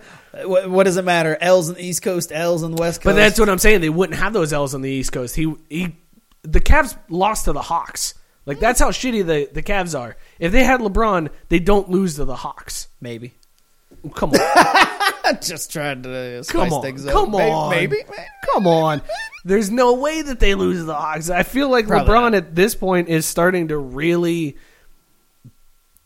what, 0.45 0.69
what 0.71 0.85
does 0.85 0.97
it 0.97 1.05
matter? 1.05 1.37
L's 1.41 1.69
on 1.69 1.77
the 1.77 1.85
East 1.85 2.03
Coast, 2.03 2.33
L's 2.33 2.63
on 2.63 2.73
the 2.73 2.81
West 2.81 3.01
Coast. 3.01 3.05
But 3.05 3.15
that's 3.21 3.39
what 3.39 3.49
I'm 3.49 3.59
saying. 3.59 3.81
They 3.81 3.89
wouldn't 3.91 4.19
have 4.19 4.33
those 4.33 4.53
L's 4.53 4.75
on 4.75 4.83
the 4.83 4.91
East 4.91 5.13
Coast. 5.13 5.37
He 5.37 5.55
he, 5.69 5.97
the 6.43 6.61
Cavs 6.61 6.97
lost 7.09 7.45
to 7.47 7.53
the 7.53 7.63
Hawks. 7.63 8.15
Like 8.47 8.61
that's 8.61 8.81
how 8.81 8.91
shitty 8.91 9.25
the 9.27 9.49
the 9.53 9.63
Cavs 9.63 9.99
are. 9.99 10.17
If 10.39 10.53
they 10.53 10.65
had 10.65 10.81
LeBron, 10.81 11.29
they 11.49 11.59
don't 11.59 11.91
lose 11.91 12.17
to 12.17 12.25
the 12.25 12.37
Hawks. 12.37 12.89
maybe. 13.01 13.35
Come 14.15 14.31
on. 14.33 15.39
Just 15.43 15.71
trying 15.73 16.03
to 16.03 16.39
uh, 16.39 16.43
spice 16.43 16.53
Come 16.53 16.73
on, 16.73 16.83
things 16.83 17.05
up. 17.07 17.13
come 17.13 17.31
May- 17.33 17.51
on, 17.51 17.71
Maybe. 17.71 17.97
maybe. 17.97 18.29
come 18.53 18.67
on. 18.67 19.03
There's 19.45 19.71
no 19.71 19.95
way 19.95 20.23
that 20.23 20.41
they 20.41 20.55
lose 20.55 20.85
the 20.85 20.95
Hawks. 20.95 21.29
I 21.31 21.43
feel 21.43 21.69
like 21.71 21.87
Probably 21.87 22.13
LeBron 22.15 22.23
not. 22.33 22.35
at 22.35 22.55
this 22.55 22.75
point 22.75 23.09
is 23.09 23.27
starting 23.27 23.69
to 23.69 23.77
really. 23.79 24.57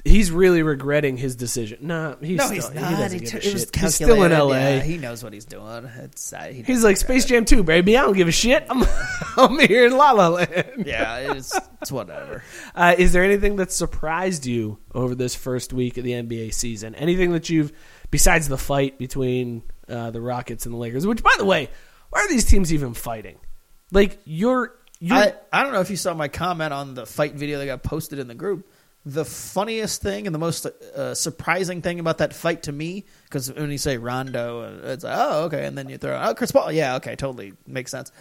He's 0.04 0.32
really 0.32 0.64
regretting 0.64 1.16
his 1.16 1.36
decision. 1.36 1.78
Nah, 1.82 2.16
he's 2.20 2.36
No, 2.36 2.46
still, 2.46 2.54
he's 2.56 2.68
he 2.70 2.74
not. 2.80 2.90
doesn't 2.90 3.18
He 3.20 3.24
give 3.24 3.34
a 3.34 3.40
t- 3.40 3.48
it 3.48 3.52
was. 3.54 3.70
He's 3.72 3.94
still 3.94 4.22
in. 4.24 4.32
LA. 4.32 4.56
Yeah, 4.56 4.80
he 4.80 4.98
knows 4.98 5.22
what 5.22 5.32
he's 5.32 5.44
doing. 5.44 5.84
It's 6.00 6.32
uh, 6.32 6.42
he 6.52 6.62
He's 6.62 6.82
like 6.82 6.96
Space 6.96 7.24
Jam 7.24 7.44
2, 7.44 7.62
baby. 7.62 7.96
I 7.96 8.00
don't 8.02 8.16
give 8.16 8.26
a 8.26 8.32
shit. 8.32 8.66
I'm, 8.68 8.82
I'm 9.36 9.58
here 9.60 9.86
in 9.86 9.96
La 9.96 10.10
La 10.10 10.26
Land. 10.28 10.84
yeah, 10.86 11.34
it's 11.34 11.56
it's 11.80 11.92
whatever. 11.92 12.42
Uh, 12.74 12.96
is 12.98 13.12
there 13.12 13.22
anything 13.22 13.56
that 13.56 13.70
surprised 13.70 14.44
you 14.44 14.78
over 14.92 15.14
this 15.14 15.36
first 15.36 15.72
week 15.72 15.96
of 15.98 16.04
the 16.04 16.12
NBA 16.12 16.52
season? 16.52 16.96
Anything 16.96 17.30
that 17.32 17.48
you've, 17.48 17.72
besides 18.10 18.48
the 18.48 18.58
fight 18.58 18.98
between 18.98 19.62
uh, 19.88 20.10
the 20.10 20.20
Rockets 20.20 20.66
and 20.66 20.74
the 20.74 20.78
Lakers? 20.78 21.06
Which, 21.06 21.22
by 21.22 21.34
the 21.38 21.44
way, 21.44 21.70
why 22.10 22.22
are 22.22 22.28
these 22.28 22.44
teams 22.44 22.72
even 22.74 22.92
fighting? 22.94 23.38
Like 23.92 24.18
you're, 24.24 24.74
you're 24.98 25.16
I, 25.16 25.34
I 25.52 25.62
don't 25.62 25.72
know 25.72 25.80
if 25.80 25.90
you 25.90 25.96
saw 25.96 26.12
my 26.12 26.26
comment 26.28 26.72
on 26.72 26.94
the 26.94 27.06
fight 27.06 27.34
video 27.34 27.58
that 27.60 27.66
got 27.66 27.82
posted 27.84 28.18
in 28.18 28.26
the 28.26 28.34
group. 28.34 28.68
The 29.04 29.24
funniest 29.24 30.00
thing 30.00 30.26
and 30.26 30.34
the 30.34 30.38
most 30.38 30.64
uh, 30.64 31.14
surprising 31.14 31.82
thing 31.82 31.98
about 31.98 32.18
that 32.18 32.32
fight 32.32 32.64
to 32.64 32.72
me, 32.72 33.04
because 33.24 33.52
when 33.52 33.70
you 33.70 33.78
say 33.78 33.96
Rondo, 33.96 34.62
uh, 34.62 34.92
it's 34.92 35.02
like, 35.02 35.16
oh, 35.18 35.44
okay, 35.44 35.66
and 35.66 35.76
then 35.76 35.88
you 35.88 35.98
throw, 35.98 36.20
oh, 36.22 36.34
Chris 36.34 36.52
Paul, 36.52 36.70
yeah, 36.70 36.96
okay, 36.96 37.16
totally 37.16 37.54
makes 37.66 37.90
sense. 37.90 38.12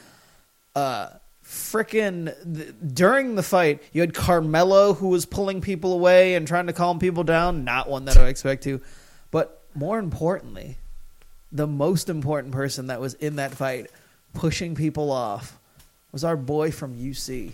Uh, 0.75 1.09
frickin' 1.45 2.33
th- 2.55 2.73
during 2.93 3.35
the 3.35 3.43
fight, 3.43 3.83
you 3.93 4.01
had 4.01 4.13
Carmelo 4.13 4.93
who 4.93 5.09
was 5.09 5.25
pulling 5.25 5.61
people 5.61 5.93
away 5.93 6.33
and 6.33 6.47
trying 6.47 6.67
to 6.67 6.73
calm 6.73 6.97
people 6.97 7.23
down. 7.23 7.63
Not 7.63 7.87
one 7.87 8.05
that 8.05 8.17
I 8.17 8.27
expect 8.27 8.63
to, 8.63 8.81
but 9.29 9.61
more 9.75 9.99
importantly, 9.99 10.77
the 11.51 11.67
most 11.67 12.09
important 12.09 12.53
person 12.53 12.87
that 12.87 12.99
was 12.99 13.13
in 13.15 13.35
that 13.35 13.51
fight, 13.51 13.91
pushing 14.33 14.75
people 14.75 15.11
off, 15.11 15.59
was 16.11 16.23
our 16.23 16.37
boy 16.37 16.71
from 16.71 16.95
UC. 16.95 17.53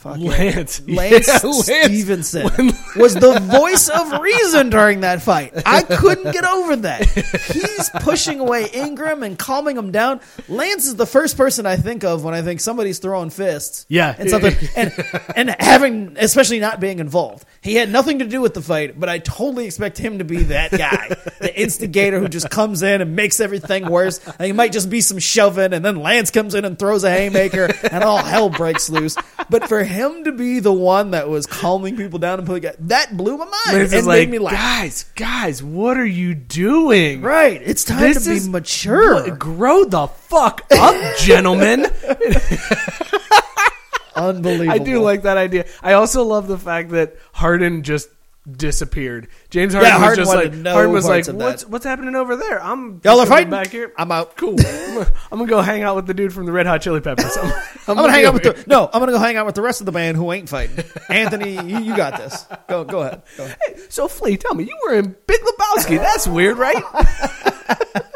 Fucking 0.00 0.24
Lance. 0.26 0.80
Lance 0.88 1.26
Yeah, 1.28 1.38
Lance. 1.42 1.64
Stephenson 1.64 2.44
was 2.96 3.14
the 3.14 3.38
voice 3.40 3.88
of 3.90 4.20
reason 4.20 4.70
during 4.70 5.00
that 5.00 5.20
fight. 5.20 5.52
I 5.66 5.82
couldn't 5.82 6.32
get 6.32 6.44
over 6.44 6.76
that. 6.76 7.04
He's 7.06 7.90
pushing 8.00 8.40
away 8.40 8.66
Ingram 8.72 9.22
and 9.22 9.38
calming 9.38 9.76
him 9.76 9.90
down. 9.92 10.20
Lance 10.48 10.86
is 10.86 10.96
the 10.96 11.06
first 11.06 11.36
person 11.36 11.66
I 11.66 11.76
think 11.76 12.02
of 12.02 12.24
when 12.24 12.32
I 12.32 12.40
think 12.40 12.60
somebody's 12.60 12.98
throwing 12.98 13.28
fists. 13.28 13.84
Yeah. 13.88 14.14
and 14.18 14.30
something, 14.30 14.54
and 14.74 14.92
and 15.36 15.56
having, 15.60 16.16
especially 16.18 16.60
not 16.60 16.80
being 16.80 16.98
involved. 16.98 17.44
He 17.60 17.74
had 17.74 17.90
nothing 17.90 18.20
to 18.20 18.24
do 18.24 18.40
with 18.40 18.54
the 18.54 18.62
fight, 18.62 18.98
but 18.98 19.10
I 19.10 19.18
totally 19.18 19.66
expect 19.66 19.98
him 19.98 20.18
to 20.20 20.24
be 20.24 20.44
that 20.44 20.70
guy, 20.70 21.08
the 21.40 21.52
instigator 21.60 22.18
who 22.18 22.28
just 22.28 22.48
comes 22.48 22.82
in 22.82 23.02
and 23.02 23.14
makes 23.14 23.38
everything 23.38 23.86
worse. 23.90 24.18
And 24.26 24.46
he 24.46 24.52
might 24.52 24.72
just 24.72 24.88
be 24.88 25.02
some 25.02 25.18
shoving, 25.18 25.74
and 25.74 25.84
then 25.84 25.96
Lance 25.96 26.30
comes 26.30 26.54
in 26.54 26.64
and 26.64 26.78
throws 26.78 27.04
a 27.04 27.10
haymaker, 27.10 27.68
and 27.90 28.02
all 28.02 28.16
hell 28.16 28.48
breaks 28.48 28.88
loose. 28.88 29.14
But 29.50 29.68
for 29.68 29.84
him 29.90 30.24
to 30.24 30.32
be 30.32 30.60
the 30.60 30.72
one 30.72 31.10
that 31.10 31.28
was 31.28 31.46
calming 31.46 31.96
people 31.96 32.18
down 32.18 32.38
and 32.38 32.46
putting 32.46 32.70
that 32.88 33.16
blew 33.16 33.36
my 33.36 33.44
mind 33.44 33.54
Lance 33.78 33.92
and 33.92 34.00
is 34.00 34.06
made 34.06 34.30
me 34.30 34.38
laugh. 34.38 34.52
guys, 34.54 35.04
guys, 35.16 35.62
what 35.62 35.96
are 35.96 36.06
you 36.06 36.34
doing? 36.34 37.20
Right, 37.22 37.60
it's 37.62 37.84
time 37.84 38.00
This 38.00 38.24
to 38.24 38.30
be 38.30 38.36
is- 38.36 38.48
mature. 38.48 39.30
Grow 39.36 39.84
the 39.84 40.06
fuck 40.06 40.62
up, 40.72 41.16
gentlemen. 41.18 41.86
Unbelievable. 44.16 44.70
I 44.72 44.78
do 44.78 45.00
like 45.00 45.22
that 45.22 45.36
idea. 45.36 45.66
I 45.82 45.94
also 45.94 46.24
love 46.24 46.48
the 46.48 46.58
fact 46.58 46.90
that 46.90 47.16
Harden 47.32 47.82
just 47.82 48.08
disappeared. 48.50 49.28
James 49.50 49.74
Harden 49.74 49.90
Yeah, 49.90 49.96
was 49.96 50.02
Harden 50.02 50.24
just 50.24 50.34
like 50.34 50.52
know 50.54 50.72
Harden 50.72 50.92
was 50.92 51.04
like, 51.04 51.12
parts 51.12 51.28
of 51.28 51.38
that. 51.38 51.44
"What's 51.44 51.66
what's 51.66 51.84
happening 51.84 52.14
over 52.14 52.36
there? 52.36 52.62
I'm 52.62 53.00
Y'all 53.04 53.20
are 53.20 53.26
fighting 53.26 53.50
back 53.50 53.68
here. 53.68 53.92
I'm 53.96 54.10
out. 54.12 54.36
Cool. 54.40 54.56
I'm 54.58 54.94
gonna, 54.94 55.12
I'm 55.32 55.38
gonna 55.38 55.50
go 55.50 55.60
hang 55.60 55.82
out 55.82 55.96
with 55.96 56.06
the 56.06 56.14
dude 56.14 56.32
from 56.32 56.46
the 56.46 56.52
Red 56.52 56.66
Hot 56.66 56.80
Chili 56.80 57.00
Peppers. 57.00 57.36
I'm, 57.36 57.52
I'm 57.88 57.96
gonna 57.96 58.12
hang 58.12 58.24
out 58.24 58.32
with 58.34 58.42
the 58.42 58.64
no. 58.66 58.88
I'm 58.92 59.00
gonna 59.00 59.12
go 59.12 59.18
hang 59.18 59.36
out 59.36 59.44
with 59.44 59.54
the 59.54 59.62
rest 59.62 59.80
of 59.80 59.86
the 59.86 59.92
band 59.92 60.16
who 60.16 60.32
ain't 60.32 60.48
fighting. 60.48 60.82
Anthony, 61.10 61.54
you, 61.54 61.80
you 61.80 61.96
got 61.96 62.16
this. 62.16 62.46
Go, 62.68 62.84
go 62.84 63.00
ahead. 63.00 63.22
Go 63.36 63.44
ahead. 63.44 63.58
So 63.90 64.08
Flea, 64.08 64.38
tell 64.38 64.54
me, 64.54 64.64
you 64.64 64.78
were 64.86 64.94
in 64.94 65.14
Big 65.26 65.40
Lebowski. 65.40 65.98
That's 65.98 66.26
weird, 66.26 66.56
right? 66.56 66.82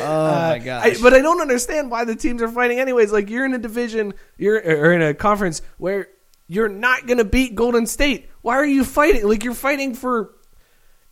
Oh 0.00 0.04
my 0.04 0.58
uh, 0.58 0.80
I, 0.80 0.96
but 1.02 1.12
I 1.12 1.20
don't 1.20 1.40
understand 1.40 1.90
why 1.90 2.04
the 2.04 2.14
teams 2.14 2.40
are 2.40 2.48
fighting 2.48 2.78
anyways. 2.78 3.10
Like 3.12 3.28
you're 3.28 3.44
in 3.44 3.52
a 3.54 3.58
division, 3.58 4.14
you're 4.36 4.56
or 4.56 4.92
in 4.92 5.02
a 5.02 5.12
conference 5.12 5.60
where 5.78 6.08
you're 6.48 6.68
not 6.68 7.06
going 7.06 7.18
to 7.18 7.24
beat 7.24 7.54
Golden 7.54 7.86
State. 7.86 8.28
Why 8.42 8.56
are 8.56 8.66
you 8.66 8.84
fighting? 8.84 9.28
Like 9.28 9.44
you're 9.44 9.54
fighting 9.54 9.94
for, 9.94 10.34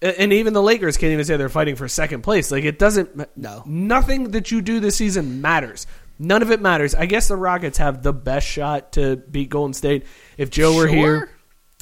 and 0.00 0.32
even 0.32 0.52
the 0.54 0.62
Lakers 0.62 0.96
can't 0.96 1.12
even 1.12 1.24
say 1.24 1.36
they're 1.36 1.48
fighting 1.48 1.76
for 1.76 1.86
second 1.88 2.22
place. 2.22 2.50
Like 2.50 2.64
it 2.64 2.78
doesn't. 2.78 3.36
No. 3.36 3.62
nothing 3.66 4.30
that 4.32 4.50
you 4.50 4.60
do 4.62 4.80
this 4.80 4.96
season 4.96 5.40
matters. 5.40 5.86
None 6.18 6.40
of 6.40 6.50
it 6.50 6.62
matters. 6.62 6.94
I 6.94 7.04
guess 7.06 7.28
the 7.28 7.36
Rockets 7.36 7.76
have 7.78 8.02
the 8.02 8.12
best 8.12 8.46
shot 8.46 8.92
to 8.92 9.16
beat 9.16 9.50
Golden 9.50 9.74
State. 9.74 10.06
If 10.38 10.48
Joe 10.50 10.74
were 10.74 10.86
Sure. 10.88 10.94
here, 10.96 11.30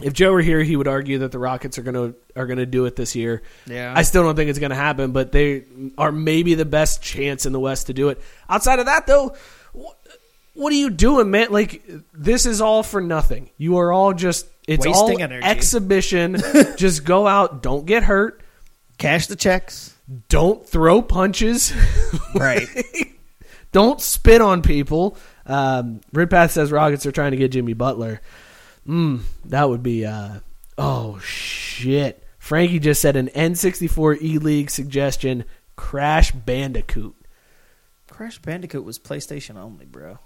if 0.02 0.12
Joe 0.12 0.32
were 0.32 0.40
here, 0.42 0.60
he 0.60 0.74
would 0.74 0.88
argue 0.88 1.18
that 1.18 1.30
the 1.30 1.38
Rockets 1.38 1.78
are 1.78 1.82
going 1.82 1.94
to 1.94 2.16
are 2.34 2.46
going 2.46 2.58
to 2.58 2.66
do 2.66 2.84
it 2.86 2.96
this 2.96 3.14
year. 3.14 3.42
Yeah. 3.66 3.94
I 3.96 4.02
still 4.02 4.24
don't 4.24 4.34
think 4.34 4.50
it's 4.50 4.58
going 4.58 4.70
to 4.70 4.76
happen, 4.76 5.12
but 5.12 5.30
they 5.30 5.66
are 5.96 6.10
maybe 6.10 6.54
the 6.54 6.64
best 6.64 7.00
chance 7.00 7.46
in 7.46 7.52
the 7.52 7.60
West 7.60 7.86
to 7.86 7.92
do 7.94 8.08
it. 8.08 8.20
Outside 8.48 8.80
of 8.80 8.86
that, 8.86 9.06
though, 9.06 9.36
what 10.54 10.72
are 10.72 10.76
you 10.76 10.90
doing, 10.90 11.30
man? 11.30 11.48
Like 11.50 11.82
this 12.12 12.46
is 12.46 12.60
all 12.60 12.82
for 12.82 13.00
nothing. 13.00 13.50
You 13.58 13.76
are 13.78 13.92
all 13.92 14.12
just 14.14 14.46
it's 14.66 14.86
Wasting 14.86 15.16
all 15.16 15.20
energy. 15.22 15.44
exhibition. 15.46 16.36
just 16.76 17.04
go 17.04 17.26
out, 17.26 17.62
don't 17.62 17.84
get 17.86 18.02
hurt, 18.04 18.40
Cash 18.98 19.26
the 19.26 19.36
checks. 19.36 19.94
don't 20.28 20.66
throw 20.66 21.02
punches, 21.02 21.72
Right. 22.34 22.66
don't 23.72 24.00
spit 24.00 24.40
on 24.40 24.62
people. 24.62 25.16
Um, 25.46 26.00
Ridpath 26.14 26.50
says 26.50 26.72
Rockets 26.72 27.04
are 27.04 27.12
trying 27.12 27.32
to 27.32 27.36
get 27.36 27.52
Jimmy 27.52 27.74
Butler. 27.74 28.20
Mm, 28.86 29.20
that 29.46 29.68
would 29.68 29.82
be 29.82 30.06
uh 30.06 30.40
oh 30.78 31.18
shit. 31.20 32.22
Frankie 32.38 32.78
just 32.78 33.00
said 33.00 33.16
an 33.16 33.28
N64 33.28 34.20
E 34.22 34.38
League 34.38 34.70
suggestion: 34.70 35.44
Crash 35.76 36.30
Bandicoot. 36.32 37.14
Crash 38.08 38.38
Bandicoot 38.38 38.84
was 38.84 38.98
PlayStation 38.98 39.56
only, 39.56 39.86
bro. 39.86 40.18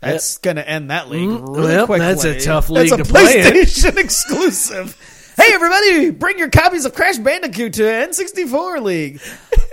That's 0.00 0.38
gonna 0.38 0.62
end 0.62 0.90
that 0.90 1.08
league 1.10 1.28
Mm, 1.28 1.56
really 1.56 1.72
yep, 1.74 1.86
quickly. 1.86 2.06
that's 2.06 2.24
a 2.24 2.40
tough 2.40 2.68
That's 2.68 2.90
league 2.90 3.00
a 3.00 3.04
to 3.04 3.10
play. 3.10 3.42
PlayStation 3.42 3.96
exclusive. 4.02 4.96
Hey, 5.36 5.52
everybody, 5.54 6.10
bring 6.10 6.38
your 6.38 6.50
copies 6.50 6.84
of 6.84 6.94
Crash 6.94 7.18
Bandicoot 7.18 7.74
to 7.74 7.82
N64 7.82 8.82
League. 8.82 9.20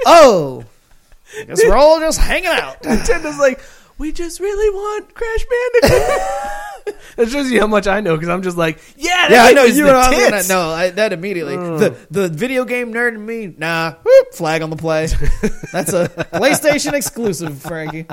Oh, 0.09 0.63
I 1.37 1.43
guess 1.43 1.61
we're 1.65 1.75
all 1.75 1.99
just 1.99 2.17
hanging 2.19 2.47
out. 2.47 2.81
Nintendo's 2.83 3.37
like, 3.39 3.59
we 3.97 4.13
just 4.13 4.39
really 4.39 4.69
want 4.73 5.13
Crash 5.13 5.45
Bandicoot. 5.81 6.21
that 7.15 7.29
shows 7.29 7.51
you 7.51 7.59
how 7.59 7.67
much 7.67 7.87
I 7.87 8.01
know 8.01 8.15
because 8.15 8.29
I'm 8.29 8.41
just 8.41 8.57
like, 8.57 8.79
yeah, 8.97 9.31
Yeah, 9.31 9.43
I 9.43 9.53
know 9.53 9.63
you 9.63 9.85
the 9.85 10.29
tits. 10.31 10.49
No, 10.49 10.69
I, 10.69 10.89
that 10.91 11.13
immediately. 11.13 11.55
Oh. 11.55 11.77
The 11.77 11.97
the 12.09 12.29
video 12.29 12.65
game 12.65 12.93
nerd 12.93 13.15
in 13.15 13.25
me, 13.25 13.53
nah. 13.57 13.95
Whoop, 14.03 14.33
flag 14.33 14.61
on 14.61 14.69
the 14.69 14.75
play. 14.75 15.07
That's 15.71 15.93
a 15.93 16.07
PlayStation 16.33 16.93
exclusive, 16.93 17.61
Frankie. 17.61 18.05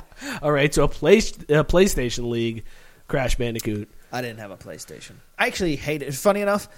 All 0.43 0.53
right, 0.53 0.73
so 0.73 0.85
a, 0.85 0.89
play, 0.89 1.19
a 1.19 1.65
PlayStation 1.65 2.31
League, 2.31 2.65
Crash 3.09 3.37
Bandicoot. 3.37 3.91
I 4.13 4.23
didn't 4.23 4.39
have 4.39 4.51
a 4.51 4.57
PlayStation. 4.57 5.13
I 5.39 5.47
actually 5.47 5.77
hate 5.77 6.03
it. 6.03 6.15
Funny 6.15 6.41
enough, 6.41 6.69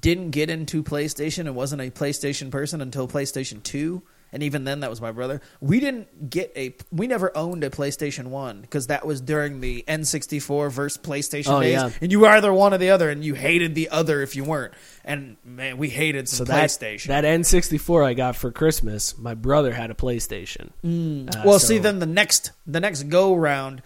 didn't 0.00 0.30
get 0.30 0.50
into 0.50 0.82
PlayStation 0.82 1.40
and 1.40 1.54
wasn't 1.54 1.82
a 1.82 1.90
PlayStation 1.90 2.50
person 2.50 2.80
until 2.80 3.06
PlayStation 3.06 3.62
2. 3.62 4.02
And 4.34 4.42
even 4.42 4.64
then, 4.64 4.80
that 4.80 4.88
was 4.88 5.00
my 5.00 5.12
brother. 5.12 5.42
We 5.60 5.78
didn't 5.78 6.30
get 6.30 6.52
a. 6.56 6.74
We 6.90 7.06
never 7.06 7.36
owned 7.36 7.64
a 7.64 7.70
PlayStation 7.70 8.28
1 8.28 8.62
because 8.62 8.86
that 8.86 9.04
was 9.06 9.20
during 9.20 9.60
the 9.60 9.84
N64 9.86 10.70
versus 10.72 10.96
PlayStation 11.02 11.52
Oh, 11.52 11.60
days. 11.60 11.72
yeah. 11.72 11.90
And 12.00 12.10
you 12.10 12.20
were 12.20 12.28
either 12.28 12.50
one 12.52 12.72
or 12.72 12.78
the 12.78 12.88
other, 12.90 13.10
and 13.10 13.22
you 13.22 13.34
hated 13.34 13.74
the 13.74 13.90
other 13.90 14.22
if 14.22 14.34
you 14.34 14.44
weren't. 14.44 14.72
And 15.04 15.36
man, 15.44 15.76
we 15.76 15.90
hated 15.90 16.30
So 16.30 16.38
some 16.38 16.46
that, 16.46 16.70
PlayStation. 16.70 17.08
that 17.08 17.24
N64 17.24 18.06
I 18.06 18.14
got 18.14 18.34
for 18.36 18.50
Christmas, 18.50 19.18
my 19.18 19.34
brother 19.34 19.72
had 19.74 19.90
a 19.90 19.94
PlayStation. 19.94 20.68
Uh, 20.82 21.42
well, 21.44 21.58
so- 21.58 21.66
see, 21.66 21.78
then 21.78 21.98
the 21.98 22.06
next 22.06 22.52
the 22.66 22.80
next 22.80 23.02
go 23.10 23.34
round, 23.34 23.82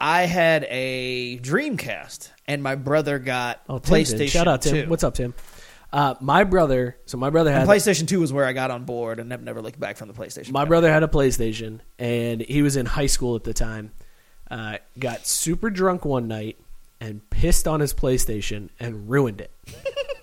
I 0.00 0.22
had 0.22 0.66
a 0.70 1.38
Dreamcast, 1.40 2.30
and 2.46 2.62
my 2.62 2.76
brother 2.76 3.18
got 3.18 3.60
Oh, 3.68 3.78
Tim 3.78 3.94
did. 3.94 4.06
PlayStation. 4.06 4.28
Shout 4.30 4.48
out 4.48 4.62
Tim. 4.62 4.84
2. 4.84 4.90
What's 4.90 5.04
up, 5.04 5.14
Tim? 5.14 5.34
Uh, 5.92 6.14
my 6.20 6.44
brother. 6.44 6.96
So 7.06 7.16
my 7.16 7.30
brother 7.30 7.52
had 7.52 7.62
And 7.62 7.70
PlayStation 7.70 8.08
Two 8.08 8.20
was 8.20 8.32
where 8.32 8.44
I 8.44 8.52
got 8.52 8.70
on 8.70 8.84
board, 8.84 9.18
and 9.18 9.30
have 9.32 9.42
never 9.42 9.62
looked 9.62 9.80
back 9.80 9.96
from 9.96 10.08
the 10.08 10.14
PlayStation. 10.14 10.50
My 10.50 10.64
brother 10.64 10.92
had 10.92 11.02
a 11.02 11.08
PlayStation, 11.08 11.80
and 11.98 12.40
he 12.40 12.62
was 12.62 12.76
in 12.76 12.86
high 12.86 13.06
school 13.06 13.36
at 13.36 13.44
the 13.44 13.54
time. 13.54 13.92
Uh, 14.50 14.78
got 14.98 15.26
super 15.26 15.70
drunk 15.70 16.04
one 16.04 16.28
night 16.28 16.58
and 17.00 17.28
pissed 17.30 17.66
on 17.66 17.80
his 17.80 17.92
PlayStation 17.92 18.70
and 18.78 19.08
ruined 19.08 19.40
it. 19.40 19.50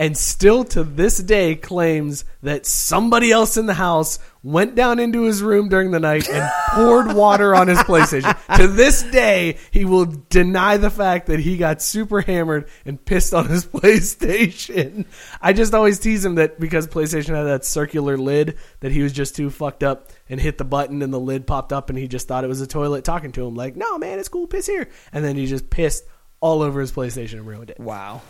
and 0.00 0.16
still 0.16 0.64
to 0.64 0.82
this 0.82 1.18
day 1.18 1.54
claims 1.54 2.24
that 2.42 2.64
somebody 2.64 3.30
else 3.30 3.58
in 3.58 3.66
the 3.66 3.74
house 3.74 4.18
went 4.42 4.74
down 4.74 4.98
into 4.98 5.24
his 5.24 5.42
room 5.42 5.68
during 5.68 5.90
the 5.90 6.00
night 6.00 6.26
and 6.26 6.50
poured 6.70 7.14
water 7.14 7.54
on 7.54 7.68
his 7.68 7.76
PlayStation. 7.80 8.34
To 8.56 8.66
this 8.66 9.02
day, 9.02 9.58
he 9.70 9.84
will 9.84 10.06
deny 10.06 10.78
the 10.78 10.88
fact 10.88 11.26
that 11.26 11.38
he 11.38 11.58
got 11.58 11.82
super 11.82 12.22
hammered 12.22 12.70
and 12.86 13.04
pissed 13.04 13.34
on 13.34 13.46
his 13.50 13.66
PlayStation. 13.66 15.04
I 15.38 15.52
just 15.52 15.74
always 15.74 15.98
tease 15.98 16.24
him 16.24 16.36
that 16.36 16.58
because 16.58 16.86
PlayStation 16.88 17.34
had 17.34 17.42
that 17.42 17.66
circular 17.66 18.16
lid, 18.16 18.56
that 18.80 18.92
he 18.92 19.02
was 19.02 19.12
just 19.12 19.36
too 19.36 19.50
fucked 19.50 19.82
up 19.82 20.08
and 20.30 20.40
hit 20.40 20.56
the 20.56 20.64
button 20.64 21.02
and 21.02 21.12
the 21.12 21.20
lid 21.20 21.46
popped 21.46 21.74
up 21.74 21.90
and 21.90 21.98
he 21.98 22.08
just 22.08 22.26
thought 22.26 22.42
it 22.42 22.48
was 22.48 22.62
a 22.62 22.66
toilet 22.66 23.04
talking 23.04 23.32
to 23.32 23.46
him 23.46 23.54
like, 23.54 23.76
"No, 23.76 23.98
man, 23.98 24.18
it's 24.18 24.30
cool, 24.30 24.46
piss 24.46 24.64
here." 24.64 24.88
And 25.12 25.22
then 25.22 25.36
he 25.36 25.44
just 25.44 25.68
pissed 25.68 26.04
all 26.40 26.62
over 26.62 26.80
his 26.80 26.90
PlayStation 26.90 27.34
and 27.34 27.46
ruined 27.46 27.68
it. 27.68 27.78
Wow. 27.78 28.22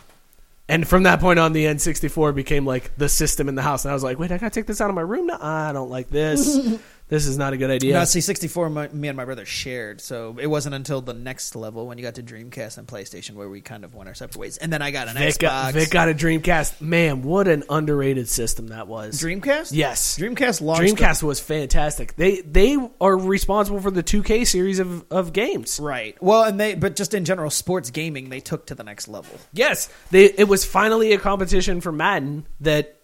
And 0.71 0.87
from 0.87 1.03
that 1.03 1.19
point 1.19 1.41
on, 1.41 1.53
the 1.53 1.65
N64 1.65 2.33
became 2.33 2.65
like 2.65 2.97
the 2.97 3.09
system 3.09 3.49
in 3.49 3.57
the 3.57 3.63
house. 3.63 3.85
And 3.85 3.91
I 3.91 3.95
was 3.95 4.05
like, 4.05 4.21
wait, 4.21 4.31
I 4.31 4.39
gotta 4.39 4.55
take 4.55 4.67
this 4.67 4.81
out 4.81 4.89
of 4.89 4.95
my 4.95 5.03
room 5.03 5.27
now. 5.27 5.39
I 5.41 5.73
don't 5.73 5.91
like 5.91 6.09
this. 6.11 6.79
this 7.11 7.27
is 7.27 7.37
not 7.37 7.53
a 7.53 7.57
good 7.57 7.70
idea. 7.70 7.95
No, 7.95 8.05
see, 8.05 8.20
64, 8.20 8.70
my, 8.70 8.89
me 8.89 9.09
and 9.09 9.16
my 9.16 9.24
brother 9.24 9.45
shared, 9.45 10.01
so 10.01 10.37
it 10.41 10.47
wasn't 10.47 10.77
until 10.77 11.01
the 11.01 11.12
next 11.12 11.57
level 11.57 11.87
when 11.87 11.99
you 11.99 12.05
got 12.05 12.15
to 12.15 12.23
Dreamcast 12.23 12.78
and 12.78 12.87
PlayStation 12.87 13.35
where 13.35 13.49
we 13.49 13.61
kind 13.61 13.85
of 13.85 13.95
went 13.95 14.09
our 14.09 14.15
separate 14.15 14.39
ways. 14.39 14.57
And 14.57 14.73
then 14.73 14.81
I 14.81 14.93
got 14.93 15.09
an 15.09 15.16
Vic 15.16 15.35
Xbox. 15.35 15.41
got, 15.41 15.74
Vic 15.74 15.91
got 15.91 16.09
a 16.09 16.15
Dreamcast. 16.15 16.81
Man, 16.81 17.23
what 17.23 17.49
an 17.49 17.65
underrated 17.69 18.28
system 18.28 18.69
that 18.69 18.87
was. 18.87 19.20
Dreamcast? 19.20 19.73
Yes. 19.73 20.19
Dreamcast 20.19 20.61
launched. 20.61 20.95
Dreamcast 20.95 21.23
was 21.23 21.41
fantastic. 21.41 22.15
They 22.15 22.43
they 22.43 22.77
are 23.01 23.19
responsible 23.19 23.81
for 23.81 23.91
the 23.91 24.03
2K 24.03 24.47
series 24.47 24.78
of, 24.78 25.05
of 25.11 25.32
games. 25.32 25.81
Right. 25.81 26.16
Well, 26.23 26.45
and 26.45 26.61
they, 26.61 26.77
but 26.77 26.95
just 26.95 27.12
in 27.12 27.24
general, 27.24 27.51
sports 27.51 27.91
gaming 27.91 28.28
they 28.28 28.41
took 28.41 28.66
to 28.66 28.77
the 28.77 28.85
next 28.85 29.09
level. 29.09 29.37
Yes, 29.53 29.89
they 30.12 30.27
it 30.27 30.49
was 30.49 30.65
finally 30.65 31.12
a 31.12 31.19
competition 31.19 31.81
for 31.81 31.91
Madden 31.91 32.47
that 32.61 32.99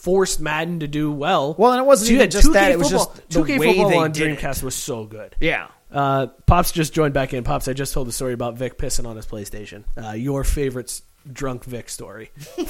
forced 0.00 0.40
Madden 0.40 0.80
to 0.80 0.88
do 0.88 1.12
well. 1.12 1.54
Well, 1.58 1.72
and 1.72 1.80
it 1.80 1.84
wasn't 1.84 2.08
So 2.08 2.14
even 2.14 2.30
just 2.30 2.48
2K 2.48 2.52
that, 2.54 2.72
it 2.72 2.78
was 2.78 2.90
just 2.90 3.14
the 3.28 3.40
2K 3.40 3.58
way 3.58 3.68
football 3.68 3.90
they 3.90 3.96
on 3.96 4.12
did 4.12 4.38
Dreamcast 4.38 4.58
it. 4.58 4.62
was 4.64 4.74
so 4.74 5.04
good. 5.04 5.36
Yeah. 5.40 5.68
Uh, 5.90 6.28
Pops 6.46 6.72
just 6.72 6.92
joined 6.94 7.14
back 7.14 7.34
in. 7.34 7.44
Pops, 7.44 7.68
I 7.68 7.72
just 7.72 7.92
told 7.92 8.08
the 8.08 8.12
story 8.12 8.32
about 8.32 8.56
Vic 8.56 8.78
pissing 8.78 9.06
on 9.06 9.16
his 9.16 9.26
PlayStation. 9.26 9.84
Uh, 10.02 10.12
your 10.12 10.44
favorite 10.44 11.00
drunk 11.30 11.64
Vic 11.64 11.88
story. 11.88 12.30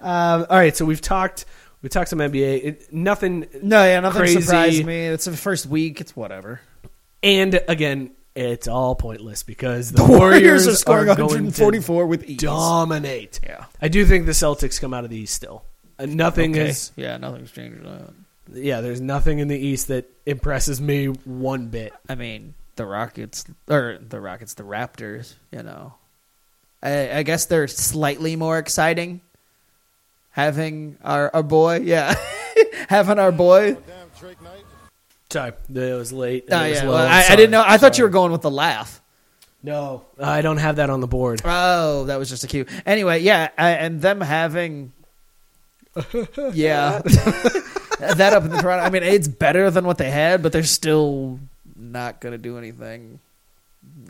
um, 0.00 0.46
all 0.48 0.56
right, 0.56 0.76
so 0.76 0.84
we've 0.84 1.00
talked. 1.00 1.44
We 1.82 1.88
talked 1.88 2.08
some 2.08 2.18
NBA. 2.18 2.64
It, 2.64 2.92
nothing. 2.92 3.46
No, 3.62 3.84
yeah, 3.84 4.00
nothing 4.00 4.20
crazy. 4.22 4.40
surprised 4.40 4.84
me. 4.84 5.06
It's 5.06 5.26
the 5.26 5.36
first 5.36 5.66
week. 5.66 6.00
It's 6.00 6.16
whatever. 6.16 6.60
And 7.22 7.60
again, 7.68 8.12
it's 8.38 8.68
all 8.68 8.94
pointless 8.94 9.42
because 9.42 9.90
the, 9.90 10.02
The 10.02 10.08
Warriors 10.08 10.20
Warriors, 10.42 10.68
are 10.68 10.74
scoring 10.76 11.06
going 11.06 11.18
144 11.20 12.02
to 12.02 12.06
with 12.06 12.24
ease. 12.24 12.38
dominate. 12.38 13.40
Yeah. 13.42 13.64
I 13.82 13.88
do 13.88 14.04
think 14.06 14.26
the 14.26 14.32
Celtics 14.32 14.80
come 14.80 14.94
out 14.94 15.04
of 15.04 15.10
the 15.10 15.16
East 15.18 15.34
still. 15.34 15.64
Uh, 15.98 16.06
nothing 16.06 16.52
Okay. 16.52 16.68
is. 16.70 16.92
Yeah, 16.96 17.16
nothing's 17.16 17.50
changed. 17.50 17.84
Yeah, 18.52 18.80
there's 18.80 19.00
nothing 19.00 19.40
in 19.40 19.48
the 19.48 19.58
East 19.58 19.88
that 19.88 20.08
impresses 20.24 20.80
me 20.80 21.06
one 21.06 21.66
bit. 21.68 21.92
I 22.08 22.14
mean, 22.14 22.54
the 22.76 22.86
Rockets 22.86 23.44
or 23.68 23.98
the 24.00 24.20
Rockets, 24.20 24.54
the 24.54 24.62
Raptors. 24.62 25.34
You 25.50 25.62
know, 25.64 25.94
I, 26.82 27.18
I 27.18 27.22
guess 27.24 27.46
they're 27.46 27.66
slightly 27.68 28.36
more 28.36 28.56
exciting. 28.58 29.20
Having 30.30 30.98
our 31.02 31.30
our 31.34 31.42
boy, 31.42 31.80
yeah, 31.80 32.14
having 32.88 33.18
our 33.18 33.32
boy. 33.32 33.76
Sorry, 35.30 35.52
it 35.74 35.94
was 35.94 36.12
late. 36.12 36.46
Oh, 36.50 36.62
It 36.64 36.70
was 36.70 36.78
yeah. 36.78 36.84
low. 36.84 36.94
Well, 36.94 37.06
I, 37.06 37.18
I 37.18 37.22
Sorry. 37.22 37.36
didn't 37.36 37.50
know. 37.50 37.62
I 37.66 37.76
thought 37.78 37.92
you 37.92 37.96
Sorry. 38.02 38.08
were 38.08 38.12
going 38.12 38.32
with 38.32 38.42
the 38.42 38.50
laugh. 38.50 39.00
No, 39.62 40.04
I 40.18 40.40
don't 40.40 40.56
have 40.58 40.76
that 40.76 40.88
on 40.88 41.00
the 41.00 41.06
board. 41.08 41.42
Oh, 41.44 42.04
that 42.04 42.16
was 42.18 42.28
just 42.28 42.44
a 42.44 42.46
cue. 42.46 42.64
Anyway, 42.86 43.20
yeah, 43.20 43.48
I, 43.58 43.70
and 43.72 44.00
them 44.00 44.20
having, 44.20 44.92
yeah, 46.52 47.00
that 47.98 48.32
up 48.32 48.44
in 48.44 48.50
the 48.50 48.58
Toronto. 48.62 48.84
I 48.84 48.90
mean, 48.90 49.02
it's 49.02 49.26
better 49.28 49.70
than 49.70 49.84
what 49.84 49.98
they 49.98 50.10
had, 50.10 50.42
but 50.42 50.52
they're 50.52 50.62
still 50.62 51.40
not 51.76 52.20
going 52.20 52.32
to 52.32 52.38
do 52.38 52.56
anything 52.56 53.18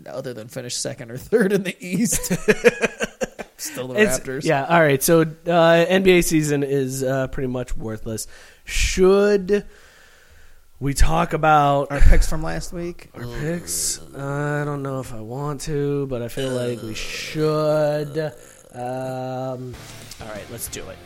other 0.07 0.35
than 0.35 0.49
finish 0.49 0.77
second 0.77 1.11
or 1.11 1.17
third 1.17 1.53
in 1.53 1.63
the 1.63 1.75
East. 1.81 2.27
still 3.57 3.89
the 3.89 4.01
It's- 4.01 4.21
Raptors. 4.21 4.45
Yeah. 4.45 4.65
All 4.67 4.81
right. 4.81 5.03
So 5.03 5.23
uh, 5.23 5.25
NBA 5.27 6.25
season 6.25 6.63
is 6.63 7.03
uh, 7.03 7.27
pretty 7.29 7.49
much 7.49 7.75
worthless. 7.77 8.27
Should 8.65 9.65
we 10.81 10.95
talk 10.95 11.33
about 11.33 11.91
Our 11.91 12.01
picks 12.01 12.29
from 12.29 12.43
last 12.43 12.73
week. 12.73 13.11
our 13.15 13.25
picks? 13.41 14.01
I 14.15 14.65
don't 14.65 14.83
know 14.83 15.01
if 15.01 15.13
I 15.13 15.21
want 15.21 15.63
to, 15.63 16.07
but 16.07 16.23
I 16.23 16.29
feel 16.29 16.51
like 16.51 16.83
we 16.83 16.95
should. 16.95 18.17
Um, 18.73 19.75
all 20.21 20.29
right, 20.29 20.45
let's 20.51 20.69
do 20.69 20.89
it. 20.89 20.99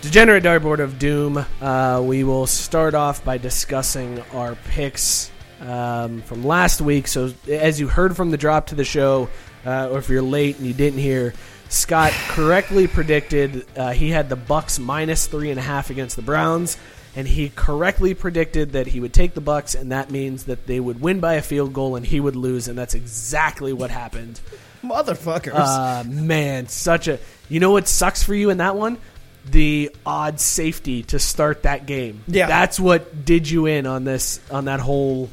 Degenerate 0.00 0.42
Dartboard 0.42 0.80
of 0.80 0.98
Doom. 0.98 1.44
Uh, 1.60 2.02
we 2.04 2.24
will 2.24 2.46
start 2.46 2.94
off 2.94 3.24
by 3.24 3.38
discussing 3.38 4.20
our 4.32 4.56
picks 4.70 5.30
um, 5.60 6.22
from 6.22 6.42
last 6.44 6.80
week. 6.80 7.06
So, 7.06 7.32
as 7.48 7.78
you 7.78 7.86
heard 7.86 8.16
from 8.16 8.32
the 8.32 8.36
drop 8.36 8.66
to 8.68 8.74
the 8.74 8.84
show, 8.84 9.28
uh, 9.64 9.90
or 9.90 9.98
if 9.98 10.08
you're 10.08 10.20
late 10.22 10.58
and 10.58 10.66
you 10.66 10.74
didn't 10.74 10.98
hear, 10.98 11.34
Scott 11.68 12.10
correctly 12.28 12.88
predicted 12.88 13.64
uh, 13.76 13.92
he 13.92 14.10
had 14.10 14.28
the 14.28 14.36
Bucs 14.36 14.80
minus 14.80 15.26
three 15.28 15.50
and 15.50 15.58
a 15.60 15.62
half 15.62 15.88
against 15.88 16.16
the 16.16 16.22
Browns, 16.22 16.76
and 17.14 17.28
he 17.28 17.50
correctly 17.50 18.14
predicted 18.14 18.72
that 18.72 18.86
he 18.86 19.00
would 19.00 19.12
take 19.12 19.34
the 19.34 19.42
Bucs, 19.42 19.78
and 19.78 19.92
that 19.92 20.10
means 20.10 20.44
that 20.44 20.66
they 20.66 20.80
would 20.80 21.00
win 21.00 21.20
by 21.20 21.34
a 21.34 21.42
field 21.42 21.72
goal 21.72 21.96
and 21.96 22.06
he 22.06 22.20
would 22.20 22.36
lose, 22.36 22.68
and 22.68 22.78
that's 22.78 22.94
exactly 22.94 23.72
what 23.72 23.90
happened. 23.90 24.40
Motherfuckers. 24.82 25.52
Uh, 25.54 26.04
man, 26.04 26.68
such 26.68 27.08
a. 27.08 27.18
You 27.48 27.60
know 27.60 27.70
what 27.70 27.86
sucks 27.86 28.22
for 28.22 28.34
you 28.34 28.50
in 28.50 28.58
that 28.58 28.76
one? 28.76 28.98
The 29.44 29.94
odd 30.06 30.40
safety 30.40 31.02
to 31.04 31.18
start 31.18 31.64
that 31.64 31.86
game. 31.86 32.22
Yeah. 32.26 32.46
that's 32.46 32.78
what 32.80 33.24
did 33.24 33.48
you 33.48 33.66
in 33.66 33.86
on 33.86 34.04
this 34.04 34.40
on 34.50 34.64
that 34.66 34.80
whole. 34.80 35.28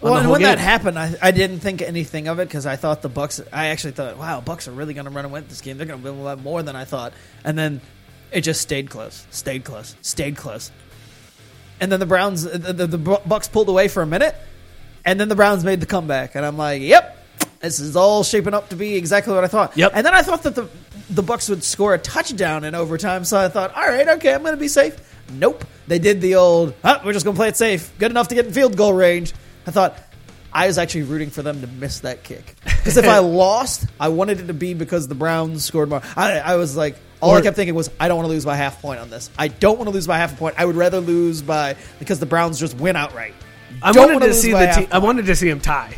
well, 0.00 0.16
and 0.16 0.30
when 0.30 0.42
that 0.42 0.58
happened, 0.58 0.98
I, 0.98 1.14
I 1.22 1.30
didn't 1.30 1.60
think 1.60 1.82
anything 1.82 2.28
of 2.28 2.38
it 2.38 2.48
because 2.48 2.66
I 2.66 2.76
thought 2.76 3.02
the 3.02 3.10
Bucs. 3.10 3.46
I 3.52 3.68
actually 3.68 3.92
thought, 3.92 4.16
wow, 4.16 4.42
Bucs 4.44 4.68
are 4.68 4.72
really 4.72 4.94
going 4.94 5.06
to 5.06 5.10
run 5.10 5.24
away 5.24 5.40
with 5.40 5.48
this 5.48 5.60
game. 5.60 5.76
They're 5.78 5.86
going 5.86 6.02
to 6.02 6.10
win 6.10 6.20
a 6.20 6.24
lot 6.24 6.42
more 6.42 6.62
than 6.62 6.76
I 6.76 6.84
thought. 6.84 7.12
And 7.44 7.58
then 7.58 7.80
it 8.32 8.40
just 8.40 8.60
stayed 8.60 8.90
close, 8.90 9.26
stayed 9.30 9.64
close, 9.64 9.94
stayed 10.02 10.36
close. 10.36 10.70
And 11.80 11.92
then 11.92 12.00
the 12.00 12.06
Browns, 12.06 12.42
the, 12.44 12.72
the, 12.72 12.86
the 12.86 12.98
Bucs 12.98 13.50
pulled 13.50 13.68
away 13.68 13.88
for 13.88 14.02
a 14.02 14.06
minute, 14.06 14.34
and 15.04 15.20
then 15.20 15.28
the 15.28 15.34
Browns 15.34 15.64
made 15.64 15.80
the 15.80 15.86
comeback. 15.86 16.34
And 16.34 16.44
I'm 16.44 16.56
like, 16.56 16.80
yep, 16.82 17.24
this 17.60 17.80
is 17.80 17.96
all 17.96 18.24
shaping 18.24 18.54
up 18.54 18.70
to 18.70 18.76
be 18.76 18.96
exactly 18.96 19.34
what 19.34 19.44
I 19.44 19.48
thought. 19.48 19.76
Yep. 19.76 19.92
And 19.94 20.06
then 20.06 20.14
I 20.14 20.22
thought 20.22 20.42
that 20.44 20.54
the 20.54 20.68
the 21.08 21.22
Bucs 21.22 21.48
would 21.48 21.62
score 21.62 21.94
a 21.94 21.98
touchdown 21.98 22.64
in 22.64 22.74
overtime, 22.74 23.24
so 23.24 23.38
I 23.38 23.48
thought, 23.48 23.74
all 23.74 23.86
right, 23.86 24.08
okay, 24.08 24.34
I'm 24.34 24.42
going 24.42 24.54
to 24.54 24.60
be 24.60 24.68
safe. 24.68 24.96
Nope, 25.32 25.64
they 25.86 25.98
did 25.98 26.20
the 26.20 26.36
old. 26.36 26.74
"Huh, 26.82 27.00
we're 27.04 27.12
just 27.12 27.24
going 27.24 27.36
to 27.36 27.38
play 27.38 27.48
it 27.48 27.56
safe, 27.56 27.92
good 27.98 28.10
enough 28.10 28.28
to 28.28 28.34
get 28.34 28.46
in 28.46 28.52
field 28.52 28.76
goal 28.76 28.92
range. 28.92 29.32
I 29.66 29.70
thought 29.70 29.98
I 30.52 30.66
was 30.66 30.78
actually 30.78 31.02
rooting 31.02 31.30
for 31.30 31.42
them 31.42 31.60
to 31.60 31.66
miss 31.66 32.00
that 32.00 32.22
kick 32.22 32.54
because 32.64 32.96
if 32.96 33.06
I 33.06 33.18
lost, 33.20 33.86
I 34.00 34.08
wanted 34.08 34.40
it 34.40 34.46
to 34.46 34.54
be 34.54 34.74
because 34.74 35.08
the 35.08 35.14
Browns 35.14 35.64
scored 35.64 35.88
more. 35.88 36.02
I, 36.16 36.38
I 36.38 36.56
was 36.56 36.76
like, 36.76 36.96
all 37.20 37.34
I 37.34 37.40
kept 37.40 37.56
thinking 37.56 37.74
was, 37.74 37.90
I 37.98 38.08
don't 38.08 38.18
want 38.18 38.26
to 38.26 38.32
lose 38.32 38.44
by 38.44 38.56
half 38.56 38.80
point 38.80 39.00
on 39.00 39.10
this. 39.10 39.30
I 39.38 39.48
don't 39.48 39.78
want 39.78 39.88
to 39.88 39.92
lose 39.92 40.06
by 40.06 40.18
half 40.18 40.34
a 40.34 40.36
point. 40.36 40.56
I 40.58 40.64
would 40.64 40.76
rather 40.76 41.00
lose 41.00 41.42
by 41.42 41.76
because 41.98 42.20
the 42.20 42.26
Browns 42.26 42.60
just 42.60 42.76
win 42.76 42.96
outright. 42.96 43.34
I 43.82 43.92
Don't 43.92 44.06
wanted 44.06 44.20
wanna 44.20 44.34
see 44.34 44.52
the 44.52 44.66
team. 44.66 44.88
I 44.90 44.98
wanted 44.98 45.26
to 45.26 45.36
see 45.36 45.48
him 45.48 45.60
tie. 45.60 45.94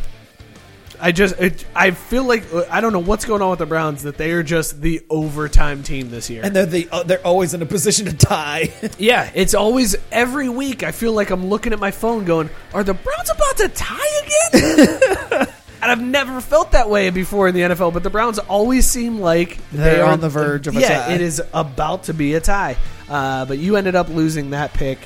I 1.00 1.12
just, 1.12 1.38
it, 1.38 1.64
I 1.76 1.92
feel 1.92 2.24
like 2.24 2.44
I 2.70 2.80
don't 2.80 2.92
know 2.92 2.98
what's 2.98 3.24
going 3.24 3.40
on 3.40 3.50
with 3.50 3.60
the 3.60 3.66
Browns 3.66 4.02
that 4.02 4.16
they 4.16 4.32
are 4.32 4.42
just 4.42 4.80
the 4.80 5.04
overtime 5.08 5.84
team 5.84 6.10
this 6.10 6.28
year. 6.28 6.42
And 6.44 6.54
they're 6.56 6.66
the 6.66 6.88
uh, 6.90 7.04
they're 7.04 7.24
always 7.24 7.54
in 7.54 7.62
a 7.62 7.66
position 7.66 8.06
to 8.06 8.16
tie. 8.16 8.72
yeah, 8.98 9.30
it's 9.34 9.54
always 9.54 9.94
every 10.10 10.48
week. 10.48 10.82
I 10.82 10.90
feel 10.90 11.12
like 11.12 11.30
I'm 11.30 11.46
looking 11.46 11.72
at 11.72 11.78
my 11.78 11.92
phone, 11.92 12.24
going, 12.24 12.50
"Are 12.74 12.82
the 12.82 12.94
Browns 12.94 13.30
about 13.30 13.56
to 13.58 13.68
tie 13.68 14.48
again?" 14.52 15.46
and 15.80 15.90
I've 15.90 16.02
never 16.02 16.40
felt 16.40 16.72
that 16.72 16.88
way 16.90 17.10
before 17.10 17.48
in 17.48 17.54
the 17.54 17.60
NFL. 17.62 17.92
But 17.92 18.02
the 18.02 18.10
Browns 18.10 18.38
always 18.38 18.86
seem 18.86 19.20
like 19.20 19.58
They're 19.70 19.96
they 19.96 20.00
are 20.00 20.10
on 20.10 20.20
the 20.20 20.28
verge 20.28 20.66
of 20.66 20.76
a 20.76 20.80
yeah, 20.80 21.06
tie. 21.06 21.14
it 21.14 21.20
is 21.20 21.42
about 21.52 22.04
to 22.04 22.14
be 22.14 22.34
a 22.34 22.40
tie. 22.40 22.76
Uh, 23.08 23.44
but 23.44 23.58
you 23.58 23.76
ended 23.76 23.94
up 23.94 24.08
losing 24.08 24.50
that 24.50 24.72
pick. 24.72 24.98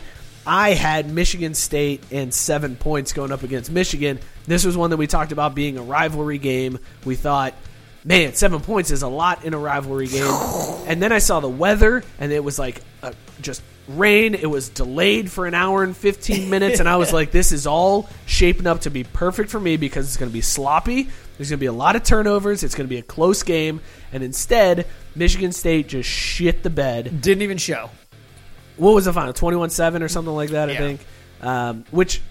I 0.47 0.71
had 0.71 1.11
Michigan 1.13 1.55
State 1.55 2.03
and 2.11 2.35
seven 2.35 2.75
points 2.77 3.13
going 3.13 3.31
up 3.31 3.43
against 3.43 3.71
Michigan. 3.71 4.19
This 4.47 4.65
was 4.65 4.77
one 4.77 4.91
that 4.91 4.97
we 4.97 5.07
talked 5.07 5.31
about 5.33 5.55
being 5.55 5.79
a 5.79 5.83
rivalry 5.83 6.39
game. 6.39 6.79
We 7.05 7.15
thought, 7.15 7.55
man, 8.05 8.35
seven 8.35 8.61
points 8.61 8.91
is 8.91 9.03
a 9.03 9.09
lot 9.09 9.45
in 9.45 9.55
a 9.55 9.59
rivalry 9.59 10.09
game. 10.09 10.33
And 10.85 11.01
then 11.01 11.13
I 11.13 11.19
saw 11.19 11.39
the 11.39 11.49
weather, 11.49 12.03
and 12.19 12.33
it 12.33 12.43
was 12.43 12.59
like 12.59 12.83
uh, 13.05 13.13
just 13.41 13.63
rain. 13.89 14.35
It 14.35 14.47
was 14.47 14.69
delayed 14.69 15.31
for 15.31 15.47
an 15.47 15.55
hour 15.55 15.83
and 15.83 15.97
15 15.97 16.49
minutes. 16.51 16.81
And 16.81 16.89
I 16.89 16.97
was 16.97 17.13
like, 17.13 17.31
this 17.33 17.53
is 17.53 17.67
all 17.67 18.09
shaping 18.27 18.67
up 18.67 18.83
to 18.83 18.91
be 18.91 19.05
perfect 19.05 19.51
for 19.51 19.61
me 19.61 19.77
because 19.77 20.07
it's 20.07 20.17
going 20.17 20.31
to 20.31 20.33
be 20.33 20.41
sloppy. 20.41 21.09
There's 21.37 21.49
going 21.51 21.59
to 21.59 21.63
be 21.63 21.67
a 21.67 21.73
lot 21.73 21.97
of 21.97 22.03
turnovers. 22.05 22.63
It's 22.63 22.75
going 22.75 22.87
to 22.87 22.91
be 22.91 22.99
a 22.99 23.03
close 23.03 23.43
game. 23.43 23.81
And 24.13 24.23
instead, 24.23 24.87
Michigan 25.15 25.53
State 25.53 25.89
just 25.89 26.09
shit 26.09 26.63
the 26.63 26.71
bed 26.71 27.21
Didn't 27.21 27.43
even 27.43 27.59
show. 27.59 27.91
what 28.77 28.95
was 28.95 29.05
the 29.07 29.13
final 29.13 29.33
21-7 29.33 30.01
or 30.03 30.09
something 30.09 30.35
like 30.35 30.51
that 30.51 30.71
i 30.71 30.77
think 30.77 31.01
um, 31.43 31.85
which 31.91 32.23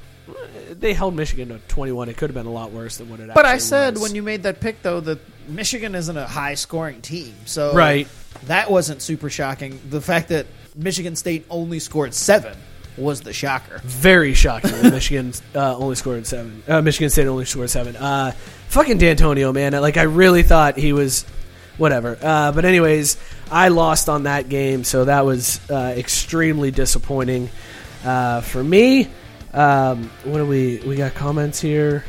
they 0.72 0.94
held 0.94 1.14
michigan 1.16 1.50
to 1.50 1.60
21 1.68 2.10
it 2.10 2.18
could 2.18 2.30
have 2.30 2.34
been 2.36 2.48
a 2.48 2.52
lot 2.52 2.72
worse 2.72 2.98
than 2.98 3.10
what 3.10 3.20
it 3.20 3.30
But 3.36 3.46
I 3.46 3.58
said 3.60 3.94
was. 3.96 4.02
when 4.04 4.16
you 4.16 4.24
made 4.24 4.44
that 4.44 4.60
pick 4.60 4.82
though 4.82 5.00
that 5.02 5.20
Michigan 5.48 5.94
isn't 5.96 6.16
a 6.18 6.26
high 6.28 6.54
scoring 6.54 7.02
team, 7.02 7.34
so 7.46 7.74
Right. 7.76 8.08
That 8.44 8.72
wasn't 8.72 9.02
super 9.02 9.30
shocking. 9.30 9.80
The 9.90 10.00
fact 10.02 10.30
that 10.30 10.46
Michigan 10.76 11.16
State 11.16 11.46
only 11.50 11.80
scored 11.80 12.14
seven 12.14 12.58
was 12.98 13.22
the 13.22 13.34
shocker. 13.34 13.80
Very 13.84 14.34
shocking. 14.34 14.72
Michigan 14.84 15.34
uh, 15.56 15.78
only 15.78 15.96
scored 15.96 16.26
seven. 16.28 16.64
Uh, 16.68 16.82
Michigan 16.82 17.10
State 17.10 17.28
only 17.28 17.46
scored 17.46 17.70
seven. 17.70 17.96
Uh, 17.96 18.32
fucking 18.68 19.00
Dantonio, 19.00 19.54
man. 19.54 19.74
Like 19.74 19.98
I 19.98 20.04
really 20.04 20.44
thought 20.44 20.78
he 20.78 20.94
was 20.94 21.24
whatever. 21.78 22.18
Uh, 22.22 22.52
but 22.52 22.66
anyways, 22.66 23.18
I 23.50 23.70
lost 23.70 24.10
on 24.10 24.24
that 24.24 24.50
game, 24.50 24.84
so 24.84 25.06
that 25.06 25.26
was 25.26 25.60
uh, 25.70 25.94
extremely 25.98 26.72
disappointing 26.72 27.50
uh, 28.04 28.42
for 28.42 28.64
me. 28.64 29.08
Um, 29.54 30.10
what 30.24 30.38
do 30.38 30.46
we 30.46 30.80
we 30.86 30.96
got 30.96 31.14
comments 31.14 31.60
here? 31.60 32.06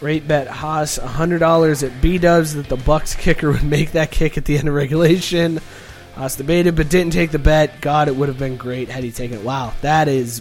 Rate 0.00 0.26
bet 0.26 0.48
Haas 0.48 0.96
hundred 0.96 1.38
dollars 1.38 1.82
at 1.82 2.00
B 2.02 2.18
Dubs 2.18 2.54
that 2.54 2.68
the 2.68 2.76
Bucs 2.76 3.16
kicker 3.16 3.52
would 3.52 3.62
make 3.62 3.92
that 3.92 4.10
kick 4.10 4.36
at 4.36 4.44
the 4.44 4.58
end 4.58 4.68
of 4.68 4.74
regulation. 4.74 5.60
Haas 6.16 6.36
debated 6.36 6.76
but 6.76 6.88
didn't 6.88 7.12
take 7.12 7.30
the 7.30 7.38
bet. 7.38 7.80
God, 7.80 8.08
it 8.08 8.16
would 8.16 8.28
have 8.28 8.38
been 8.38 8.56
great 8.56 8.88
had 8.88 9.02
he 9.04 9.10
taken 9.10 9.38
it. 9.38 9.44
Wow, 9.44 9.72
that 9.82 10.08
is 10.08 10.40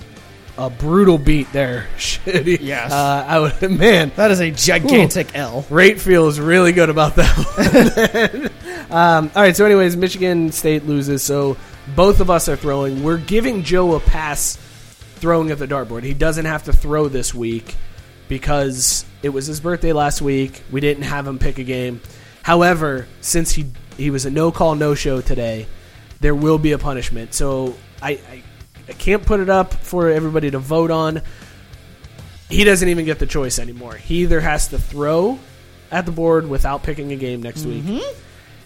a 0.58 0.70
brutal 0.70 1.18
beat 1.18 1.52
there. 1.52 1.88
Shitty. 1.98 2.60
Yes. 2.62 2.91
uh, 2.91 3.26
I 3.28 3.40
would. 3.40 3.62
Man, 3.80 4.12
That 4.16 4.30
is 4.32 4.40
a 4.40 4.52
gigantic 4.52 5.36
L. 5.36 5.66
Rate 5.70 6.00
feels 6.00 6.40
really 6.40 6.72
good 6.74 6.90
about 6.90 7.16
that 7.16 8.52
one. 8.88 8.91
um, 8.91 9.32
all 9.36 9.41
right, 9.41 9.56
so 9.56 9.66
anyways, 9.66 9.98
Michigan 9.98 10.52
State 10.52 10.86
loses, 10.86 11.24
so 11.24 11.58
both 11.95 12.20
of 12.20 12.30
us 12.30 12.48
are 12.50 12.56
throwing. 12.56 13.04
We're 13.04 13.18
giving 13.18 13.64
Joe 13.64 13.95
a 13.95 14.00
pass 14.00 14.58
throwing 15.16 15.50
at 15.52 15.58
the 15.58 15.68
dartboard. 15.68 16.04
He 16.04 16.14
doesn't 16.14 16.45
have 16.45 16.64
to 16.66 16.74
throw 16.74 17.08
this 17.08 17.34
week 17.34 17.76
because 18.28 19.06
it 19.24 19.30
was 19.30 19.48
his 19.48 19.60
birthday 19.60 19.94
last 19.94 20.22
week. 20.22 20.62
We 20.72 20.82
didn't 20.82 21.04
have 21.04 21.26
him 21.28 21.40
pick 21.40 21.58
a 21.60 21.64
game. 21.64 22.00
However, 22.44 23.08
since 23.22 23.52
he 23.54 23.66
he 23.98 24.10
was 24.10 24.26
a 24.26 24.32
no 24.32 24.52
call 24.52 24.76
no 24.76 24.95
show 24.95 25.22
today, 25.22 25.68
there 26.20 26.36
will 26.36 26.57
be 26.57 26.72
a 26.72 26.78
punishment. 26.78 27.34
So 27.34 27.76
I, 28.02 28.11
I 28.11 28.44
I 28.88 28.94
can't 28.94 29.26
put 29.26 29.40
it 29.40 29.49
up 29.49 29.74
for 29.74 30.10
everybody 30.10 30.52
to 30.52 30.60
vote 30.60 30.91
on 30.91 31.22
he 32.53 32.64
doesn't 32.64 32.88
even 32.88 33.06
get 33.06 33.20
the 33.20 33.26
choice 33.26 33.60
anymore. 33.60 33.95
He 33.95 34.22
either 34.22 34.40
has 34.40 34.68
to 34.70 34.78
throw 34.78 35.40
at 35.91 36.06
the 36.06 36.11
board 36.11 36.48
without 36.48 36.84
picking 36.84 37.11
a 37.11 37.15
game 37.15 37.41
next 37.41 37.65
week. 37.65 37.84
Mm-hmm. 37.84 38.20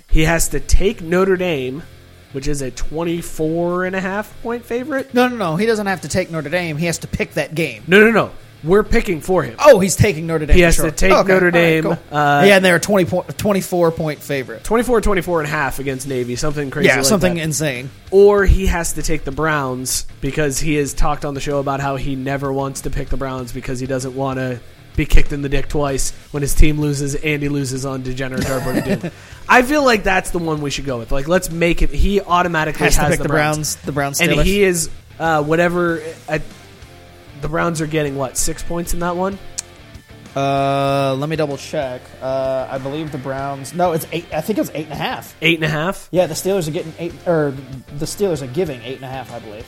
He 0.10 0.24
has 0.24 0.50
to 0.50 0.60
take 0.60 1.02
Notre 1.02 1.38
Dame, 1.38 1.84
which 2.32 2.48
is 2.48 2.62
a 2.62 2.72
24 2.72 3.86
and 3.86 3.96
a 3.96 4.02
half 4.02 4.42
point 4.42 4.66
favorite. 4.66 5.14
No, 5.14 5.28
no, 5.28 5.36
no. 5.36 5.56
He 5.56 5.66
doesn't 5.66 5.88
have 5.88 6.02
to 6.02 6.10
take 6.10 6.32
Notre 6.32 6.50
Dame. 6.50 6.78
He 6.78 6.86
has 6.86 7.00
to 7.00 7.08
pick 7.08 7.34
that 7.34 7.56
game. 7.56 7.84
No, 7.88 8.00
no, 8.00 8.12
no. 8.12 8.32
We're 8.64 8.84
picking 8.84 9.22
for 9.22 9.44
him. 9.44 9.56
Oh, 9.60 9.80
he's 9.80 9.96
taking 9.96 10.26
Notre 10.28 10.46
Dame. 10.48 10.56
He 10.56 10.62
has 10.64 10.76
sure. 10.76 10.86
to 10.86 10.92
take 10.92 11.12
Okay, 11.12 11.28
Notre 11.32 11.46
all 11.48 11.52
right, 11.52 11.52
Dame, 11.54 11.84
cool. 11.84 11.92
uh, 12.12 12.44
yeah, 12.46 12.56
and 12.56 12.66
they're 12.66 12.78
a 12.78 12.80
20 12.80 13.06
point, 13.06 13.38
24 13.38 13.92
point 13.92 14.20
favorite. 14.20 14.64
24, 14.64 15.02
24 15.02 15.42
and 15.42 15.48
a 15.48 15.52
half 15.52 15.80
against 15.80 16.08
Navy, 16.08 16.36
something 16.36 16.72
crazy 16.72 16.88
Yeah, 16.88 16.96
like 16.98 17.06
something 17.06 17.36
that. 17.36 17.44
insane. 17.44 17.90
or 18.12 18.46
he 18.46 18.66
has 18.66 18.94
to 18.94 19.04
take 19.04 19.24
the 19.26 19.32
Browns 19.32 20.06
because 20.22 20.60
he 20.60 20.76
has 20.76 20.94
talked 20.94 21.24
on 21.24 21.34
the 21.36 21.40
show 21.42 21.60
about 21.60 21.80
how 21.80 21.96
he 21.98 22.16
never 22.16 22.52
wants 22.52 22.82
to 22.82 22.90
pick 22.90 23.10
the 23.10 23.18
Browns 23.18 23.52
because 23.52 23.80
he 23.80 23.86
doesn't 23.88 24.16
want 24.16 24.40
to 24.40 24.60
be 24.96 25.06
kicked 25.06 25.32
in 25.32 25.44
the 25.44 25.50
dick 25.50 25.68
twice 25.70 26.12
when 26.32 26.42
his 26.42 26.56
team 26.56 26.80
loses 26.82 27.14
and 27.14 27.44
he 27.44 27.50
loses 27.50 27.86
on 27.86 28.02
degenerate 28.02 28.44
doom. 28.84 29.12
I 29.48 29.62
feel 29.62 29.86
like 29.86 30.02
that's 30.04 30.32
the 30.32 30.40
one 30.40 30.62
we 30.62 30.72
should 30.72 30.86
go 30.86 30.98
with. 30.98 31.12
Like, 31.12 31.28
let's 31.28 31.52
make 31.52 31.84
it. 31.84 31.92
He 31.92 32.20
automatically 32.20 32.86
Has 32.86 32.96
has, 32.96 33.06
to 33.06 33.12
pick 33.12 33.22
the, 33.22 33.30
Browns. 33.30 33.76
Browns. 33.76 33.76
The 33.86 33.92
Browns. 33.92 34.20
and 34.22 34.32
Steelers. 34.32 34.44
he 34.44 34.64
is 34.64 34.90
uh, 35.20 35.44
whatever. 35.44 36.02
I, 36.28 36.42
the 37.42 37.50
Browns 37.50 37.82
are 37.82 37.88
getting 37.88 38.16
what 38.16 38.38
six 38.38 38.64
points 38.64 38.94
in 38.94 39.00
that 39.00 39.16
one. 39.16 39.38
Uh, 40.36 41.16
let 41.18 41.30
me 41.30 41.36
double 41.36 41.58
check. 41.58 42.02
Uh, 42.22 42.68
I 42.70 42.78
believe 42.78 43.12
the 43.12 43.18
Browns. 43.18 43.74
No, 43.74 43.94
it's 43.94 44.06
eight. 44.12 44.26
I 44.32 44.42
think 44.42 44.60
it 44.60 44.62
was 44.62 44.72
eight 44.76 44.84
and 44.84 44.94
a 44.94 44.98
half. 44.98 45.36
Eight 45.42 45.56
and 45.56 45.64
a 45.66 45.70
half. 45.70 46.10
Yeah, 46.12 46.28
the 46.28 46.36
Steelers 46.36 46.68
are 46.68 46.72
getting 46.72 46.94
eight, 47.00 47.14
or 47.26 47.56
the 47.98 48.06
Steelers 48.06 48.44
are 48.44 48.48
giving 48.48 48.82
eight 48.84 48.98
and 48.98 49.06
a 49.06 49.08
half. 49.08 49.34
I 49.34 49.40
believe. 49.40 49.66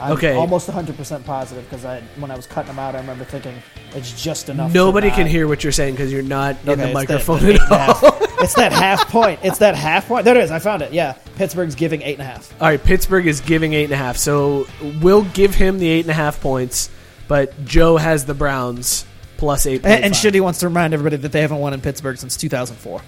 I'm 0.00 0.12
Okay. 0.12 0.34
almost 0.34 0.66
100 0.68 0.96
percent 0.96 1.24
positive 1.26 1.68
because 1.68 1.84
I 1.84 2.00
when 2.16 2.30
I 2.30 2.36
was 2.36 2.46
cutting 2.46 2.68
them 2.68 2.78
out, 2.78 2.94
I 2.94 2.98
remember 3.00 3.24
thinking 3.24 3.54
it's 3.94 4.20
just 4.22 4.48
enough. 4.48 4.72
Nobody 4.72 5.10
can 5.10 5.26
hear 5.26 5.46
what 5.46 5.62
you're 5.62 5.72
saying 5.72 5.94
because 5.94 6.12
you're 6.12 6.22
not 6.22 6.56
in 6.66 6.78
the 6.78 6.92
microphone 6.92 7.40
that- 7.40 7.48
at 7.50 7.54
eight 7.56 7.60
and 7.60 7.72
a 7.72 7.78
half. 7.78 8.02
all. 8.04 8.18
it's 8.42 8.54
that 8.54 8.72
half 8.72 9.08
point. 9.10 9.40
It's 9.42 9.58
that 9.58 9.74
half 9.74 10.08
point. 10.08 10.24
There 10.24 10.36
it 10.36 10.42
is. 10.44 10.50
I 10.50 10.58
found 10.58 10.82
it. 10.82 10.92
Yeah, 10.92 11.12
Pittsburgh's 11.36 11.74
giving 11.74 12.00
eight 12.02 12.14
and 12.14 12.22
a 12.22 12.24
half. 12.24 12.52
All 12.60 12.68
right, 12.68 12.82
Pittsburgh 12.82 13.26
is 13.26 13.40
giving 13.40 13.74
eight 13.74 13.84
and 13.84 13.92
a 13.92 13.96
half, 13.96 14.16
so 14.16 14.66
we'll 15.00 15.24
give 15.24 15.54
him 15.54 15.78
the 15.78 15.88
eight 15.88 16.00
and 16.00 16.10
a 16.10 16.14
half 16.14 16.40
points. 16.40 16.88
But 17.28 17.64
Joe 17.64 17.96
has 17.96 18.24
the 18.24 18.34
Browns 18.34 19.04
plus 19.36 19.66
eight. 19.66 19.84
And, 19.84 20.04
and 20.04 20.14
Shitty 20.14 20.40
wants 20.40 20.60
to 20.60 20.68
remind 20.68 20.94
everybody 20.94 21.16
that 21.18 21.30
they 21.32 21.42
haven't 21.42 21.58
won 21.58 21.72
in 21.74 21.80
Pittsburgh 21.80 22.16
since 22.18 22.36
2004. 22.36 23.00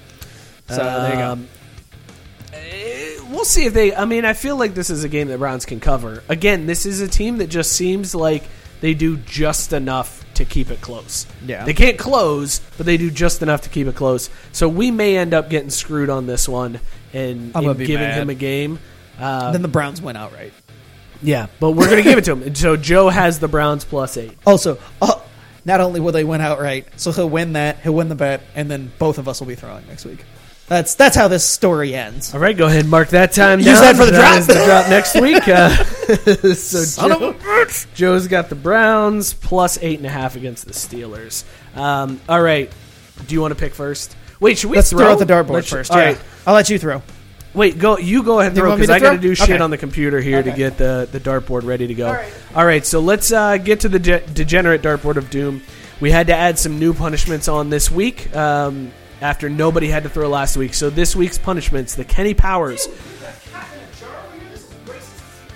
So 0.68 0.76
there 0.76 1.08
you 1.10 1.14
go. 1.16 1.30
Um, 1.32 1.48
We'll 3.32 3.44
see 3.44 3.64
if 3.64 3.72
they. 3.72 3.94
I 3.94 4.04
mean, 4.04 4.24
I 4.24 4.34
feel 4.34 4.56
like 4.56 4.74
this 4.74 4.90
is 4.90 5.04
a 5.04 5.08
game 5.08 5.28
that 5.28 5.38
Browns 5.38 5.64
can 5.64 5.80
cover. 5.80 6.22
Again, 6.28 6.66
this 6.66 6.86
is 6.86 7.00
a 7.00 7.08
team 7.08 7.38
that 7.38 7.48
just 7.48 7.72
seems 7.72 8.14
like 8.14 8.44
they 8.80 8.94
do 8.94 9.16
just 9.16 9.72
enough 9.72 10.24
to 10.34 10.44
keep 10.44 10.70
it 10.70 10.80
close. 10.80 11.26
Yeah. 11.46 11.64
they 11.64 11.74
can't 11.74 11.98
close, 11.98 12.60
but 12.76 12.86
they 12.86 12.96
do 12.96 13.10
just 13.10 13.42
enough 13.42 13.62
to 13.62 13.68
keep 13.68 13.86
it 13.86 13.94
close. 13.94 14.28
So 14.52 14.68
we 14.68 14.90
may 14.90 15.16
end 15.16 15.34
up 15.34 15.50
getting 15.50 15.70
screwed 15.70 16.10
on 16.10 16.26
this 16.26 16.48
one 16.48 16.80
and, 17.12 17.54
and 17.54 17.78
giving 17.78 18.08
mad. 18.08 18.22
him 18.22 18.30
a 18.30 18.34
game. 18.34 18.78
Uh, 19.18 19.52
then 19.52 19.62
the 19.62 19.68
Browns 19.68 20.02
win 20.02 20.16
outright. 20.16 20.52
yeah, 21.22 21.46
but 21.60 21.72
we're 21.72 21.88
gonna 21.88 22.02
give 22.02 22.18
it 22.18 22.24
to 22.24 22.32
him. 22.32 22.42
And 22.42 22.56
So 22.56 22.76
Joe 22.76 23.08
has 23.08 23.38
the 23.38 23.48
Browns 23.48 23.84
plus 23.84 24.16
eight. 24.16 24.36
Also, 24.46 24.78
uh, 25.00 25.20
not 25.64 25.80
only 25.80 26.00
will 26.00 26.12
they 26.12 26.24
win 26.24 26.40
outright, 26.40 26.88
so 26.96 27.12
he'll 27.12 27.30
win 27.30 27.52
that, 27.52 27.78
he'll 27.80 27.94
win 27.94 28.08
the 28.08 28.14
bet, 28.14 28.42
and 28.54 28.70
then 28.70 28.90
both 28.98 29.18
of 29.18 29.28
us 29.28 29.40
will 29.40 29.46
be 29.46 29.54
throwing 29.54 29.86
next 29.86 30.04
week. 30.04 30.24
That's 30.68 30.94
that's 30.94 31.16
how 31.16 31.28
this 31.28 31.44
story 31.44 31.94
ends. 31.94 32.32
All 32.34 32.40
right, 32.40 32.56
go 32.56 32.66
ahead 32.66 32.80
and 32.82 32.90
mark 32.90 33.08
that 33.10 33.32
time 33.32 33.58
Use 33.58 33.66
down. 33.66 33.82
that 33.82 33.96
for 33.96 34.06
the 34.06 34.12
drop. 34.12 34.38
is 34.38 34.46
the 34.46 34.54
drop 34.54 34.88
next 34.88 35.14
week. 35.20 35.46
Uh, 35.46 35.68
so 36.54 36.78
Son 36.84 37.12
of 37.12 37.18
Joe, 37.18 37.28
a 37.30 37.34
bitch. 37.34 37.92
Joe's 37.94 38.26
got 38.28 38.48
the 38.48 38.54
Browns 38.54 39.34
plus 39.34 39.78
eight 39.82 39.98
and 39.98 40.06
a 40.06 40.10
half 40.10 40.34
against 40.36 40.64
the 40.66 40.72
Steelers. 40.72 41.44
Um, 41.76 42.20
all 42.28 42.40
right, 42.40 42.72
do 43.26 43.34
you 43.34 43.40
want 43.42 43.52
to 43.52 43.58
pick 43.60 43.74
first? 43.74 44.16
Wait, 44.40 44.56
should 44.56 44.70
we 44.70 44.76
Let's 44.76 44.90
throw, 44.90 45.00
throw 45.00 45.12
out 45.12 45.18
the 45.18 45.26
dartboard 45.26 45.50
Let's- 45.54 45.68
first. 45.68 45.90
All 45.90 45.98
yeah. 45.98 46.04
right, 46.06 46.20
I'll 46.46 46.54
let 46.54 46.70
you 46.70 46.78
throw. 46.78 47.02
wait, 47.54 47.78
go. 47.78 47.98
You 47.98 48.22
go 48.22 48.40
ahead 48.40 48.52
and 48.52 48.56
You 48.56 48.62
throw 48.62 48.74
because 48.76 48.88
I 48.90 48.98
got 48.98 49.12
to 49.12 49.18
do 49.18 49.34
shit 49.34 49.50
Okay. 49.50 49.58
on 49.58 49.70
the 49.70 49.78
computer 49.78 50.20
here 50.20 50.42
to 50.42 50.52
get 50.52 50.78
the 50.78 51.06
the 51.10 51.20
dartboard 51.20 51.64
ready 51.64 51.86
to 51.88 51.94
go. 51.94 52.08
All 52.54 52.64
right, 52.64 52.86
so 52.86 53.00
let's 53.00 53.30
uh, 53.30 53.58
get 53.58 53.80
to 53.80 53.88
the 53.90 53.98
de- 53.98 54.26
degenerate 54.28 54.80
dartboard 54.80 55.16
of 55.16 55.28
doom. 55.28 55.60
We 56.00 56.10
had 56.10 56.28
to 56.28 56.34
add 56.34 56.58
some 56.58 56.78
new 56.78 56.94
punishments 56.94 57.46
on 57.48 57.68
this 57.68 57.90
week 57.90 58.34
um, 58.34 58.90
after 59.22 59.48
nobody 59.48 59.88
had 59.88 60.02
to 60.02 60.08
throw 60.08 60.28
last 60.28 60.56
week. 60.56 60.74
So 60.74 60.90
this 60.90 61.16
week's 61.16 61.38
punishments: 61.38 61.94
the 61.94 62.04
Kenny 62.04 62.34
Powers. 62.34 62.88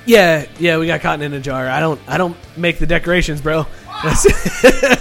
Yeah, 0.07 0.47
yeah, 0.61 0.79
we 0.79 0.87
got 0.87 1.01
cotton 1.01 1.23
in 1.23 1.33
a 1.33 1.41
jar. 1.41 1.67
I 1.69 1.81
don't, 1.81 2.01
I 2.07 2.17
don't 2.17 2.37
make 2.57 2.79
the 2.79 2.87
decorations, 2.87 3.41
bro. 3.41 3.67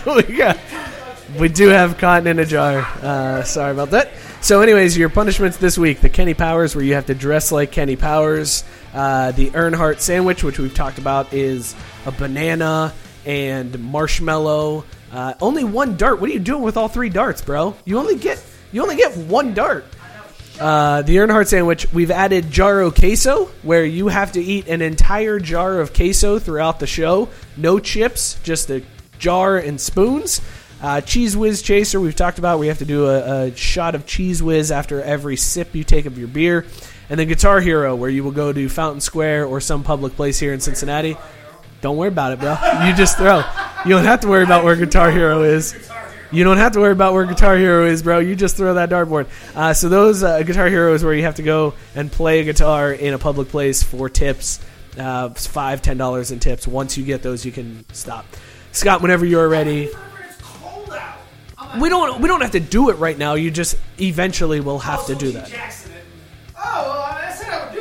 We 0.06 0.24
got, 0.38 0.58
we 1.40 1.50
do 1.50 1.68
have 1.68 1.98
cotton 1.98 2.28
in 2.28 2.40
a 2.40 2.46
jar. 2.46 2.80
Uh, 3.02 3.44
sorry 3.44 3.72
about 3.72 3.92
that. 3.92 4.12
So, 4.42 4.62
anyways, 4.62 4.98
your 4.98 5.10
punishments 5.10 5.58
this 5.58 5.78
week: 5.78 6.02
the 6.02 6.10
Kenny 6.10 6.34
Powers, 6.34 6.76
where 6.76 6.84
you 6.84 6.94
have 6.96 7.08
to 7.08 7.16
dress 7.16 7.52
like 7.52 7.72
Kenny 7.72 7.96
Powers. 7.96 8.64
Uh, 8.94 9.32
the 9.32 9.50
Earnhardt 9.52 10.00
sandwich, 10.00 10.44
which 10.44 10.58
we've 10.58 10.74
talked 10.74 10.98
about, 10.98 11.34
is 11.34 11.76
a 12.06 12.12
banana 12.12 12.94
and 13.26 13.78
marshmallow. 13.80 14.86
Uh, 15.12 15.34
only 15.42 15.64
one 15.64 15.98
dart. 15.98 16.20
What 16.22 16.30
are 16.30 16.34
you 16.34 16.40
doing 16.40 16.62
with 16.62 16.78
all 16.78 16.88
three 16.88 17.10
darts, 17.10 17.42
bro? 17.42 17.76
You 17.86 18.00
only 18.00 18.16
get, 18.18 18.42
you 18.76 18.82
only 18.82 18.98
get 18.98 19.16
one 19.16 19.54
dart. 19.54 19.86
Uh, 20.60 21.02
the 21.02 21.16
Earnhardt 21.16 21.48
sandwich, 21.48 21.92
we've 21.94 22.12
added 22.12 22.52
Jarro 22.52 22.92
queso, 22.92 23.46
where 23.64 23.86
you 23.86 24.10
have 24.10 24.34
to 24.34 24.42
eat 24.42 24.68
an 24.68 24.82
entire 24.82 25.40
jar 25.40 25.80
of 25.80 25.94
queso 25.94 26.40
throughout 26.40 26.82
the 26.82 26.88
show. 26.88 27.30
No 27.56 27.80
chips, 27.80 28.38
just 28.44 28.70
a 28.70 28.84
jar 29.18 29.58
and 29.58 29.80
spoons. 29.80 30.42
Uh, 30.82 31.00
Cheez 31.00 31.38
Whiz 31.38 31.62
Chaser, 31.62 32.02
we've 32.02 32.18
talked 32.18 32.38
about. 32.38 32.60
We 32.60 32.68
have 32.68 32.80
to 32.80 32.86
do 32.86 33.08
a, 33.08 33.46
a 33.46 33.56
shot 33.56 33.96
of 33.96 34.06
Cheez 34.06 34.42
Whiz 34.42 34.72
after 34.72 35.02
every 35.02 35.38
sip 35.38 35.74
you 35.74 35.86
take 35.86 36.06
of 36.06 36.18
your 36.18 36.28
beer. 36.28 36.66
And 37.10 37.18
then 37.18 37.30
Guitar 37.30 37.62
Hero, 37.62 37.96
where 37.96 38.10
you 38.10 38.26
will 38.26 38.32
go 38.32 38.52
to 38.52 38.68
Fountain 38.68 39.00
Square 39.00 39.46
or 39.46 39.62
some 39.62 39.84
public 39.84 40.18
place 40.18 40.38
here 40.38 40.52
in 40.52 40.60
Cincinnati. 40.60 41.16
Don't 41.80 41.96
worry 41.96 42.10
about 42.10 42.34
it, 42.34 42.40
bro. 42.40 42.58
You 42.86 42.94
just 42.94 43.18
throw. 43.18 43.38
You 43.86 43.92
don't 43.92 44.04
have 44.04 44.20
to 44.22 44.28
worry 44.28 44.44
about 44.44 44.66
where 44.66 44.76
Guitar 44.76 45.12
Hero 45.12 45.44
is. 45.44 45.74
You 46.36 46.44
don't 46.44 46.58
have 46.58 46.74
to 46.74 46.80
worry 46.80 46.92
about 46.92 47.14
where 47.14 47.26
Guitar 47.26 47.56
Hero 47.58 47.86
is, 47.86 48.04
bro. 48.04 48.20
You 48.20 48.36
just 48.36 48.58
throw 48.58 48.74
that 48.74 48.90
dartboard. 48.90 49.28
Uh, 49.56 49.74
so 49.74 49.88
those 49.88 50.22
uh, 50.22 50.42
Guitar 50.44 50.68
Heroes 50.68 51.04
where 51.04 51.14
you 51.14 51.24
have 51.24 51.36
to 51.36 51.44
go 51.44 51.74
and 51.96 52.12
play 52.12 52.42
a 52.42 52.44
guitar 52.44 52.92
in 52.92 53.14
a 53.14 53.18
public 53.18 53.48
place 53.48 53.84
for 53.84 54.10
tips, 54.10 54.60
uh, 54.98 55.30
five, 55.30 55.82
ten 55.82 55.98
dollars 55.98 56.32
in 56.32 56.40
tips. 56.40 56.68
Once 56.68 56.98
you 56.98 57.06
get 57.06 57.24
those, 57.24 57.46
you 57.46 57.52
can 57.52 57.86
stop. 57.94 58.26
Scott, 58.74 59.02
whenever 59.02 59.26
you're 59.26 59.48
ready. 59.48 59.90
We 61.80 61.90
don't. 61.90 62.22
We 62.22 62.28
don't 62.28 62.42
have 62.42 62.52
to 62.52 62.60
do 62.60 62.90
it 62.90 62.94
right 62.94 63.18
now. 63.18 63.34
You 63.36 63.50
just 63.52 63.78
eventually 64.00 64.60
will 64.60 64.80
have 64.80 65.06
to 65.08 65.16
do 65.16 65.32
that. 65.32 65.50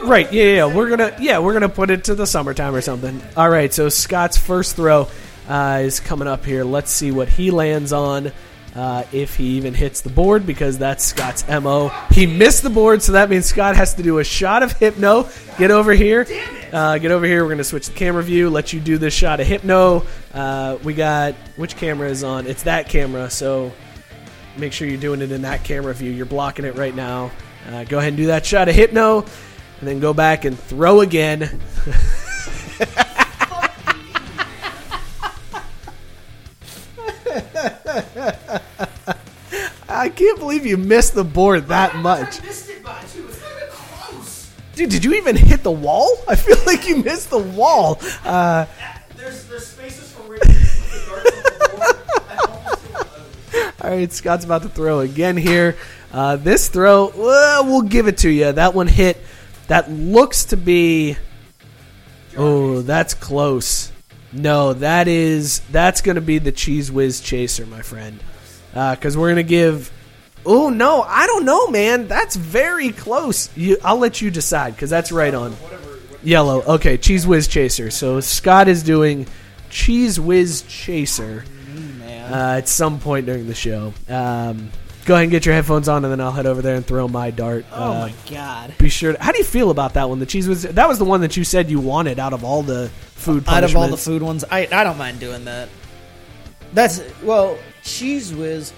Right. 0.04 0.32
Yeah, 0.32 0.44
yeah. 0.44 0.54
yeah. 0.66 0.74
We're 0.74 0.88
gonna. 0.88 1.16
Yeah, 1.20 1.38
we're 1.38 1.52
gonna 1.52 1.68
put 1.68 1.90
it 1.90 2.04
to 2.04 2.14
the 2.14 2.26
summertime 2.26 2.74
or 2.74 2.80
something. 2.80 3.20
All 3.36 3.48
right. 3.48 3.72
So 3.72 3.88
Scott's 3.88 4.36
first 4.36 4.76
throw 4.76 5.08
uh, 5.48 5.80
is 5.82 6.00
coming 6.00 6.28
up 6.28 6.44
here. 6.44 6.64
Let's 6.64 6.90
see 6.90 7.10
what 7.12 7.28
he 7.28 7.50
lands 7.50 7.92
on. 7.92 8.32
uh, 8.74 9.04
if 9.12 9.36
he 9.36 9.56
even 9.56 9.72
hits 9.72 10.00
the 10.00 10.10
board 10.10 10.46
because 10.46 10.78
that's 10.78 11.04
Scott's 11.04 11.46
mo. 11.48 11.90
He 12.10 12.26
missed 12.26 12.62
the 12.62 12.70
board, 12.70 13.02
so 13.02 13.12
that 13.12 13.30
means 13.30 13.46
Scott 13.46 13.76
has 13.76 13.94
to 13.94 14.02
do 14.02 14.18
a 14.18 14.24
shot 14.24 14.62
of 14.62 14.72
hypno. 14.72 15.28
Get 15.58 15.70
over 15.70 15.92
here. 15.92 16.26
Uh, 16.72 16.98
get 16.98 17.12
over 17.12 17.24
here. 17.24 17.44
We're 17.44 17.50
gonna 17.50 17.64
switch 17.64 17.86
the 17.86 17.92
camera 17.94 18.22
view. 18.22 18.50
Let 18.50 18.72
you 18.72 18.80
do 18.80 18.98
this 18.98 19.14
shot 19.14 19.38
of 19.38 19.46
hypno. 19.46 20.04
Uh, 20.32 20.78
we 20.82 20.92
got 20.94 21.34
which 21.56 21.76
camera 21.76 22.08
is 22.08 22.24
on? 22.24 22.46
It's 22.48 22.64
that 22.64 22.88
camera. 22.88 23.30
So 23.30 23.70
make 24.56 24.72
sure 24.72 24.88
you're 24.88 24.96
doing 24.96 25.22
it 25.22 25.30
in 25.30 25.42
that 25.42 25.62
camera 25.62 25.94
view. 25.94 26.10
You're 26.10 26.26
blocking 26.26 26.64
it 26.64 26.74
right 26.74 26.94
now. 26.94 27.30
Uh, 27.70 27.84
go 27.84 27.98
ahead 27.98 28.08
and 28.08 28.16
do 28.16 28.26
that 28.26 28.44
shot 28.44 28.68
of 28.68 28.74
hypno, 28.74 29.20
and 29.20 29.88
then 29.88 30.00
go 30.00 30.12
back 30.12 30.44
and 30.44 30.58
throw 30.58 31.00
again. 31.00 31.60
I 39.88 40.08
can't 40.08 40.38
believe 40.38 40.66
you 40.66 40.76
missed 40.76 41.14
the 41.14 41.24
board 41.24 41.68
that 41.68 41.96
much. 41.96 42.40
Dude, 44.74 44.90
did 44.90 45.04
you 45.04 45.14
even 45.14 45.36
hit 45.36 45.62
the 45.62 45.70
wall? 45.70 46.16
I 46.28 46.36
feel 46.36 46.58
like 46.66 46.88
you 46.88 46.96
missed 46.96 47.30
the 47.30 47.38
wall. 47.38 47.98
Uh, 48.24 48.66
There's, 49.16 49.46
there's 49.46 49.66
spaces 49.66 50.12
for 50.12 50.24
all 53.80 53.90
right, 53.90 54.10
Scott's 54.10 54.46
about 54.46 54.62
to 54.62 54.70
throw 54.70 55.00
again 55.00 55.36
here. 55.36 55.76
Uh, 56.10 56.36
this 56.36 56.68
throw, 56.68 57.12
well, 57.14 57.66
we'll 57.66 57.82
give 57.82 58.08
it 58.08 58.18
to 58.18 58.30
you. 58.30 58.52
That 58.52 58.72
one 58.72 58.86
hit. 58.86 59.18
That 59.68 59.90
looks 59.90 60.46
to 60.46 60.56
be. 60.56 61.16
Oh, 62.36 62.80
that's 62.80 63.14
close. 63.14 63.92
No, 64.34 64.72
that 64.74 65.06
is 65.06 65.60
that's 65.70 66.00
going 66.00 66.16
to 66.16 66.20
be 66.20 66.38
the 66.38 66.52
Cheez 66.52 66.90
Whiz 66.90 67.20
chaser, 67.20 67.66
my 67.66 67.82
friend. 67.82 68.22
Because 68.72 69.16
we're 69.16 69.28
going 69.28 69.36
to 69.36 69.48
give. 69.48 69.92
Oh 70.44 70.68
no, 70.68 71.02
I 71.02 71.26
don't 71.26 71.44
know, 71.44 71.68
man. 71.68 72.08
That's 72.08 72.36
very 72.36 72.90
close. 72.90 73.48
You, 73.56 73.78
I'll 73.82 73.98
let 73.98 74.20
you 74.20 74.30
decide 74.30 74.74
because 74.74 74.90
that's 74.90 75.12
right 75.12 75.32
on. 75.32 75.56
Yellow. 76.22 76.62
Okay, 76.62 76.98
Cheez 76.98 77.26
Whiz 77.26 77.46
chaser. 77.46 77.90
So 77.90 78.20
Scott 78.20 78.66
is 78.68 78.82
doing 78.82 79.26
Cheez 79.70 80.18
Whiz 80.18 80.62
chaser 80.68 81.44
uh, 82.02 82.56
at 82.58 82.68
some 82.68 82.98
point 82.98 83.26
during 83.26 83.46
the 83.46 83.54
show. 83.54 83.94
Um, 84.08 84.70
go 85.04 85.14
ahead 85.14 85.24
and 85.24 85.30
get 85.30 85.44
your 85.46 85.54
headphones 85.54 85.88
on, 85.88 86.04
and 86.04 86.12
then 86.12 86.20
I'll 86.20 86.32
head 86.32 86.46
over 86.46 86.62
there 86.62 86.74
and 86.76 86.86
throw 86.86 87.08
my 87.08 87.30
dart. 87.30 87.64
Oh 87.72 87.82
Uh, 87.92 87.98
my 88.08 88.14
god! 88.30 88.74
Be 88.78 88.88
sure. 88.88 89.12
To, 89.12 89.22
how 89.22 89.32
do 89.32 89.38
you 89.38 89.44
feel 89.44 89.70
about 89.70 89.94
that 89.94 90.08
one? 90.08 90.18
The 90.18 90.26
cheese 90.26 90.48
was 90.48 90.62
that 90.62 90.88
was 90.88 90.98
the 90.98 91.04
one 91.04 91.20
that 91.22 91.36
you 91.36 91.44
said 91.44 91.70
you 91.70 91.80
wanted 91.80 92.18
out 92.18 92.32
of 92.32 92.44
all 92.44 92.62
the 92.62 92.88
food. 93.12 93.44
Out 93.48 93.64
of 93.64 93.76
all 93.76 93.88
the 93.88 93.96
food 93.96 94.22
ones, 94.22 94.44
I 94.50 94.68
I 94.70 94.84
don't 94.84 94.98
mind 94.98 95.20
doing 95.20 95.44
that. 95.46 95.68
That's 96.72 97.00
well, 97.22 97.58
Cheez 97.82 98.36
Whiz. 98.36 98.72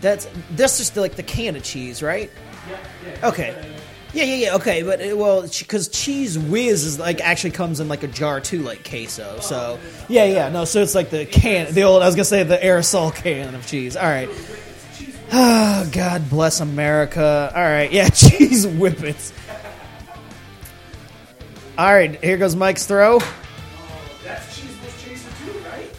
That's 0.00 0.28
that's 0.52 0.78
just 0.78 0.96
like 0.96 1.16
the 1.16 1.22
can 1.22 1.56
of 1.56 1.62
cheese, 1.62 2.02
right? 2.02 2.30
Yeah. 2.68 3.28
Okay. 3.28 3.74
Yeah, 4.12 4.24
yeah, 4.24 4.34
yeah. 4.34 4.54
Okay, 4.56 4.82
but 4.82 5.00
uh, 5.00 5.16
well, 5.16 5.42
because 5.42 5.88
Cheez 5.88 6.36
Whiz 6.48 6.84
is 6.84 6.98
like 6.98 7.20
actually 7.20 7.52
comes 7.52 7.78
in 7.78 7.88
like 7.88 8.02
a 8.02 8.08
jar 8.08 8.40
too, 8.40 8.60
like 8.62 8.88
queso. 8.88 9.38
So 9.40 9.78
yeah, 10.08 10.24
yeah. 10.24 10.48
No, 10.48 10.64
so 10.64 10.82
it's 10.82 10.94
like 10.96 11.10
the 11.10 11.26
can, 11.26 11.72
the 11.72 11.82
old. 11.84 12.02
I 12.02 12.06
was 12.06 12.16
gonna 12.16 12.24
say 12.24 12.42
the 12.42 12.56
aerosol 12.56 13.14
can 13.14 13.54
of 13.54 13.66
cheese. 13.66 13.96
All 13.96 14.08
right. 14.08 14.28
Oh, 15.32 15.88
God 15.92 16.28
bless 16.28 16.60
America. 16.60 17.52
All 17.54 17.62
right, 17.62 17.90
yeah, 17.92 18.08
cheese 18.08 18.66
whippets. 18.66 19.32
All 21.78 21.92
right, 21.92 22.22
here 22.22 22.36
goes 22.36 22.56
Mike's 22.56 22.84
throw. 22.86 23.20
That's 24.24 24.58
Cheez 24.60 24.82
Whiz 24.82 25.02
chaser 25.02 25.28
too, 25.44 25.58
right? 25.60 25.90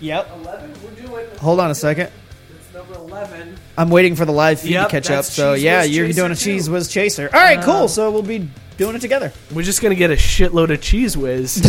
Yep. 0.00 0.30
Eleven. 0.40 0.72
We're 0.82 1.06
doing. 1.06 1.26
Hold 1.38 1.60
on 1.60 1.70
a 1.70 1.74
second. 1.74 2.10
It's 2.56 2.74
number 2.74 2.94
eleven. 2.94 3.56
I'm 3.78 3.90
waiting 3.90 4.16
for 4.16 4.24
the 4.24 4.32
live 4.32 4.60
feed 4.60 4.72
Yep, 4.72 4.86
to 4.86 4.90
catch 4.90 5.06
up. 5.10 5.16
that's 5.24 5.28
So 5.32 5.54
Cheese 5.54 5.62
yeah, 5.64 5.82
Whiz 5.82 5.96
you're 5.96 6.06
Chaser 6.06 6.20
doing 6.20 6.32
a 6.32 6.36
too. 6.36 6.56
Cheez 6.56 6.68
Whiz 6.68 6.88
chaser. 6.88 7.30
All 7.32 7.40
right, 7.40 7.62
cool. 7.62 7.74
Um, 7.74 7.88
So 7.88 8.10
we'll 8.10 8.22
be 8.22 8.48
doing 8.76 8.96
it 8.96 9.00
together. 9.00 9.32
We're 9.54 9.62
just 9.62 9.80
gonna 9.82 9.94
get 9.94 10.10
a 10.10 10.14
shitload 10.16 10.70
of 10.72 10.80
Cheez 10.80 11.16
Whiz. 11.16 11.60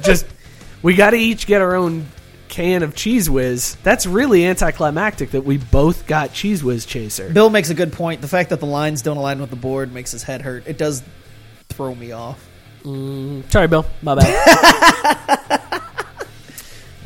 just 0.02 0.26
we 0.82 0.94
got 0.96 1.10
to 1.10 1.16
each 1.16 1.46
get 1.46 1.60
our 1.60 1.76
own 1.76 2.06
can 2.50 2.82
of 2.82 2.94
Cheez 2.94 3.28
Whiz. 3.28 3.76
That's 3.82 4.04
really 4.04 4.44
anticlimactic 4.44 5.30
that 5.30 5.42
we 5.44 5.56
both 5.56 6.06
got 6.06 6.30
Cheez 6.30 6.62
Whiz 6.62 6.84
chaser. 6.84 7.30
Bill 7.30 7.48
makes 7.48 7.70
a 7.70 7.74
good 7.74 7.92
point. 7.92 8.20
The 8.20 8.28
fact 8.28 8.50
that 8.50 8.60
the 8.60 8.66
lines 8.66 9.00
don't 9.00 9.16
align 9.16 9.40
with 9.40 9.48
the 9.50 9.56
board 9.56 9.94
makes 9.94 10.10
his 10.12 10.22
head 10.22 10.42
hurt. 10.42 10.64
It 10.66 10.76
does 10.76 11.02
throw 11.70 11.94
me 11.94 12.12
off. 12.12 12.46
Sorry, 12.82 13.68
Bill. 13.68 13.86
My 14.02 14.14
bad. 14.16 15.82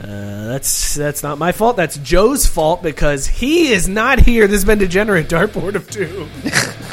Uh, 0.03 0.49
that's 0.49 0.95
that's 0.97 1.23
not 1.23 1.39
my 1.39 1.53
fault. 1.53 1.77
That's 1.77 1.97
Joe's 1.97 2.47
fault 2.47 2.83
because 2.83 3.27
he 3.27 3.73
is 3.73 3.89
not 3.89 4.19
here. 4.21 4.47
This 4.47 4.57
has 4.57 4.65
been 4.67 4.79
degenerate 4.79 5.29
dartboard 5.29 5.77
of 5.77 5.89
two. 5.89 6.29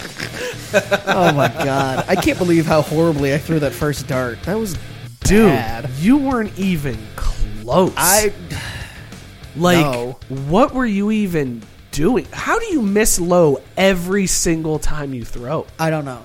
Oh 0.74 1.34
my 1.34 1.50
god! 1.50 2.06
I 2.08 2.16
can't 2.16 2.38
believe 2.38 2.66
how 2.66 2.82
horribly 2.82 3.34
I 3.34 3.38
threw 3.40 3.60
that 3.60 3.74
first 3.74 4.08
dart. 4.08 4.42
That 4.44 4.58
was 4.58 4.78
Dude, 5.26 5.48
bad. 5.50 5.90
you 6.00 6.16
weren't 6.16 6.58
even 6.58 6.98
close. 7.18 7.41
I 7.98 8.34
Like, 9.56 9.86
No. 9.86 10.18
what 10.30 10.74
were 10.74 10.86
you 10.86 11.12
even 11.12 11.62
doing? 11.92 12.26
How 12.32 12.58
do 12.60 12.66
you 12.68 12.82
miss 12.82 13.20
low 13.20 13.62
every 13.76 14.26
single 14.28 14.80
time 14.80 15.14
you 15.14 15.26
throw? 15.26 15.66
I 15.78 15.90
don't 15.90 16.06
know. 16.06 16.22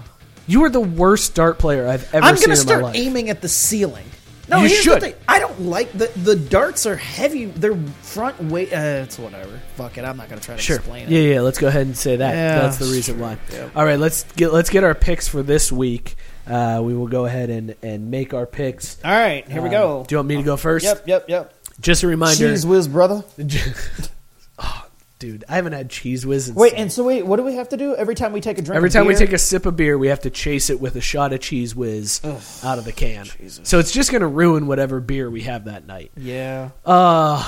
You 0.46 0.62
are 0.64 0.70
the 0.70 0.78
worst 0.80 1.34
dart 1.34 1.58
player 1.58 1.88
I've 1.88 2.04
ever 2.14 2.24
seen. 2.24 2.34
I'm 2.34 2.40
gonna 2.40 2.50
in 2.52 2.56
start 2.56 2.80
my 2.82 2.86
life. 2.88 2.96
aiming 2.96 3.30
at 3.30 3.40
the 3.40 3.48
ceiling. 3.48 4.04
No, 4.48 4.60
You 4.62 4.68
should. 4.68 5.16
I 5.26 5.40
don't 5.40 5.62
like 5.62 5.90
the 5.92 6.08
the 6.22 6.36
darts 6.36 6.86
are 6.86 6.94
heavy. 6.94 7.46
They're 7.46 7.74
front 8.02 8.40
weight. 8.44 8.72
Uh, 8.72 9.02
it's 9.02 9.18
whatever. 9.18 9.60
Fuck 9.74 9.98
it. 9.98 10.04
I'm 10.04 10.16
not 10.16 10.28
gonna 10.28 10.40
try 10.40 10.54
to 10.54 10.62
Sure. 10.62 10.76
explain 10.76 11.06
it. 11.06 11.10
Yeah, 11.10 11.34
yeah. 11.34 11.40
Let's 11.40 11.58
go 11.58 11.66
ahead 11.66 11.84
and 11.88 11.96
say 11.96 12.14
that. 12.14 12.32
Yeah, 12.32 12.60
That's 12.60 12.76
the 12.76 12.84
reason 12.84 13.18
sure. 13.18 13.24
why. 13.26 13.38
All 13.74 13.84
right, 13.84 13.98
let's 13.98 14.22
get 14.36 14.52
let's 14.52 14.70
get 14.70 14.84
our 14.84 14.94
picks 14.94 15.26
for 15.26 15.42
this 15.42 15.72
week. 15.72 16.14
Uh, 16.46 16.80
we 16.82 16.94
will 16.94 17.08
go 17.08 17.24
ahead 17.26 17.50
and, 17.50 17.74
and 17.82 18.10
make 18.10 18.32
our 18.34 18.46
picks. 18.46 18.96
All 19.04 19.10
right, 19.10 19.46
here 19.48 19.60
we 19.62 19.68
Um, 19.68 19.72
go. 19.72 20.04
Do 20.06 20.14
you 20.14 20.18
want 20.18 20.28
me 20.28 20.36
to 20.36 20.42
go 20.42 20.56
first? 20.56 20.84
Yep, 20.84 21.08
yep, 21.08 21.24
yep. 21.28 21.52
Just 21.80 22.02
a 22.02 22.06
reminder. 22.06 22.44
Cheez 22.52 22.64
Whiz, 22.64 22.88
brother. 22.88 23.24
oh, 24.58 24.86
dude, 25.18 25.44
I 25.48 25.56
haven't 25.56 25.72
had 25.74 25.88
Cheez 25.90 26.24
Whiz. 26.24 26.48
In 26.48 26.54
Wait, 26.54 26.72
and 26.74 26.90
so 26.90 27.04
wait, 27.04 27.26
what 27.26 27.36
do 27.36 27.42
we 27.42 27.54
have 27.56 27.68
to 27.70 27.76
do 27.76 27.94
every 27.96 28.14
time 28.14 28.32
we 28.32 28.40
take 28.40 28.58
a 28.58 28.62
drink? 28.62 28.76
Every 28.76 28.88
of 28.88 28.92
time 28.92 29.06
we 29.06 29.14
take 29.14 29.32
a 29.32 29.38
sip 29.38 29.66
of 29.66 29.76
beer, 29.76 29.98
we 29.98 30.08
have 30.08 30.20
to 30.20 30.30
chase 30.30 30.70
it 30.70 30.80
with 30.80 30.96
a 30.96 31.00
shot 31.00 31.32
of 31.32 31.40
Cheez 31.40 31.74
Whiz 31.74 32.20
out 32.64 32.78
of 32.78 32.84
the 32.84 32.92
can. 32.92 33.26
So 33.64 33.78
it's 33.78 33.92
just 33.92 34.10
going 34.10 34.22
to 34.22 34.26
ruin 34.28 34.66
whatever 34.66 35.00
beer 35.00 35.28
we 35.30 35.42
have 35.42 35.64
that 35.66 35.86
night. 35.86 36.12
yeah, 36.16 36.70
Uh, 36.84 37.42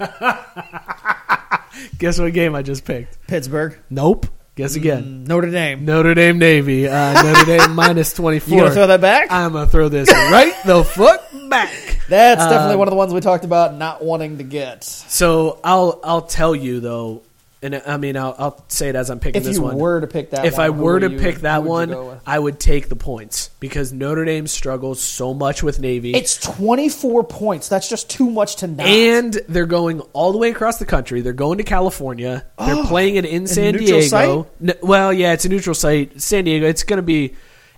guess 1.98 2.18
what 2.18 2.32
game 2.32 2.54
I 2.54 2.62
just 2.62 2.84
picked? 2.84 3.26
Pittsburgh, 3.26 3.78
Nope. 3.90 4.26
Guess 4.60 4.76
again. 4.76 5.24
Notre 5.24 5.50
Dame. 5.50 5.86
Notre 5.86 6.14
Dame 6.14 6.36
Navy. 6.38 6.86
Uh, 6.86 7.22
Notre 7.22 7.44
Dame 7.46 7.74
minus 7.74 8.12
24. 8.12 8.54
You 8.54 8.60
gonna 8.62 8.74
throw 8.74 8.86
that 8.88 9.00
back? 9.00 9.28
I'm 9.30 9.52
going 9.52 9.64
to 9.64 9.70
throw 9.70 9.88
this 9.88 10.06
right 10.12 10.52
the 10.66 10.84
foot 10.84 11.22
back. 11.48 11.72
That's 12.10 12.42
definitely 12.44 12.74
Um, 12.74 12.78
one 12.80 12.88
of 12.88 12.92
the 12.92 12.96
ones 12.98 13.14
we 13.14 13.20
talked 13.20 13.46
about 13.46 13.74
not 13.76 14.04
wanting 14.04 14.36
to 14.36 14.44
get. 14.44 14.84
So 14.84 15.60
I'll 15.64 15.98
I'll 16.04 16.20
tell 16.22 16.54
you 16.54 16.80
though, 16.80 17.22
and 17.62 17.82
I 17.86 17.96
mean 17.96 18.16
I'll, 18.16 18.34
I'll 18.38 18.64
say 18.68 18.88
it 18.88 18.96
as 18.96 19.10
I'm 19.10 19.20
picking 19.20 19.40
If 19.40 19.44
this 19.44 19.56
you 19.56 19.62
one. 19.62 19.76
were 19.76 20.00
to 20.00 20.06
pick 20.06 20.30
that, 20.30 20.44
if 20.46 20.54
one, 20.54 20.62
I 20.62 20.70
were 20.70 21.00
to 21.00 21.10
you- 21.10 21.18
pick 21.18 21.40
that 21.40 21.62
one. 21.62 22.20
I 22.26 22.38
would 22.38 22.58
take 22.60 22.88
the 22.88 22.96
points 22.96 23.50
because 23.60 23.92
Notre 23.92 24.24
Dame 24.24 24.46
struggles 24.46 25.00
so 25.02 25.34
much 25.34 25.62
with 25.62 25.80
Navy. 25.80 26.14
it's 26.14 26.36
twenty 26.38 26.88
four 26.88 27.24
points. 27.24 27.68
That's 27.68 27.88
just 27.88 28.08
too 28.10 28.30
much 28.30 28.56
to 28.56 28.66
not. 28.66 28.86
and 28.86 29.34
they're 29.48 29.66
going 29.66 30.00
all 30.12 30.32
the 30.32 30.38
way 30.38 30.50
across 30.50 30.78
the 30.78 30.86
country. 30.86 31.20
They're 31.20 31.32
going 31.32 31.58
to 31.58 31.64
California. 31.64 32.46
They're 32.58 32.76
oh, 32.76 32.84
playing 32.86 33.16
it 33.16 33.24
in 33.24 33.46
San 33.46 33.74
Diego. 33.74 34.46
N- 34.62 34.74
well, 34.82 35.12
yeah, 35.12 35.32
it's 35.32 35.44
a 35.44 35.48
neutral 35.48 35.74
site. 35.74 36.20
San 36.20 36.44
Diego. 36.44 36.66
It's 36.66 36.82
going 36.82 36.98
to 36.98 37.02
be 37.02 37.34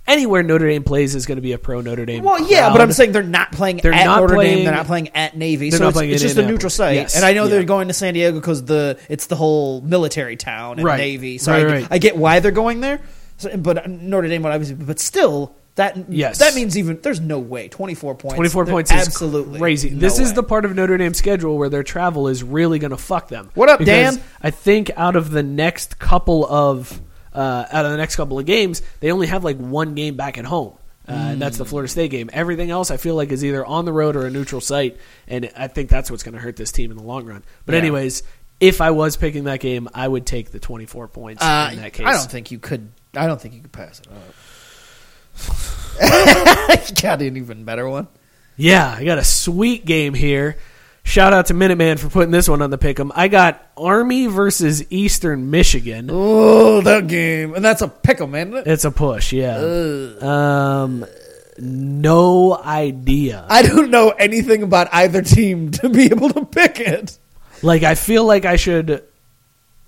anywhere 0.06 0.42
Notre 0.42 0.68
Dame 0.68 0.82
plays 0.84 1.14
is 1.14 1.26
going 1.26 1.36
to 1.36 1.42
be 1.42 1.52
a 1.52 1.58
pro 1.58 1.80
Notre 1.80 2.04
Dame. 2.04 2.24
well, 2.24 2.40
yeah, 2.48 2.70
but. 2.70 2.80
I'm 2.80 2.92
saying 2.92 3.12
they're 3.12 3.22
not 3.22 3.52
playing 3.52 3.78
They're 3.78 3.92
at 3.92 4.04
not 4.04 4.20
Notre 4.20 4.34
Dame. 4.34 4.36
playing- 4.36 4.64
They're 4.64 4.74
not 4.74 4.86
playing 4.86 5.08
at 5.14 5.36
Navy. 5.36 5.70
So 5.70 5.88
it's, 5.88 6.00
it's 6.00 6.22
just 6.22 6.36
a 6.38 6.46
neutral 6.46 6.70
site. 6.70 6.94
Yes, 6.96 7.16
and 7.16 7.24
I 7.24 7.32
know 7.32 7.44
yeah. 7.44 7.50
they're 7.50 7.64
going 7.64 7.88
to 7.88 7.94
San 7.94 8.14
Diego 8.14 8.38
because 8.38 8.64
the 8.64 8.98
it's 9.08 9.26
the 9.26 9.36
whole 9.36 9.80
military 9.80 10.36
town 10.36 10.78
and 10.78 10.84
Right. 10.84 10.98
Navy. 10.98 11.38
So 11.38 11.52
Right, 11.52 11.66
I, 11.66 11.72
right. 11.72 11.86
I 11.90 11.98
get 11.98 12.16
why 12.16 12.40
they're 12.40 12.50
going 12.50 12.80
there. 12.80 13.00
So, 13.38 13.56
but 13.56 13.88
Notre 13.88 14.28
Dame 14.28 14.42
would 14.42 14.52
obviously, 14.52 14.76
but 14.76 14.98
still. 14.98 15.54
That 15.76 16.10
Yes. 16.10 16.36
that 16.40 16.54
means 16.54 16.76
even 16.76 17.00
there's 17.00 17.18
no 17.22 17.38
way 17.38 17.68
twenty 17.68 17.94
four 17.94 18.14
points. 18.14 18.34
24 18.34 18.66
There- 18.66 18.72
points 18.74 18.90
is 18.92 19.06
absolutely 19.06 19.58
crazy. 19.58 19.88
no 19.88 20.00
this 20.00 20.18
is 20.18 20.34
the 20.34 20.42
part 20.42 20.66
of 20.66 20.74
Notre 20.76 20.98
Dame's 20.98 21.16
schedule 21.16 21.56
where 21.56 21.70
their 21.70 21.82
travel 21.82 22.28
is 22.28 22.42
really 22.44 22.78
going 22.78 22.90
to 22.90 22.98
fuck 22.98 23.28
them. 23.28 23.48
What 23.54 23.70
up, 23.70 23.82
Dan? 23.82 24.20
I 24.42 24.50
think 24.50 24.90
out 24.98 25.16
of 25.16 25.30
the 25.30 25.42
next 25.42 25.98
couple 25.98 26.44
of 26.44 27.00
uh, 27.34 27.66
out 27.70 27.84
of 27.84 27.90
the 27.90 27.96
next 27.96 28.16
couple 28.16 28.38
of 28.38 28.46
games, 28.46 28.82
they 29.00 29.10
only 29.12 29.26
have 29.26 29.44
like 29.44 29.56
one 29.58 29.94
game 29.94 30.16
back 30.16 30.38
at 30.38 30.44
home. 30.44 30.74
Uh, 31.08 31.12
and 31.12 31.42
that's 31.42 31.58
the 31.58 31.64
Florida 31.64 31.88
State 31.88 32.12
game. 32.12 32.30
Everything 32.32 32.70
else, 32.70 32.92
I 32.92 32.96
feel 32.96 33.16
like, 33.16 33.32
is 33.32 33.44
either 33.44 33.66
on 33.66 33.84
the 33.84 33.92
road 33.92 34.14
or 34.14 34.24
a 34.24 34.30
neutral 34.30 34.60
site, 34.60 34.98
and 35.26 35.50
I 35.56 35.66
think 35.66 35.90
that's 35.90 36.10
what's 36.12 36.22
going 36.22 36.34
to 36.34 36.40
hurt 36.40 36.54
this 36.54 36.70
team 36.70 36.92
in 36.92 36.96
the 36.96 37.02
long 37.02 37.26
run. 37.26 37.42
But 37.66 37.72
Yeah. 37.72 37.80
anyways, 37.80 38.22
if 38.60 38.80
I 38.80 38.92
was 38.92 39.16
picking 39.16 39.44
that 39.44 39.58
game, 39.58 39.88
I 39.92 40.06
would 40.06 40.24
take 40.26 40.52
the 40.52 40.60
twenty-four 40.60 41.08
points 41.08 41.42
Uh, 41.42 41.70
in 41.72 41.80
that 41.80 41.92
case. 41.92 42.06
I 42.06 42.12
don't 42.12 42.30
think 42.30 42.52
you 42.52 42.60
could. 42.60 42.92
I 43.16 43.26
don't 43.26 43.40
think 43.40 43.54
you 43.54 43.60
could 43.62 43.72
pass 43.72 44.00
it 44.00 44.06
up. 44.06 44.22
got 47.02 47.20
an 47.20 47.36
even 47.36 47.64
better 47.64 47.88
one. 47.88 48.06
Yeah, 48.56 48.94
I 48.96 49.04
got 49.04 49.18
a 49.18 49.24
sweet 49.24 49.84
game 49.84 50.14
here. 50.14 50.56
Shout 51.04 51.32
out 51.32 51.46
to 51.46 51.54
Minuteman 51.54 51.98
for 51.98 52.08
putting 52.08 52.30
this 52.30 52.48
one 52.48 52.62
on 52.62 52.70
the 52.70 52.78
pick'em. 52.78 53.10
I 53.14 53.28
got 53.28 53.66
Army 53.76 54.28
versus 54.28 54.84
Eastern 54.90 55.50
Michigan. 55.50 56.08
Oh, 56.10 56.80
that 56.80 57.06
game, 57.06 57.54
and 57.54 57.64
that's 57.64 57.82
a 57.82 57.88
pickle, 57.88 58.28
man. 58.28 58.54
It's 58.66 58.84
a 58.84 58.90
push, 58.90 59.32
yeah. 59.32 59.56
Um, 60.20 61.04
no 61.58 62.56
idea. 62.56 63.44
I 63.48 63.62
don't 63.62 63.90
know 63.90 64.10
anything 64.10 64.62
about 64.62 64.88
either 64.92 65.22
team 65.22 65.70
to 65.82 65.88
be 65.88 66.04
able 66.04 66.30
to 66.30 66.44
pick 66.44 66.80
it. 66.80 67.18
Like, 67.62 67.82
I 67.82 67.94
feel 67.94 68.24
like 68.24 68.44
I 68.44 68.56
should 68.56 69.04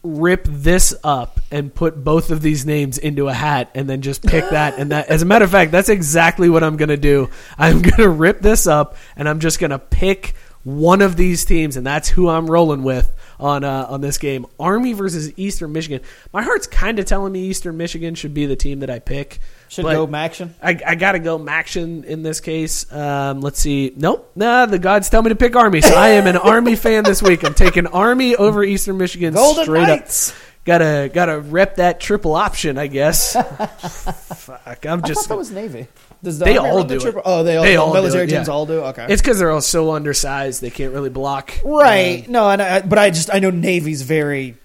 rip 0.04 0.44
this 0.44 0.94
up 1.02 1.40
and 1.50 1.74
put 1.74 2.04
both 2.04 2.30
of 2.30 2.42
these 2.42 2.66
names 2.66 2.98
into 2.98 3.28
a 3.28 3.32
hat 3.32 3.70
and 3.74 3.88
then 3.88 4.02
just 4.02 4.22
pick 4.22 4.44
that 4.50 4.78
and 4.78 4.92
that 4.92 5.08
as 5.08 5.22
a 5.22 5.24
matter 5.24 5.46
of 5.46 5.50
fact 5.50 5.72
that's 5.72 5.88
exactly 5.88 6.50
what 6.50 6.62
i'm 6.62 6.76
going 6.76 6.90
to 6.90 6.98
do 6.98 7.30
i'm 7.56 7.80
going 7.82 7.96
to 7.96 8.08
rip 8.10 8.42
this 8.42 8.66
up 8.66 8.96
and 9.16 9.26
i'm 9.26 9.40
just 9.40 9.58
going 9.58 9.70
to 9.70 9.78
pick 9.78 10.34
one 10.64 11.00
of 11.02 11.16
these 11.16 11.44
teams 11.44 11.76
and 11.76 11.86
that's 11.86 12.08
who 12.08 12.28
i'm 12.28 12.46
rolling 12.50 12.82
with 12.82 13.12
on 13.38 13.62
uh, 13.64 13.86
on 13.88 14.00
this 14.00 14.16
game 14.18 14.46
army 14.58 14.92
versus 14.94 15.32
eastern 15.38 15.72
michigan 15.72 16.00
my 16.32 16.42
heart's 16.42 16.66
kind 16.66 16.98
of 16.98 17.04
telling 17.04 17.32
me 17.32 17.40
eastern 17.44 17.76
michigan 17.76 18.14
should 18.14 18.32
be 18.34 18.46
the 18.46 18.56
team 18.56 18.80
that 18.80 18.88
i 18.90 18.98
pick 18.98 19.40
Should 19.68 19.84
go 19.84 20.06
Maction. 20.06 20.50
I, 20.62 20.78
I 20.86 20.94
gotta 20.94 21.18
go 21.18 21.38
Maction 21.38 22.04
in 22.04 22.22
this 22.22 22.40
case. 22.40 22.90
Um, 22.92 23.40
let's 23.40 23.58
see. 23.58 23.92
Nope. 23.96 24.30
Nah, 24.36 24.66
the 24.66 24.78
gods 24.78 25.08
tell 25.10 25.20
me 25.22 25.30
to 25.30 25.34
pick 25.34 25.56
Army, 25.56 25.80
so 25.80 25.94
I 25.94 26.10
am 26.10 26.26
an 26.28 26.36
Army 26.36 26.76
fan 26.84 27.02
this 27.02 27.20
week. 27.22 27.44
I'm 27.44 27.54
taking 27.54 27.86
Army 27.88 28.36
over 28.36 28.62
Eastern 28.62 28.98
Michigan 28.98 29.34
Golden 29.34 29.64
straight 29.64 29.88
Knights. 29.88 30.30
up. 30.30 30.36
Gotta 30.64 31.10
gotta 31.12 31.40
rep 31.40 31.76
that 31.76 31.98
triple 32.00 32.34
option, 32.34 32.78
I 32.78 32.86
guess. 32.86 33.32
Fuck, 34.36 34.86
I'm 34.86 35.04
I 35.04 35.08
just. 35.08 35.22
thought 35.22 35.34
that 35.34 35.38
was 35.38 35.50
Navy. 35.50 35.88
Does 36.24 36.38
the 36.40 36.44
They 36.46 36.56
Army 36.56 36.70
all 36.70 36.76
run 36.78 36.86
the 36.88 36.98
do 36.98 37.08
it. 37.08 37.16
Oh, 37.24 37.42
they 37.44 37.56
all. 37.56 37.62
They 37.62 37.72
the 37.74 37.76
all 37.76 37.92
do 37.92 37.94
military 38.00 38.24
it, 38.24 38.30
teams 38.30 38.48
yeah. 38.48 38.52
all 38.54 38.66
do. 38.66 38.80
Okay, 38.80 39.06
It's 39.08 39.22
because 39.22 39.38
they're 39.38 39.50
all 39.52 39.60
so 39.60 39.92
undersized 39.92 40.60
they 40.60 40.70
can't 40.70 40.92
really 40.92 41.10
block. 41.10 41.52
right. 41.64 42.28
no, 42.28 42.48
and 42.50 42.60
I, 42.60 42.80
but 42.80 42.98
I 42.98 43.10
just 43.10 43.32
I 43.32 43.38
know 43.38 43.50
Navy's 43.50 44.02
very. 44.02 44.56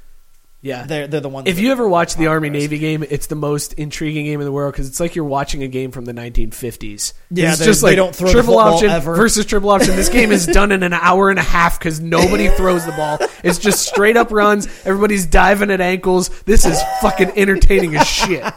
Yeah, 0.62 0.86
They're 0.86 1.08
they're 1.08 1.22
the 1.22 1.30
ones. 1.30 1.48
If 1.48 1.56
that- 1.56 1.62
you 1.62 1.72
ever 1.72 1.88
watch 1.88 2.16
the 2.16 2.28
Army 2.28 2.50
Navy 2.50 2.80
game, 2.80 3.02
it's 3.10 3.28
the 3.28 3.36
most 3.36 3.72
intriguing 3.76 4.26
game 4.26 4.42
in 4.42 4.46
the 4.46 4.52
world 4.52 4.74
because 4.74 4.90
it's 4.90 5.00
like 5.00 5.16
you're 5.16 5.24
watching 5.24 5.64
a 5.64 5.70
game 5.70 5.92
from 5.92 6.04
the 6.04 6.12
1950s. 6.12 7.14
Yeah, 7.32 7.52
it's 7.52 7.60
they- 7.60 7.66
just 7.66 7.82
they 7.82 7.88
like 7.90 7.96
don't 7.96 8.14
throw 8.14 8.28
the 8.28 8.34
triple 8.34 8.56
football 8.56 8.74
option 8.74 8.90
ever. 8.90 9.16
versus 9.16 9.46
triple 9.46 9.70
option. 9.70 9.96
This 9.96 10.10
game 10.10 10.34
is 10.34 10.46
done 10.46 10.74
in 10.74 10.84
an 10.84 10.92
hour 10.94 11.30
and 11.30 11.40
a 11.40 11.44
half 11.44 11.80
because 11.80 12.02
nobody 12.02 12.50
throws 12.50 12.86
the 12.86 12.92
ball. 12.92 13.20
It's 13.42 13.58
just 13.58 13.88
straight 13.88 14.18
up 14.18 14.32
runs. 14.32 14.68
Everybody's 14.86 15.26
diving 15.26 15.72
at 15.72 15.80
ankles. 15.80 16.28
This 16.44 16.66
is 16.66 16.78
fucking 17.02 17.32
entertaining 17.38 17.96
as 17.96 18.06
shit. 18.06 18.44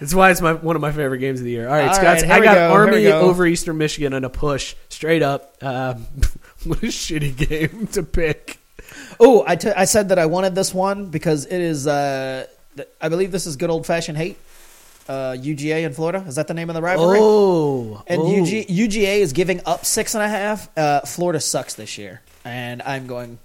That's 0.00 0.14
why 0.14 0.30
it's 0.30 0.40
my 0.40 0.52
one 0.52 0.76
of 0.76 0.82
my 0.82 0.92
favorite 0.92 1.18
games 1.18 1.40
of 1.40 1.44
the 1.44 1.50
year. 1.50 1.68
All 1.68 1.74
right, 1.74 1.88
All 1.88 1.94
Scott, 1.94 2.22
right, 2.22 2.30
I 2.30 2.40
got 2.40 2.54
go, 2.54 2.72
Army 2.72 3.06
over 3.06 3.46
Eastern 3.46 3.78
Michigan 3.78 4.12
on 4.12 4.24
a 4.24 4.30
push, 4.30 4.74
straight 4.88 5.22
up. 5.22 5.56
Um, 5.62 6.06
what 6.64 6.82
a 6.82 6.86
shitty 6.86 7.36
game 7.36 7.86
to 7.88 8.02
pick. 8.02 8.58
Oh, 9.18 9.44
I, 9.46 9.56
t- 9.56 9.70
I 9.70 9.86
said 9.86 10.10
that 10.10 10.18
I 10.18 10.26
wanted 10.26 10.54
this 10.54 10.74
one 10.74 11.06
because 11.06 11.46
it 11.46 11.60
is. 11.60 11.86
Uh, 11.86 12.46
I 13.00 13.08
believe 13.08 13.32
this 13.32 13.46
is 13.46 13.56
good 13.56 13.70
old 13.70 13.86
fashioned 13.86 14.18
hate. 14.18 14.38
Uh, 15.08 15.36
UGA 15.38 15.84
in 15.84 15.92
Florida 15.92 16.24
is 16.26 16.34
that 16.34 16.48
the 16.48 16.54
name 16.54 16.68
of 16.68 16.74
the 16.74 16.82
rivalry? 16.82 17.18
Oh, 17.20 18.02
and 18.08 18.20
oh. 18.20 18.42
UG, 18.42 18.66
UGA 18.68 19.18
is 19.18 19.32
giving 19.32 19.60
up 19.64 19.84
six 19.84 20.14
and 20.14 20.22
a 20.22 20.28
half. 20.28 20.76
Uh, 20.76 21.00
Florida 21.02 21.40
sucks 21.40 21.74
this 21.74 21.96
year, 21.96 22.22
and 22.44 22.82
I'm 22.82 23.06
going 23.06 23.38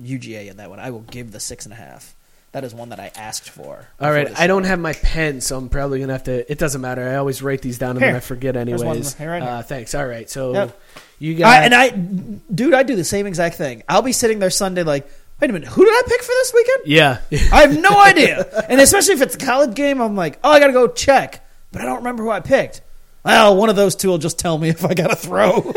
UGA 0.00 0.48
in 0.48 0.56
that 0.56 0.70
one. 0.70 0.80
I 0.80 0.90
will 0.90 1.00
give 1.00 1.30
the 1.30 1.40
six 1.40 1.64
and 1.64 1.72
a 1.72 1.76
half. 1.76 2.14
That 2.52 2.64
is 2.64 2.74
one 2.74 2.88
that 2.88 2.98
I 2.98 3.10
asked 3.14 3.50
for. 3.50 3.86
All 4.00 4.10
right, 4.10 4.28
I 4.38 4.46
don't 4.46 4.64
have 4.64 4.78
my 4.80 4.94
pen, 4.94 5.40
so 5.42 5.58
I'm 5.58 5.68
probably 5.68 6.00
gonna 6.00 6.14
have 6.14 6.24
to. 6.24 6.50
It 6.50 6.58
doesn't 6.58 6.80
matter. 6.80 7.06
I 7.06 7.16
always 7.16 7.42
write 7.42 7.60
these 7.60 7.78
down 7.78 7.90
and 7.90 8.00
then 8.00 8.16
I 8.16 8.20
forget 8.20 8.56
anyways. 8.56 9.14
here 9.14 9.30
right 9.30 9.42
uh, 9.42 9.62
thanks. 9.62 9.94
All 9.94 10.06
right, 10.06 10.28
so 10.30 10.54
Yep. 10.54 10.80
you 11.18 11.34
got 11.36 11.46
I, 11.48 11.64
and 11.64 11.74
I, 11.74 11.90
dude, 12.54 12.72
I 12.74 12.82
do 12.84 12.96
the 12.96 13.04
same 13.04 13.26
exact 13.26 13.56
thing. 13.56 13.82
I'll 13.88 14.00
be 14.02 14.12
sitting 14.12 14.38
there 14.38 14.48
Sunday, 14.50 14.82
like, 14.82 15.06
wait 15.40 15.50
a 15.50 15.52
minute, 15.52 15.68
who 15.68 15.84
did 15.84 15.92
I 15.92 16.02
pick 16.08 16.22
for 16.22 16.28
this 16.28 16.52
weekend? 16.54 16.82
yeah. 16.86 17.18
I 17.52 17.60
have 17.66 17.78
no 17.78 17.90
idea. 18.02 18.64
And 18.68 18.80
especially 18.80 19.14
if 19.14 19.20
it's 19.22 19.34
a 19.34 19.38
college 19.38 19.74
game, 19.74 20.00
I'm 20.00 20.16
like, 20.16 20.38
oh, 20.42 20.50
I 20.50 20.58
got 20.58 20.68
to 20.68 20.72
go 20.72 20.88
check. 20.88 21.46
But 21.70 21.82
I 21.82 21.84
don't 21.84 21.98
remember 21.98 22.22
who 22.22 22.30
I 22.30 22.40
picked. 22.40 22.80
Well, 23.24 23.56
one 23.56 23.68
of 23.68 23.76
those 23.76 23.94
two 23.94 24.08
will 24.08 24.16
just 24.18 24.38
tell 24.38 24.56
me 24.56 24.68
if 24.70 24.86
I 24.86 24.94
got 24.94 25.08
to 25.10 25.16
throw. 25.16 25.74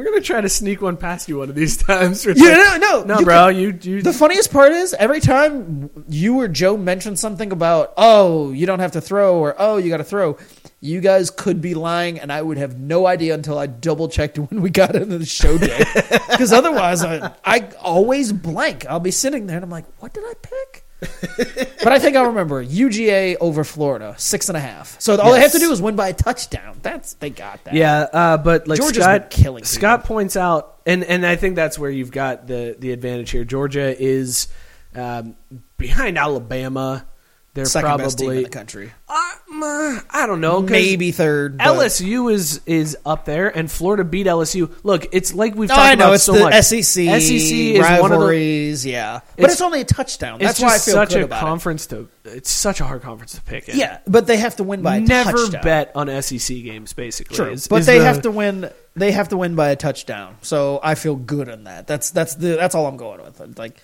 We're 0.00 0.06
gonna 0.12 0.20
try 0.22 0.40
to 0.40 0.48
sneak 0.48 0.80
one 0.80 0.96
past 0.96 1.28
you 1.28 1.38
one 1.38 1.50
of 1.50 1.54
these 1.54 1.76
times. 1.82 2.24
It's 2.26 2.40
Yeah, 2.40 2.48
like, 2.56 2.80
no, 2.80 3.00
no, 3.00 3.04
no, 3.04 3.18
you 3.18 3.24
bro. 3.26 3.48
can- 3.50 3.56
you 3.60 3.78
you 3.96 4.02
the 4.02 4.12
funniest 4.14 4.50
part 4.50 4.72
is 4.72 4.94
every 4.94 5.20
time 5.20 5.90
you 6.08 6.40
or 6.40 6.48
Joe 6.48 6.76
mention 6.78 7.16
something 7.16 7.52
about, 7.52 7.92
oh, 7.98 8.50
you 8.52 8.64
don't 8.66 8.80
have 8.80 8.92
to 8.92 9.00
throw, 9.02 9.36
or 9.38 9.54
oh, 9.58 9.76
you 9.76 9.90
got 9.90 9.98
to 9.98 10.04
throw, 10.04 10.38
you 10.80 11.00
guys 11.02 11.28
could 11.30 11.60
be 11.60 11.74
lying, 11.74 12.18
and 12.18 12.32
I 12.32 12.40
would 12.40 12.56
have 12.56 12.78
no 12.80 13.06
idea 13.06 13.34
until 13.34 13.58
I 13.58 13.66
double 13.66 14.08
checked 14.08 14.38
when 14.50 14.62
we 14.62 14.70
got 14.70 14.96
into 14.96 15.18
the 15.18 15.26
show 15.26 15.58
day. 15.58 15.84
Because 16.30 16.52
otherwise, 16.54 17.04
I, 17.04 17.34
I 17.44 17.68
always 17.82 18.32
blank. 18.32 18.86
I'll 18.86 18.98
be 19.00 19.10
sitting 19.10 19.46
there 19.46 19.56
and 19.56 19.64
I'm 19.64 19.70
like, 19.70 19.84
what 19.98 20.14
did 20.14 20.24
I 20.24 20.32
pick? 20.40 20.86
but 21.82 21.88
I 21.88 21.98
think 21.98 22.16
I'll 22.16 22.26
remember 22.26 22.64
UGA 22.64 23.36
over 23.40 23.64
Florida, 23.64 24.14
six 24.18 24.48
and 24.48 24.56
a 24.56 24.60
half. 24.60 25.00
So 25.00 25.18
all 25.18 25.32
they 25.32 25.40
have 25.40 25.52
to 25.52 25.58
do 25.58 25.72
is 25.72 25.80
win 25.80 25.96
by 25.96 26.08
a 26.08 26.12
touchdown. 26.12 26.78
That's 26.82 27.14
they 27.14 27.30
got 27.30 27.64
that. 27.64 27.74
Yeah, 27.74 28.00
uh, 28.12 28.36
but 28.36 28.68
like 28.68 28.78
Georgia's 28.78 29.04
Scott, 29.04 29.30
killing 29.30 29.64
Scott 29.64 30.02
people. 30.02 30.16
points 30.16 30.36
out, 30.36 30.80
and 30.84 31.02
and 31.04 31.24
I 31.24 31.36
think 31.36 31.56
that's 31.56 31.78
where 31.78 31.90
you've 31.90 32.10
got 32.10 32.46
the 32.46 32.76
the 32.78 32.92
advantage 32.92 33.30
here. 33.30 33.44
Georgia 33.44 33.98
is 33.98 34.48
um, 34.94 35.36
behind 35.78 36.18
Alabama. 36.18 37.06
They're 37.54 37.64
second 37.64 37.96
best 37.98 38.18
team 38.18 38.26
in 38.28 38.32
probably 38.34 38.44
the 38.44 38.50
country, 38.50 38.92
Uh, 39.08 39.98
I 40.10 40.24
don't 40.26 40.40
know. 40.40 40.60
maybe 40.62 41.10
third. 41.10 41.58
but- 41.58 41.66
LSU 41.66 42.32
is 42.32 42.60
is 42.64 42.96
up 43.04 43.24
there, 43.24 43.48
and 43.48 43.70
Florida 43.70 44.04
beat 44.04 44.26
LSU. 44.28 44.70
Look, 44.84 45.08
it's 45.12 45.34
like 45.34 45.54
we've 45.56 45.68
No, 45.68 45.74
talked 45.74 45.86
I 45.88 45.94
know 45.96 46.04
about 46.06 46.14
it's 46.14 46.24
so 46.24 46.32
the 46.32 46.40
much. 46.40 46.54
SEC. 46.54 47.08
SEC 47.20 47.74
is 47.74 47.80
one 47.80 47.90
of 47.90 48.10
the. 48.10 48.16
rivalries, 48.18 48.86
yeah, 48.86 49.20
but 49.36 49.38
It's- 49.38 49.52
it's 49.54 49.60
only 49.60 49.80
a 49.80 49.84
touchdown. 49.84 50.38
That's 50.38 50.60
why 50.60 50.76
I 50.76 50.78
feel 50.78 50.94
such 50.94 51.10
good 51.10 51.22
a 51.22 51.24
about 51.24 51.40
conference 51.40 51.86
to. 51.86 52.08
It's 52.24 52.50
such 52.50 52.80
a 52.80 52.84
hard 52.84 53.02
conference 53.02 53.32
to 53.32 53.40
pick. 53.42 53.68
in. 53.68 53.76
Yeah, 53.78 53.98
but 54.06 54.26
they 54.28 54.36
have 54.36 54.56
to 54.56 54.62
win 54.64 54.82
by 54.82 54.96
a 54.96 55.00
never 55.00 55.32
touchdown. 55.32 55.62
bet 55.62 55.92
on 55.96 56.08
SEC 56.08 56.62
games. 56.62 56.92
Basically, 56.92 57.36
True, 57.36 57.50
is- 57.50 57.66
but 57.66 57.80
is 57.80 57.86
they 57.86 57.98
the- 57.98 58.04
have 58.04 58.22
to 58.22 58.30
win. 58.30 58.70
They 58.96 59.10
have 59.12 59.28
to 59.30 59.36
win 59.36 59.54
by 59.56 59.70
a 59.70 59.76
touchdown. 59.76 60.36
So 60.42 60.78
I 60.82 60.94
feel 60.94 61.16
good 61.16 61.48
on 61.48 61.64
that. 61.64 61.86
That's 61.88 62.10
that's 62.10 62.36
the 62.36 62.56
that's 62.56 62.74
all 62.74 62.86
I'm 62.86 62.96
going 62.96 63.20
with. 63.22 63.58
Like 63.58 63.76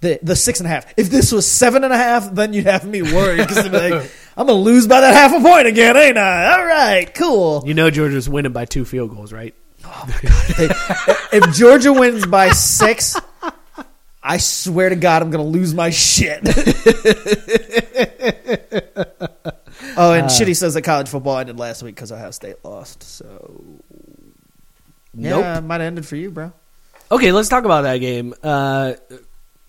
the 0.00 0.18
the 0.22 0.36
six 0.36 0.60
and 0.60 0.66
a 0.66 0.70
half. 0.70 0.92
If 0.96 1.10
this 1.10 1.32
was 1.32 1.46
seven 1.46 1.84
and 1.84 1.92
a 1.92 1.96
half, 1.96 2.32
then 2.34 2.52
you'd 2.52 2.66
have 2.66 2.84
me 2.84 3.02
worried 3.02 3.38
because 3.38 3.58
I'd 3.58 3.70
be 3.72 3.78
like, 3.78 4.10
I'm 4.36 4.46
gonna 4.46 4.58
lose 4.60 4.86
by 4.86 5.00
that 5.00 5.14
half 5.14 5.32
a 5.34 5.40
point 5.42 5.66
again, 5.66 5.96
ain't 5.96 6.18
I? 6.18 6.58
All 6.58 6.64
right, 6.66 7.14
cool. 7.14 7.62
You 7.66 7.74
know 7.74 7.90
Georgia's 7.90 8.28
winning 8.28 8.52
by 8.52 8.64
two 8.64 8.84
field 8.84 9.10
goals, 9.10 9.32
right? 9.32 9.54
if 11.32 11.56
Georgia 11.56 11.92
wins 11.92 12.26
by 12.26 12.50
six, 12.50 13.16
I 14.22 14.38
swear 14.38 14.88
to 14.88 14.96
God, 14.96 15.22
I'm 15.22 15.30
to 15.30 15.40
lose 15.40 15.72
my 15.72 15.90
shit. 15.90 16.40
oh, 19.96 20.12
and 20.12 20.26
Shitty 20.26 20.56
says 20.56 20.74
that 20.74 20.82
college 20.82 21.08
football 21.08 21.38
ended 21.38 21.58
last 21.58 21.82
week 21.82 21.94
because 21.94 22.10
Ohio 22.10 22.32
State 22.32 22.56
lost. 22.64 23.04
So, 23.04 23.80
yeah, 25.14 25.30
Nope. 25.30 25.44
it 25.58 25.60
might 25.62 25.74
have 25.80 25.82
ended 25.82 26.06
for 26.06 26.16
you, 26.16 26.30
bro. 26.30 26.52
Okay, 27.10 27.30
let's 27.30 27.48
talk 27.48 27.64
about 27.64 27.82
that 27.82 27.98
game. 27.98 28.34
Uh, 28.42 28.94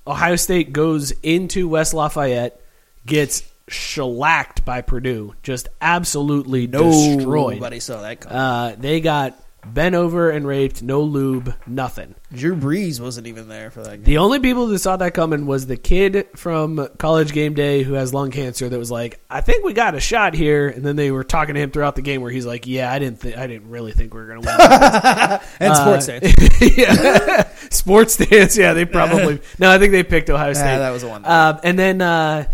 Ohio 0.07 0.35
State 0.37 0.71
goes 0.71 1.11
into 1.23 1.67
West 1.67 1.93
Lafayette, 1.93 2.59
gets 3.05 3.43
shellacked 3.67 4.63
by 4.63 4.81
Purdue, 4.81 5.35
just 5.43 5.67
absolutely 5.81 6.67
destroyed. 6.67 7.55
Nobody 7.55 7.79
saw 7.79 8.01
that 8.01 8.21
coming. 8.21 8.37
Uh, 8.37 8.75
they 8.79 9.01
got 9.01 9.37
bent 9.73 9.95
over 9.95 10.29
and 10.31 10.47
raped, 10.47 10.81
no 10.81 11.01
lube, 11.01 11.53
nothing. 11.65 12.15
Drew 12.33 12.55
Brees 12.55 12.99
wasn't 12.99 13.27
even 13.27 13.47
there 13.47 13.71
for 13.71 13.81
that 13.83 13.97
game. 13.97 14.03
The 14.03 14.17
only 14.17 14.39
people 14.39 14.67
who 14.67 14.77
saw 14.77 14.97
that 14.97 15.13
coming 15.13 15.45
was 15.45 15.65
the 15.67 15.77
kid 15.77 16.27
from 16.35 16.87
College 16.97 17.31
Game 17.33 17.53
Day 17.53 17.83
who 17.83 17.93
has 17.93 18.13
lung 18.13 18.31
cancer 18.31 18.67
that 18.67 18.77
was 18.77 18.91
like, 18.91 19.19
"I 19.29 19.41
think 19.41 19.63
we 19.63 19.73
got 19.73 19.95
a 19.95 19.99
shot 19.99 20.33
here," 20.33 20.67
and 20.67 20.83
then 20.85 20.95
they 20.95 21.11
were 21.11 21.23
talking 21.23 21.55
to 21.55 21.61
him 21.61 21.71
throughout 21.71 21.95
the 21.95 22.01
game 22.01 22.21
where 22.21 22.31
he's 22.31 22.45
like, 22.45 22.67
"Yeah, 22.67 22.91
I 22.91 22.99
didn't, 22.99 23.21
th- 23.21 23.37
I 23.37 23.47
didn't 23.47 23.69
really 23.69 23.91
think 23.93 24.13
we 24.13 24.19
were 24.19 24.27
going 24.27 24.41
to 24.41 24.47
win." 24.47 24.57
and 25.59 25.73
Uh, 25.73 25.99
sports 26.01 26.07
dance, 26.07 26.61
yeah. 26.77 27.47
Sports 27.69 28.17
dance. 28.17 28.57
Yeah, 28.57 28.73
they 28.73 28.85
probably. 28.85 29.39
No, 29.59 29.71
I 29.71 29.77
think 29.79 29.91
they 29.91 30.03
picked 30.03 30.29
Ohio 30.29 30.53
State. 30.53 30.77
that 30.77 30.89
was 30.91 31.01
the 31.03 31.09
one. 31.09 31.25
Um, 31.25 31.59
and 31.63 31.77
then 31.79 32.01
uh, 32.01 32.45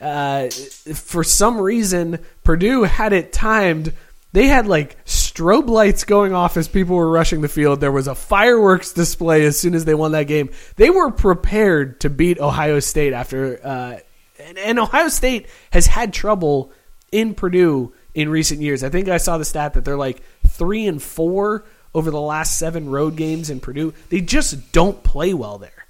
uh, 0.00 0.48
for 0.94 1.24
some 1.24 1.60
reason, 1.60 2.18
Purdue 2.44 2.82
had 2.82 3.12
it 3.12 3.32
timed. 3.32 3.92
They 4.32 4.46
had 4.46 4.66
like 4.66 5.04
strobe 5.04 5.68
lights 5.68 6.04
going 6.04 6.32
off 6.32 6.56
as 6.56 6.68
people 6.68 6.96
were 6.96 7.10
rushing 7.10 7.42
the 7.42 7.48
field. 7.48 7.80
There 7.80 7.92
was 7.92 8.08
a 8.08 8.14
fireworks 8.14 8.92
display 8.92 9.44
as 9.44 9.58
soon 9.58 9.74
as 9.74 9.84
they 9.84 9.94
won 9.94 10.12
that 10.12 10.26
game. 10.26 10.50
They 10.76 10.90
were 10.90 11.10
prepared 11.10 12.00
to 12.00 12.10
beat 12.10 12.40
Ohio 12.40 12.80
State 12.80 13.12
after. 13.12 13.60
Uh, 13.62 13.98
and, 14.40 14.58
and 14.58 14.78
Ohio 14.78 15.08
State 15.08 15.46
has 15.70 15.86
had 15.86 16.12
trouble 16.12 16.72
in 17.10 17.34
Purdue 17.34 17.92
in 18.14 18.28
recent 18.28 18.60
years. 18.60 18.82
I 18.82 18.88
think 18.88 19.08
I 19.08 19.18
saw 19.18 19.38
the 19.38 19.44
stat 19.44 19.74
that 19.74 19.84
they're 19.84 19.96
like 19.96 20.22
three 20.46 20.86
and 20.86 21.02
four 21.02 21.64
over 21.94 22.10
the 22.10 22.20
last 22.20 22.58
seven 22.58 22.88
road 22.88 23.16
games 23.16 23.50
in 23.50 23.60
Purdue. 23.60 23.92
They 24.08 24.20
just 24.20 24.72
don't 24.72 25.02
play 25.02 25.34
well 25.34 25.58
there. 25.58 25.86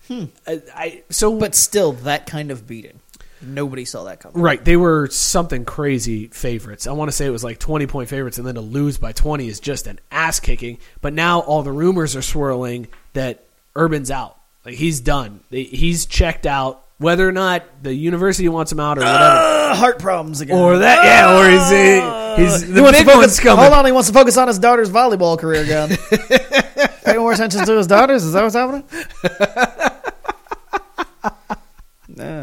I, 0.47 0.63
I 0.75 1.03
so 1.11 1.39
but 1.39 1.55
still, 1.55 1.93
that 1.93 2.27
kind 2.27 2.51
of 2.51 2.67
beating. 2.67 3.01
Nobody 3.45 3.85
saw 3.85 4.05
that 4.05 4.21
coming. 4.21 4.41
Right, 4.41 4.65
they 4.65 4.77
were 4.77 5.09
something 5.09 5.65
crazy 5.65 6.29
favorites. 6.29 6.87
I 6.87 6.93
want 6.93 7.09
to 7.09 7.13
say 7.13 7.27
it 7.27 7.31
was 7.31 7.43
like 7.45 7.59
twenty 7.59 7.87
point 7.87 8.09
favorites, 8.09 8.39
and 8.39 8.47
then 8.47 8.55
to 8.55 8.61
lose 8.61 8.99
by 8.99 9.13
twenty 9.13 9.49
is 9.49 9.59
just 9.61 9.87
an 9.87 9.99
ass 10.11 10.39
kicking. 10.41 10.79
But 11.01 11.13
now 11.13 11.41
all 11.41 11.63
the 11.63 11.73
rumors 11.73 12.15
are 12.17 12.23
swirling 12.23 12.89
that 13.15 13.45
Urban's 13.77 14.11
out, 14.11 14.37
like 14.65 14.75
he's 14.77 15.01
done, 15.01 15.41
he's 15.51 16.07
checked 16.07 16.47
out. 16.47 16.85
Whether 16.99 17.29
or 17.29 17.33
not 17.33 17.65
the 17.83 17.93
university 17.93 18.49
wants 18.49 18.71
him 18.71 18.79
out 18.79 18.97
or 18.97 19.01
whatever, 19.01 19.19
Uh, 19.25 19.75
heart 19.75 19.99
problems 19.99 20.41
again. 20.41 20.57
or 20.57 20.79
that, 20.79 21.05
yeah, 21.05 21.37
or 21.37 21.51
he's 21.51 21.73
uh, 21.73 22.37
he's 22.39 22.63
He 22.69 22.73
the 22.75 22.81
wants 22.83 23.01
to 23.01 23.05
big 23.05 23.13
focus, 23.13 23.27
one's 23.31 23.41
coming. 23.41 23.59
Hold 23.65 23.73
on, 23.73 23.85
he 23.87 23.91
wants 23.91 24.07
to 24.09 24.15
focus 24.15 24.37
on 24.37 24.47
his 24.47 24.61
daughter's 24.61 24.89
volleyball 24.89 25.37
career 25.37 25.63
again. 25.65 25.89
Pay 27.05 27.17
more 27.19 27.33
attention 27.33 27.67
to 27.67 27.77
his 27.77 27.89
daughters. 27.89 28.23
Is 28.23 28.35
that 28.35 28.43
what's 28.45 28.55
happening? 28.55 28.85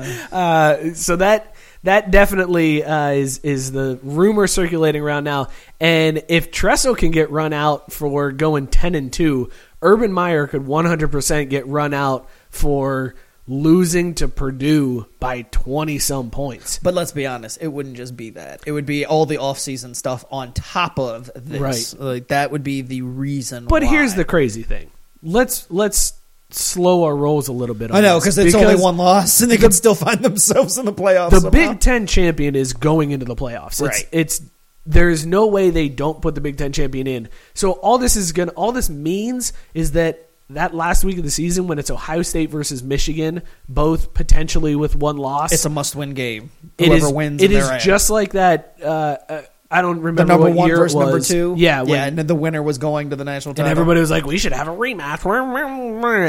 Uh, 0.31 0.93
so 0.93 1.15
that 1.15 1.55
that 1.83 2.11
definitely 2.11 2.83
uh, 2.83 3.11
is 3.11 3.39
is 3.39 3.71
the 3.71 3.99
rumor 4.03 4.47
circulating 4.47 5.01
around 5.01 5.23
now. 5.23 5.47
And 5.79 6.23
if 6.27 6.51
Tressel 6.51 6.95
can 6.95 7.11
get 7.11 7.31
run 7.31 7.53
out 7.53 7.91
for 7.91 8.31
going 8.31 8.67
ten 8.67 8.95
and 8.95 9.11
two, 9.11 9.49
Urban 9.81 10.11
Meyer 10.11 10.47
could 10.47 10.65
one 10.67 10.85
hundred 10.85 11.11
percent 11.11 11.49
get 11.49 11.67
run 11.67 11.93
out 11.93 12.29
for 12.49 13.15
losing 13.47 14.13
to 14.15 14.27
Purdue 14.27 15.07
by 15.19 15.43
twenty 15.43 15.99
some 15.99 16.29
points. 16.29 16.79
But 16.79 16.93
let's 16.93 17.11
be 17.11 17.25
honest, 17.25 17.59
it 17.61 17.67
wouldn't 17.67 17.97
just 17.97 18.15
be 18.15 18.31
that. 18.31 18.61
It 18.65 18.71
would 18.71 18.85
be 18.85 19.05
all 19.05 19.25
the 19.25 19.37
off-season 19.37 19.95
stuff 19.95 20.25
on 20.31 20.53
top 20.53 20.99
of 20.99 21.31
this. 21.35 21.95
Right. 21.95 22.01
Like 22.01 22.27
that 22.27 22.51
would 22.51 22.63
be 22.63 22.81
the 22.81 23.01
reason. 23.01 23.65
But 23.65 23.83
why. 23.83 23.89
here's 23.89 24.15
the 24.15 24.25
crazy 24.25 24.63
thing: 24.63 24.91
let's 25.23 25.69
let's 25.71 26.18
slow 26.51 27.03
our 27.03 27.15
rolls 27.15 27.47
a 27.47 27.53
little 27.53 27.75
bit. 27.75 27.91
On 27.91 27.97
I 27.97 28.01
know 28.01 28.19
because 28.19 28.37
it's 28.37 28.55
only 28.55 28.75
one 28.75 28.97
loss, 28.97 29.41
and 29.41 29.51
they 29.51 29.57
could 29.57 29.73
still 29.73 29.95
find 29.95 30.19
themselves 30.23 30.77
in 30.77 30.85
the 30.85 30.93
playoffs. 30.93 31.29
the 31.31 31.41
somehow. 31.41 31.49
Big 31.73 31.79
Ten 31.79 32.07
champion 32.07 32.55
is 32.55 32.73
going 32.73 33.11
into 33.11 33.25
the 33.25 33.35
playoffs. 33.35 33.81
Right. 33.81 34.07
It's 34.11 34.41
there's 34.85 35.25
no 35.25 35.47
way 35.47 35.69
they 35.69 35.89
don't 35.89 36.21
put 36.21 36.35
the 36.35 36.41
Big 36.41 36.57
Ten 36.57 36.71
champion 36.71 37.05
in. 37.07 37.29
So 37.53 37.73
all 37.73 37.97
this 37.97 38.15
is 38.15 38.31
gonna 38.31 38.51
all 38.51 38.71
this 38.71 38.89
means 38.89 39.53
is 39.73 39.91
that 39.91 40.25
that 40.51 40.73
last 40.73 41.03
week 41.03 41.19
of 41.19 41.23
the 41.23 41.29
season 41.29 41.67
when 41.67 41.77
it's 41.77 41.91
Ohio 41.91 42.23
State 42.23 42.49
versus 42.49 42.81
Michigan, 42.81 43.43
both 43.67 44.15
potentially 44.15 44.75
with 44.75 44.95
one 44.95 45.17
loss, 45.17 45.51
it's 45.51 45.65
a 45.65 45.69
must-win 45.69 46.15
game. 46.15 46.49
it 46.79 46.87
Whoever 46.87 47.05
is- 47.07 47.13
wins, 47.13 47.43
It 47.43 47.51
in 47.51 47.57
is 47.59 47.83
just 47.83 48.09
like 48.09 48.31
that. 48.31 48.77
Uh, 48.81 49.17
uh, 49.29 49.41
I 49.71 49.81
don't 49.83 49.97
the 49.97 50.01
remember 50.01 50.25
number 50.33 50.47
what 50.47 50.55
one 50.55 50.67
year 50.67 50.77
versus 50.77 50.95
it 50.95 50.97
was. 50.97 51.05
number 51.05 51.19
two. 51.55 51.61
Yeah, 51.61 51.81
when- 51.81 51.89
yeah, 51.91 52.05
and 52.05 52.17
then 52.17 52.25
the 52.27 52.33
winner 52.35 52.63
was 52.63 52.79
going 52.79 53.11
to 53.11 53.15
the 53.15 53.23
national 53.23 53.53
title. 53.53 53.65
and 53.67 53.71
everybody 53.71 53.99
was 53.99 54.09
like, 54.09 54.25
"We 54.25 54.39
should 54.39 54.53
have 54.53 54.67
a 54.67 54.71
rematch," 54.71 55.23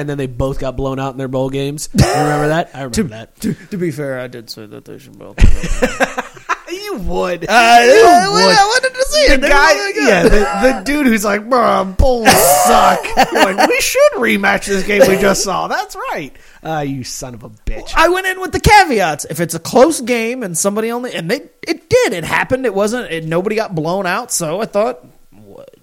and 0.01 0.09
then 0.09 0.19
they 0.19 0.27
both 0.27 0.59
got 0.59 0.77
blown 0.77 0.99
out 0.99 1.13
in 1.13 1.19
their 1.19 1.29
bowl 1.29 1.49
games. 1.49 1.89
You 1.95 2.05
remember 2.05 2.49
that? 2.49 2.71
I 2.75 2.79
remember 2.83 2.95
to, 2.97 3.03
that. 3.05 3.41
to, 3.41 3.55
to 3.55 3.77
be 3.79 3.91
fair, 3.93 4.21
I 4.21 4.27
did 4.27 4.51
say 4.51 4.67
that 4.67 4.85
they 4.85 4.99
should 4.99 5.19
both. 5.19 5.37
You 6.71 6.95
would. 6.97 7.49
I, 7.49 7.85
You 7.87 8.05
I, 8.07 8.29
would. 8.29 8.57
I 8.57 8.65
wanted 8.65 8.95
to 8.95 9.05
see 9.07 9.27
the 9.29 9.35
it. 9.35 9.41
Guy, 9.43 9.73
were 9.73 9.79
really 9.79 9.93
good. 9.95 10.09
yeah, 10.09 10.23
the, 10.23 10.73
the 10.79 10.85
dude 10.85 11.07
who's 11.07 11.25
like, 11.25 11.49
bro, 11.49 11.85
bulls 11.99 12.31
suck. 12.67 13.17
Like, 13.33 13.69
we 13.69 13.81
should 13.81 14.13
rematch 14.17 14.67
this 14.67 14.87
game 14.87 15.03
we 15.09 15.17
just 15.19 15.43
saw. 15.45 15.69
That's 15.69 15.97
right. 15.97 16.33
Uh, 16.63 16.85
you 16.87 17.05
son 17.05 17.35
of 17.35 17.43
a 17.43 17.51
bitch. 17.51 17.93
I 17.97 18.09
went 18.09 18.27
in 18.27 18.41
with 18.41 18.53
the 18.53 18.61
caveats. 18.61 19.25
If 19.31 19.41
it's 19.41 19.55
a 19.55 19.59
close 19.59 20.01
game 20.01 20.43
and 20.43 20.57
somebody 20.57 20.91
only, 20.91 21.15
and 21.15 21.31
they, 21.31 21.49
it 21.67 21.89
did, 21.89 22.13
it 22.13 22.25
happened. 22.25 22.67
It 22.67 22.75
wasn't, 22.75 23.11
it, 23.11 23.25
nobody 23.25 23.57
got 23.57 23.75
blown 23.75 24.07
out. 24.07 24.31
So 24.31 24.61
I 24.61 24.67
thought, 24.67 25.05
what, 25.31 25.75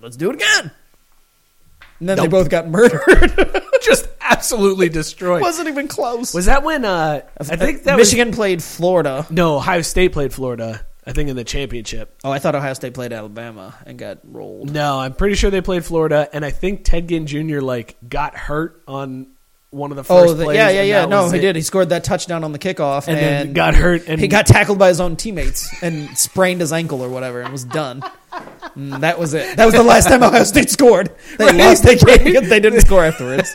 let's 0.00 0.16
do 0.16 0.30
it 0.30 0.34
again. 0.36 0.70
And 2.02 2.08
then 2.08 2.16
Nope. 2.16 2.24
they 2.24 2.28
both 2.30 2.48
got 2.50 2.66
murdered. 2.68 3.00
Just 3.82 4.08
absolutely 4.20 4.88
destroyed. 4.88 5.40
wasn't 5.40 5.68
even 5.68 5.86
close. 5.86 6.34
Was 6.34 6.46
that 6.46 6.64
when? 6.64 6.84
Uh, 6.84 7.20
I 7.38 7.44
think 7.54 7.84
that 7.84 7.96
Michigan 7.96 8.32
played 8.32 8.60
Florida. 8.60 9.24
No, 9.30 9.54
Ohio 9.58 9.82
State 9.82 10.12
played 10.12 10.32
Florida. 10.32 10.84
I 11.06 11.12
think 11.12 11.28
in 11.30 11.36
the 11.36 11.44
championship. 11.44 12.18
Oh, 12.24 12.32
I 12.32 12.40
thought 12.40 12.56
Ohio 12.56 12.74
State 12.74 12.94
played 12.94 13.12
Alabama 13.12 13.72
and 13.86 13.96
got 14.00 14.18
rolled. 14.24 14.72
No, 14.72 14.98
I'm 14.98 15.14
pretty 15.14 15.36
sure 15.36 15.50
they 15.52 15.60
played 15.60 15.84
Florida, 15.84 16.28
and 16.32 16.44
I 16.44 16.50
think 16.50 16.82
Ted 16.84 17.08
Ginn 17.08 17.28
Jr. 17.28 17.60
like 17.60 17.96
got 18.08 18.36
hurt 18.36 18.82
on 18.88 19.28
one 19.72 19.90
of 19.90 19.96
the 19.96 20.04
first 20.04 20.30
Oh, 20.30 20.34
the, 20.34 20.44
plays. 20.44 20.56
yeah, 20.56 20.68
yeah, 20.70 20.82
yeah. 20.82 21.06
No, 21.06 21.28
he 21.30 21.38
it. 21.38 21.40
did. 21.40 21.56
He 21.56 21.62
scored 21.62 21.88
that 21.88 22.04
touchdown 22.04 22.44
on 22.44 22.52
the 22.52 22.58
kickoff 22.58 23.08
And 23.08 23.16
and, 23.18 23.48
then 23.48 23.52
got 23.54 23.74
hurt 23.74 24.06
and- 24.06 24.20
he 24.20 24.28
got 24.28 24.46
tackled 24.46 24.78
by 24.78 24.88
his 24.88 25.00
own 25.00 25.16
teammates 25.16 25.66
and 25.82 26.16
sprained 26.16 26.60
his 26.60 26.72
ankle 26.72 27.02
or 27.02 27.08
whatever 27.08 27.40
and 27.40 27.50
was 27.50 27.64
done. 27.64 28.02
And 28.74 28.92
that 29.02 29.18
was 29.18 29.34
it. 29.34 29.56
That 29.56 29.64
was 29.64 29.74
the 29.74 29.82
last 29.82 30.08
time 30.08 30.22
Ohio 30.22 30.44
State 30.44 30.70
scored. 30.70 31.10
They 31.38 31.46
Right, 31.46 31.54
lost 31.56 31.82
that 31.84 32.00
game 32.00 32.34
right. 32.34 32.48
they 32.48 32.60
didn't 32.60 32.80
score 32.82 33.04
afterwards. 33.04 33.54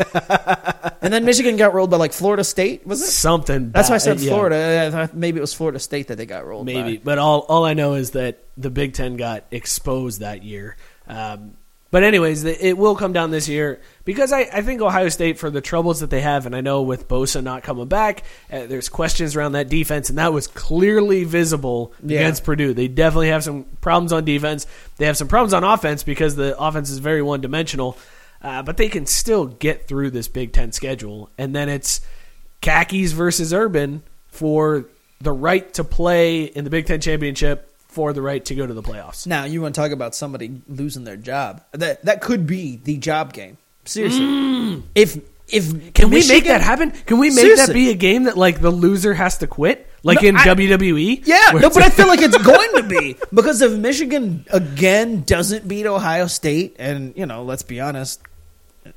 and 1.02 1.14
then 1.14 1.24
Michigan 1.26 1.56
got 1.56 1.74
rolled 1.74 1.90
by 1.92 1.98
like 1.98 2.14
Florida 2.14 2.44
State. 2.44 2.86
Was 2.86 3.02
it? 3.02 3.08
something. 3.12 3.72
That's 3.72 3.90
why 3.90 3.96
I 3.96 4.00
said 4.00 4.20
Yeah. 4.20 4.32
Florida. 4.32 5.10
I 5.14 5.16
maybe 5.16 5.38
it 5.38 5.42
was 5.42 5.54
Florida 5.54 5.80
State 5.80 6.08
that 6.08 6.18
they 6.18 6.26
got 6.26 6.46
rolled. 6.46 6.66
maybe. 6.66 6.98
by. 6.98 7.04
But 7.04 7.18
all 7.20 7.42
all 7.48 7.64
I 7.66 7.74
know 7.76 7.94
is 7.94 8.12
that 8.12 8.44
the 8.58 8.70
Big 8.72 8.94
Ten 8.94 9.18
got 9.18 9.46
exposed 9.52 10.20
that 10.22 10.44
year. 10.44 10.78
Um, 11.08 11.54
but 11.98 12.04
anyways, 12.04 12.44
it 12.44 12.78
will 12.78 12.96
come 12.96 13.12
down 13.12 13.32
this 13.32 13.50
year 13.50 13.82
because 14.06 14.32
I, 14.32 14.42
I 14.42 14.62
think 14.62 14.82
Ohio 14.82 15.10
State 15.10 15.40
for 15.40 15.50
the 15.50 15.62
troubles 15.62 16.02
that 16.02 16.12
they 16.12 16.22
have, 16.22 16.46
and 16.46 16.56
I 16.56 16.62
know 16.62 16.84
with 16.84 17.08
Bosa 17.08 17.42
not 17.42 17.64
coming 17.64 17.88
back, 17.88 18.24
uh, 18.52 18.68
there's 18.68 18.88
questions 18.88 19.36
around 19.36 19.54
that 19.54 19.68
defense, 19.68 20.08
and 20.10 20.20
that 20.20 20.32
was 20.32 20.46
clearly 20.46 21.24
visible 21.24 21.94
Yeah. 22.04 22.20
against 22.20 22.44
Purdue. 22.44 22.76
They 22.76 22.88
definitely 22.88 23.30
have 23.30 23.44
some 23.44 23.64
problems 23.82 24.14
on 24.14 24.26
defense. 24.26 24.68
They 24.98 25.08
have 25.08 25.18
some 25.18 25.28
problems 25.28 25.54
on 25.54 25.64
offense 25.64 26.04
because 26.04 26.36
the 26.36 26.56
offense 26.60 26.92
is 26.92 27.00
very 27.00 27.24
one 27.24 27.42
dimensional. 27.42 27.98
Uh, 28.44 28.62
but 28.62 28.78
they 28.78 28.90
can 28.90 29.08
still 29.08 29.48
get 29.48 29.88
through 29.88 30.12
this 30.12 30.28
Big 30.28 30.54
Ten 30.54 30.72
schedule, 30.72 31.32
and 31.40 31.56
then 31.56 31.68
it's 31.68 32.02
khakis 32.62 33.12
versus 33.14 33.52
urban 33.56 34.04
for 34.28 34.86
the 35.20 35.32
right 35.32 35.74
to 35.74 35.84
play 35.84 36.44
in 36.44 36.64
the 36.64 36.70
Big 36.70 36.86
Ten 36.86 37.02
championship 37.02 37.67
for 37.98 38.14
the 38.14 38.22
right 38.22 38.46
to 38.46 38.54
go 38.54 38.68
to 38.68 38.74
the 38.76 38.84
playoffs. 38.84 39.26
Now 39.26 39.46
you 39.46 39.60
want 39.64 39.74
to 39.74 39.82
talk 39.82 39.90
about 39.92 40.14
somebody 40.14 40.62
losing 40.68 41.04
their 41.04 41.18
job? 41.18 41.64
That 41.72 42.06
that 42.06 42.22
could 42.22 42.46
be 42.46 42.76
the 42.78 42.98
job 42.98 43.34
game. 43.34 43.58
Seriously, 43.86 44.84
if 44.94 45.18
if 45.48 45.64
Mm. 45.66 45.94
Can 45.96 46.10
we 46.12 46.28
make 46.28 46.44
that 46.46 46.62
happen? 46.62 46.92
Can 46.92 47.18
we 47.20 47.30
make 47.30 47.40
Seriously. 47.40 47.66
that 47.68 47.74
be 47.74 47.90
a 47.90 47.94
game 47.96 48.26
that 48.26 48.38
like 48.38 48.62
the 48.62 48.70
loser 48.70 49.14
has 49.16 49.38
to 49.40 49.48
quit, 49.48 49.88
like 50.04 50.22
No, 50.22 50.28
in 50.30 50.36
I- 50.38 50.46
WWE? 50.46 51.24
Yeah, 51.26 51.52
no, 51.54 51.70
but 51.70 51.82
I 51.84 51.90
feel 51.90 52.06
like 52.08 52.22
it's 52.22 52.38
going 52.54 52.76
to 52.76 52.84
be 52.84 53.16
because 53.34 53.62
if 53.62 53.72
Michigan 53.72 54.46
again 54.52 55.24
doesn't 55.24 55.68
beat 55.68 55.86
Ohio 55.88 56.28
State, 56.28 56.76
and 56.78 57.14
you 57.18 57.26
know, 57.26 57.44
let's 57.44 57.64
be 57.64 57.80
honest, 57.80 58.22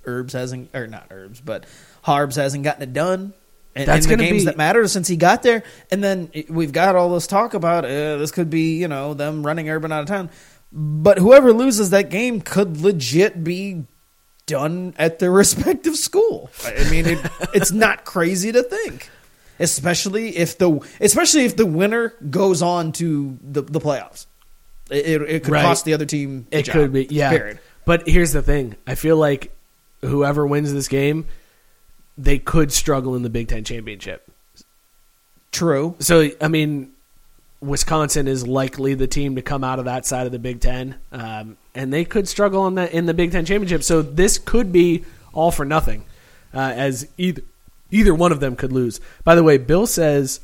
Herbs 0.05 0.33
hasn't 0.35 0.75
or 0.75 0.87
not 0.89 1.07
Herbs, 1.11 1.41
but 1.41 1.65
Harbs 2.03 2.37
hasn't 2.37 2.65
gotten 2.65 2.83
it 2.83 2.93
done. 2.93 3.33
In, 3.77 3.87
That's 3.87 4.07
in 4.07 4.19
the 4.19 4.25
games 4.25 4.43
be- 4.43 4.45
that 4.47 4.57
matter 4.57 4.87
since 4.89 5.07
he 5.07 5.17
got 5.17 5.43
there, 5.43 5.63
and 5.93 6.03
then 6.03 6.31
we've 6.49 6.73
got 6.73 6.97
all 6.97 7.15
this 7.15 7.27
talk 7.29 7.55
about 7.55 7.85
uh, 7.85 8.17
this 8.17 8.33
could 8.33 8.51
be 8.51 8.79
you 8.81 8.89
know 8.89 9.15
them 9.15 9.47
running 9.47 9.69
Urban 9.71 9.93
out 9.93 10.01
of 10.01 10.07
town, 10.07 10.29
but 10.73 11.19
whoever 11.19 11.53
loses 11.53 11.91
that 11.91 12.11
game 12.11 12.41
could 12.41 12.81
legit 12.81 13.45
be 13.45 13.85
done 14.47 14.93
at 14.99 15.21
their 15.21 15.31
respective 15.43 15.95
school. 15.97 16.51
I 16.65 16.91
mean, 16.91 17.07
it, 17.07 17.19
it's 17.55 17.71
not 17.71 18.05
crazy 18.05 18.51
to 18.51 18.65
think, 18.65 19.09
especially 19.61 20.37
if 20.37 20.59
the 20.59 20.81
especially 21.01 21.45
if 21.45 21.55
the 21.57 21.67
winner 21.67 22.15
goes 22.29 22.63
on 22.63 22.91
to 22.93 23.39
the, 23.43 23.63
the 23.63 23.79
playoffs. 23.81 24.27
It, 24.91 25.07
it, 25.07 25.23
it 25.23 25.45
could 25.45 25.53
Right. 25.53 25.63
cost 25.63 25.85
the 25.85 25.95
other 25.95 26.07
team. 26.07 26.49
It 26.51 26.65
job, 26.65 26.73
could 26.73 26.93
be, 26.93 27.07
yeah. 27.09 27.31
Period. 27.31 27.61
But 27.85 28.09
here's 28.09 28.33
the 28.33 28.43
thing: 28.43 28.75
I 28.87 28.97
feel 28.97 29.17
like 29.17 29.55
whoever 30.01 30.45
wins 30.45 30.73
this 30.73 30.89
game, 30.89 31.27
they 32.21 32.39
could 32.39 32.71
struggle 32.71 33.15
in 33.17 33.23
the 33.23 33.31
Big 33.31 33.49
Ten 33.49 33.65
championship. 33.65 34.31
True. 35.53 35.97
So 35.99 36.31
I 36.41 36.49
mean, 36.49 36.93
Wisconsin 37.61 38.29
is 38.29 38.47
likely 38.47 38.95
the 38.95 39.07
team 39.07 39.37
to 39.37 39.43
come 39.43 39.65
out 39.65 39.79
of 39.79 39.87
that 39.87 40.07
side 40.07 40.27
of 40.27 40.33
the 40.33 40.39
Big 40.39 40.61
Ten, 40.61 40.97
um, 41.13 41.57
and 41.75 41.93
they 41.93 42.05
could 42.05 42.29
struggle 42.29 42.67
in 42.67 42.75
the 42.75 42.95
in 42.95 43.07
the 43.07 43.15
Big 43.15 43.33
Ten 43.33 43.45
championship. 43.45 43.83
So 43.83 44.03
this 44.03 44.39
could 44.39 44.71
be 44.71 45.05
all 45.33 45.51
for 45.51 45.65
nothing, 45.65 46.05
uh, 46.53 46.59
as 46.75 47.09
either 47.17 47.43
either 47.91 48.15
one 48.15 48.33
of 48.33 48.41
them 48.41 48.55
could 48.55 48.73
lose. 48.73 49.01
By 49.25 49.35
the 49.35 49.43
way, 49.43 49.59
Bill 49.59 49.87
says 49.87 50.41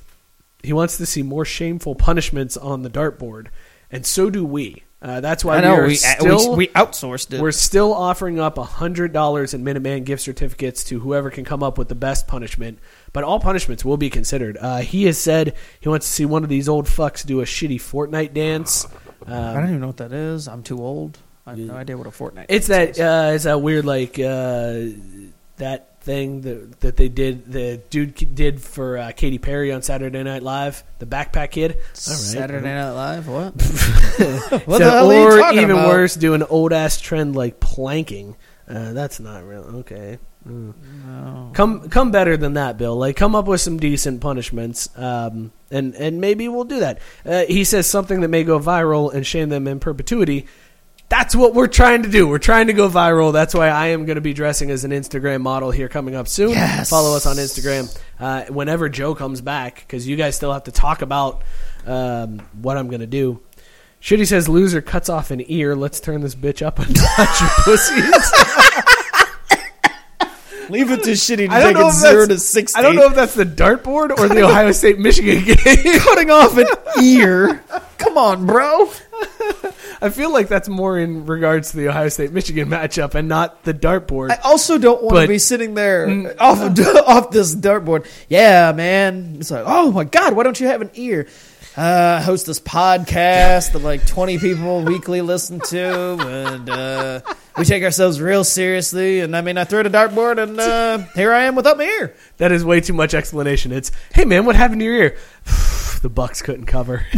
he 0.63 0.73
wants 0.73 0.97
to 0.97 1.07
see 1.07 1.23
more 1.23 1.45
shameful 1.45 1.95
punishments 1.95 2.57
on 2.57 2.83
the 2.83 2.91
dartboard, 2.91 3.49
and 3.91 4.07
so 4.07 4.31
do 4.31 4.45
we. 4.45 4.83
Uh, 5.07 5.21
that's 5.21 5.45
why 5.45 5.59
I 5.59 5.61
know 5.61 5.75
we 5.75 5.81
are 5.81 5.87
we, 5.87 5.95
still 5.95 6.51
we 6.53 6.57
we 6.57 6.67
outsourced 6.69 7.33
it. 7.33 7.41
we're 7.41 7.53
still 7.53 7.95
offering 7.95 8.41
up 8.41 8.59
hundred 8.59 9.13
dollars 9.13 9.55
in 9.55 9.63
Minuteman 9.63 10.03
gift 10.05 10.23
certificates 10.23 10.83
to 10.85 10.99
whoever 10.99 11.31
can 11.31 11.45
come 11.45 11.63
up 11.63 11.79
with 11.79 11.89
the 11.89 11.95
best 11.95 12.27
punishment. 12.27 12.81
But 13.13 13.23
all 13.23 13.39
punishments 13.39 13.85
will 13.85 13.97
be 13.99 14.11
considered. 14.11 14.59
Uh, 14.61 14.79
he 14.79 15.05
has 15.05 15.17
said 15.17 15.55
he 15.79 15.89
wants 15.89 16.07
to 16.09 16.13
see 16.13 16.25
one 16.25 16.43
of 16.43 16.49
these 16.49 16.69
old 16.69 16.87
fucks 16.87 17.25
do 17.25 17.41
a 17.41 17.45
shitty 17.45 17.77
Fortnite 17.77 18.35
dance. 18.35 18.87
I 19.27 19.31
don't 19.31 19.57
Um, 19.59 19.65
even 19.69 19.81
know 19.81 19.87
what 19.87 19.97
that 19.99 20.13
is. 20.13 20.49
I'm 20.49 20.65
too 20.65 20.79
old. 20.83 21.19
I 21.47 21.51
have 21.51 21.59
no 21.61 21.75
idea 21.75 21.97
what 21.97 22.09
a 22.09 22.11
Fortnite. 22.11 22.47
it's 22.49 22.67
dance 22.67 22.97
that 22.99 23.01
is. 23.01 23.01
uh, 23.01 23.33
it's 23.37 23.45
that 23.45 23.61
weird 23.63 23.85
like 23.85 24.19
uh, 24.19 24.77
that 25.59 25.96
thing 26.07 26.41
that 26.43 26.81
that 26.81 26.97
they 26.97 27.09
did 27.09 27.53
the 27.53 27.79
dude 27.91 28.35
did 28.35 28.63
for 28.63 28.97
uh, 28.97 29.13
Katy 29.15 29.39
Perry 29.39 29.73
on 29.73 29.83
Saturday 29.83 30.23
Night 30.23 30.43
Live, 30.43 30.85
the 31.01 31.07
backpack 31.07 31.51
kid. 31.51 31.73
All 31.73 31.79
right. 31.79 31.93
Saturday 31.93 32.65
Night 32.67 32.91
Live. 32.93 33.29
What? 33.29 33.61
So- 33.61 34.59
what 34.65 34.79
the 34.79 34.85
hell 34.91 35.11
are 35.11 35.37
you 35.37 35.43
or 35.43 35.53
even 35.53 35.71
about? 35.73 35.89
worse, 35.89 36.15
do 36.15 36.33
an 36.35 36.45
old 36.45 36.73
ass 36.73 37.01
trend 37.01 37.35
like 37.37 37.61
planking. 37.61 38.37
Uh, 38.69 38.93
that's 38.93 39.21
not 39.21 39.45
real. 39.45 39.63
Okay. 39.81 40.19
Come 41.55 41.89
come 41.89 42.11
better 42.13 42.37
than 42.37 42.55
that, 42.55 42.79
Bill. 42.79 42.97
Like 42.97 43.17
come 43.17 43.35
up 43.35 43.47
with 43.47 43.61
some 43.61 43.79
decent 43.79 44.21
punishments, 44.21 44.89
um, 44.97 45.51
and 45.73 45.95
and 45.97 46.21
maybe 46.21 46.47
we'll 46.49 46.65
do 46.65 46.81
that. 46.81 47.01
Uh, 47.25 47.45
he 47.47 47.65
says 47.65 47.89
something 47.89 48.21
that 48.21 48.29
may 48.29 48.45
go 48.45 48.61
viral 48.61 49.13
and 49.13 49.27
shame 49.27 49.49
them 49.49 49.67
in 49.67 49.81
perpetuity. 49.81 50.47
That's 51.09 51.37
what 51.37 51.55
we're 51.55 51.69
trying 51.69 52.03
to 52.03 52.09
do. 52.09 52.27
We're 52.27 52.39
trying 52.39 52.67
to 52.67 52.73
go 52.73 52.89
viral. 52.89 53.33
That's 53.33 53.55
why 53.55 53.69
I 53.69 53.89
am 53.89 54.07
going 54.07 54.17
to 54.17 54.21
be 54.21 54.35
dressing 54.35 54.71
as 54.71 54.83
an 54.83 54.91
Instagram 54.91 55.41
model 55.41 55.71
here 55.71 55.89
coming 55.89 56.17
up 56.17 56.27
soon. 56.27 56.51
Yes. 56.51 56.91
Follow 56.91 57.17
us 57.17 57.27
on 57.27 57.37
Instagram 57.37 57.97
uh, 58.19 58.45
whenever 58.53 58.89
Joe 58.89 59.15
comes 59.15 59.41
back 59.41 59.77
because 59.77 60.09
you 60.09 60.17
guys 60.17 60.35
still 60.35 60.53
have 60.53 60.65
to 60.65 60.73
talk 60.73 61.03
about 61.03 61.43
um, 61.87 62.41
what 62.61 62.77
I'm 62.77 62.89
going 62.89 63.01
to 63.01 63.07
do. 63.07 63.41
Shitty 64.01 64.27
says 64.27 64.49
loser 64.49 64.83
cuts 64.83 65.09
off 65.09 65.31
an 65.31 65.43
ear. 65.47 65.75
Let's 65.77 66.01
turn 66.01 66.21
this 66.23 66.35
bitch 66.35 66.65
up 66.65 66.79
and 66.79 66.95
touch 67.17 67.41
your 67.41 67.51
pussies. 67.65 68.33
Leave 70.69 70.91
it 70.91 71.03
to 71.05 71.11
shitty 71.13 71.49
to 71.49 71.53
I 71.53 71.61
don't 71.61 71.75
take 71.75 71.81
know 71.81 71.87
it 71.87 71.91
if 71.91 71.95
zero 71.95 72.21
that's- 72.23 72.41
to 72.43 72.47
sixty. 72.47 72.79
I 72.79 72.83
don't 72.83 72.97
know 72.97 73.07
if 73.07 73.15
that's 73.15 73.35
the 73.35 73.45
dartboard 73.45 74.19
or 74.19 74.29
the 74.29 74.43
Ohio 74.43 74.73
State 74.73 74.99
Michigan 74.99 75.45
game. 75.45 75.57
cutting 76.01 76.31
off 76.31 76.57
an 76.57 76.67
ear. 77.03 77.63
Come 77.99 78.19
on, 78.19 78.47
bro. 78.47 78.91
I 80.03 80.11
feel 80.11 80.31
like 80.33 80.49
that's 80.49 80.69
more 80.69 80.99
in 80.99 81.27
regards 81.27 81.71
to 81.71 81.79
the 81.79 81.89
Ohio 81.89 82.09
State 82.09 82.33
Michigan 82.33 82.69
matchup 82.69 83.15
and 83.15 83.29
not 83.29 83.63
the 83.65 83.73
dartboard. 83.73 84.31
I 84.31 84.37
also 84.45 84.79
don't 84.79 85.03
want 85.03 85.23
to 85.23 85.29
be 85.29 85.39
sitting 85.39 85.75
there 85.75 86.07
mm. 86.07 86.37
off 86.39 86.61
of, 86.61 86.79
off 87.07 87.31
this 87.31 87.55
dartboard. 87.55 88.07
Yeah, 88.29 88.73
man. 88.73 89.37
It's 89.39 89.51
like, 89.51 89.65
oh 89.67 89.93
my 89.93 90.05
god, 90.05 90.35
why 90.35 90.43
don't 90.43 90.61
you 90.61 90.67
have 90.67 90.83
an 90.83 90.91
ear? 90.95 91.27
Uh, 91.77 92.17
I 92.21 92.23
host 92.23 92.47
this 92.47 92.59
podcast 92.59 93.73
that 93.73 93.81
like 93.81 94.07
twenty 94.07 94.39
people 94.39 94.83
weekly 94.83 95.21
listen 95.21 95.61
to, 95.61 96.17
and 96.19 96.71
uh, 96.71 97.21
we 97.59 97.67
take 97.67 97.83
ourselves 97.83 98.19
real 98.19 98.45
seriously. 98.45 99.21
And 99.21 99.37
I 99.37 99.43
mean, 99.43 99.59
I 99.59 99.65
threw 99.65 99.81
at 99.81 99.87
a 99.87 99.91
dartboard, 99.91 100.43
and 100.43 100.59
uh, 100.59 100.99
here 101.15 101.35
I 101.35 101.43
am 101.43 101.55
without 101.55 101.77
my 101.77 101.85
ear. 101.85 102.17
that 102.39 102.51
is 102.51 102.65
way 102.65 102.81
too 102.81 102.95
much 102.95 103.13
explanation. 103.13 103.73
It's, 103.73 103.93
hey 104.15 104.25
man, 104.25 104.47
what 104.47 104.57
happened 104.57 104.81
to 104.81 104.87
your 104.87 104.95
ear? 104.95 105.19
the 106.01 106.09
Bucs 106.09 106.43
couldn't 106.43 106.65
cover. 106.65 107.05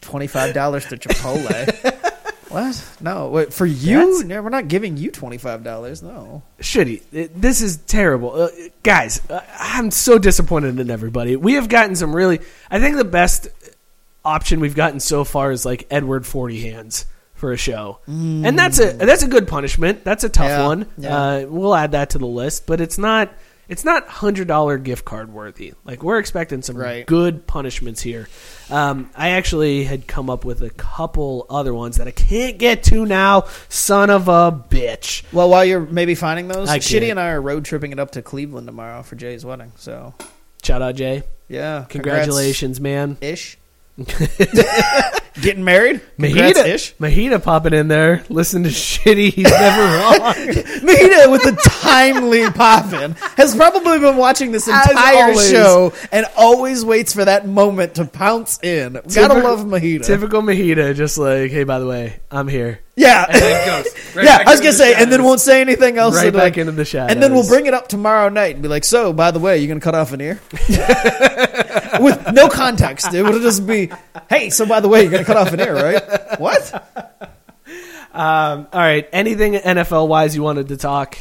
Twenty 0.00 0.28
five 0.28 0.54
dollars 0.54 0.86
to 0.86 0.96
Chipotle. 0.96 2.14
what? 2.50 2.96
No, 3.00 3.28
wait, 3.28 3.52
for 3.52 3.66
you? 3.66 4.24
No, 4.24 4.42
we're 4.42 4.48
not 4.50 4.68
giving 4.68 4.96
you 4.96 5.10
twenty 5.10 5.38
five 5.38 5.62
dollars. 5.64 6.02
No. 6.02 6.42
Shitty. 6.60 7.02
It- 7.12 7.40
This 7.40 7.60
is 7.62 7.76
terrible. 7.78 8.32
Uh, 8.42 8.48
guys, 8.82 9.20
uh, 9.30 9.40
I'm 9.58 9.90
so 9.90 10.18
disappointed 10.18 10.78
in 10.80 10.90
everybody. 10.90 11.36
We 11.36 11.54
have 11.54 11.68
gotten 11.68 11.94
some 11.96 12.14
really. 12.14 12.40
I 12.70 12.80
think 12.80 12.96
the 12.96 13.04
best 13.04 13.48
option 14.24 14.60
we've 14.60 14.74
gotten 14.74 15.00
so 15.00 15.24
far 15.24 15.50
is 15.52 15.64
like 15.64 15.86
Edward 15.90 16.26
Forty 16.26 16.60
Hands 16.70 17.06
for 17.34 17.52
a 17.52 17.56
show, 17.56 18.00
and 18.06 18.58
that's 18.58 18.80
a 18.80 18.92
that's 18.94 19.22
a 19.22 19.28
good 19.28 19.46
punishment. 19.46 20.02
That's 20.04 20.24
a 20.24 20.28
tough 20.28 20.48
Yeah, 20.48 20.66
one. 20.66 20.86
yeah. 20.98 21.16
Uh, 21.16 21.46
we'll 21.48 21.74
add 21.74 21.92
that 21.92 22.10
to 22.10 22.18
the 22.18 22.26
list, 22.26 22.66
but 22.66 22.80
it's 22.80 22.98
not 22.98 23.32
it's 23.68 23.84
not 23.84 24.08
hundred 24.08 24.48
dollar 24.48 24.78
gift 24.78 25.04
card 25.04 25.32
worthy. 25.32 25.74
Like 25.84 26.02
we're 26.02 26.18
expecting 26.18 26.62
some 26.62 26.76
Right. 26.76 27.04
good 27.06 27.46
punishments 27.46 28.00
here. 28.02 28.28
Um, 28.70 29.10
I 29.16 29.30
actually 29.30 29.84
had 29.84 30.06
come 30.06 30.28
up 30.30 30.44
with 30.44 30.62
a 30.62 30.70
couple 30.70 31.46
other 31.50 31.72
ones 31.74 31.96
that 31.98 32.08
I 32.08 32.10
can't 32.12 32.58
get 32.58 32.82
to 32.84 33.04
now. 33.06 33.44
Son 33.68 34.10
of 34.10 34.28
a 34.28 34.50
bitch. 34.70 35.22
Well, 35.32 35.48
while 35.50 35.64
you're 35.64 35.80
maybe 35.80 36.14
finding 36.14 36.48
those, 36.48 36.68
I 36.68 36.78
Shitty 36.78 37.10
and 37.10 37.20
I 37.20 37.28
are 37.30 37.40
road 37.40 37.64
tripping 37.64 37.92
it 37.92 37.98
up 37.98 38.12
to 38.12 38.22
Cleveland 38.22 38.66
tomorrow 38.66 39.02
for 39.02 39.16
Jay's 39.16 39.44
wedding. 39.44 39.72
So 39.76 40.14
Shout 40.62 40.82
out 40.82 40.96
Jay. 40.96 41.22
yeah, 41.48 41.84
Congratulations, 41.88 42.80
man. 42.80 43.16
ish. 43.20 43.58
Getting 45.40 45.62
married, 45.64 46.00
Congrats, 46.18 46.58
Mahita, 46.58 46.66
ish. 46.66 46.94
Mahita 46.96 47.42
popping 47.42 47.72
in 47.72 47.86
there. 47.88 48.24
Listen 48.28 48.64
to 48.64 48.68
shitty. 48.70 49.32
He's 49.34 49.44
never 49.44 49.82
wrong. 49.96 50.20
Mahita 50.48 51.30
with 51.30 51.42
the 51.42 51.56
timely 51.80 52.50
poppin 52.50 53.12
has 53.36 53.54
probably 53.54 53.98
been 54.00 54.16
watching 54.16 54.50
this 54.50 54.66
As 54.68 54.90
entire 54.90 55.24
always. 55.30 55.50
show 55.50 55.92
and 56.10 56.26
always 56.36 56.84
waits 56.84 57.12
for 57.14 57.24
that 57.24 57.46
moment 57.46 57.94
to 57.96 58.04
pounce 58.04 58.58
in. 58.62 58.94
Gotta 58.94 59.08
Typical- 59.08 59.42
love 59.42 59.60
Mahita. 59.60 60.04
Typical 60.06 60.42
Mahita, 60.42 60.94
just 60.94 61.18
like, 61.18 61.50
hey, 61.52 61.64
by 61.64 61.78
the 61.78 61.86
way, 61.86 62.18
I'm 62.30 62.48
here. 62.48 62.80
yeah, 62.96 63.24
And 63.28 63.40
then 63.40 63.82
goes 63.84 63.94
right 64.16 64.24
yeah. 64.24 64.38
back 64.38 64.46
I 64.48 64.50
was 64.50 64.60
into 64.60 64.62
gonna 64.64 64.72
the 64.72 64.78
say, 64.78 64.90
and 64.94 65.00
then 65.02 65.10
shadows. 65.10 65.24
won't 65.26 65.40
say 65.40 65.60
anything 65.60 65.98
else. 65.98 66.14
Right 66.16 66.26
and, 66.26 66.32
back 66.34 66.42
like- 66.42 66.58
into 66.58 66.72
the 66.72 66.84
shadows. 66.84 67.12
And 67.12 67.22
then 67.22 67.32
we'll 67.32 67.46
bring 67.46 67.66
it 67.66 67.74
up 67.74 67.86
tomorrow 67.88 68.28
night 68.28 68.54
and 68.54 68.62
be 68.62 68.68
like, 68.68 68.84
"So, 68.84 69.12
by 69.12 69.30
the 69.30 69.38
way, 69.38 69.58
you're 69.58 69.68
gonna 69.68 69.80
cut 69.80 69.94
off 69.94 70.12
an 70.12 70.20
ear?" 70.20 70.40
With 72.00 72.32
no 72.32 72.48
context, 72.48 73.12
it 73.14 73.22
would 73.22 73.40
just 73.42 73.66
be, 73.66 73.90
"Hey, 74.28 74.50
so 74.50 74.66
by 74.66 74.80
the 74.80 74.88
way, 74.88 75.02
you're 75.02 75.10
gonna 75.10 75.24
cut 75.28 75.36
off 75.36 75.52
an 75.52 75.60
ear, 75.60 75.74
right?" 75.74 76.02
What? 76.40 76.72
Um, 78.12 78.66
all 78.72 78.80
right. 78.80 79.08
Anything 79.12 79.54
NFL 79.54 80.08
wise 80.08 80.34
you 80.34 80.42
wanted 80.42 80.68
to 80.68 80.76
talk 80.76 81.18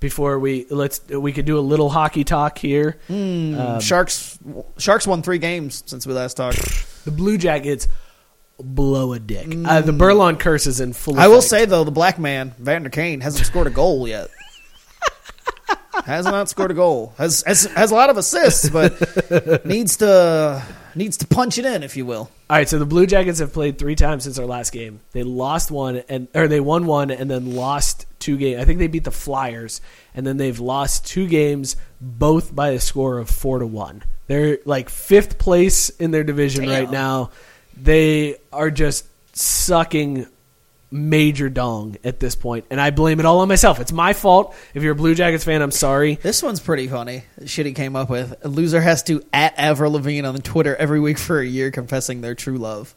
before 0.00 0.38
we 0.38 0.66
let's 0.70 1.00
we 1.08 1.32
could 1.32 1.44
do 1.46 1.58
a 1.58 1.60
little 1.60 1.88
hockey 1.88 2.24
talk 2.24 2.58
here. 2.58 2.98
Um, 3.08 3.80
Sharks. 3.80 4.38
Sharks 4.78 5.06
won 5.06 5.22
three 5.22 5.38
games 5.38 5.82
since 5.86 6.06
we 6.06 6.12
last 6.14 6.36
talked. 6.36 6.58
the 7.04 7.10
Blue 7.10 7.38
Jackets 7.38 7.88
blow 8.58 9.12
a 9.12 9.18
dick. 9.18 9.46
Uh, 9.64 9.80
the 9.80 9.92
Burlon 9.92 10.38
curse 10.38 10.66
is 10.66 10.80
in 10.80 10.92
full. 10.92 11.18
I 11.18 11.28
will 11.28 11.38
effect. 11.38 11.50
say 11.50 11.64
though, 11.64 11.84
the 11.84 11.90
black 11.90 12.18
man 12.18 12.54
Vander 12.58 12.90
Kane 12.90 13.20
hasn't 13.20 13.46
scored 13.46 13.66
a 13.66 13.70
goal 13.70 14.06
yet. 14.08 14.28
has 16.04 16.24
not 16.24 16.48
scored 16.48 16.70
a 16.70 16.74
goal. 16.74 17.14
Has, 17.18 17.42
has 17.46 17.64
has 17.66 17.90
a 17.90 17.94
lot 17.94 18.10
of 18.10 18.16
assists, 18.16 18.68
but 18.68 19.64
needs 19.66 19.96
to 19.98 20.62
needs 20.96 21.16
to 21.18 21.26
punch 21.26 21.58
it 21.58 21.64
in, 21.64 21.82
if 21.82 21.96
you 21.96 22.06
will. 22.06 22.30
All 22.48 22.56
right, 22.56 22.68
so 22.68 22.78
the 22.78 22.86
Blue 22.86 23.06
Jackets 23.06 23.38
have 23.38 23.52
played 23.52 23.78
three 23.78 23.94
times 23.94 24.24
since 24.24 24.36
their 24.36 24.46
last 24.46 24.72
game. 24.72 25.00
They 25.12 25.22
lost 25.22 25.70
one 25.70 26.02
and 26.08 26.28
or 26.34 26.48
they 26.48 26.60
won 26.60 26.86
one 26.86 27.10
and 27.10 27.30
then 27.30 27.54
lost 27.54 28.06
two 28.18 28.36
games. 28.36 28.60
I 28.60 28.64
think 28.64 28.78
they 28.78 28.86
beat 28.86 29.04
the 29.04 29.10
Flyers 29.10 29.80
and 30.14 30.26
then 30.26 30.36
they've 30.36 30.58
lost 30.58 31.06
two 31.06 31.28
games 31.28 31.76
both 32.00 32.54
by 32.54 32.70
a 32.70 32.80
score 32.80 33.18
of 33.18 33.28
4 33.28 33.60
to 33.60 33.66
1. 33.66 34.02
They're 34.26 34.58
like 34.64 34.88
5th 34.88 35.38
place 35.38 35.90
in 35.90 36.10
their 36.10 36.24
division 36.24 36.68
right 36.68 36.90
now. 36.90 37.30
They 37.76 38.36
are 38.52 38.70
just 38.70 39.06
sucking 39.36 40.26
major 40.90 41.48
dong 41.48 41.96
at 42.04 42.20
this 42.20 42.34
point 42.36 42.64
and 42.70 42.80
I 42.80 42.90
blame 42.90 43.18
it 43.20 43.26
all 43.26 43.40
on 43.40 43.48
myself. 43.48 43.80
It's 43.80 43.92
my 43.92 44.12
fault. 44.12 44.54
If 44.74 44.82
you're 44.82 44.92
a 44.92 44.96
Blue 44.96 45.14
Jackets 45.14 45.44
fan, 45.44 45.62
I'm 45.62 45.70
sorry. 45.70 46.14
This 46.16 46.42
one's 46.42 46.60
pretty 46.60 46.86
funny. 46.88 47.24
Shit 47.44 47.66
he 47.66 47.72
came 47.72 47.96
up 47.96 48.08
with. 48.08 48.34
A 48.44 48.48
loser 48.48 48.80
has 48.80 49.02
to 49.04 49.22
at 49.32 49.58
Avril 49.58 49.92
Lavigne 49.92 50.26
on 50.26 50.36
Twitter 50.38 50.76
every 50.76 51.00
week 51.00 51.18
for 51.18 51.40
a 51.40 51.46
year, 51.46 51.70
confessing 51.70 52.20
their 52.20 52.34
true 52.34 52.58
love. 52.58 52.94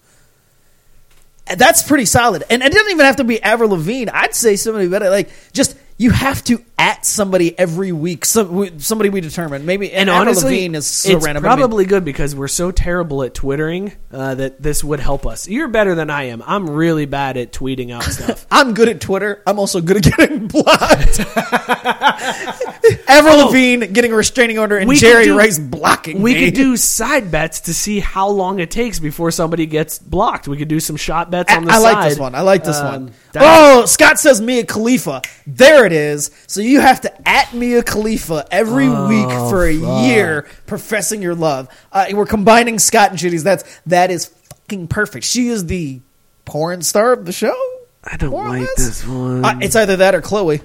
That's 1.58 1.82
pretty 1.82 2.06
solid. 2.06 2.44
And 2.50 2.62
it 2.62 2.72
doesn't 2.72 2.92
even 2.92 3.06
have 3.06 3.16
to 3.18 3.24
be 3.24 3.42
Avril 3.42 3.72
Lavigne. 3.72 4.10
I'd 4.12 4.36
say 4.36 4.56
somebody 4.56 4.88
better. 4.88 5.10
Like, 5.10 5.30
just 5.52 5.76
you 5.98 6.12
have 6.12 6.44
to 6.46 6.64
at 6.80 7.06
somebody 7.06 7.58
every 7.60 7.92
week. 7.92 8.24
Some, 8.26 8.80
somebody 8.80 9.10
we 9.10 9.20
determine. 9.22 9.66
Maybe 9.66 9.92
and, 9.92 10.10
Avril 10.10 10.22
honestly, 10.22 10.52
Lavigne 10.56 10.78
is 10.78 10.88
so 10.88 11.18
it's 11.18 11.26
random. 11.26 11.44
Probably 11.44 11.84
good 11.86 12.06
because 12.06 12.34
we're 12.36 12.48
so 12.48 12.72
terrible 12.72 13.22
at 13.24 13.34
twittering 13.34 13.92
uh, 14.14 14.36
that 14.36 14.62
this 14.62 14.82
would 14.84 15.00
help 15.02 15.26
us. 15.28 15.48
You're 15.48 15.68
better 15.68 15.94
than 15.94 16.10
I 16.10 16.24
am. 16.30 16.42
I'm 16.48 16.70
really 16.70 17.06
bad 17.06 17.36
at 17.38 17.52
tweeting 17.52 17.92
out 17.92 18.04
stuff. 18.04 18.48
I'm 18.52 18.74
good 18.74 18.88
at 18.90 19.02
Twitter. 19.02 19.44
I'm 19.46 19.60
also 19.60 19.82
good 19.82 19.98
at 20.08 20.18
getting 20.18 20.48
blocked. 20.48 21.20
Avril 23.08 23.46
Lavigne 23.48 23.86
getting 23.88 24.12
a 24.12 24.16
restraining 24.16 24.58
order, 24.60 24.78
and 24.78 24.90
Oh. 24.90 24.94
Jerry 24.94 25.26
do- 25.26 25.38
Rice 25.38 25.60
blocking 25.60 26.22
we 26.22 26.34
me. 26.34 26.46
could 26.46 26.54
do 26.56 26.78
side 26.78 27.30
bets 27.32 27.62
to 27.62 27.74
see 27.74 28.00
how 28.00 28.30
long 28.30 28.60
it 28.60 28.72
takes 28.72 29.00
before 29.00 29.32
somebody 29.32 29.66
gets 29.66 30.00
blocked. 30.00 30.48
We 30.48 30.58
could 30.58 30.68
do 30.68 30.80
some 30.80 30.96
shot 30.96 31.30
bets 31.32 31.54
on 31.54 31.66
the 31.66 31.72
I 31.72 31.80
side. 31.80 31.86
I 31.86 31.94
like 32.00 32.10
this 32.10 32.20
one. 32.20 32.36
I 32.36 32.42
like 32.42 32.64
this 32.64 32.78
Um, 32.78 32.86
one. 33.06 33.14
Oh, 33.38 33.86
Scott 33.86 34.20
says 34.20 34.42
Mia 34.42 34.66
Khalifa. 34.66 35.22
There 35.46 35.86
it 35.86 35.92
is. 35.92 36.32
So 36.48 36.62
you 36.62 36.69
have 36.80 37.02
to 37.02 37.28
at 37.28 37.54
Mia 37.54 37.84
Khalifa 37.84 38.48
every 38.52 38.88
Oh, 38.88 39.08
week 39.10 39.30
for 39.50 39.66
a 39.66 39.74
year, 39.74 40.48
professing 40.68 41.22
your 41.22 41.36
love. 41.36 41.68
Uh, 41.92 42.06
we're 42.14 42.26
combining 42.26 42.80
Scott 42.80 43.10
and 43.10 43.20
Shitty's. 43.20 43.44
That's 43.44 43.64
that 43.88 44.12
is 44.12 44.26
fucking 44.28 44.88
perfect. 44.88 45.26
She 45.26 45.48
is 45.50 45.66
the 45.66 46.02
porn 46.46 46.82
star 46.82 47.14
of 47.14 47.26
the 47.26 47.32
show. 47.32 47.56
I 48.04 48.16
don't 48.18 48.32
like 48.32 48.62
less. 48.62 48.76
this 48.78 49.06
one. 49.08 49.44
Uh, 49.44 49.60
it's 49.62 49.76
either 49.76 49.98
that 49.98 50.16
or 50.16 50.22
Khloe. 50.22 50.62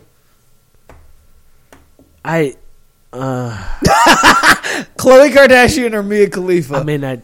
I. 2.25 2.55
Uh, 3.13 3.57
Khloe 4.97 5.31
Kardashian 5.31 5.95
or 5.95 6.03
Mia 6.03 6.29
Khalifa. 6.29 6.77
I 6.77 6.83
mean, 6.85 7.05
I. 7.05 7.23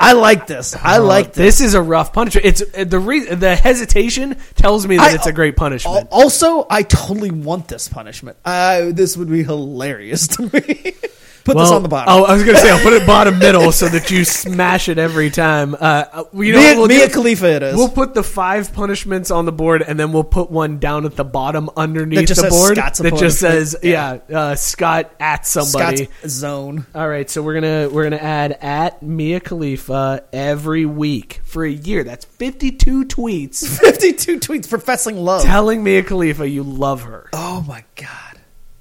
I 0.00 0.12
like 0.12 0.46
this. 0.46 0.76
I 0.76 0.98
like 0.98 1.32
this. 1.32 1.58
This 1.58 1.60
is 1.68 1.74
a 1.74 1.82
rough 1.82 2.12
punishment. 2.12 2.46
It's 2.46 2.62
the 2.90 2.98
re- 2.98 3.34
the 3.34 3.56
hesitation 3.56 4.36
tells 4.54 4.86
me 4.86 4.96
that 4.96 5.10
I- 5.10 5.14
it's 5.14 5.26
a 5.26 5.32
great 5.32 5.56
punishment. 5.56 6.08
Al- 6.12 6.22
Also, 6.22 6.66
I 6.70 6.82
totally 6.84 7.30
want 7.32 7.68
this 7.68 7.88
punishment. 7.88 8.36
Uh, 8.44 8.90
this 8.92 9.16
would 9.16 9.28
be 9.30 9.42
hilarious 9.42 10.28
to 10.28 10.42
me. 10.52 10.94
Put 11.48 11.58
this 11.58 11.70
on 11.70 11.82
the 11.82 11.88
bottom. 11.88 12.14
Oh, 12.14 12.24
I 12.24 12.34
was 12.34 12.44
gonna 12.44 12.58
say 12.58 12.70
I'll 12.70 12.82
put 12.82 12.92
it 12.92 13.06
bottom 13.06 13.38
middle 13.38 13.72
so 13.72 13.88
that 13.88 14.10
you 14.10 14.24
smash 14.24 14.88
it 14.88 14.98
every 14.98 15.30
time. 15.30 15.74
Uh, 15.74 15.78
uh, 15.78 16.24
you 16.34 16.52
know 16.52 16.60
Mia, 16.60 16.76
we'll 16.76 16.86
Mia 16.88 17.06
do? 17.08 17.14
Khalifa 17.14 17.46
it 17.46 17.62
is. 17.62 17.76
We'll 17.76 17.88
put 17.88 18.14
the 18.14 18.22
five 18.22 18.72
punishments 18.72 19.30
on 19.30 19.44
the 19.46 19.52
board, 19.52 19.82
and 19.82 19.98
then 19.98 20.12
we'll 20.12 20.24
put 20.24 20.50
one 20.50 20.78
down 20.78 21.06
at 21.06 21.16
the 21.16 21.24
bottom 21.24 21.70
underneath 21.76 22.28
the 22.28 22.48
board 22.48 22.76
Scott's 22.76 22.98
that 22.98 23.16
just 23.16 23.38
says, 23.38 23.76
"Yeah, 23.82 24.18
uh, 24.32 24.54
Scott 24.54 25.12
at 25.20 25.46
somebody." 25.46 26.04
Scott's 26.04 26.32
zone. 26.32 26.86
All 26.94 27.08
right, 27.08 27.28
so 27.28 27.42
we're 27.42 27.54
gonna 27.54 27.88
we're 27.90 28.04
gonna 28.04 28.16
add 28.16 28.52
at 28.60 29.02
Mia 29.02 29.40
Khalifa 29.40 30.24
every 30.32 30.86
week 30.86 31.40
for 31.44 31.64
a 31.64 31.70
year. 31.70 32.04
That's 32.04 32.24
fifty 32.24 32.70
two 32.70 33.04
tweets 33.04 33.66
52 33.78 34.38
tweets 34.38 34.66
for 34.68 34.78
professing 34.78 35.16
love. 35.16 35.42
telling 35.42 35.82
Mia 35.82 36.02
Khalifa 36.02 36.48
you 36.48 36.62
love 36.62 37.02
her. 37.02 37.28
oh 37.32 37.64
my 37.66 37.84
god. 37.96 38.27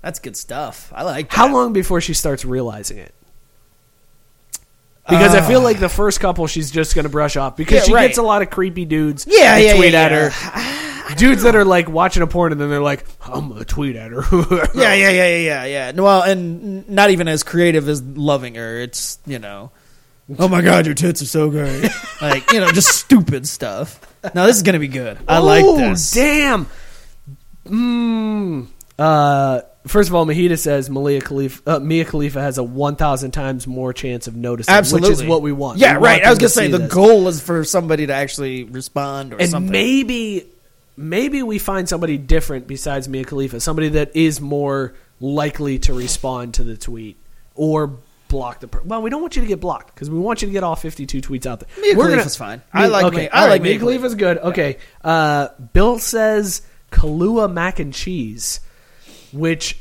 That's 0.08 0.20
good 0.20 0.38
stuff. 0.38 0.90
I 0.96 1.04
like 1.04 1.30
that. 1.30 1.36
How 1.36 1.52
long 1.52 1.74
before 1.74 2.00
she 2.00 2.14
starts 2.14 2.46
realizing 2.46 2.98
it? 2.98 3.14
Because 5.10 5.36
I 5.36 5.46
feel 5.46 5.60
like 5.60 5.82
the 5.82 5.90
first 5.90 6.22
couple 6.22 6.48
she's 6.48 6.72
just 6.72 6.96
going 6.96 7.04
to 7.04 7.10
brush 7.10 7.36
off 7.36 7.58
because 7.58 7.74
Uh. 7.74 7.76
Yeah, 7.80 7.84
she 7.84 7.94
right. 7.94 8.08
gets 8.08 8.18
a 8.18 8.22
lot 8.22 8.42
of 8.42 8.50
creepy 8.50 8.86
dudes. 8.86 9.28
Yeah, 9.30 9.58
yeah, 9.58 9.76
tweet 9.76 9.92
yeah, 9.92 10.04
at 10.04 10.12
yeah. 10.14 10.30
her. 11.10 11.16
Dudes 11.16 11.44
that 11.44 11.58
are 11.58 11.66
like 11.66 11.90
watching 11.90 12.24
a 12.24 12.28
porn 12.28 12.54
and 12.54 12.62
then 12.62 12.70
they're 12.70 12.80
like, 12.80 13.04
"I'm 13.22 13.50
gonna 13.50 13.66
tweet 13.66 13.98
at 13.98 14.12
her." 14.12 14.24
Yeah, 14.74 14.94
yeah, 14.94 14.94
yeah, 14.94 15.10
yeah, 15.12 15.38
yeah, 15.38 15.66
yeah. 15.66 15.92
No, 15.92 16.04
Well, 16.04 16.22
and 16.22 16.88
not 16.88 17.10
even 17.10 17.28
as 17.28 17.44
creative 17.44 17.90
as 17.90 18.02
loving 18.02 18.56
her. 18.56 18.80
It's, 18.80 19.20
you 19.26 19.40
know, 19.40 19.72
oh 20.40 20.48
my 20.48 20.62
god, 20.62 20.86
your 20.86 20.96
tits 20.96 21.22
are 21.22 21.26
so 21.26 21.50
great. 21.50 21.90
like, 22.22 22.50
you 22.54 22.62
know, 22.62 22.72
just 22.72 22.96
stupid 22.96 23.46
stuff. 23.46 24.00
Now 24.34 24.46
this 24.46 24.56
is 24.56 24.64
going 24.64 24.72
to 24.74 24.80
be 24.80 24.88
good. 24.88 25.18
I 25.28 25.40
like 25.40 25.66
Oh, 25.66 25.76
this. 25.76 26.12
Damn. 26.12 26.66
Mm. 27.66 28.68
Uh, 28.98 29.62
first 29.90 30.10
of 30.10 30.16
all, 30.16 30.26
Mahita 30.26 30.58
says 30.58 30.90
Malia 30.90 31.22
Khalifa, 31.22 31.62
uh, 31.76 31.80
Mia 31.80 32.06
Khalifa 32.06 32.42
has 32.42 32.58
a 32.58 32.64
1,000 32.64 33.32
times 33.32 33.68
more 33.68 33.94
chance 33.94 34.28
of 34.28 34.36
noticing, 34.36 34.74
Absolutely. 34.74 35.10
which 35.10 35.20
is 35.20 35.26
what 35.26 35.42
we 35.42 35.52
want. 35.52 35.80
Yeah, 35.80 35.94
We 35.94 35.98
want 36.00 36.04
right. 36.06 36.24
I 36.26 36.30
was 36.30 36.40
going 36.40 36.50
to 36.50 36.54
say 36.54 36.68
the 36.70 36.78
this. 36.80 36.94
goal 36.94 37.28
is 37.28 37.42
for 37.42 37.64
somebody 37.64 38.08
to 38.08 38.14
actually 38.14 38.64
respond 38.64 39.34
or 39.34 39.38
and 39.42 39.50
something. 39.50 39.72
maybe 39.72 40.48
maybe 40.96 41.44
we 41.44 41.60
find 41.60 41.88
somebody 41.88 42.18
different 42.18 42.68
besides 42.68 43.08
Mia 43.08 43.24
Khalifa, 43.24 43.60
somebody 43.60 43.90
that 43.90 44.16
is 44.16 44.42
more 44.42 44.94
likely 45.20 45.80
to 45.80 45.94
respond 45.94 46.56
to 46.56 46.64
the 46.64 46.78
tweet 46.78 47.18
or 47.56 47.98
block 48.30 48.60
the. 48.60 48.68
Per- 48.68 48.82
well, 48.84 49.02
we 49.02 49.10
don't 49.10 49.22
want 49.22 49.36
you 49.36 49.42
to 49.42 49.48
get 49.48 49.60
blocked 49.60 49.94
because 49.94 50.10
we 50.10 50.18
want 50.20 50.42
you 50.42 50.48
to 50.48 50.52
get 50.52 50.64
all 50.64 50.76
fifty-two 50.76 51.22
tweets 51.22 51.46
out 51.46 51.60
there. 51.60 51.70
Mia 51.82 51.96
We're 51.96 52.10
Khalifa's 52.10 52.36
fine. 52.36 52.62
I 52.74 52.88
like 52.88 53.06
okay, 53.06 53.18
Mia- 53.18 53.30
I 53.32 53.48
like 53.48 53.62
Mia 53.62 53.74
Mia 53.74 53.80
Khalifa's 53.80 54.16
good. 54.16 54.38
Okay, 54.38 54.78
uh, 55.04 55.50
Bill 55.74 56.00
says 56.00 56.62
Kahlua 56.92 57.52
mac 57.52 57.80
and 57.80 57.94
cheese, 57.94 58.60
which 59.32 59.78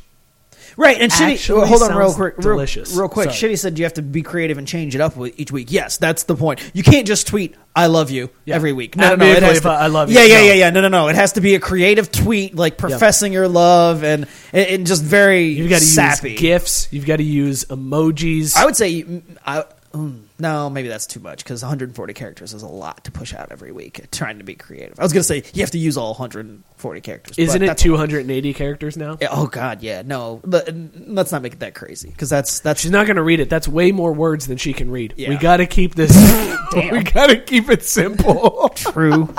Right, 0.76 1.00
and 1.00 1.10
Shitty. 1.10 1.34
Actually 1.34 1.68
hold 1.68 1.82
on, 1.82 1.96
real 1.96 2.08
sounds 2.08 2.16
quick, 2.16 2.36
real, 2.36 2.48
delicious. 2.54 2.94
real 2.94 3.08
quick. 3.08 3.30
Sorry. 3.30 3.52
Shitty 3.54 3.58
said 3.58 3.78
you 3.78 3.84
have 3.86 3.94
to 3.94 4.02
be 4.02 4.20
creative 4.22 4.58
and 4.58 4.68
change 4.68 4.94
it 4.94 5.00
up 5.00 5.16
with 5.16 5.38
each 5.40 5.50
week. 5.50 5.68
Yes, 5.72 5.96
that's 5.96 6.24
the 6.24 6.36
point. 6.36 6.60
You 6.74 6.82
can't 6.82 7.06
just 7.06 7.26
tweet 7.26 7.54
"I 7.74 7.86
love 7.86 8.10
you" 8.10 8.28
every 8.46 8.74
week. 8.74 8.94
No, 8.94 9.10
no, 9.10 9.16
no. 9.16 9.26
It 9.26 9.42
has 9.42 9.60
to, 9.62 9.70
"I 9.70 9.86
love 9.86 10.10
you." 10.10 10.16
Yeah, 10.18 10.24
yeah, 10.24 10.34
No. 10.36 10.44
yeah, 10.44 10.52
yeah. 10.52 10.70
No, 10.70 10.80
no, 10.82 10.88
no. 10.88 11.08
It 11.08 11.14
has 11.14 11.32
to 11.34 11.40
be 11.40 11.54
a 11.54 11.60
creative 11.60 12.12
tweet, 12.12 12.54
like 12.54 12.76
professing 12.76 13.32
your 13.32 13.48
love 13.48 14.04
and 14.04 14.26
and 14.52 14.66
and 14.68 14.86
just 14.86 15.02
very 15.02 15.44
you've 15.44 15.70
got 15.70 15.78
to 15.78 15.84
sappy. 15.84 16.32
use 16.32 16.40
gifs, 16.40 16.88
you've 16.90 17.06
got 17.06 17.16
to 17.16 17.24
use 17.24 17.64
emojis. 17.66 18.54
I 18.54 18.66
would 18.66 18.76
say, 18.76 19.02
mm, 19.02 19.22
I, 19.46 19.64
mm, 19.94 20.20
no, 20.38 20.70
maybe 20.70 20.88
that's 20.88 21.06
too 21.06 21.20
much 21.20 21.44
because 21.44 21.62
140 21.62 22.14
characters 22.14 22.54
is 22.54 22.62
a 22.62 22.68
lot 22.68 23.04
to 23.04 23.12
push 23.12 23.34
out 23.34 23.52
every 23.52 23.72
week. 23.72 24.06
Trying 24.10 24.38
to 24.38 24.44
be 24.44 24.54
creative. 24.54 24.98
I 24.98 25.02
was 25.02 25.12
gonna 25.12 25.22
say 25.22 25.42
you 25.52 25.62
have 25.62 25.72
to 25.72 25.78
use 25.78 25.96
all 25.96 26.12
140 26.12 27.00
characters. 27.02 27.38
Isn't 27.38 27.62
it 27.62 27.66
that's 27.66 27.82
a 27.82 27.84
280 27.84 28.54
characters 28.54 28.96
now? 28.96 29.18
Yeah, 29.20 29.28
oh 29.30 29.46
God, 29.46 29.82
yeah. 29.82 30.02
No, 30.02 30.40
but, 30.44 30.68
uh, 30.68 30.72
let's 31.06 31.32
not 31.32 31.42
make 31.42 31.52
it 31.52 31.60
that 31.60 31.74
crazy 31.74 32.08
because 32.08 32.30
that's 32.30 32.60
that's 32.60 32.86
She's 32.86 32.92
not 32.92 33.06
going 33.06 33.16
to 33.16 33.22
read 33.24 33.40
it. 33.40 33.50
That's 33.50 33.66
way 33.66 33.90
more 33.90 34.12
words 34.12 34.46
than 34.46 34.58
she 34.58 34.72
can 34.72 34.92
read. 34.92 35.14
Yeah. 35.16 35.30
We 35.30 35.38
got 35.38 35.56
to 35.56 35.66
keep 35.66 35.96
this. 35.96 36.14
we 36.74 37.02
got 37.02 37.30
to 37.30 37.40
keep 37.40 37.68
it 37.68 37.82
simple. 37.82 38.68
True. 38.76 39.34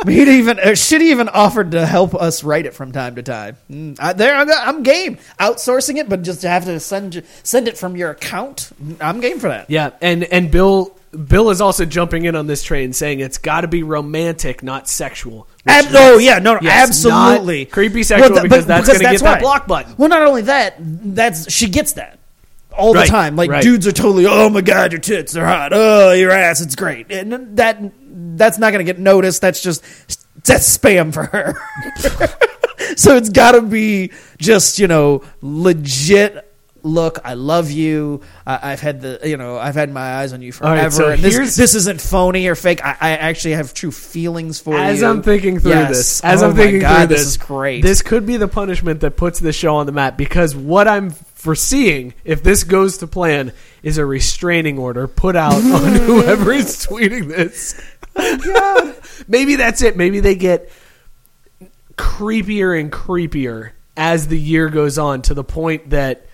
He'd 0.06 0.28
even 0.28 0.58
uh, 0.58 0.74
should 0.74 1.02
even 1.02 1.28
offered 1.28 1.72
to 1.72 1.86
help 1.86 2.14
us 2.14 2.44
write 2.44 2.66
it 2.66 2.74
from 2.74 2.92
time 2.92 3.16
to 3.16 3.22
time. 3.22 3.56
Mm, 3.70 3.96
I, 4.00 4.12
there, 4.12 4.34
I'm, 4.34 4.50
I'm 4.50 4.82
game 4.82 5.18
outsourcing 5.40 5.96
it, 5.96 6.08
but 6.08 6.22
just 6.22 6.42
to 6.42 6.48
have 6.48 6.64
to 6.66 6.78
send 6.80 7.22
send 7.42 7.68
it 7.68 7.76
from 7.76 7.96
your 7.96 8.10
account. 8.10 8.70
mm, 8.82 8.96
I'm 9.00 9.20
game 9.20 9.38
for 9.38 9.48
that. 9.48 9.70
yeah, 9.70 9.90
and 10.00 10.24
and 10.24 10.50
Bill 10.50 10.96
Bill 11.10 11.50
is 11.50 11.60
also 11.60 11.84
jumping 11.84 12.26
in 12.26 12.36
on 12.36 12.46
this 12.46 12.62
train, 12.62 12.92
saying 12.92 13.20
it's 13.20 13.38
got 13.38 13.62
to 13.62 13.68
be 13.68 13.82
romantic, 13.82 14.62
not 14.62 14.88
sexual. 14.88 15.48
Ab- 15.66 15.86
oh 15.92 16.18
yeah, 16.18 16.38
no, 16.38 16.54
no 16.54 16.60
yes, 16.62 16.88
absolutely 16.88 17.64
creepy 17.64 18.02
sexual 18.02 18.30
th- 18.30 18.42
because 18.42 18.66
that's 18.66 18.86
going 18.86 19.00
to 19.00 19.04
get 19.04 19.20
that 19.20 19.40
block 19.40 19.66
button. 19.66 19.94
Well, 19.96 20.08
not 20.08 20.22
only 20.22 20.42
that, 20.42 20.76
that's 20.78 21.50
she 21.50 21.68
gets 21.68 21.94
that 21.94 22.18
all 22.78 22.94
the 22.94 23.04
time. 23.04 23.36
Like 23.36 23.50
right. 23.50 23.62
dudes 23.62 23.86
are 23.86 23.92
totally, 23.92 24.26
oh 24.26 24.48
my 24.48 24.60
god, 24.60 24.92
your 24.92 25.00
tits 25.00 25.36
are 25.36 25.44
hot. 25.44 25.72
Oh, 25.74 26.12
your 26.12 26.30
ass, 26.30 26.60
it's 26.60 26.76
great. 26.76 27.10
And 27.10 27.56
that 27.56 27.80
that's 28.38 28.58
not 28.58 28.72
going 28.72 28.84
to 28.84 28.90
get 28.90 29.00
noticed. 29.00 29.40
That's 29.40 29.62
just 29.62 29.82
that's 30.44 30.78
spam 30.78 31.12
for 31.12 31.24
her. 31.24 31.54
so 32.96 33.16
it's 33.16 33.28
got 33.28 33.52
to 33.52 33.62
be 33.62 34.12
just 34.38 34.78
you 34.78 34.88
know 34.88 35.22
legit. 35.40 36.44
Look, 36.82 37.18
I 37.24 37.34
love 37.34 37.70
you. 37.70 38.20
I, 38.46 38.72
I've 38.72 38.80
had 38.80 39.00
the, 39.00 39.20
you 39.24 39.36
know, 39.36 39.58
I've 39.58 39.74
had 39.74 39.90
my 39.92 40.16
eyes 40.18 40.32
on 40.32 40.42
you 40.42 40.52
All 40.62 40.70
right, 40.70 40.92
forever. 40.92 41.16
so 41.16 41.22
this, 41.22 41.56
this 41.56 41.74
isn't 41.74 42.00
phony 42.00 42.46
or 42.46 42.54
fake. 42.54 42.84
I, 42.84 42.96
I 43.00 43.10
actually 43.16 43.54
have 43.54 43.74
true 43.74 43.90
feelings 43.90 44.60
for 44.60 44.74
you. 44.74 44.80
As 44.80 45.02
I'm 45.02 45.22
thinking 45.22 45.58
through 45.58 45.72
Yes. 45.72 45.88
this, 45.96 46.24
oh 46.24 46.28
as 46.28 46.42
Oh 46.42 46.50
I'm 46.50 46.56
thinking 46.56 46.80
God, 46.80 46.96
through 47.08 47.16
this 47.16 47.18
this, 47.24 47.28
is 47.30 47.36
great. 47.36 47.82
This 47.82 48.02
could 48.02 48.26
be 48.26 48.36
the 48.36 48.48
punishment 48.48 49.00
that 49.00 49.16
puts 49.16 49.40
this 49.40 49.56
show 49.56 49.76
on 49.76 49.86
the 49.86 49.92
map 49.92 50.16
because 50.16 50.54
what 50.54 50.86
I'm 50.86 51.10
foreseeing, 51.10 52.14
if 52.24 52.42
this 52.42 52.64
goes 52.64 52.98
to 52.98 53.06
plan, 53.06 53.52
is 53.82 53.98
a 53.98 54.06
restraining 54.06 54.78
order 54.78 55.06
put 55.08 55.34
out 55.36 55.54
on 55.54 55.94
whoever 55.96 56.52
is 56.52 56.86
tweeting 56.86 57.28
this. 57.28 57.80
Maybe 59.28 59.56
that's 59.56 59.82
it. 59.82 59.96
Maybe 59.96 60.20
they 60.20 60.34
get 60.36 60.70
creepier 61.96 62.78
and 62.78 62.92
creepier 62.92 63.70
as 63.96 64.28
the 64.28 64.38
year 64.38 64.68
goes 64.68 64.98
on 64.98 65.22
to 65.22 65.34
the 65.34 65.44
point 65.44 65.90
that 65.90 66.24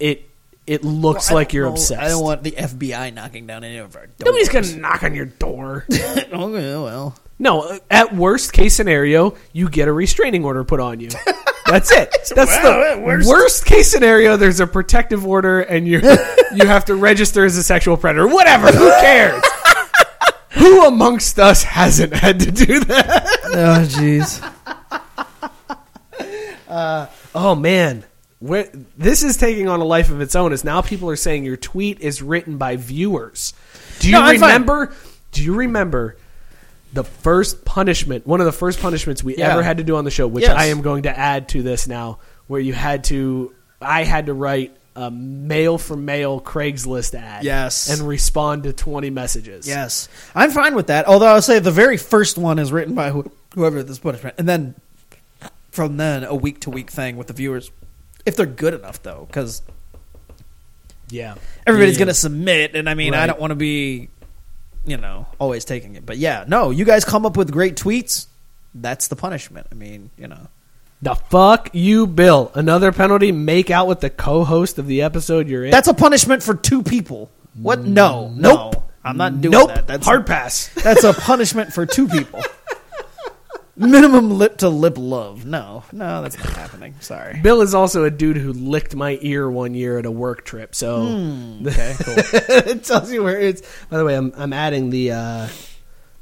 it 0.00 0.28
it 0.66 0.82
looks 0.84 1.30
I 1.30 1.34
like 1.34 1.52
you're 1.52 1.66
know- 1.66 1.72
obsessed. 1.72 2.00
I 2.02 2.08
don't 2.08 2.24
want 2.24 2.42
the 2.42 2.52
FBI 2.52 3.14
knocking 3.14 3.46
down 3.46 3.62
any 3.64 3.76
of 3.78 3.94
our 3.96 4.06
doors. 4.06 4.18
Nobody's 4.24 4.48
gonna 4.48 4.76
knock 4.80 5.02
on 5.04 5.14
your 5.14 5.26
door. 5.26 5.84
okay, 5.92 6.30
well. 6.32 7.14
No, 7.38 7.60
uh, 7.62 7.78
at 7.90 8.14
worst 8.14 8.52
case 8.54 8.74
scenario, 8.74 9.36
you 9.52 9.68
get 9.68 9.88
a 9.88 9.92
restraining 9.92 10.44
order 10.44 10.64
put 10.64 10.80
on 10.80 11.00
you. 11.00 11.10
That's 11.66 11.90
it. 11.92 12.10
That's 12.34 12.50
Well, 12.50 12.82
at 12.92 12.96
the 12.96 13.02
worst- 13.02 13.28
worst. 13.28 13.66
case 13.66 13.90
scenario. 13.90 14.36
There's 14.36 14.60
a 14.60 14.66
protective 14.66 15.26
order, 15.26 15.60
and 15.60 15.86
you 15.86 16.00
you 16.54 16.66
have 16.66 16.84
to 16.86 16.94
register 16.94 17.44
as 17.44 17.56
a 17.56 17.62
sexual 17.62 17.96
predator. 17.96 18.26
Whatever. 18.26 18.68
Who 18.68 18.88
cares? 19.00 19.42
Who 20.52 20.86
amongst 20.86 21.38
us 21.38 21.62
hasn't 21.62 22.14
had 22.14 22.40
to 22.40 22.50
do 22.50 22.80
that? 22.80 23.26
Oh, 23.44 23.84
jeez. 23.86 24.42
Uh, 26.68 27.06
Oh 27.34 27.54
man, 27.54 28.04
Where, 28.38 28.70
this 28.98 29.22
is 29.22 29.36
taking 29.38 29.66
on 29.68 29.80
a 29.80 29.84
life 29.84 30.10
of 30.10 30.20
its 30.20 30.36
own. 30.36 30.52
As 30.52 30.62
now 30.62 30.82
people 30.82 31.08
are 31.08 31.16
saying 31.16 31.44
your 31.44 31.56
tweet 31.56 32.00
is 32.00 32.20
written 32.22 32.58
by 32.58 32.76
viewers. 32.76 33.54
Do 34.00 34.08
you 34.08 34.12
No, 34.12 34.28
remember? 34.30 34.92
Do 35.32 35.42
you 35.42 35.54
remember? 35.54 36.16
The 36.92 37.04
first 37.04 37.64
punishment, 37.64 38.26
one 38.26 38.40
of 38.40 38.46
the 38.46 38.52
first 38.52 38.80
punishments 38.80 39.22
we 39.24 39.36
Yeah. 39.36 39.52
ever 39.52 39.62
had 39.62 39.78
to 39.78 39.84
do 39.84 39.96
on 39.96 40.04
the 40.04 40.10
show, 40.10 40.26
which 40.26 40.42
Yes. 40.42 40.54
I 40.56 40.66
am 40.66 40.82
going 40.82 41.02
to 41.04 41.18
add 41.18 41.48
to 41.50 41.62
this 41.62 41.86
now, 41.86 42.18
where 42.46 42.60
you 42.60 42.72
had 42.74 43.04
to, 43.04 43.52
I 43.80 44.04
had 44.04 44.26
to 44.26 44.34
write 44.34 44.74
a 44.94 45.10
mail 45.10 45.76
for 45.76 45.96
mail 45.96 46.40
Craigslist 46.40 47.14
ad, 47.14 47.44
Yes. 47.44 47.90
and 47.90 48.06
respond 48.08 48.62
to 48.62 48.72
twenty 48.72 49.10
messages. 49.10 49.66
Yes. 49.68 50.08
I'm 50.34 50.50
fine 50.50 50.74
with 50.74 50.86
that. 50.86 51.06
Although 51.06 51.26
I'll 51.26 51.42
say 51.42 51.58
the 51.58 51.70
very 51.70 51.98
first 51.98 52.38
one 52.38 52.58
is 52.58 52.72
written 52.72 52.94
by 52.94 53.10
who, 53.10 53.30
whoever 53.54 53.82
this 53.82 53.98
punishment. 53.98 54.36
And 54.38 54.48
then 54.48 54.74
from 55.70 55.98
then, 55.98 56.24
a 56.24 56.34
week 56.34 56.60
to 56.60 56.70
week 56.70 56.90
thing 56.90 57.16
with 57.18 57.26
the 57.26 57.34
viewers. 57.34 57.70
If 58.26 58.36
they're 58.36 58.44
good 58.46 58.74
enough, 58.74 59.02
though, 59.02 59.24
because 59.26 59.62
yeah. 61.08 61.36
everybody's 61.66 61.94
Yeah. 61.94 61.98
going 62.00 62.08
to 62.08 62.14
submit. 62.14 62.74
And 62.74 62.88
I 62.88 62.94
mean, 62.94 63.14
I 63.14 63.26
don't 63.26 63.40
want 63.40 63.52
to 63.52 63.54
be, 63.56 64.08
you 64.84 64.96
know, 64.96 65.26
always 65.38 65.64
taking 65.64 65.94
it. 65.94 66.04
But 66.04 66.18
yeah, 66.18 66.44
no, 66.46 66.70
you 66.70 66.84
guys 66.84 67.04
come 67.04 67.24
up 67.24 67.36
with 67.36 67.52
great 67.52 67.76
tweets. 67.76 68.26
That's 68.74 69.08
the 69.08 69.16
punishment. 69.16 69.68
I 69.70 69.74
mean, 69.74 70.10
you 70.18 70.28
know. 70.28 70.48
The 71.02 71.14
fuck 71.14 71.70
you, 71.72 72.06
Bill. 72.06 72.50
Another 72.54 72.90
penalty. 72.90 73.30
Make 73.30 73.70
out 73.70 73.86
with 73.86 74.00
the 74.00 74.10
co-host 74.10 74.78
of 74.78 74.86
the 74.86 75.02
episode 75.02 75.48
you're 75.48 75.64
in. 75.64 75.70
That's 75.70 75.88
a 75.88 75.94
punishment 75.94 76.42
for 76.42 76.54
two 76.54 76.82
people. 76.82 77.30
What? 77.54 77.84
No. 77.84 78.32
Nope. 78.34 78.74
No. 78.74 78.82
I'm 79.04 79.16
not 79.16 79.40
doing 79.40 79.52
nope. 79.52 79.68
that. 79.68 79.86
That's 79.86 80.04
Hard 80.04 80.26
pass. 80.26 80.68
That's 80.74 81.04
a 81.04 81.12
punishment 81.12 81.72
for 81.72 81.86
two 81.86 82.08
people. 82.08 82.42
Minimum 83.76 84.30
lip 84.38 84.56
to 84.58 84.68
lip 84.68 84.94
love. 84.96 85.44
No, 85.44 85.84
no, 85.92 86.22
that's 86.22 86.38
not 86.38 86.54
happening. 86.54 86.94
Sorry. 87.00 87.38
Bill 87.42 87.60
is 87.60 87.74
also 87.74 88.04
a 88.04 88.10
dude 88.10 88.38
who 88.38 88.52
licked 88.52 88.94
my 88.94 89.18
ear 89.20 89.50
one 89.50 89.74
year 89.74 89.98
at 89.98 90.06
a 90.06 90.10
work 90.10 90.44
trip. 90.44 90.74
So 90.74 91.06
Hmm, 91.06 91.66
Okay, 91.68 91.94
cool. 92.00 92.14
it 92.16 92.84
tells 92.84 93.12
you 93.12 93.22
where 93.22 93.38
it's. 93.38 93.60
By 93.90 93.98
the 93.98 94.04
way, 94.04 94.16
I'm 94.16 94.32
I'm 94.36 94.52
adding 94.54 94.88
the 94.90 95.12
uh, 95.12 95.48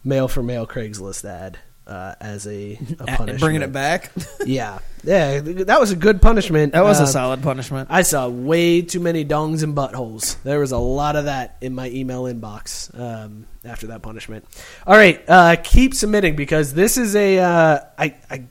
mail 0.03 0.27
for 0.27 0.43
mail 0.43 0.67
Craigslist 0.67 1.25
ad 1.25 1.59
uh, 1.87 2.15
as 2.21 2.47
a, 2.47 2.73
a 2.99 3.05
punishment. 3.07 3.41
bringing 3.41 3.63
it 3.63 3.73
back. 3.73 4.11
yeah, 4.47 4.79
yeah, 5.03 5.41
that 5.41 5.79
was 5.81 5.91
a 5.91 5.97
good 5.97 6.23
punishment. 6.23 6.73
That 6.73 6.85
was 6.85 7.01
a 7.01 7.05
Uh, 7.05 7.07
solid 7.07 7.43
punishment. 7.43 7.89
I 7.91 8.03
saw 8.03 8.29
way 8.29 8.83
too 8.83 9.01
many 9.01 9.25
dongs 9.25 9.63
and 9.63 9.77
buttholes. 9.77 10.43
There 10.43 10.61
was 10.61 10.73
a 10.73 10.79
lot 10.79 11.17
of 11.17 11.27
that 11.27 11.57
in 11.61 11.75
my 11.75 11.89
email 11.91 12.25
inbox 12.25 12.91
um, 12.99 13.47
after 13.65 13.89
that 13.89 14.03
punishment. 14.03 14.45
All 14.87 14.97
right, 14.97 15.23
uh, 15.29 15.57
keep 15.63 15.95
submitting 15.95 16.37
because 16.37 16.73
this 16.75 16.97
is 16.97 17.15
a. 17.15 17.39
Uh, 17.39 17.81
I, 17.99 18.15
I, 18.31 18.45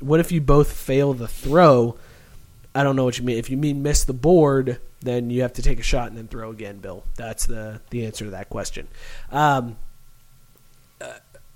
what 0.00 0.20
if 0.20 0.30
you 0.32 0.40
both 0.40 0.72
fail 0.72 1.12
the 1.12 1.28
throw? 1.28 1.96
I 2.74 2.84
don't 2.84 2.94
know 2.94 3.04
what 3.04 3.18
you 3.18 3.24
mean. 3.24 3.36
If 3.38 3.50
you 3.50 3.56
mean 3.56 3.82
miss 3.82 4.04
the 4.04 4.12
board, 4.12 4.78
then 5.00 5.28
you 5.28 5.42
have 5.42 5.54
to 5.54 5.62
take 5.62 5.80
a 5.80 5.82
shot 5.82 6.06
and 6.08 6.16
then 6.16 6.28
throw 6.28 6.50
again, 6.50 6.78
Bill. 6.78 7.02
That's 7.16 7.46
the 7.46 7.80
the 7.90 8.06
answer 8.06 8.26
to 8.26 8.30
that 8.30 8.48
question. 8.48 8.86
Um, 9.32 9.40
uh, 9.40 9.72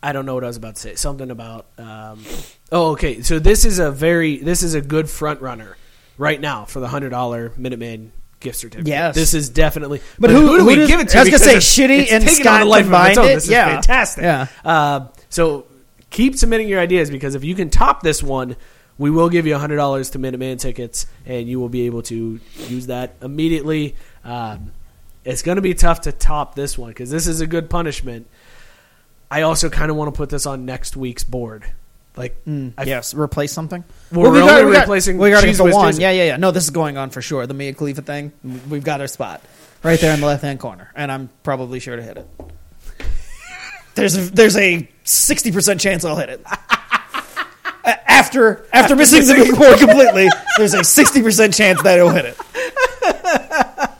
I 0.05 0.13
don't 0.13 0.27
know 0.27 0.35
what 0.35 0.45
I 0.45 0.49
was 0.49 0.57
about 0.57 0.75
to 0.77 0.81
say. 0.81 0.95
Something 0.97 1.31
about. 1.31 1.67
Um, 1.79 2.23
oh, 2.71 2.93
okay. 2.93 3.23
So 3.23 3.39
this 3.39 3.65
is 3.65 3.79
a 3.79 3.91
very 3.91 4.37
this 4.37 4.63
is 4.63 4.75
a 4.75 4.81
good 4.81 5.09
front 5.09 5.41
runner 5.41 5.77
right 6.19 6.41
now 6.41 6.65
for 6.67 6.81
the 6.81 6.89
hundred 6.89 7.11
dollar 7.11 7.51
Minuteman 7.51 8.11
gift 8.41 8.59
certificate. 8.59 8.87
Yes. 8.89 9.15
this 9.15 9.33
is 9.33 9.49
definitely. 9.49 10.01
But 10.19 10.31
who- 10.31 10.41
do 10.47 10.59
who 10.61 10.67
we 10.67 10.75
does- 10.77 10.89
give 10.89 11.01
it 11.01 11.09
to? 11.09 11.19
I 11.19 11.23
was 11.23 11.31
gonna 11.31 11.39
say 11.39 11.57
Shitty 11.57 12.13
and 12.13 12.29
Scott 12.29 12.63
on 12.63 12.69
life 12.69 12.83
combined 12.85 13.19
own. 13.19 13.25
it. 13.25 13.35
This 13.35 13.45
is 13.45 13.51
Yeah. 13.51 13.71
fantastic. 13.71 14.23
Yeah. 14.25 14.47
Uh, 14.65 15.07
so 15.31 15.67
keep 16.11 16.37
submitting 16.37 16.69
your 16.69 16.81
ideas 16.81 17.11
because 17.11 17.35
if 17.35 17.43
you 17.43 17.55
can 17.55 17.71
top 17.71 18.03
this 18.03 18.23
one, 18.23 18.57
we 18.99 19.11
will 19.11 19.31
give 19.31 19.47
you 19.47 19.57
hundred 19.57 19.77
dollars 19.77 20.11
to 20.11 20.19
Minuteman 20.19 20.59
tickets, 20.61 21.07
and 21.25 21.49
you 21.49 21.59
will 21.59 21.71
be 21.71 21.87
able 21.87 22.03
to 22.03 22.39
use 22.69 22.87
that 22.89 23.15
immediately. 23.23 23.97
Um, 24.23 24.73
it's 25.25 25.41
going 25.41 25.57
to 25.57 25.63
be 25.63 25.73
tough 25.73 26.03
to 26.03 26.13
top 26.13 26.55
this 26.55 26.77
one 26.77 26.91
because 26.91 27.11
this 27.11 27.27
is 27.27 27.41
a 27.41 27.47
good 27.47 27.71
punishment. 27.71 28.27
I 29.31 29.43
also 29.43 29.69
kind 29.71 29.91
of 29.91 29.97
want 29.97 30.13
to 30.15 30.17
put 30.17 30.31
this 30.31 30.47
on 30.47 30.65
next 30.65 30.97
week's 30.97 31.25
board. 31.25 31.65
Like, 32.17 32.41
hmm. 32.45 32.69
I- 32.79 32.85
yes, 32.85 33.13
replace 33.15 33.53
something. 33.53 33.83
Well, 34.13 34.31
we're 34.31 34.33
we 34.33 34.39
got- 34.41 34.51
only 34.51 34.65
we 34.67 34.73
got- 34.73 34.81
replacing 34.83 35.19
We 35.19 35.31
got 35.31 35.41
to 35.41 35.47
get 35.49 35.57
the 35.57 35.65
one. 35.65 35.97
Yeah, 35.99 36.11
yeah, 36.13 36.25
yeah. 36.25 36.37
No, 36.37 36.51
this 36.53 36.65
is 36.65 36.71
going 36.71 36.97
on 36.97 37.11
for 37.11 37.21
sure. 37.21 37.47
The 37.47 37.55
Mia 37.55 37.73
Khalifa 37.75 38.03
thing. 38.03 38.33
We've 38.69 38.85
got 38.85 39.01
our 39.01 39.09
spot 39.09 39.41
right 39.83 39.99
there 39.99 40.15
in 40.15 40.21
the 40.21 40.27
left 40.27 40.43
hand 40.43 40.61
corner, 40.61 40.91
and 40.95 41.11
I'm 41.11 41.29
probably 41.43 41.81
sure 41.81 41.97
to 41.97 42.03
hit 42.03 42.19
it. 42.19 42.29
There's 43.97 44.17
a, 44.17 44.21
there's 44.33 44.57
a 44.57 44.89
sixty 45.05 45.53
percent 45.53 45.81
chance 45.81 46.05
I'll 46.05 46.17
hit 46.17 46.29
it. 46.29 46.41
A- 46.47 48.11
After 48.11 48.67
after 48.73 48.97
missing 48.97 49.21
the 49.23 49.55
board 49.59 49.79
completely, 49.79 50.29
there's 50.59 50.75
a 50.75 50.83
sixty 50.83 51.23
percent 51.23 51.55
chance 51.55 51.81
that 51.83 51.99
it'll 51.99 52.11
hit 52.11 52.25
it. 52.25 52.37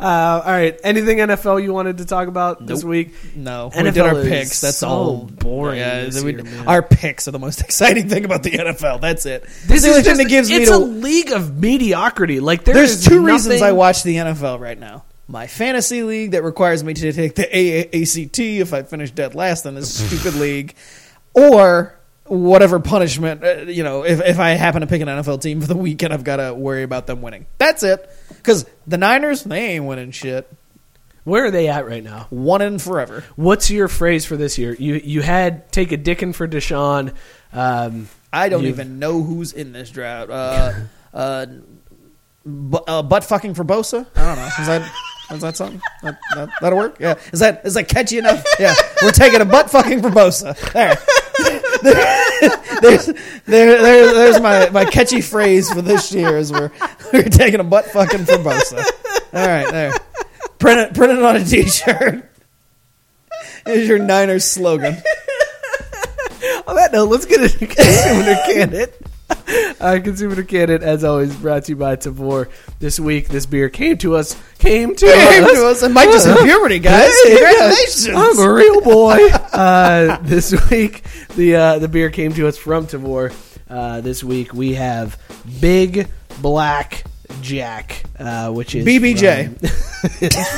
Uh, 0.00 0.42
all 0.44 0.50
right. 0.52 0.78
Anything 0.82 1.18
NFL 1.18 1.62
you 1.62 1.72
wanted 1.74 1.98
to 1.98 2.06
talk 2.06 2.26
about 2.28 2.64
this 2.66 2.82
Nope. 2.82 2.90
week? 2.90 3.14
No, 3.36 3.70
we 3.74 3.82
NFL 3.82 3.92
did 3.92 3.98
our 4.02 4.18
is 4.20 4.28
picks. 4.28 4.60
That's 4.62 4.78
so 4.78 4.88
all 4.88 5.16
boring 5.24 5.78
Yeah, 5.78 6.04
this 6.04 6.22
we- 6.22 6.32
year, 6.32 6.42
man. 6.42 6.66
our 6.66 6.82
picks 6.82 7.28
are 7.28 7.32
the 7.32 7.38
most 7.38 7.60
exciting 7.66 8.08
thing 8.08 8.24
about 8.24 8.42
the 8.42 8.52
NFL. 8.52 9.00
That's 9.00 9.26
it. 9.26 9.42
This 9.66 9.66
the 9.66 9.74
is 9.74 9.84
only 9.88 10.02
just, 10.02 10.06
thing 10.16 10.16
that 10.26 10.30
gives 10.30 10.48
me 10.50 10.56
it's 10.56 10.70
to 10.70 10.76
a 10.76 10.78
league 10.78 11.32
of 11.32 11.58
mediocrity. 11.58 12.40
Like 12.40 12.64
there 12.64 12.74
There's 12.74 12.92
is 12.92 13.04
two 13.04 13.16
nothing- 13.16 13.24
reasons 13.26 13.62
I 13.62 13.72
watch 13.72 14.02
the 14.02 14.16
NFL 14.16 14.58
right 14.58 14.78
now. 14.78 15.04
My 15.28 15.46
fantasy 15.46 16.02
league 16.02 16.32
that 16.32 16.42
requires 16.44 16.82
me 16.82 16.92
to 16.94 17.12
take 17.12 17.34
the 17.36 17.44
AACT 17.44 18.58
if 18.60 18.72
I 18.72 18.82
finish 18.82 19.10
dead 19.12 19.34
last 19.34 19.64
in 19.66 19.74
this 19.74 19.94
stupid 20.08 20.34
league, 20.40 20.74
or 21.34 21.94
whatever 22.24 22.80
punishment. 22.80 23.44
Uh, 23.44 23.56
you 23.62 23.82
know, 23.84 24.04
if 24.04 24.20
if 24.20 24.38
I 24.38 24.50
happen 24.50 24.80
to 24.80 24.86
pick 24.86 25.00
an 25.02 25.08
NFL 25.08 25.40
team 25.40 25.60
for 25.60 25.66
the 25.68 25.76
weekend, 25.76 26.12
I've 26.12 26.24
got 26.24 26.36
to 26.36 26.52
worry 26.54 26.82
about 26.82 27.06
them 27.06 27.22
winning. 27.22 27.46
That's 27.58 27.82
it. 27.82 28.08
Because 28.40 28.66
the 28.86 28.98
Niners, 28.98 29.44
they 29.44 29.68
ain't 29.68 29.84
winning 29.84 30.10
shit. 30.10 30.50
Where 31.24 31.44
are 31.44 31.50
they 31.50 31.68
at 31.68 31.86
right 31.86 32.02
now? 32.02 32.26
One 32.30 32.62
in 32.62 32.78
forever. 32.78 33.22
What's 33.36 33.70
your 33.70 33.88
phrase 33.88 34.24
for 34.24 34.36
this 34.36 34.56
year? 34.58 34.74
You 34.74 34.94
you 34.94 35.20
had 35.20 35.70
take 35.70 35.92
a 35.92 35.98
dickin 35.98 36.34
for 36.34 36.48
Deshaun. 36.48 37.14
Um, 37.52 38.08
I 38.32 38.48
don't 38.48 38.64
even 38.66 38.98
know 38.98 39.22
who's 39.22 39.52
in 39.52 39.72
this 39.72 39.90
draft. 39.90 40.30
Uh, 40.30 40.72
uh, 41.12 41.46
bu- 42.44 42.78
uh, 42.78 43.02
butt 43.02 43.24
fucking 43.24 43.54
for 43.54 43.64
Bosa. 43.64 44.06
I 44.16 44.24
don't 44.24 44.36
know. 44.36 44.50
Is 44.60 44.66
that 44.66 44.92
is 45.30 45.40
that 45.42 45.56
something 45.56 45.80
that, 46.02 46.18
that 46.34 46.48
that'll 46.60 46.78
work? 46.78 46.96
Yeah. 46.98 47.18
Is 47.32 47.40
that 47.40 47.66
is 47.66 47.74
that 47.74 47.88
catchy 47.88 48.18
enough? 48.18 48.42
Yeah. 48.58 48.74
We're 49.02 49.10
taking 49.12 49.40
a 49.40 49.44
butt 49.44 49.70
fucking 49.70 50.00
for 50.02 50.10
Bosa. 50.10 50.56
There. 50.72 50.96
there's 52.80 53.06
there, 53.06 53.82
there 53.82 54.14
there's 54.14 54.40
my, 54.40 54.70
my 54.70 54.84
catchy 54.84 55.20
phrase 55.20 55.70
for 55.72 55.82
this 55.82 56.12
year 56.12 56.36
is 56.36 56.52
we're 56.52 56.70
we're 57.12 57.22
taking 57.24 57.60
a 57.60 57.64
butt 57.64 57.86
fucking 57.86 58.24
for 58.24 58.34
Bosa. 58.34 58.84
All 59.32 59.46
right, 59.46 59.70
there. 59.70 59.92
Print 60.58 60.80
it 60.80 60.94
print 60.94 61.12
it 61.12 61.22
on 61.22 61.36
a 61.36 61.44
t-shirt. 61.44 62.30
Is 63.66 63.88
your 63.88 63.98
Niners 63.98 64.44
slogan. 64.44 64.96
On 66.66 66.76
that 66.76 66.92
note, 66.92 67.08
let's 67.08 67.26
get 67.26 67.40
a 67.40 67.66
consumer 67.66 68.34
candidate. 68.46 69.00
Uh, 69.80 69.98
consumer 70.04 70.42
candidate, 70.42 70.82
as 70.82 71.04
always, 71.04 71.34
brought 71.36 71.64
to 71.64 71.72
you 71.72 71.76
by 71.76 71.96
Tavour. 71.96 72.50
This 72.80 73.00
week, 73.00 73.28
this 73.28 73.46
beer 73.46 73.70
came 73.70 73.96
to 73.98 74.14
us. 74.14 74.36
Came 74.58 74.94
to 74.94 75.06
Came 75.06 75.44
us. 75.44 75.52
to 75.52 75.66
us. 75.68 75.82
It 75.82 75.88
might 75.90 76.12
just 76.12 76.26
hit 76.26 76.38
puberty, 76.38 76.78
guys. 76.80 77.10
Hey, 77.24 77.30
Congratulations. 77.36 78.08
I'm 78.08 78.38
a 78.38 78.52
real 78.52 78.82
boy. 78.82 79.28
uh, 79.30 80.18
this 80.22 80.52
week, 80.70 81.02
the 81.34 81.56
uh, 81.56 81.78
the 81.78 81.88
beer 81.88 82.10
came 82.10 82.34
to 82.34 82.46
us 82.46 82.58
from 82.58 82.86
Tavour. 82.88 83.32
Uh, 83.70 84.02
this 84.02 84.22
week, 84.22 84.52
we 84.52 84.74
have 84.74 85.18
Big 85.60 86.08
Black 86.42 87.04
Jack, 87.42 88.04
uh, 88.18 88.50
which 88.52 88.74
is 88.74 88.84
BBJ. 88.86 89.48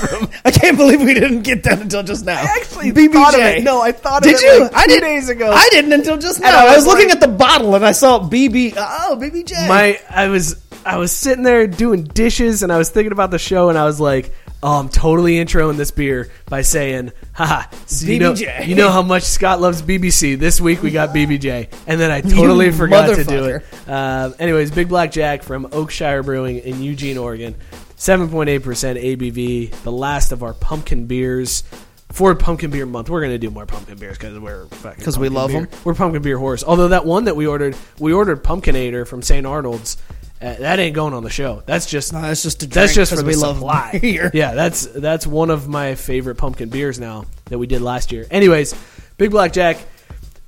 from- 0.09 0.29
I 0.45 0.51
can't 0.51 0.77
believe 0.77 1.01
we 1.01 1.15
didn't 1.15 1.43
get 1.43 1.63
that 1.65 1.81
until 1.81 2.03
just 2.03 2.25
now. 2.25 2.41
I 2.41 2.45
actually 2.61 2.91
thought 2.91 3.35
of 3.35 3.41
it. 3.41 3.63
No, 3.65 3.81
I 3.83 3.93
thought 3.93 4.19
of 4.19 4.23
did 4.25 4.37
it 4.37 4.43
you? 4.43 4.61
like 4.65 4.75
I 4.75 4.87
two 4.87 4.93
did 4.95 5.01
days 5.01 5.29
ago. 5.29 5.51
I 5.53 5.69
didn't 5.71 5.93
until 5.93 6.19
just 6.19 6.41
now. 6.41 6.49
I 6.49 6.63
I 6.63 6.77
was, 6.77 6.85
was 6.85 6.95
looking 6.95 7.11
at 7.11 7.21
the 7.21 7.29
bottle 7.29 7.75
and 7.75 7.85
I 7.85 7.93
saw 7.93 8.21
BB. 8.21 8.75
Oh, 8.77 9.19
BBJ. 9.21 9.69
my 9.69 10.01
I 10.11 10.29
was 10.29 10.57
I 10.85 10.97
was 10.99 11.13
sitting 11.13 11.45
there 11.45 11.67
doing 11.67 12.05
dishes 12.05 12.63
and 12.63 12.73
I 12.73 12.79
was 12.79 12.91
thinking 12.91 13.13
about 13.13 13.31
the 13.31 13.39
show 13.39 13.69
and 13.69 13.79
I 13.79 13.85
was 13.85 14.01
like, 14.01 14.33
oh, 14.63 14.79
I'm 14.79 14.89
totally 14.89 15.35
introing 15.35 15.77
this 15.77 15.91
beer 15.91 16.31
by 16.49 16.63
saying, 16.63 17.13
haha, 17.33 17.69
so 17.87 18.07
you 18.07 18.19
know, 18.19 18.33
BBJ. 18.35 18.67
you 18.67 18.75
know 18.75 18.91
how 18.91 19.03
much 19.03 19.23
Scott 19.25 19.61
loves 19.61 19.83
BBC. 19.83 20.39
This 20.39 20.61
week 20.61 20.83
we 20.83 20.91
got 20.91 21.11
BBJ, 21.11 21.69
and 21.87 22.01
then 22.01 22.11
I 22.11 22.21
totally 22.21 22.67
You 22.67 22.73
forgot 22.73 23.15
to 23.17 23.25
do 23.25 23.45
it. 23.47 23.65
Um, 23.89 24.35
anyways, 24.39 24.71
Big 24.71 24.89
Black 24.89 25.11
Jack 25.13 25.43
from 25.43 25.67
Oakshire 25.71 26.25
Brewing 26.25 26.59
in 26.59 26.83
Eugene, 26.83 27.19
Oregon, 27.19 27.55
seven 27.97 28.29
point 28.29 28.49
eight 28.49 28.63
percent 28.63 28.99
ABV. 28.99 29.71
The 29.83 29.93
last 29.93 30.33
of 30.33 30.43
our 30.43 30.55
pumpkin 30.55 31.07
beers. 31.07 31.65
For 32.11 32.35
Pumpkin 32.35 32.71
Beer 32.71 32.85
Month, 32.85 33.09
we're 33.09 33.23
gonna 33.23 33.39
do 33.39 33.49
more 33.49 33.65
pumpkin 33.65 33.97
beers 33.97 34.19
because 34.19 34.39
we're 34.39 34.67
fucking 34.67 35.03
'Cause 35.03 35.19
we 35.19 35.29
pumpkin 35.29 35.35
love 35.35 35.51
beer. 35.51 35.61
'em. 35.61 35.69
We're 35.83 35.95
pumpkin 35.95 36.21
beer 36.21 36.37
horse. 36.37 36.63
Although 36.63 36.89
that 36.89 37.07
one 37.07 37.25
that 37.25 37.37
we 37.37 37.47
ordered, 37.47 37.75
we 37.99 38.13
ordered 38.13 38.45
Pumpkinator 38.45 39.07
from 39.07 39.23
St. 39.23 39.47
Arnold's. 39.47 39.97
Uh, 40.43 40.55
that 40.57 40.79
ain't 40.81 40.95
going 40.95 41.15
on 41.15 41.23
the 41.23 41.31
show. 41.31 41.63
That's 41.67 41.87
just 41.87 42.13
No, 42.13 42.21
that's 42.21 42.43
just 42.43 42.69
that's 42.71 42.95
just 42.95 43.15
for 43.15 43.25
we 43.25 43.35
the 43.35 43.41
love 43.41 43.57
supply. 43.57 43.99
beer. 44.03 44.31
Yeah, 44.35 44.55
that's 44.55 44.87
that's 44.87 45.27
one 45.27 45.51
of 45.51 45.69
my 45.69 45.95
favorite 45.95 46.35
pumpkin 46.35 46.69
beers 46.69 46.99
now 46.99 47.27
that 47.47 47.59
we 47.59 47.67
did 47.67 47.81
last 47.81 48.11
year. 48.11 48.27
Anyways, 48.31 48.75
Big 49.19 49.31
Black 49.31 49.53
Jack, 49.53 49.79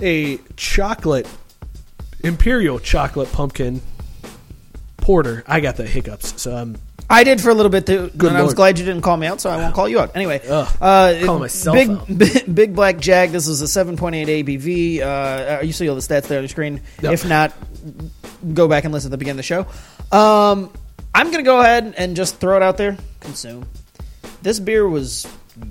a 0.00 0.38
chocolate 0.56 1.28
imperial 2.24 2.78
chocolate 2.80 3.30
pumpkin 3.30 3.80
porter. 4.96 5.44
I 5.46 5.60
got 5.60 5.76
the 5.76 5.86
hiccups, 5.86 6.40
so 6.42 6.56
I'm 6.56 6.76
I 7.08 7.22
did 7.22 7.40
for 7.40 7.50
a 7.50 7.54
little 7.54 7.70
bit 7.70 7.86
too, 7.86 8.10
Good 8.16 8.30
and 8.30 8.38
I 8.38 8.42
was 8.42 8.54
glad 8.54 8.78
you 8.78 8.84
didn't 8.84 9.02
call 9.02 9.16
me 9.16 9.26
out, 9.26 9.40
so 9.40 9.50
I 9.50 9.58
won't 9.58 9.74
call 9.74 9.88
you 9.88 10.00
out. 10.00 10.16
Anyway, 10.16 10.40
Ugh, 10.48 10.76
uh, 10.80 11.14
calling 11.24 11.40
myself 11.40 11.76
big, 11.76 11.90
out. 11.90 12.18
big, 12.18 12.54
big 12.54 12.74
black 12.74 12.98
jag. 12.98 13.30
This 13.30 13.46
is 13.46 13.60
a 13.60 13.68
seven 13.68 13.96
point 13.96 14.16
eight 14.16 14.44
ABV. 14.46 15.00
Uh, 15.02 15.60
you 15.62 15.72
see 15.72 15.88
all 15.88 15.94
the 15.94 16.00
stats 16.00 16.26
there 16.28 16.38
on 16.38 16.44
the 16.44 16.48
screen. 16.48 16.80
Yep. 17.02 17.12
If 17.12 17.28
not, 17.28 17.52
go 18.52 18.68
back 18.68 18.84
and 18.84 18.92
listen 18.92 19.08
at 19.08 19.12
the 19.12 19.18
beginning 19.18 19.40
of 19.40 19.46
the 19.46 19.64
show. 20.12 20.16
Um, 20.16 20.70
I'm 21.14 21.30
gonna 21.30 21.42
go 21.42 21.60
ahead 21.60 21.94
and 21.96 22.16
just 22.16 22.36
throw 22.38 22.56
it 22.56 22.62
out 22.62 22.76
there. 22.76 22.96
Consume. 23.20 23.66
This 24.42 24.60
beer 24.60 24.86
was 24.88 25.26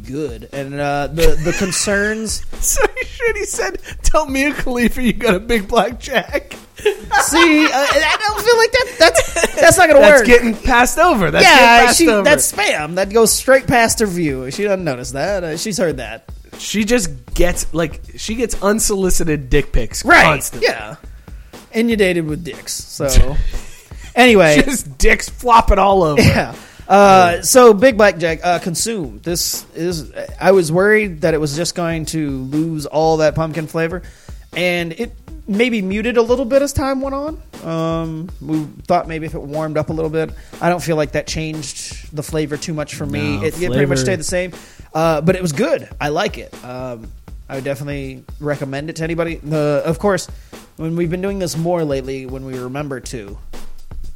good, 0.06 0.50
and 0.54 0.74
uh, 0.76 1.08
the 1.08 1.36
the 1.44 1.54
concerns. 1.60 2.44
so 2.66 2.82
shit. 3.04 3.38
He 3.38 3.46
said, 3.46 3.80
"Tell 4.04 4.26
me, 4.26 4.46
a 4.46 4.54
Khalifa, 4.54 5.04
you 5.04 5.14
got 5.14 5.36
a 5.36 5.40
Big 5.40 5.68
Black 5.68 6.00
Jack." 6.00 6.54
See, 6.84 7.66
uh, 7.66 7.70
I 7.72 8.18
don't 8.20 8.42
feel 8.44 8.58
like 8.58 8.72
that. 8.72 8.96
That's 9.00 9.56
that's 9.56 9.78
not 9.78 9.88
gonna 9.88 10.00
That's 10.02 10.20
work. 10.22 10.28
getting 10.28 10.56
passed 10.56 10.98
over. 10.98 11.30
That's 11.32 11.46
getting 11.46 11.60
yeah, 11.64 11.86
passed 11.86 11.98
she, 12.00 12.10
over. 12.10 12.24
that's 12.24 12.52
spam. 12.52 12.96
That 12.96 13.12
goes 13.14 13.32
straight 13.32 13.68
past 13.68 14.00
her 14.00 14.06
view. 14.08 14.50
She 14.52 14.64
doesn't 14.64 14.84
notice 14.84 15.12
that. 15.12 15.44
Uh, 15.44 15.58
she's 15.58 15.78
heard 15.78 15.98
that. 15.98 16.30
she 16.58 16.84
just 16.84 17.10
gets 17.36 17.72
like 17.74 18.02
she 18.18 18.36
gets 18.36 18.62
unsolicited 18.64 19.50
dick 19.50 19.72
pics 19.72 20.04
Right. 20.04 20.24
constantly. 20.24 20.68
Yeah. 20.70 20.96
Inundated 21.74 22.26
with 22.26 22.44
dicks. 22.44 22.74
So, 22.74 23.36
anyway. 24.16 24.62
just 24.62 24.98
dicks 24.98 25.30
flopping 25.30 25.80
all 25.80 26.04
over. 26.04 26.22
yeah. 26.22 26.56
Uh, 26.88 27.42
so 27.42 27.74
big 27.74 27.96
blackjack 27.96 28.42
uh, 28.44 28.60
consume 28.60 29.18
this 29.24 29.66
is 29.74 30.12
i 30.38 30.52
was 30.52 30.70
worried 30.70 31.22
that 31.22 31.34
it 31.34 31.38
was 31.40 31.56
just 31.56 31.76
going 31.76 32.04
to 32.04 32.30
lose 32.30 32.86
all 32.86 33.18
that 33.18 33.36
pumpkin 33.36 33.68
flavor 33.68 34.02
and 34.54 34.92
it 34.92 35.16
maybe 35.48 35.82
muted 35.82 36.18
a 36.18 36.22
little 36.22 36.44
bit 36.44 36.62
as 36.62 36.74
time 36.74 37.00
went 37.00 37.16
on 37.16 37.42
um, 37.64 38.30
we 38.42 38.66
thought 38.86 39.08
maybe 39.08 39.26
if 39.26 39.34
it 39.34 39.42
warmed 39.42 39.78
up 39.78 39.90
a 39.92 39.94
little 39.94 40.10
bit 40.12 40.32
i 40.60 40.68
don't 40.68 40.84
feel 40.84 40.98
like 40.98 41.14
that 41.14 41.26
changed 41.26 42.14
the 42.14 42.22
flavor 42.22 42.58
too 42.58 42.74
much 42.74 42.96
for 42.96 43.06
me 43.06 43.38
No, 43.38 43.44
it, 43.46 43.62
it 43.62 43.72
pretty 43.72 43.86
much 43.86 44.00
stayed 44.00 44.20
the 44.20 44.24
same 44.26 44.52
uh, 44.94 45.22
but 45.22 45.38
it 45.38 45.42
was 45.42 45.54
good 45.54 45.88
i 46.02 46.10
like 46.10 46.38
it 46.38 46.54
um, 46.66 47.10
I 47.50 47.56
would 47.56 47.64
definitely 47.64 48.24
recommend 48.40 48.90
it 48.90 48.98
to 48.98 49.04
anybody. 49.04 49.36
The 49.36 49.82
of 49.86 50.00
course, 50.00 50.28
when 50.78 50.96
we've 50.96 51.10
been 51.10 51.22
doing 51.22 51.40
this 51.40 51.58
more 51.58 51.84
lately, 51.84 52.26
when 52.26 52.46
we 52.46 52.58
remember 52.58 53.00
to 53.00 53.38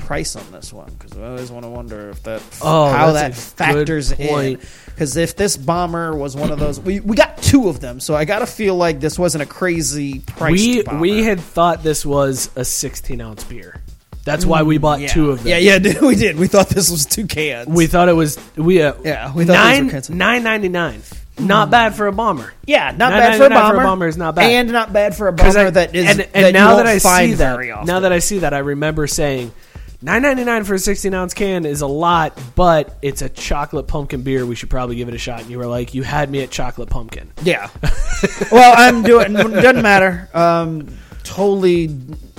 price 0.07 0.37
on 0.37 0.51
this 0.53 0.71
one 0.71 0.89
because 0.97 1.17
I 1.17 1.27
always 1.27 1.51
want 1.51 1.65
to 1.65 1.69
wonder 1.69 2.09
if 2.09 2.23
that 2.23 2.41
Oh, 2.61 2.87
how 2.87 3.11
that 3.11 3.33
that's 3.33 3.51
a 3.53 3.73
good 3.73 3.75
factors 3.75 4.11
in. 4.13 4.59
Because 4.85 5.17
if 5.17 5.35
this 5.35 5.57
bomber 5.57 6.15
was 6.15 6.35
one 6.35 6.49
of 6.49 6.59
those, 6.59 6.79
we, 6.79 7.01
we 7.01 7.15
got 7.17 7.37
two 7.41 7.67
of 7.67 7.81
them, 7.81 7.99
so 7.99 8.15
I 8.15 8.23
got 8.23 8.39
to 8.39 8.45
feel 8.45 8.75
like 8.75 9.01
this 9.01 9.19
wasn't 9.19 9.43
a 9.43 9.45
crazy 9.45 10.19
price. 10.21 10.53
we 10.53 10.81
bomber. 10.81 10.99
we 11.01 11.23
had 11.23 11.41
thought 11.41 11.83
this 11.83 12.05
was 12.05 12.49
a 12.55 12.63
16 12.63 13.19
ounce 13.19 13.43
beer. 13.43 13.81
That's 14.23 14.45
why 14.45 14.63
we 14.63 14.77
bought 14.77 14.99
yeah. 15.01 15.07
two 15.07 15.31
of 15.31 15.43
them. 15.43 15.47
Yeah, 15.47 15.77
yeah, 15.77 16.01
we 16.01 16.15
did. 16.15 16.37
We 16.37 16.47
thought 16.47 16.69
this 16.69 16.89
was 16.89 17.05
two 17.05 17.27
cans. 17.27 17.67
We 17.67 17.87
thought 17.87 18.09
it 18.09 18.13
was 18.13 18.37
we 18.55 18.81
uh, 18.81 18.93
Yeah, 19.03 19.33
we 19.33 19.45
thought 19.45 19.53
nine 19.53 19.89
cans. 19.89 20.09
nine 20.09 20.43
ninety 20.43 20.69
nine. 20.69 21.01
Not 21.39 21.69
bad 21.69 21.95
for 21.95 22.07
a 22.07 22.11
bomber. 22.11 22.53
yeah, 22.65 22.91
not 22.91 23.11
bad 23.11 23.37
for 23.37 23.45
a 23.45 23.49
$9.99 23.49 23.53
bomber. 23.53 23.83
bomber 23.83 24.07
is 24.07 24.17
not 24.17 24.35
bad. 24.35 24.51
and 24.51 24.71
not 24.71 24.91
bad 24.93 25.15
for 25.15 25.27
a 25.27 25.33
bomber 25.33 25.59
I- 25.59 25.69
that 25.69 25.95
is. 25.95 26.05
and, 26.07 26.27
and 26.33 26.47
you 26.47 26.51
now 26.53 26.77
that 26.77 26.87
I 26.87 26.97
see 26.97 27.33
that, 27.33 27.85
now 27.85 27.99
that 28.01 28.11
I 28.11 28.19
see 28.19 28.39
that, 28.39 28.53
I 28.53 28.59
remember 28.59 29.07
saying. 29.07 29.51
Nine 29.99 30.21
ninety 30.21 30.43
nine 30.43 30.63
for 30.63 30.75
a 30.75 30.79
sixteen 30.79 31.15
ounce 31.15 31.33
can 31.33 31.65
is 31.65 31.81
a 31.81 31.87
lot, 31.87 32.39
but 32.53 32.99
it's 33.01 33.23
a 33.23 33.29
chocolate 33.29 33.87
pumpkin 33.87 34.21
beer. 34.21 34.45
We 34.45 34.53
should 34.53 34.69
probably 34.69 34.95
give 34.95 35.07
it 35.07 35.15
a 35.15 35.17
shot. 35.17 35.41
And 35.41 35.49
you 35.49 35.57
were 35.57 35.65
like, 35.65 35.95
you 35.95 36.03
had 36.03 36.29
me 36.29 36.43
at 36.43 36.51
chocolate 36.51 36.91
pumpkin. 36.91 37.31
Yeah. 37.41 37.67
well, 38.51 38.75
I'm 38.77 39.01
doing. 39.01 39.35
It 39.35 39.43
doesn't 39.43 39.81
matter. 39.81 40.29
Um, 40.35 40.95
totally 41.23 41.97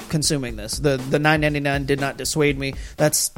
consuming 0.08 0.54
this. 0.54 0.78
The 0.78 0.98
the 0.98 1.18
nine 1.18 1.40
ninety 1.40 1.58
nine 1.58 1.84
did 1.84 1.98
not 1.98 2.16
dissuade 2.16 2.56
me. 2.56 2.74
That's 2.96 3.32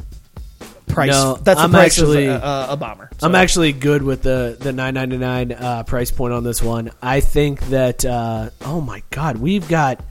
price. 0.91 1.11
No, 1.11 1.35
that's 1.35 1.57
the 1.59 1.63
I'm 1.63 1.71
price 1.71 1.97
actually- 1.97 2.27
of 2.27 2.41
a, 2.41 2.45
a, 2.45 2.67
a 2.71 2.77
bomber. 2.77 3.09
I'm 3.21 3.35
actually 3.35 3.73
good 3.73 4.03
with 4.03 4.21
the 4.23 4.57
the 4.59 4.71
9.99 4.71 5.61
uh, 5.61 5.83
price 5.83 6.11
point 6.11 6.33
on 6.33 6.43
this 6.43 6.61
one. 6.61 6.91
I 7.01 7.19
think 7.19 7.61
that 7.67 8.03
uh, 8.05 8.49
oh 8.61 8.81
my 8.81 9.03
god, 9.09 9.37
we've 9.37 9.67
got 9.67 10.03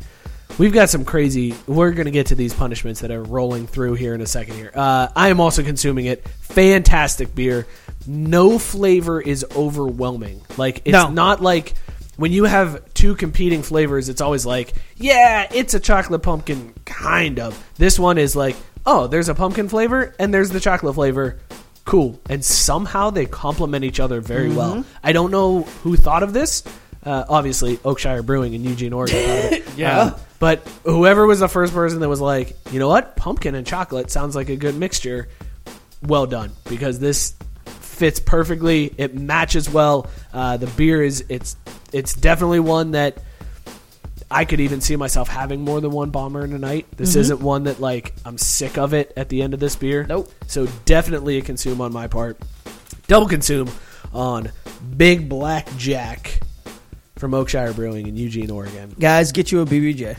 we've 0.59 0.73
got 0.73 0.90
some 0.90 1.05
crazy. 1.05 1.55
We're 1.66 1.93
gonna 1.93 2.11
get 2.11 2.27
to 2.28 2.35
these 2.35 2.55
punishments 2.55 3.01
that 3.01 3.11
are 3.11 3.23
rolling 3.23 3.66
through 3.66 3.94
here 3.94 4.15
in 4.15 4.20
a 4.20 4.27
second. 4.27 4.55
Here, 4.57 4.70
uh, 4.74 5.09
I 5.15 5.28
am 5.28 5.40
also 5.40 5.62
consuming 5.62 6.07
it. 6.07 6.27
Fantastic 6.40 7.35
beer. 7.35 7.66
No 8.07 8.59
flavor 8.59 9.20
is 9.20 9.44
overwhelming. 9.57 10.43
Like 10.57 10.82
it's 10.85 10.93
No. 10.93 11.11
not 11.11 11.40
like. 11.43 11.74
When 12.16 12.32
you 12.32 12.44
have 12.44 12.93
two 12.93 13.15
competing 13.15 13.62
flavors, 13.62 14.11
it's 14.11 14.20
always 14.20 14.44
like, 14.44 14.74
yeah, 14.97 15.48
it's 15.55 15.73
a 15.73 15.81
chocolate 15.81 16.23
pumpkin, 16.23 16.74
kind 16.85 17.40
of. 17.40 17.59
This 17.78 17.98
one 17.98 18.19
is 18.19 18.36
like, 18.36 18.57
oh, 18.86 19.07
there's 19.07 19.28
a 19.28 19.35
pumpkin 19.35 19.69
flavor 19.69 20.15
and 20.19 20.32
there's 20.32 20.51
the 20.51 20.61
chocolate 20.61 20.94
flavor. 20.94 21.39
Cool. 21.85 22.20
And 22.28 22.44
somehow 22.44 23.11
they 23.11 23.27
complement 23.27 23.85
each 23.85 24.01
other 24.01 24.20
very 24.20 24.51
well. 24.51 24.85
I 25.02 25.12
don't 25.12 25.31
know 25.31 25.62
who 25.62 25.97
thought 25.97 26.23
of 26.23 26.32
this. 26.32 26.62
Uh, 27.02 27.24
obviously 27.28 27.78
oakshire 27.78 28.24
brewing 28.24 28.52
in 28.52 28.62
eugene 28.62 28.93
oregon 28.93 29.16
it. 29.19 29.65
Yeah. 29.77 30.19
But 30.39 30.66
whoever 30.85 31.27
was 31.27 31.40
the 31.40 31.48
first 31.48 31.73
person 31.73 32.01
that 32.01 32.09
was 32.09 32.20
like 32.20 32.57
you 32.70 32.78
know 32.78 32.89
what? 32.89 33.16
Pumpkin 33.16 33.55
and 33.55 33.66
chocolate 33.66 34.11
sounds 34.11 34.36
like 34.36 34.51
a 34.51 34.57
good 34.57 34.74
mixture. 34.74 35.28
Well 36.02 36.27
done. 36.27 36.52
Because 36.69 36.98
this 36.98 37.35
fits 37.65 38.20
perfectly. 38.20 38.94
It 38.97 39.15
matches 39.15 39.69
well. 39.69 40.09
Uh, 40.32 40.57
the 40.59 40.66
beer 40.66 41.02
is 41.02 41.24
it's 41.28 41.57
it's 41.93 42.15
definitely 42.15 42.61
one 42.61 42.93
that 42.93 43.19
I 44.31 44.44
could 44.44 44.61
even 44.61 44.81
see 44.81 44.94
myself 44.97 45.28
having 45.28 45.62
more 45.62 45.81
than 45.81 45.90
one 45.90 46.11
bomber 46.11 46.44
in 46.44 46.52
a 46.52 46.59
night. 46.59 46.86
This 46.97 47.16
isn't 47.16 47.40
one 47.40 47.65
that 47.65 47.81
like 47.81 48.15
I'm 48.24 48.39
sick 48.39 48.78
of 48.78 48.94
it 48.94 49.12
at 49.16 49.28
the 49.28 49.43
end 49.43 49.55
of 49.55 49.61
this 49.61 49.74
beer. 49.74 50.05
Nope. 50.09 50.31
So 50.47 50.69
definitely 50.85 51.39
a 51.39 51.43
consume 51.43 51.81
on 51.81 51.93
my 51.93 52.07
part. 52.07 52.39
Double 53.09 53.27
consume 53.27 53.69
on 54.12 54.52
Big 54.97 55.28
Black 55.28 55.69
Jack 55.77 56.40
from 57.16 57.32
Oakshire 57.32 57.74
Brewing 57.74 58.07
in 58.07 58.16
Eugene, 58.16 58.51
Oregon. 58.51 58.94
guys, 58.98 59.32
get 59.32 59.51
you 59.52 59.61
a 59.62 59.66
BBJ. 59.66 60.16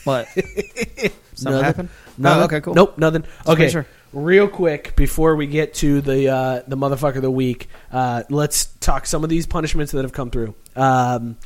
what? 0.04 0.28
Something 0.28 1.12
Nothing. 1.42 1.64
happened? 1.64 1.88
Nothing. 2.18 2.40
Oh, 2.40 2.44
okay, 2.44 2.60
cool. 2.60 2.74
Nope, 2.74 2.98
nothing. 2.98 3.24
Okay, 3.46 3.68
sure. 3.68 3.86
real 4.12 4.46
quick 4.48 4.94
before 4.96 5.36
we 5.36 5.46
get 5.46 5.74
to 5.74 6.00
the 6.00 6.28
uh, 6.28 6.62
the 6.68 6.76
motherfucker 6.76 7.16
of 7.16 7.22
the 7.22 7.30
week, 7.30 7.68
uh, 7.92 8.22
let's 8.30 8.66
talk 8.80 9.06
some 9.06 9.24
of 9.24 9.30
these 9.30 9.46
punishments 9.46 9.92
that 9.92 10.02
have 10.02 10.12
come 10.12 10.30
through. 10.30 10.54
Um, 10.76 11.36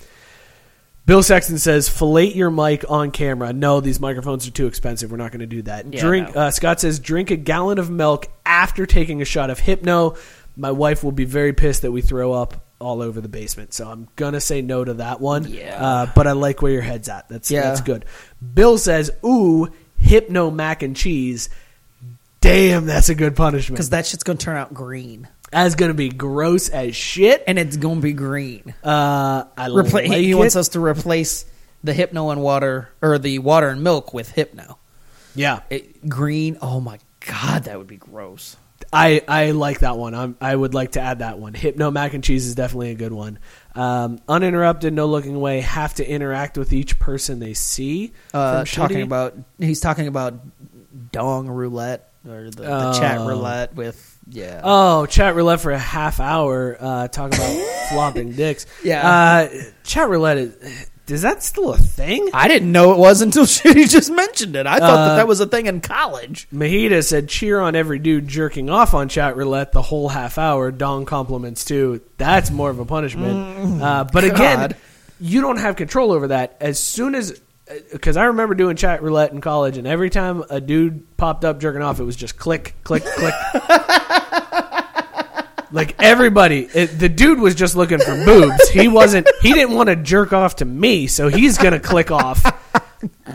Bill 1.06 1.22
Sexton 1.22 1.58
says, 1.58 1.88
"Fillet 1.88 2.32
your 2.32 2.50
mic 2.50 2.84
on 2.90 3.10
camera." 3.10 3.52
No, 3.52 3.80
these 3.80 4.00
microphones 4.00 4.48
are 4.48 4.50
too 4.50 4.66
expensive. 4.66 5.10
We're 5.10 5.18
not 5.18 5.32
going 5.32 5.40
to 5.40 5.46
do 5.46 5.62
that. 5.62 5.92
Yeah, 5.92 6.00
drink. 6.00 6.34
no. 6.34 6.42
Uh, 6.42 6.50
Scott 6.50 6.80
says, 6.80 6.98
"Drink 6.98 7.30
a 7.30 7.36
gallon 7.36 7.78
of 7.78 7.90
milk 7.90 8.26
after 8.46 8.86
taking 8.86 9.20
a 9.20 9.24
shot 9.24 9.50
of 9.50 9.58
Hypno." 9.58 10.16
My 10.56 10.70
wife 10.70 11.02
will 11.04 11.12
be 11.12 11.24
very 11.24 11.52
pissed 11.52 11.82
that 11.82 11.92
we 11.92 12.00
throw 12.00 12.32
up 12.32 12.64
all 12.78 13.02
over 13.02 13.20
the 13.20 13.28
basement, 13.28 13.74
so 13.74 13.88
I'm 13.88 14.08
gonna 14.16 14.40
say 14.40 14.62
no 14.62 14.84
to 14.84 14.94
that 14.94 15.20
one. 15.20 15.46
Yeah. 15.48 15.84
Uh, 15.84 16.06
but 16.14 16.26
I 16.26 16.32
like 16.32 16.62
where 16.62 16.72
your 16.72 16.82
head's 16.82 17.08
at. 17.08 17.28
That's 17.28 17.50
Yeah. 17.50 17.62
that's 17.62 17.80
good. 17.80 18.04
Bill 18.54 18.78
says, 18.78 19.10
"Ooh, 19.24 19.68
Hypno 19.98 20.50
mac 20.50 20.82
and 20.82 20.94
cheese." 20.96 21.48
Damn, 22.40 22.84
that's 22.86 23.08
a 23.08 23.14
good 23.14 23.34
punishment. 23.36 23.76
Because 23.76 23.90
that 23.90 24.06
shit's 24.06 24.22
gonna 24.22 24.38
turn 24.38 24.56
out 24.56 24.74
green, 24.74 25.28
That's 25.54 25.74
gonna 25.76 25.94
be 25.94 26.08
gross 26.08 26.68
as 26.68 26.94
shit. 26.96 27.44
and 27.46 27.58
it's 27.58 27.76
gonna 27.76 28.00
be 28.00 28.12
green. 28.12 28.74
Uh, 28.82 29.44
I 29.56 29.68
Repla- 29.68 29.92
like 30.08 30.10
he 30.10 30.32
it. 30.32 30.34
wants 30.34 30.56
us 30.56 30.68
to 30.70 30.80
replace 30.80 31.46
the 31.82 31.92
hypno 31.94 32.30
and 32.30 32.42
water 32.42 32.88
or 33.00 33.18
the 33.18 33.38
water 33.38 33.68
and 33.68 33.82
milk 33.82 34.12
with 34.12 34.30
hypno. 34.32 34.78
Yeah, 35.36 35.60
It, 35.70 36.08
green. 36.08 36.58
Oh 36.62 36.80
my 36.80 36.98
god, 37.26 37.64
that 37.64 37.78
would 37.78 37.86
be 37.88 37.96
gross. 37.96 38.56
I, 38.92 39.22
I 39.26 39.50
like 39.52 39.80
that 39.80 39.96
one. 39.96 40.14
I'm, 40.14 40.36
I 40.40 40.54
would 40.54 40.74
like 40.74 40.92
to 40.92 41.00
add 41.00 41.18
that 41.20 41.38
one. 41.38 41.54
Hypno 41.54 41.90
mac 41.90 42.14
and 42.14 42.22
cheese 42.22 42.46
is 42.46 42.54
definitely 42.54 42.90
a 42.90 42.94
good 42.94 43.12
one. 43.12 43.38
Um, 43.74 44.20
uninterrupted, 44.28 44.92
no 44.92 45.06
looking 45.06 45.34
away. 45.34 45.60
Have 45.60 45.94
to 45.94 46.08
interact 46.08 46.56
with 46.58 46.72
each 46.72 46.98
person 47.00 47.40
they 47.40 47.54
see. 47.54 48.12
Uh, 48.32 48.64
talking 48.64 49.02
about 49.02 49.36
he's 49.58 49.80
talking 49.80 50.06
about 50.06 50.34
dong 51.14 51.48
roulette 51.48 52.10
or 52.28 52.50
the, 52.50 52.62
the 52.62 52.92
chat 52.98 53.18
Oh. 53.18 53.26
roulette 53.28 53.74
with 53.74 54.10
yeah. 54.28 54.60
Oh, 54.64 55.06
chat 55.06 55.34
roulette 55.34 55.60
for 55.60 55.70
a 55.72 55.78
half 55.78 56.18
hour. 56.20 56.76
Uh, 56.80 57.08
talk 57.08 57.34
about 57.34 57.66
flopping 57.90 58.32
dicks. 58.32 58.66
Yeah. 58.82 59.08
Uh, 59.50 59.62
chat 59.84 60.08
roulette 60.08 60.38
is. 60.38 60.90
Is 61.06 61.20
that 61.20 61.42
still 61.42 61.74
a 61.74 61.76
thing? 61.76 62.30
I 62.32 62.48
didn't 62.48 62.72
know 62.72 62.92
it 62.92 62.98
was 62.98 63.20
until 63.20 63.44
she 63.58 63.84
just 63.84 64.10
mentioned 64.10 64.56
it. 64.56 64.66
I 64.66 64.78
thought 64.78 64.88
Uh, 64.98 65.08
that 65.08 65.16
that 65.16 65.28
was 65.28 65.38
a 65.40 65.46
thing 65.46 65.66
in 65.66 65.82
college. 65.82 66.48
Mahita 66.50 67.04
said, 67.04 67.28
cheer 67.28 67.60
on 67.60 67.76
every 67.76 67.98
dude 67.98 68.26
jerking 68.26 68.70
off 68.70 68.94
on 68.94 69.10
chat 69.10 69.36
roulette 69.36 69.72
the 69.72 69.82
whole 69.82 70.08
half 70.08 70.38
hour. 70.38 70.70
Dong 70.70 71.04
compliments 71.04 71.66
too. 71.66 72.00
That's 72.16 72.50
more 72.50 72.70
of 72.70 72.78
a 72.78 72.86
punishment. 72.86 73.82
uh, 73.82 74.04
but 74.10 74.24
again, 74.32 74.74
you 75.20 75.42
don't 75.42 75.58
have 75.58 75.76
control 75.76 76.10
over 76.10 76.28
that. 76.28 76.56
As 76.58 76.78
soon 76.80 77.14
as, 77.14 77.38
because 77.92 78.16
I 78.16 78.26
remember 78.26 78.54
doing 78.54 78.76
chat 78.76 79.02
roulette 79.02 79.32
in 79.32 79.40
college, 79.40 79.78
and 79.78 79.86
every 79.86 80.10
time 80.10 80.44
a 80.50 80.60
dude 80.60 81.16
popped 81.16 81.44
up 81.44 81.60
jerking 81.60 81.82
off, 81.82 82.00
it 82.00 82.04
was 82.04 82.16
just 82.16 82.36
click, 82.36 82.74
click, 82.84 83.04
click. 83.04 83.34
like 85.72 86.00
everybody, 86.02 86.68
it, 86.74 86.98
the 86.98 87.08
dude 87.08 87.40
was 87.40 87.54
just 87.54 87.74
looking 87.74 87.98
for 87.98 88.24
boobs. 88.24 88.68
He 88.68 88.88
wasn't. 88.88 89.28
He 89.40 89.52
didn't 89.52 89.74
want 89.74 89.88
to 89.88 89.96
jerk 89.96 90.32
off 90.32 90.56
to 90.56 90.64
me, 90.64 91.06
so 91.06 91.28
he's 91.28 91.58
gonna 91.58 91.80
click 91.80 92.10
off. 92.10 92.44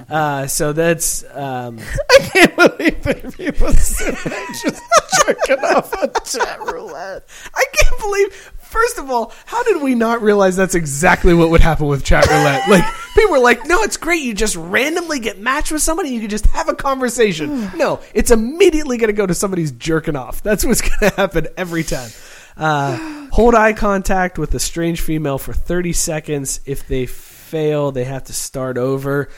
Uh, 0.10 0.47
so 0.47 0.73
that's 0.73 1.23
um, 1.35 1.77
I 2.10 2.30
can't 2.34 2.56
believe 2.56 3.03
that 3.03 3.38
people 3.38 3.72
sitting 3.73 4.31
there 4.31 4.47
just 4.64 4.81
jerking 5.19 5.64
off 5.64 5.93
on 5.93 6.10
chat 6.26 6.60
roulette. 6.61 7.30
I 7.53 7.65
can't 7.73 7.99
believe. 7.99 8.51
First 8.69 8.99
of 8.99 9.09
all, 9.09 9.33
how 9.47 9.63
did 9.63 9.81
we 9.81 9.95
not 9.95 10.21
realize 10.21 10.55
that's 10.55 10.75
exactly 10.75 11.33
what 11.33 11.49
would 11.49 11.59
happen 11.59 11.87
with 11.87 12.03
chat 12.03 12.27
roulette? 12.27 12.69
Like 12.69 12.83
people 13.15 13.31
were 13.31 13.39
like, 13.39 13.65
"No, 13.65 13.81
it's 13.81 13.97
great. 13.97 14.21
You 14.21 14.35
just 14.35 14.55
randomly 14.55 15.19
get 15.19 15.39
matched 15.39 15.71
with 15.71 15.81
somebody. 15.81 16.09
You 16.09 16.19
can 16.19 16.29
just 16.29 16.45
have 16.45 16.69
a 16.69 16.75
conversation." 16.75 17.71
no, 17.77 17.99
it's 18.13 18.29
immediately 18.29 18.97
going 18.97 19.07
to 19.07 19.13
go 19.13 19.25
to 19.25 19.33
somebody's 19.33 19.71
jerking 19.71 20.15
off. 20.15 20.43
That's 20.43 20.63
what's 20.63 20.81
going 20.87 21.09
to 21.09 21.15
happen 21.15 21.47
every 21.57 21.83
time. 21.83 22.11
Uh, 22.55 23.27
hold 23.31 23.55
eye 23.55 23.73
contact 23.73 24.37
with 24.37 24.53
a 24.53 24.59
strange 24.59 25.01
female 25.01 25.39
for 25.39 25.51
thirty 25.51 25.91
seconds. 25.93 26.59
If 26.67 26.87
they 26.87 27.07
fail, 27.07 27.91
they 27.91 28.03
have 28.03 28.25
to 28.25 28.33
start 28.33 28.77
over. 28.77 29.29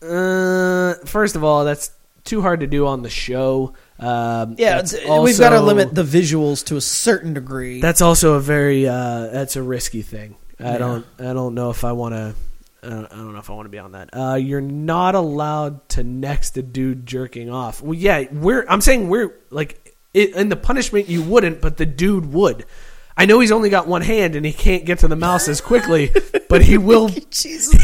Uh, 0.00 0.94
first 1.06 1.34
of 1.34 1.42
all, 1.42 1.64
that's 1.64 1.90
too 2.22 2.40
hard 2.40 2.60
to 2.60 2.68
do 2.68 2.86
on 2.86 3.02
the 3.02 3.10
show. 3.10 3.74
Um, 3.98 4.56
Yeah, 4.58 4.78
it's- 4.80 4.94
we've 5.22 5.38
got 5.38 5.50
to 5.50 5.60
limit 5.60 5.94
the 5.94 6.02
visuals 6.04 6.64
to 6.66 6.76
a 6.76 6.80
certain 6.80 7.32
degree. 7.34 7.80
that's 7.80 8.00
also 8.02 8.34
a 8.34 8.40
very 8.40 8.86
uh, 8.88 9.28
that's 9.32 9.56
a 9.56 9.62
risky 9.62 10.02
thing. 10.02 10.36
I 10.58 10.78
don't 10.78 11.04
I 11.18 11.32
don't 11.32 11.54
know 11.54 11.70
if 11.70 11.84
I 11.84 11.92
want 11.92 12.14
to. 12.14 12.34
I 12.82 12.88
don't, 12.88 13.04
I 13.12 13.16
don't 13.16 13.32
know 13.32 13.38
if 13.40 13.50
I 13.50 13.52
want 13.54 13.66
to 13.66 13.70
be 13.70 13.78
on 13.78 13.92
that. 13.92 14.10
Uh, 14.12 14.34
you're 14.36 14.60
not 14.60 15.14
allowed 15.14 15.88
to 15.90 16.04
next 16.04 16.56
a 16.56 16.62
dude 16.62 17.04
jerking 17.04 17.50
off. 17.50 17.82
Well, 17.82 17.94
yeah, 17.94 18.24
we're. 18.32 18.64
I'm 18.68 18.80
saying 18.80 19.08
we're 19.08 19.34
like 19.50 19.94
it, 20.14 20.36
in 20.36 20.50
the 20.50 20.56
punishment 20.56 21.08
you 21.08 21.22
wouldn't, 21.22 21.60
but 21.60 21.78
the 21.78 21.86
dude 21.86 22.32
would. 22.32 22.64
I 23.16 23.24
know 23.26 23.40
he's 23.40 23.50
only 23.50 23.70
got 23.70 23.86
one 23.88 24.02
hand 24.02 24.36
and 24.36 24.44
he 24.46 24.52
can't 24.52 24.84
get 24.84 24.98
to 25.00 25.08
the 25.08 25.16
mouse 25.16 25.48
as 25.48 25.60
quickly, 25.60 26.12
but 26.48 26.62
he 26.62 26.78
will. 26.78 27.08
Jesus, 27.08 27.74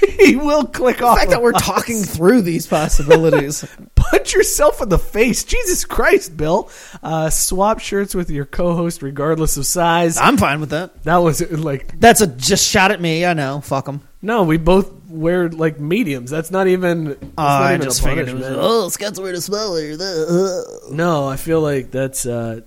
he 0.18 0.36
will 0.36 0.64
click 0.64 1.00
off. 1.02 1.16
The 1.16 1.20
fact 1.20 1.30
that 1.30 1.42
we're 1.42 1.52
talking 1.52 2.02
through 2.02 2.42
these 2.42 2.66
possibilities. 2.66 3.64
Punch 4.10 4.34
yourself 4.34 4.80
in 4.82 4.88
the 4.88 4.98
face. 4.98 5.44
Jesus 5.44 5.84
Christ, 5.84 6.36
Bill. 6.36 6.70
Uh, 7.02 7.30
swap 7.30 7.78
shirts 7.80 8.14
with 8.14 8.30
your 8.30 8.44
co-host 8.44 9.02
regardless 9.02 9.56
of 9.56 9.66
size. 9.66 10.18
I'm 10.18 10.36
fine 10.36 10.60
with 10.60 10.70
that. 10.70 11.02
That 11.04 11.18
was 11.18 11.40
like 11.50 11.98
That's 12.00 12.20
a 12.20 12.26
just 12.26 12.68
shot 12.68 12.90
at 12.90 13.00
me. 13.00 13.24
I 13.24 13.34
know. 13.34 13.60
Fuck 13.60 13.86
them. 13.86 14.02
no, 14.22 14.42
we 14.42 14.56
both 14.56 14.90
wear 15.08 15.48
like 15.48 15.78
mediums. 15.80 16.30
That's 16.30 16.50
not 16.50 16.66
even. 16.66 17.04
That's 17.04 17.22
Oh, 17.38 17.42
not 17.42 17.62
I 17.62 17.68
even 17.74 17.80
a 17.82 17.84
just 17.84 18.02
figured 18.04 18.28
it 18.28 18.34
was. 18.34 18.42
punishment. 18.42 18.64
Oh, 18.64 18.88
Scott's 18.88 19.20
wearing 19.20 19.36
a 19.36 19.40
smaller. 19.40 19.92
Uh. 20.00 20.62
No, 20.92 21.28
I 21.28 21.36
feel 21.36 21.60
like 21.60 21.90
that's. 21.90 22.26
Uh, 22.26 22.60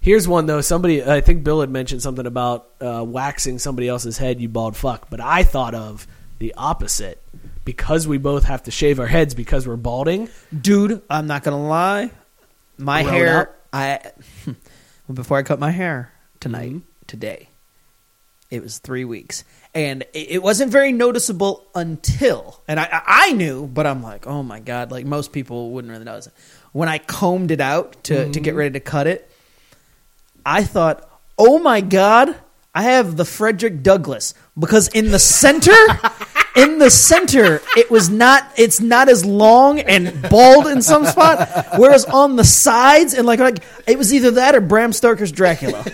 here's 0.00 0.28
one 0.28 0.46
though. 0.46 0.60
Somebody, 0.60 1.02
I 1.04 1.20
think 1.20 1.44
Bill 1.44 1.60
had 1.60 1.70
mentioned 1.70 2.02
something 2.02 2.26
about 2.26 2.68
uh, 2.80 3.04
waxing 3.06 3.58
somebody 3.58 3.88
else's 3.88 4.18
head. 4.18 4.40
You 4.40 4.48
bald 4.48 4.76
fuck. 4.76 5.08
But 5.10 5.20
I 5.20 5.44
thought 5.44 5.74
of 5.74 6.06
the 6.38 6.52
opposite 6.56 7.22
because 7.64 8.06
we 8.06 8.18
both 8.18 8.44
have 8.44 8.62
to 8.64 8.70
shave 8.70 9.00
our 9.00 9.06
heads 9.06 9.34
because 9.34 9.66
we're 9.66 9.76
balding. 9.76 10.28
Dude, 10.58 11.02
I'm 11.08 11.26
not 11.26 11.42
gonna 11.42 11.66
lie. 11.66 12.10
My 12.78 13.02
hair. 13.02 13.40
up? 13.40 13.56
I 13.72 14.12
before 15.12 15.38
I 15.38 15.42
cut 15.42 15.58
my 15.58 15.70
hair 15.70 16.12
tonight, 16.40 16.70
mm-hmm. 16.70 16.78
today, 17.06 17.48
it 18.50 18.62
was 18.62 18.78
three 18.78 19.04
weeks, 19.04 19.44
and 19.74 20.04
it, 20.12 20.42
wasn't 20.42 20.70
very 20.70 20.92
noticeable 20.92 21.66
until, 21.74 22.60
and 22.68 22.78
I, 22.78 23.02
I 23.04 23.32
knew, 23.32 23.66
but 23.66 23.86
I'm 23.86 24.02
like, 24.02 24.26
oh 24.26 24.42
my 24.42 24.60
god, 24.60 24.92
like 24.92 25.06
most 25.06 25.32
people 25.32 25.70
wouldn't 25.70 25.90
really 25.90 26.04
notice 26.04 26.28
it. 26.28 26.34
When 26.72 26.88
I 26.88 26.98
combed 26.98 27.50
it 27.50 27.60
out 27.60 28.04
to 28.04 28.30
to 28.30 28.40
get 28.40 28.50
mm-hmm. 28.50 28.58
ready 28.58 28.72
to 28.74 28.80
cut 28.80 29.06
it, 29.06 29.30
I 30.46 30.62
thought, 30.62 31.08
oh 31.38 31.58
my 31.58 31.80
god, 31.80 32.36
I 32.74 32.82
have 32.82 33.16
the 33.16 33.24
Frederick 33.24 33.82
Douglass 33.82 34.34
because 34.58 34.88
in 34.88 35.10
the 35.10 35.18
center, 35.18 35.72
in 36.54 36.78
the 36.78 36.90
center, 36.90 37.60
it 37.76 37.90
was 37.90 38.08
not. 38.08 38.50
It's 38.56 38.80
not 38.80 39.08
as 39.08 39.24
long 39.24 39.80
and 39.80 40.22
bald 40.30 40.66
in 40.66 40.82
some 40.82 41.04
spot, 41.06 41.66
whereas 41.76 42.04
on 42.04 42.36
the 42.36 42.44
sides 42.44 43.14
and 43.14 43.26
like 43.26 43.40
like 43.40 43.58
it 43.86 43.98
was 43.98 44.14
either 44.14 44.32
that 44.32 44.54
or 44.54 44.60
Bram 44.60 44.92
Stoker's 44.92 45.32
Dracula. 45.32 45.84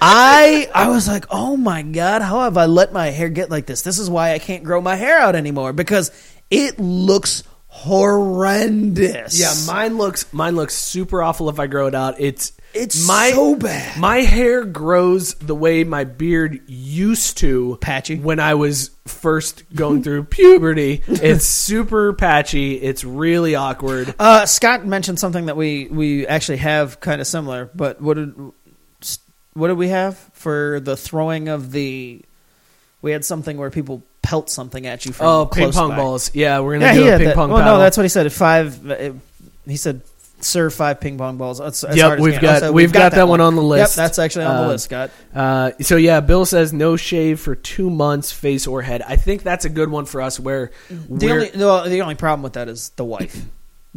I 0.00 0.68
I 0.74 0.88
was 0.88 1.06
like, 1.06 1.26
oh 1.30 1.56
my 1.56 1.82
god, 1.82 2.22
how 2.22 2.40
have 2.40 2.56
I 2.56 2.66
let 2.66 2.92
my 2.92 3.10
hair 3.10 3.28
get 3.28 3.50
like 3.50 3.66
this? 3.66 3.82
This 3.82 3.98
is 3.98 4.10
why 4.10 4.32
I 4.32 4.38
can't 4.38 4.64
grow 4.64 4.80
my 4.80 4.96
hair 4.96 5.18
out 5.18 5.36
anymore 5.36 5.72
because 5.72 6.10
it 6.50 6.80
looks 6.80 7.44
horrendous. 7.68 9.38
Yeah, 9.38 9.54
mine 9.72 9.98
looks 9.98 10.32
mine 10.32 10.56
looks 10.56 10.74
super 10.74 11.22
awful 11.22 11.48
if 11.48 11.60
I 11.60 11.68
grow 11.68 11.86
it 11.86 11.94
out. 11.94 12.16
It's 12.18 12.52
It's 12.74 13.06
my 13.08 13.30
so 13.30 13.56
bad. 13.56 13.98
My 13.98 14.18
hair 14.18 14.64
grows 14.64 15.34
the 15.34 15.54
way 15.54 15.84
my 15.84 16.04
beard 16.04 16.60
used 16.68 17.38
to, 17.38 17.78
Patchy. 17.80 18.16
when 18.18 18.38
I 18.40 18.54
was 18.54 18.90
first 19.06 19.64
going 19.74 20.02
through 20.02 20.24
puberty. 20.30 21.02
It's 21.08 21.44
super 21.46 22.12
patchy. 22.12 22.74
It's 22.74 23.04
really 23.04 23.54
awkward. 23.54 24.14
Uh, 24.18 24.44
Scott 24.46 24.86
mentioned 24.86 25.18
something 25.18 25.46
that 25.46 25.56
we 25.56 25.88
we 25.90 26.26
actually 26.26 26.58
have 26.58 27.00
kind 27.00 27.20
of 27.20 27.26
similar, 27.26 27.70
but 27.74 28.00
what 28.00 28.14
did 28.14 28.34
what 29.54 29.68
did 29.68 29.76
we 29.78 29.88
have 29.88 30.16
for 30.34 30.78
the 30.80 30.96
throwing 30.96 31.48
of 31.48 31.72
the? 31.72 32.20
We 33.00 33.12
had 33.12 33.24
something 33.24 33.56
where 33.56 33.70
people 33.70 34.02
pelt 34.22 34.50
something 34.50 34.86
at 34.86 35.06
you 35.06 35.12
from 35.12 35.26
Oh, 35.26 35.46
ping 35.46 35.72
pong 35.72 35.90
by. 35.90 35.96
balls. 35.96 36.32
Yeah, 36.34 36.60
we're 36.60 36.78
gonna 36.78 36.92
Yeah, 36.92 36.94
do 36.94 37.14
a 37.14 37.16
ping 37.18 37.26
that. 37.28 37.34
pong 37.36 37.50
Well, 37.50 37.60
paddle. 37.60 37.74
no, 37.74 37.80
that's 37.80 37.96
what 37.96 38.02
he 38.02 38.08
said. 38.08 38.30
Five. 38.32 38.90
uh, 38.90 39.12
he 39.66 39.76
said, 39.76 40.02
"Serve 40.40 40.74
five 40.74 41.00
ping 41.00 41.18
pong 41.18 41.36
balls." 41.36 41.58
That's, 41.58 41.84
as 41.84 41.96
Yep, 41.96 42.04
hard 42.06 42.18
as 42.18 42.24
we've 42.24 42.34
we 42.34 42.38
got-. 42.40 42.60
So 42.60 42.72
we've 42.72 42.92
got 42.92 43.12
that 43.12 43.28
one 43.28 43.40
on 43.40 43.54
the 43.56 43.62
list. 43.62 43.96
Yep, 43.96 44.04
that's 44.04 44.18
actually 44.18 44.44
on 44.46 44.56
the 44.56 44.62
Uh, 44.64 44.68
list, 44.68 44.84
Scott. 44.84 45.10
Uh, 45.34 45.70
so 45.80 45.96
yeah, 45.96 46.20
Bill 46.20 46.44
says 46.46 46.72
no 46.72 46.96
shave 46.96 47.40
for 47.40 47.54
two 47.54 47.90
months, 47.90 48.32
face 48.32 48.66
or 48.66 48.82
head. 48.82 49.02
I 49.06 49.16
think 49.16 49.42
that's 49.42 49.64
a 49.64 49.68
good 49.68 49.90
one 49.90 50.04
for 50.04 50.20
us. 50.20 50.38
Where 50.40 50.70
The 51.10 51.30
only 51.30 51.48
the 51.50 52.00
only 52.00 52.14
problem 52.14 52.42
with 52.42 52.54
that 52.54 52.68
is 52.68 52.90
the 52.96 53.04
wife. 53.04 53.44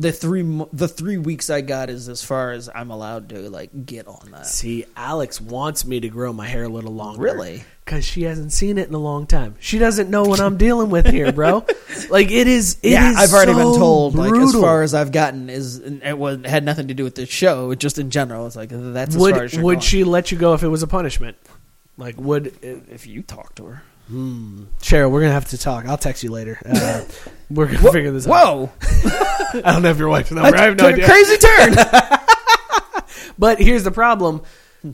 The 0.02 0.12
three 0.12 0.42
the 0.74 0.88
three 0.88 1.18
weeks 1.18 1.50
I 1.50 1.62
got 1.62 1.90
is 1.90 2.10
as 2.10 2.24
far 2.24 2.52
as 2.52 2.70
I'm 2.74 2.90
allowed 2.90 3.30
to 3.30 3.50
like 3.50 3.86
get 3.86 4.08
on 4.08 4.32
that. 4.32 4.48
see, 4.48 4.86
Alex 4.96 5.40
wants 5.40 5.86
me 5.86 6.00
to 6.00 6.10
grow 6.10 6.34
my 6.34 6.48
hair 6.48 6.64
a 6.64 6.70
little 6.70 6.94
longer. 6.94 7.22
Really? 7.22 7.64
Because 7.86 8.04
she 8.04 8.24
hasn't 8.24 8.52
seen 8.52 8.78
it 8.78 8.88
in 8.88 8.94
a 8.96 9.00
long 9.00 9.28
time. 9.28 9.56
She 9.60 9.78
doesn't 9.78 10.10
know 10.10 10.24
what 10.24 10.40
I'm 10.40 10.58
dealing 10.58 10.90
with 10.90 11.08
here, 11.08 11.32
bro. 11.32 11.66
Like 12.10 12.32
it 12.32 12.48
is. 12.48 12.78
It 12.82 12.92
yeah, 12.92 13.12
is 13.12 13.18
I've 13.18 13.34
already 13.34 13.54
been 13.54 13.74
so 13.74 13.78
told. 13.78 14.16
Like 14.16 14.34
as 14.34 14.54
far 14.54 14.82
as 14.82 14.94
I've 14.94 15.12
gotten 15.12 15.50
is 15.50 15.78
it 15.78 16.18
was 16.18 16.44
had 16.46 16.64
nothing 16.64 16.88
to 16.88 16.94
do 16.94 17.04
with 17.04 17.16
the 17.16 17.26
show. 17.26 17.76
Just 17.76 18.00
in 18.00 18.10
general, 18.10 18.48
it's 18.48 18.56
like 18.56 18.70
that's 18.72 19.16
as 19.16 19.22
would 19.22 19.36
far 19.36 19.44
as 19.44 19.54
you're 19.54 19.64
would 19.64 19.74
going. 19.76 19.82
she 19.82 20.04
let 20.04 20.32
you 20.32 20.38
go 20.38 20.54
if 20.54 20.64
it 20.64 20.70
was 20.70 20.84
a 20.84 20.88
punishment? 20.88 21.38
Like 21.98 22.18
would 22.18 22.54
if 22.64 23.06
you 23.06 23.22
talk 23.24 23.56
to 23.56 23.66
her? 23.66 23.84
Cheryl? 24.82 25.12
We're 25.12 25.22
gonna 25.22 25.34
have 25.34 25.50
to 25.50 25.58
talk. 25.58 25.86
I'll 25.86 25.98
text 25.98 26.24
you 26.24 26.32
later. 26.32 26.60
Uh, 26.66 27.04
we're 27.50 27.68
gonna 27.68 27.92
figure 27.92 28.12
this 28.12 28.28
out. 28.28 28.32
Whoa, 28.32 28.72
I 29.64 29.72
don't 29.74 29.82
know 29.82 29.88
have 29.88 30.00
your 30.00 30.10
wife's 30.10 30.32
number. 30.32 30.56
I 30.56 30.62
have 30.62 30.78
no 30.78 30.88
idea. 30.88 31.06
crazy 31.06 31.38
turn. 31.38 31.76
But 33.38 33.60
here's 33.60 33.84
the 33.84 33.92
problem: 33.92 34.44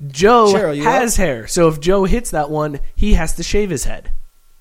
Joe 0.08 0.54
Cheryl, 0.54 0.82
has 0.82 1.18
hair, 1.18 1.48
so 1.48 1.68
if 1.68 1.82
Joe 1.82 2.06
hits 2.06 2.32
that 2.32 2.50
one, 2.50 2.80
he 2.96 3.14
has 3.16 3.34
to 3.34 3.44
shave 3.44 3.70
his 3.70 3.84
head. 3.84 4.12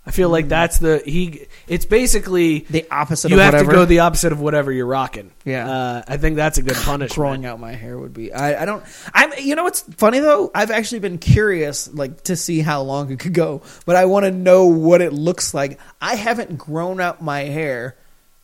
I 0.06 0.12
feel 0.12 0.28
like 0.28 0.48
that's 0.48 0.78
the 0.78 1.02
he. 1.04 1.46
It's 1.66 1.84
basically 1.84 2.60
the 2.70 2.86
opposite. 2.92 3.28
you 3.30 3.36
of 3.38 3.42
have 3.42 3.54
whatever. 3.54 3.72
to 3.72 3.76
go 3.78 3.84
the 3.86 3.98
opposite 4.00 4.30
of 4.30 4.40
whatever 4.40 4.70
you're 4.70 4.86
rocking. 4.86 5.32
Yeah. 5.44 5.68
uh, 5.68 6.02
I 6.06 6.16
think 6.16 6.36
that's 6.36 6.58
a 6.58 6.62
good 6.62 6.76
punishment. 6.76 7.14
growing 7.16 7.44
out 7.46 7.58
my 7.58 7.72
hair 7.72 7.98
would 7.98 8.14
be. 8.14 8.32
I, 8.32 8.62
I 8.62 8.64
don't. 8.66 8.84
I'm. 9.12 9.32
You 9.38 9.56
know 9.56 9.64
what's 9.64 9.80
funny 9.96 10.20
though? 10.20 10.50
I've 10.54 10.70
actually 10.70 11.00
been 11.00 11.18
curious, 11.18 11.92
like 11.92 12.22
to 12.24 12.36
see 12.36 12.60
how 12.60 12.82
long 12.82 13.10
it 13.10 13.18
could 13.18 13.34
go, 13.34 13.62
but 13.84 13.96
I 13.96 14.04
want 14.04 14.26
to 14.26 14.30
know 14.30 14.66
what 14.66 15.00
it 15.00 15.12
looks 15.12 15.52
like. 15.54 15.80
I 16.00 16.14
haven't 16.14 16.56
grown 16.56 17.00
out 17.00 17.20
my 17.20 17.40
hair 17.40 17.96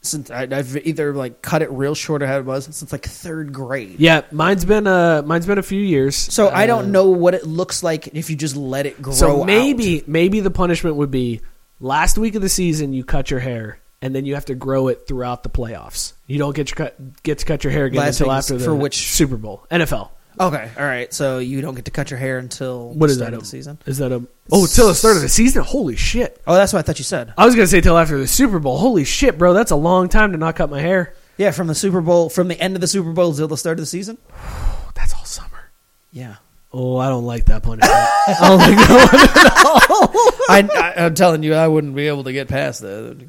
since 0.05 0.33
I, 0.33 0.49
I've 0.51 0.77
either 0.79 1.15
like 1.15 1.43
cut 1.43 1.63
it 1.63 1.71
real 1.71 1.95
short 1.95 2.25
or 2.25 2.27
how 2.27 2.39
it 2.39 2.45
was 2.45 2.65
since 2.65 2.91
like 2.91 3.05
third 3.05 3.53
grade. 3.53 4.01
Yeah, 4.01 4.23
mine's 4.33 4.65
been 4.65 4.89
uh 4.89 5.23
mine's 5.25 5.47
been 5.47 5.59
a 5.59 5.63
few 5.63 5.81
years. 5.81 6.17
So 6.17 6.49
I 6.49 6.65
Uh, 6.65 6.67
don't 6.67 6.91
know 6.91 7.11
what 7.11 7.35
it 7.35 7.47
looks 7.47 7.85
like 7.85 8.09
if 8.09 8.29
you 8.31 8.35
just 8.35 8.57
let 8.57 8.87
it 8.87 9.01
grow. 9.01 9.13
So 9.13 9.43
out. 9.43 9.47
maybe 9.47 10.03
maybe 10.09 10.41
the 10.41 10.51
punishment 10.51 10.97
would 10.97 11.13
be 11.13 11.41
last 11.83 12.17
week 12.17 12.35
of 12.37 12.41
the 12.43 12.49
season 12.49 12.93
you 12.95 13.05
cut 13.05 13.31
your 13.31 13.41
hair 13.41 13.79
and 14.01 14.15
then 14.15 14.25
you 14.25 14.35
have 14.35 14.47
to 14.47 14.55
grow 14.55 14.89
it 14.89 15.07
throughout 15.07 15.43
the 15.43 15.51
playoffs. 15.51 16.15
You 16.27 16.39
don't 16.39 16.57
get 16.57 16.75
cut, 16.75 17.23
get 17.23 17.39
to 17.39 17.45
cut 17.45 17.63
your 17.65 17.73
hair 17.73 17.85
again 17.85 18.01
Last 18.01 18.21
until 18.21 18.33
after 18.33 18.57
the 18.57 18.65
for 18.65 18.75
which- 18.75 18.97
Super 19.13 19.37
Bowl 19.37 19.67
NFL. 19.71 20.11
Okay, 20.41 20.71
all 20.79 20.85
right. 20.87 21.13
So 21.13 21.41
you 21.41 21.61
don't 21.61 21.75
get 21.75 21.85
to 21.85 21.91
cut 21.91 22.11
your 22.11 22.19
hair 22.19 22.39
until 22.39 22.89
What 22.89 23.09
the 23.09 23.11
is 23.13 23.17
start 23.19 23.33
that? 23.33 23.37
of 23.37 23.43
the 23.43 23.49
season. 23.49 23.79
Is 23.85 23.99
that 23.99 24.13
a 24.13 24.25
oh 24.51 24.67
till 24.67 24.89
the 24.89 24.95
start 24.95 25.17
of 25.17 25.23
the 25.23 25.29
season? 25.29 25.63
Holy 25.63 25.95
shit! 25.95 26.41
Oh, 26.47 26.55
that's 26.55 26.73
what 26.73 26.79
I 26.79 26.83
thought 26.83 26.99
you 26.99 27.05
said. 27.05 27.35
I 27.37 27.45
was 27.45 27.55
gonna 27.55 27.67
say 27.67 27.83
till 27.83 27.99
after 27.99 28.17
the 28.17 28.27
Super 28.27 28.59
Bowl. 28.59 28.79
Holy 28.79 29.05
shit, 29.05 29.37
bro! 29.37 29.53
That's 29.53 29.73
a 29.73 29.77
long 29.77 30.09
time 30.09 30.33
to 30.33 30.39
not 30.39 30.57
cut 30.57 30.71
my 30.71 30.81
hair. 30.81 31.13
Yeah, 31.37 31.51
from 31.51 31.67
the 31.67 31.75
Super 31.75 32.01
Bowl, 32.01 32.31
from 32.31 32.49
the 32.49 32.59
end 32.59 32.75
of 32.77 32.81
the 32.81 32.87
Super 32.87 33.13
Bowl 33.13 33.35
till 33.35 33.47
the 33.47 33.59
start 33.59 33.79
of 33.79 33.83
the 33.83 33.87
season. 33.87 34.17
That's 34.95 35.13
all 35.13 35.27
summer. 35.27 35.71
Yeah. 36.13 36.37
Oh, 36.75 36.97
I 36.97 37.09
don't 37.09 37.25
like 37.25 37.45
that 37.47 37.63
punishment. 37.63 37.93
I 37.93 38.37
don't 38.41 38.59
like 38.59 38.77
that 38.79 40.09
one 40.49 40.67
at 40.67 40.71
all. 40.71 40.75
I, 40.79 40.95
I, 41.01 41.05
I'm 41.05 41.15
telling 41.15 41.43
you, 41.43 41.55
I 41.55 41.69
wouldn't 41.69 41.95
be 41.95 42.09
able 42.09 42.25
to 42.25 42.33
get 42.33 42.49
past 42.49 42.81
that. 42.81 43.29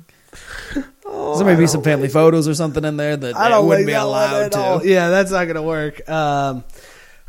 there 0.74 1.46
may 1.46 1.56
be 1.56 1.68
some 1.68 1.84
family 1.84 2.08
photos 2.08 2.48
or 2.48 2.54
something 2.56 2.86
in 2.86 2.98
there 2.98 3.18
that 3.18 3.36
I 3.36 3.50
don't 3.50 3.68
wouldn't 3.68 3.86
like 3.88 3.94
be 3.94 3.98
allowed 3.98 4.52
to. 4.54 4.60
all. 4.60 4.86
Yeah, 4.86 5.10
that's 5.10 5.32
not 5.32 5.46
gonna 5.46 5.62
work. 5.64 6.08
Um, 6.10 6.64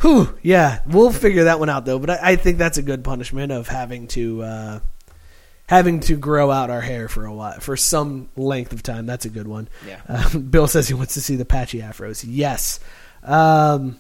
whew, 0.01 0.39
yeah, 0.43 0.81
we'll 0.87 1.11
figure 1.13 1.45
that 1.45 1.59
one 1.59 1.69
out 1.69 1.85
though. 1.85 1.99
But 1.99 2.11
I, 2.11 2.19
I 2.23 2.37
think 2.37 2.59
that's 2.59 2.79
a 2.79 2.83
good 2.83 3.03
punishment 3.03 3.51
of 3.51 3.67
having 3.67 4.07
to 4.09 4.43
uh, 4.43 4.81
having 5.67 6.01
to 6.01 6.17
grow 6.17 6.51
out 6.51 6.71
our 6.71 6.81
hair 6.81 7.09
for 7.09 7.25
a 7.25 7.35
while 7.35 7.59
for 7.61 7.77
some 7.77 8.29
length 8.37 8.73
of 8.73 8.83
time. 8.83 9.07
That's 9.07 9.25
a 9.25 9.31
good 9.31 9.49
one. 9.49 9.69
Yeah. 9.87 10.01
Uh, 10.09 10.39
Bill 10.51 10.67
says 10.67 10.89
he 10.89 10.95
wants 10.95 11.15
to 11.15 11.21
see 11.21 11.37
the 11.37 11.45
patchy 11.45 11.81
afros. 11.81 12.25
Yes. 12.27 12.81
Um, 13.23 13.99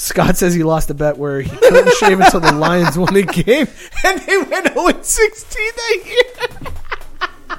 Scott 0.00 0.38
says 0.38 0.54
he 0.54 0.62
lost 0.62 0.88
a 0.88 0.94
bet 0.94 1.18
where 1.18 1.42
he 1.42 1.50
couldn't 1.50 1.92
shave 1.96 2.18
until 2.20 2.40
the 2.40 2.52
Lions 2.52 2.96
won 2.96 3.12
the 3.12 3.22
game, 3.22 3.68
and 4.04 4.18
they 4.20 4.38
went 4.38 4.72
0 4.72 5.02
16 5.02 5.72
that 5.76 6.00
year. 6.06 6.72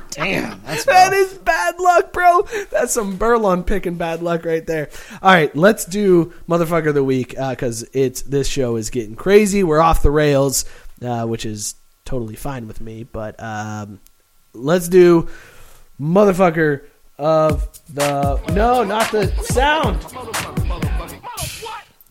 Damn, 0.10 0.60
that's 0.64 0.84
That 0.86 1.14
is 1.14 1.36
bad 1.36 1.80
luck, 1.80 2.12
bro. 2.12 2.42
That's 2.72 2.94
some 2.94 3.20
Burlon 3.20 3.64
picking 3.64 3.94
bad 3.94 4.24
luck 4.24 4.44
right 4.44 4.66
there. 4.66 4.90
All 5.22 5.32
right, 5.32 5.56
let's 5.56 5.86
do 5.86 6.34
motherfucker 6.50 6.88
of 6.88 6.96
the 6.96 7.04
week 7.04 7.36
because 7.38 7.88
it's 7.94 8.24
this 8.24 8.48
show 8.48 8.76
is 8.76 8.90
getting 8.90 9.16
crazy. 9.16 9.64
We're 9.64 9.80
off 9.80 10.02
the 10.02 10.10
rails, 10.10 10.66
uh, 11.04 11.28
which 11.28 11.46
is 11.46 11.76
totally 12.06 12.36
fine 12.36 12.68
with 12.68 12.82
me. 12.82 13.04
But 13.04 13.36
um, 13.42 14.00
let's 14.54 14.88
do 14.88 15.30
motherfucker 16.00 16.86
of 17.20 17.70
the 17.94 18.42
no, 18.52 18.84
not 18.84 19.12
the 19.12 19.32
sound. 19.44 20.91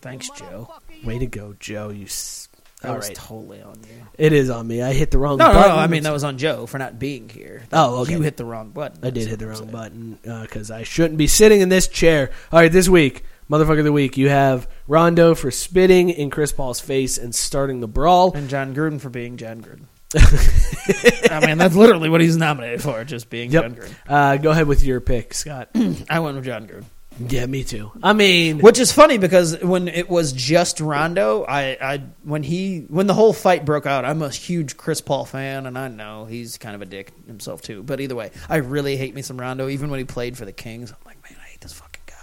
Thanks, 0.01 0.31
Joe. 0.31 0.73
Way 1.05 1.19
to 1.19 1.27
go, 1.27 1.55
Joe. 1.59 1.91
You. 1.91 2.05
S- 2.07 2.49
That 2.83 2.91
All 2.91 2.97
was 2.97 3.09
right, 3.09 3.17
totally 3.17 3.61
on 3.63 3.75
you. 3.83 4.07
it 4.17 4.33
is 4.33 4.49
on 4.49 4.67
me. 4.67 4.81
I 4.83 4.93
hit 4.95 5.11
the 5.11 5.19
wrong. 5.19 5.37
No, 5.39 5.49
no, 5.49 5.53
button. 5.53 5.69
no. 5.71 5.77
I 5.77 5.87
mean, 5.87 6.03
that 6.05 6.13
was 6.13 6.25
on 6.25 6.39
Joe 6.39 6.65
for 6.67 6.79
not 6.79 6.99
being 6.99 7.29
here. 7.29 7.63
Oh, 7.73 8.01
okay. 8.03 8.13
You 8.13 8.23
hit 8.23 8.37
the 8.39 8.45
wrong 8.47 8.71
button. 8.71 8.99
I 9.03 9.11
did 9.11 9.15
That's 9.17 9.27
hit 9.27 9.39
the 9.41 9.47
what 9.47 9.57
I'm 9.57 9.71
wrong 9.71 9.71
saying. 9.99 10.19
button 10.23 10.43
because 10.47 10.71
I 10.71 10.83
shouldn't 10.85 11.19
be 11.19 11.27
sitting 11.27 11.61
in 11.61 11.69
this 11.69 11.89
chair. 11.89 12.31
All 12.51 12.59
right, 12.59 12.73
this 12.73 12.89
week, 12.89 13.25
motherfucker 13.51 13.81
of 13.81 13.85
the 13.85 13.93
week, 13.93 14.17
you 14.17 14.31
have 14.31 14.67
Rondo 14.89 15.35
for 15.35 15.51
spitting 15.51 16.09
in 16.09 16.31
Chris 16.31 16.53
Paul's 16.53 16.81
face 16.81 17.19
and 17.19 17.35
starting 17.35 17.81
the 17.81 17.89
brawl. 17.89 18.33
And 18.35 18.49
Jon 18.49 18.75
Gruden 18.75 18.99
for 19.01 19.11
being 19.11 19.37
Jon 19.37 19.61
Gruden. 19.61 19.85
I 21.31 21.47
mean, 21.47 21.59
that's 21.59 21.77
literally 21.77 22.09
what 22.09 22.21
he's 22.21 22.37
nominated 22.37 22.83
for, 22.83 23.05
just 23.05 23.29
being 23.31 23.51
Jon 23.51 23.75
Yep. 23.75 23.85
Gruden. 23.85 23.95
Uh, 24.09 24.37
go 24.39 24.51
ahead 24.51 24.67
with 24.67 24.83
your 24.83 25.01
pick, 25.01 25.35
Scott. 25.35 25.69
I 26.11 26.19
went 26.21 26.37
with 26.37 26.45
Jon 26.47 26.67
Gruden. 26.67 26.85
Yeah, 27.29 27.45
me 27.47 27.65
too. 27.65 27.93
I 28.03 28.15
mean, 28.15 28.61
Which 28.61 28.79
is 28.79 28.93
funny 28.93 29.19
because 29.19 29.63
when 29.63 29.89
it 29.89 30.09
was 30.09 30.33
just 30.33 30.81
Rondo, 30.81 31.45
I, 31.45 31.77
I 31.81 32.03
when 32.23 32.43
he 32.43 32.87
when 32.89 33.07
the 33.07 33.15
whole 33.15 33.33
fight 33.33 33.65
broke 33.65 33.85
out, 33.85 34.05
I'm 34.05 34.23
a 34.23 34.31
huge 34.31 34.77
Chris 34.77 35.01
Paul 35.01 35.27
fan, 35.27 35.67
and 35.67 35.77
I 35.79 35.89
know 35.89 36.25
he's 36.25 36.57
kind 36.57 36.75
of 36.75 36.81
a 36.83 36.87
dick 36.87 37.13
himself 37.27 37.61
too. 37.61 37.83
But 37.83 38.01
either 38.01 38.15
way, 38.15 38.31
I 38.49 38.57
really 38.57 38.97
hate 38.97 39.15
me 39.15 39.23
some 39.23 39.39
Rondo. 39.39 39.69
Even 39.69 39.91
when 39.91 39.99
he 39.99 40.05
played 40.05 40.39
for 40.39 40.45
the 40.47 40.53
Kings, 40.53 40.91
I'm 40.91 40.97
like, 41.05 41.23
man, 41.29 41.39
I 41.41 41.49
hate 41.49 41.61
this 41.61 41.75
fucking 41.75 42.03
guy. 42.07 42.15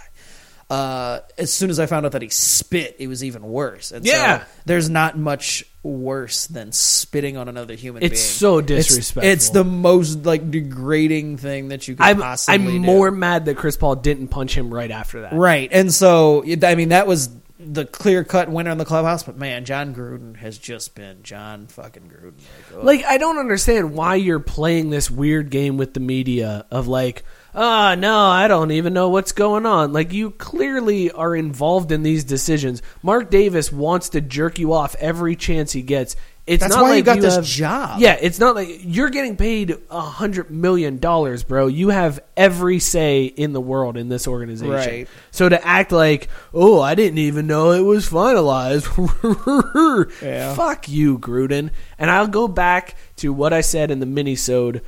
Uh, 0.70 1.20
as 1.38 1.50
soon 1.50 1.70
as 1.70 1.80
I 1.80 1.86
found 1.86 2.04
out 2.04 2.12
that 2.12 2.20
he 2.20 2.28
spit, 2.28 2.96
it 2.98 3.06
was 3.08 3.24
even 3.24 3.42
worse. 3.42 3.90
And 3.90 4.04
Yeah. 4.04 4.40
so 4.40 4.44
there's 4.66 4.90
not 4.90 5.16
much 5.16 5.64
worse 5.82 6.46
than 6.46 6.72
spitting 6.72 7.38
on 7.38 7.48
another 7.48 7.74
human 7.74 8.02
It's 8.02 8.20
being. 8.20 8.22
so 8.38 8.60
disrespectful. 8.60 9.30
It's, 9.32 9.48
the 9.50 9.64
most 9.64 10.26
like 10.26 10.50
degrading 10.50 11.38
thing 11.38 11.68
that 11.68 11.88
you 11.88 11.96
could 11.96 12.04
I'm 12.04 12.18
possibly 12.20 12.54
I'm 12.54 12.66
do. 12.66 12.78
more 12.80 13.10
mad 13.10 13.46
that 13.46 13.56
Chris 13.56 13.78
Paul 13.78 13.96
didn't 13.96 14.28
punch 14.28 14.54
him 14.54 14.72
right 14.72 14.90
after 14.90 15.22
that. 15.22 15.32
Right. 15.32 15.70
And 15.72 15.90
so, 15.92 16.44
I 16.62 16.74
mean, 16.74 16.90
that 16.90 17.06
was 17.06 17.30
the 17.58 17.86
clear 17.86 18.22
cut 18.22 18.50
winner 18.50 18.70
in 18.70 18.76
the 18.78 18.84
clubhouse. 18.84 19.22
But 19.22 19.38
man, 19.38 19.64
Jon 19.64 19.94
Gruden 19.94 20.36
has 20.36 20.58
just 20.58 20.94
been 20.94 21.22
Jon 21.22 21.66
fucking 21.68 22.02
Gruden. 22.14 22.34
Like, 22.72 22.76
ugh. 22.78 22.84
Like 22.84 23.04
I 23.06 23.16
don't 23.16 23.38
understand 23.38 23.94
why 23.94 24.16
you're 24.16 24.38
playing 24.38 24.90
this 24.90 25.10
weird 25.10 25.48
game 25.48 25.78
with 25.78 25.94
the 25.94 26.00
media 26.00 26.66
of 26.70 26.88
like, 26.88 27.24
ah, 27.54 27.94
no, 27.96 28.26
I 28.26 28.48
don't 28.48 28.70
even 28.72 28.92
know 28.92 29.08
what's 29.08 29.32
going 29.32 29.66
on. 29.66 29.92
Like 29.92 30.12
you 30.12 30.30
clearly 30.30 31.10
are 31.10 31.34
involved 31.34 31.92
in 31.92 32.02
these 32.02 32.24
decisions. 32.24 32.82
Mark 33.02 33.30
Davis 33.30 33.72
wants 33.72 34.10
to 34.10 34.20
jerk 34.20 34.58
you 34.58 34.72
off 34.72 34.94
every 34.96 35.36
chance 35.36 35.72
he 35.72 35.82
gets. 35.82 36.16
It's 36.46 36.62
That's 36.62 36.74
not 36.76 36.84
why 36.84 36.88
you 36.92 36.94
like 36.96 37.04
got 37.04 37.20
this 37.20 37.34
have- 37.36 37.44
job. 37.44 38.00
Yeah, 38.00 38.16
it's 38.18 38.38
not 38.38 38.54
like 38.54 38.80
you're 38.80 39.10
getting 39.10 39.36
paid 39.36 39.76
a 39.90 40.00
hundred 40.00 40.50
million 40.50 40.96
dollars, 40.98 41.42
bro. 41.42 41.66
You 41.66 41.90
have 41.90 42.20
every 42.38 42.78
say 42.78 43.24
in 43.26 43.52
the 43.52 43.60
world 43.60 43.98
in 43.98 44.08
this 44.08 44.26
organization. 44.26 44.72
Right. 44.74 45.08
So 45.30 45.50
to 45.50 45.62
act 45.66 45.92
like, 45.92 46.28
oh, 46.54 46.80
I 46.80 46.94
didn't 46.94 47.18
even 47.18 47.46
know 47.48 47.72
it 47.72 47.82
was 47.82 48.08
finalized. 48.08 48.86
Yeah. 50.22 50.54
Fuck 50.54 50.88
you, 50.88 51.18
Gruden. 51.18 51.70
And 51.98 52.10
I'll 52.10 52.28
go 52.28 52.48
back 52.48 52.96
to 53.16 53.32
what 53.32 53.52
I 53.52 53.60
said 53.60 53.90
in 53.90 54.00
the 54.00 54.06
minisode 54.06 54.80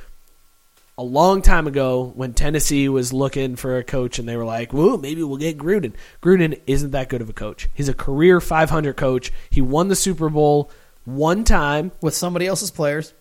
a 1.01 1.03
long 1.03 1.41
time 1.41 1.65
ago 1.65 2.11
when 2.15 2.31
Tennessee 2.31 2.87
was 2.87 3.11
looking 3.11 3.55
for 3.55 3.77
a 3.79 3.83
coach 3.83 4.19
and 4.19 4.29
they 4.29 4.37
were 4.37 4.45
like, 4.45 4.71
"Whoa, 4.71 4.97
maybe 4.97 5.23
we'll 5.23 5.37
get 5.37 5.57
Gruden." 5.57 5.93
Gruden 6.21 6.61
isn't 6.67 6.91
that 6.91 7.09
good 7.09 7.21
of 7.21 7.29
a 7.29 7.33
coach. 7.33 7.67
He's 7.73 7.89
a 7.89 7.93
career 7.95 8.39
500 8.39 8.95
coach. 8.95 9.31
He 9.49 9.61
won 9.61 9.87
the 9.87 9.95
Super 9.95 10.29
Bowl 10.29 10.69
one 11.03 11.43
time. 11.43 11.91
with 12.01 12.13
somebody 12.13 12.45
else's 12.45 12.69
players. 12.69 13.15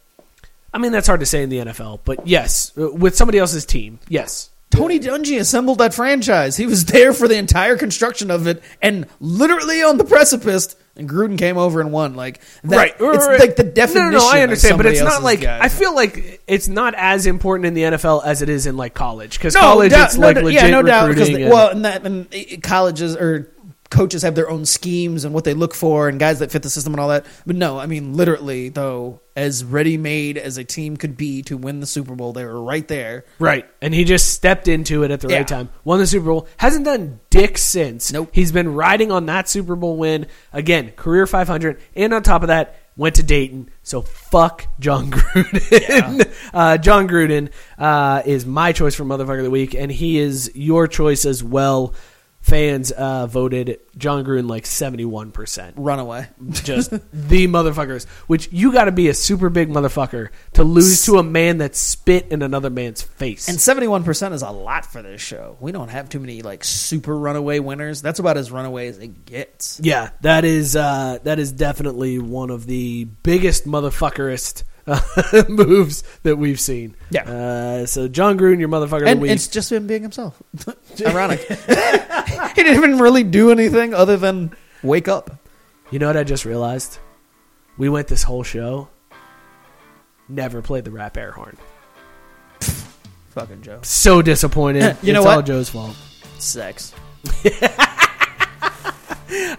I 0.74 0.78
mean, 0.78 0.92
that's 0.92 1.06
hard 1.06 1.20
to 1.20 1.26
say 1.26 1.42
in 1.42 1.48
the 1.48 1.58
NFL, 1.60 2.00
but 2.04 2.26
yes, 2.26 2.72
uh, 2.76 2.92
with 2.92 3.16
somebody 3.16 3.38
else's 3.38 3.64
team. 3.64 3.98
Yes. 4.08 4.50
Tony 4.70 5.00
Dungy 5.00 5.40
assembled 5.40 5.78
that 5.78 5.94
franchise. 5.94 6.58
He 6.58 6.66
was 6.66 6.84
there 6.84 7.14
for 7.14 7.26
the 7.28 7.38
entire 7.38 7.76
construction 7.78 8.30
of 8.30 8.46
it, 8.46 8.62
and 8.82 9.06
literally 9.20 9.82
on 9.82 9.96
the 9.96 10.04
precipice. 10.04 10.76
And 11.00 11.08
Gruden 11.08 11.38
came 11.38 11.58
over 11.58 11.80
and 11.80 11.90
won. 11.92 12.14
Like 12.14 12.40
that, 12.62 12.76
right, 12.76 12.94
It's 12.98 13.26
right. 13.26 13.40
like 13.40 13.56
the 13.56 13.64
definition. 13.64 14.12
No, 14.12 14.18
no, 14.18 14.24
no 14.24 14.30
I 14.30 14.42
understand, 14.42 14.76
but 14.76 14.86
it's 14.86 15.00
not 15.00 15.22
like 15.22 15.40
guy. 15.40 15.58
I 15.60 15.68
feel 15.68 15.94
like 15.94 16.42
it's 16.46 16.68
not 16.68 16.94
as 16.94 17.26
important 17.26 17.66
in 17.66 17.74
the 17.74 17.82
NFL 17.82 18.24
as 18.24 18.42
it 18.42 18.48
is 18.48 18.66
in 18.66 18.76
like 18.76 18.94
college 18.94 19.38
because 19.38 19.54
no, 19.54 19.60
college 19.60 19.92
it's 19.92 20.16
no, 20.16 20.26
like 20.26 20.36
legit 20.36 20.62
yeah, 20.62 20.70
no 20.70 20.82
doubt. 20.82 21.08
Because 21.08 21.28
and- 21.28 21.48
well, 21.48 21.70
and 21.70 21.84
that 21.84 22.06
and 22.06 22.62
colleges 22.62 23.16
or 23.16 23.52
coaches 23.90 24.22
have 24.22 24.36
their 24.36 24.48
own 24.48 24.64
schemes 24.64 25.24
and 25.24 25.34
what 25.34 25.44
they 25.44 25.54
look 25.54 25.74
for, 25.74 26.08
and 26.08 26.20
guys 26.20 26.38
that 26.38 26.52
fit 26.52 26.62
the 26.62 26.70
system 26.70 26.94
and 26.94 27.00
all 27.00 27.08
that. 27.08 27.26
But 27.46 27.56
no, 27.56 27.78
I 27.78 27.86
mean 27.86 28.14
literally 28.14 28.68
though, 28.68 29.20
as 29.40 29.64
ready 29.64 29.96
made 29.96 30.36
as 30.36 30.58
a 30.58 30.64
team 30.64 30.96
could 30.98 31.16
be 31.16 31.40
to 31.42 31.56
win 31.56 31.80
the 31.80 31.86
Super 31.86 32.14
Bowl, 32.14 32.32
they 32.34 32.44
were 32.44 32.62
right 32.62 32.86
there. 32.86 33.24
Right. 33.38 33.64
And 33.80 33.94
he 33.94 34.04
just 34.04 34.32
stepped 34.34 34.68
into 34.68 35.02
it 35.02 35.10
at 35.10 35.20
the 35.20 35.28
Yeah. 35.28 35.38
right 35.38 35.48
time. 35.48 35.70
Won 35.82 35.98
the 35.98 36.06
Super 36.06 36.26
Bowl. 36.26 36.46
Hasn't 36.58 36.84
done 36.84 37.20
dick 37.30 37.56
since. 37.56 38.12
Nope. 38.12 38.28
He's 38.32 38.52
been 38.52 38.74
riding 38.74 39.10
on 39.10 39.26
that 39.26 39.48
Super 39.48 39.76
Bowl 39.76 39.96
win. 39.96 40.26
Again, 40.52 40.90
career 40.94 41.26
500. 41.26 41.80
And 41.96 42.12
on 42.12 42.22
top 42.22 42.42
of 42.42 42.48
that, 42.48 42.76
went 42.96 43.14
to 43.14 43.22
Dayton. 43.22 43.70
So 43.82 44.02
fuck 44.02 44.66
Jon 44.78 45.10
Gruden. 45.10 46.28
uh, 46.52 46.76
Jon 46.76 47.08
Gruden 47.08 47.50
uh, 47.78 48.22
is 48.26 48.44
my 48.44 48.72
choice 48.72 48.94
for 48.94 49.04
Motherfucker 49.04 49.38
of 49.38 49.44
the 49.44 49.50
Week. 49.50 49.74
And 49.74 49.90
he 49.90 50.18
is 50.18 50.50
your 50.54 50.86
choice 50.86 51.24
as 51.24 51.42
well. 51.42 51.94
Fans 52.40 52.90
uh, 52.90 53.26
voted 53.26 53.80
Jon 53.98 54.24
Gruden 54.24 54.48
like 54.48 54.64
71%. 54.64 55.74
Runaway. 55.76 56.26
Just 56.50 56.90
the 56.90 57.46
motherfuckers. 57.46 58.06
Which 58.26 58.48
you 58.50 58.72
got 58.72 58.84
to 58.84 58.92
be 58.92 59.08
a 59.08 59.14
super 59.14 59.50
big 59.50 59.68
motherfucker 59.68 60.30
to 60.54 60.64
lose 60.64 61.04
to 61.04 61.18
a 61.18 61.22
man 61.22 61.58
that 61.58 61.76
spit 61.76 62.28
in 62.30 62.42
another 62.42 62.70
man's 62.70 63.02
face. 63.02 63.48
And 63.48 63.60
seventy 63.60 63.88
one 63.88 64.04
percent 64.04 64.34
is 64.34 64.42
a 64.42 64.50
lot 64.50 64.86
for 64.86 65.02
this 65.02 65.20
show. 65.20 65.56
We 65.60 65.70
don't 65.70 65.88
have 65.88 66.08
too 66.08 66.18
many 66.18 66.42
like 66.42 66.64
super 66.64 67.16
runaway 67.16 67.58
winners. 67.58 68.00
That's 68.02 68.18
about 68.18 68.36
as 68.36 68.50
runaway 68.50 68.88
as 68.88 68.98
it 68.98 69.24
gets. 69.26 69.80
Yeah, 69.82 70.10
that 70.22 70.44
is 70.44 70.76
uh, 70.76 71.18
that 71.24 71.38
is 71.38 71.52
definitely 71.52 72.18
one 72.18 72.50
of 72.50 72.66
the 72.66 73.04
biggest 73.04 73.66
motherfuckerist 73.66 74.62
uh, 74.62 74.64
moves 75.48 76.02
that 76.22 76.36
we've 76.36 76.60
seen. 76.60 76.96
Yeah. 77.10 77.22
Uh, 77.22 77.86
so 77.86 78.08
Jon 78.08 78.38
Gruden, 78.38 78.58
your 78.60 78.68
motherfucker 78.68 79.02
of 79.02 79.08
And 79.08 79.18
the 79.18 79.22
week. 79.22 79.30
it's 79.32 79.48
just 79.48 79.70
him 79.70 79.86
being 79.86 80.02
himself. 80.02 80.40
Ironic. 81.06 81.40
he 81.48 81.54
didn't 82.62 82.74
even 82.76 82.98
really 82.98 83.22
do 83.24 83.50
anything 83.50 83.94
other 83.94 84.16
than 84.16 84.54
wake 84.82 85.08
up. 85.08 85.30
You 85.90 85.98
know 85.98 86.06
what 86.06 86.16
I 86.16 86.24
just 86.24 86.44
realized? 86.44 86.98
We 87.76 87.88
went 87.88 88.08
this 88.08 88.22
whole 88.22 88.42
show. 88.42 88.88
Never 90.28 90.62
played 90.62 90.84
the 90.84 90.90
rap 90.90 91.16
air 91.16 91.32
horn. 91.32 91.56
Fucking 93.30 93.62
Joe. 93.62 93.80
So 93.82 94.22
disappointed. 94.22 94.96
You 95.02 95.12
know 95.12 95.20
it's 95.20 95.28
all? 95.28 95.42
Joe's 95.42 95.68
fault. 95.68 95.96
Sex. 96.38 96.92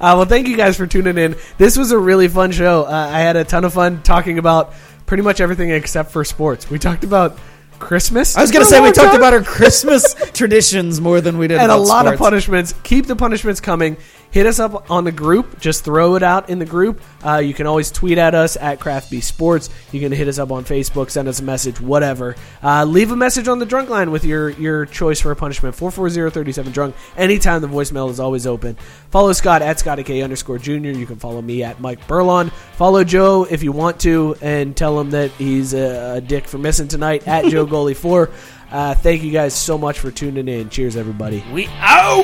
Uh, 0.02 0.16
well, 0.18 0.26
thank 0.26 0.48
you 0.48 0.58
guys 0.58 0.76
for 0.76 0.86
tuning 0.88 1.18
in. 1.18 1.36
This 1.58 1.78
was 1.78 1.92
a 1.92 1.98
really 1.98 2.28
fun 2.28 2.52
show. 2.52 2.84
Uh, 2.84 2.90
I 2.90 3.20
had 3.20 3.36
a 3.36 3.44
ton 3.44 3.64
of 3.64 3.74
fun 3.74 4.02
talking 4.04 4.38
about 4.40 4.74
pretty 5.12 5.24
much 5.24 5.42
everything 5.42 5.72
except 5.72 6.10
for 6.10 6.24
sports. 6.24 6.70
We 6.70 6.80
talked 6.80 7.04
about 7.04 7.38
Christmas. 7.80 8.38
I 8.38 8.42
was 8.42 8.50
going 8.50 8.64
to 8.64 8.70
say 8.70 8.80
we 8.80 8.94
talked 8.94 9.10
time. 9.10 9.18
about 9.18 9.34
our 9.34 9.44
Christmas 9.44 10.14
traditions 10.34 11.02
more 11.02 11.20
than 11.20 11.38
we 11.38 11.50
did 11.50 11.60
and 11.60 11.70
a 11.70 11.76
lot 11.76 12.08
of 12.08 12.18
punishments. 12.18 12.74
Keep 12.84 13.08
the 13.08 13.16
punishments 13.18 13.60
coming. 13.60 13.98
Hit 14.32 14.46
us 14.46 14.60
up 14.60 14.90
on 14.90 15.04
the 15.04 15.12
group. 15.12 15.60
Just 15.60 15.84
throw 15.84 16.16
it 16.16 16.24
out 16.24 16.50
in 16.50 16.58
the 16.58 16.66
group. 16.66 17.02
Uh, 17.24 17.38
you 17.38 17.54
can 17.54 17.68
always 17.68 17.92
tweet 17.92 18.18
at 18.18 18.34
us 18.34 18.56
at 18.56 18.80
Craft 18.80 19.12
B 19.12 19.20
Sports. 19.20 19.70
You 19.92 20.00
can 20.00 20.12
hit 20.12 20.28
us 20.28 20.40
up 20.40 20.52
on 20.52 20.64
Facebook, 20.64 21.10
send 21.10 21.28
us 21.28 21.42
a 21.42 21.44
message, 21.44 21.82
whatever. 21.82 22.36
Uh, 22.64 22.86
leave 22.86 23.12
a 23.12 23.16
message 23.16 23.50
on 23.50 23.60
the 23.60 23.66
drunk 23.66 23.90
line 23.90 24.10
with 24.10 24.24
your, 24.24 24.50
your 24.52 24.86
choice 24.86 25.20
for 25.20 25.32
a 25.32 25.36
punishment. 25.36 25.76
440-37 25.76 26.72
drunk. 26.72 26.96
Anytime 27.18 27.62
the 27.62 27.68
voicemail 27.68 28.10
is 28.10 28.20
always 28.22 28.48
open. 28.48 28.78
Follow 29.10 29.34
Scott 29.34 29.62
at 29.62 29.80
Scotty 29.80 30.04
K 30.04 30.22
underscore 30.22 30.58
Junior. 30.58 30.92
You 30.92 31.06
can 31.06 31.18
follow 31.18 31.42
me 31.42 31.64
at 31.64 31.82
Mike 31.82 32.08
Burlon. 32.08 32.52
Follow 32.78 33.04
Joe 33.04 33.46
if 33.50 33.64
you 33.64 33.74
want 33.74 34.00
to, 34.02 34.36
and 34.42 34.76
tell 34.76 34.98
him 35.00 35.12
that 35.12 35.32
he's 35.32 35.74
a, 35.74 36.16
a 36.16 36.22
dick 36.22 36.48
for 36.48 36.58
missing 36.58 36.88
tonight 36.88 37.28
at 37.28 37.46
Joe 37.46 37.68
Goalie 37.68 37.96
Four. 37.96 38.30
Uh, 38.72 38.96
thank 38.96 39.24
you 39.24 39.32
guys 39.32 39.54
so 39.54 39.78
much 39.78 40.00
for 40.00 40.10
tuning 40.10 40.48
in. 40.48 40.70
Cheers, 40.70 40.96
everybody. 40.96 41.44
We 41.52 41.68
out! 41.80 42.24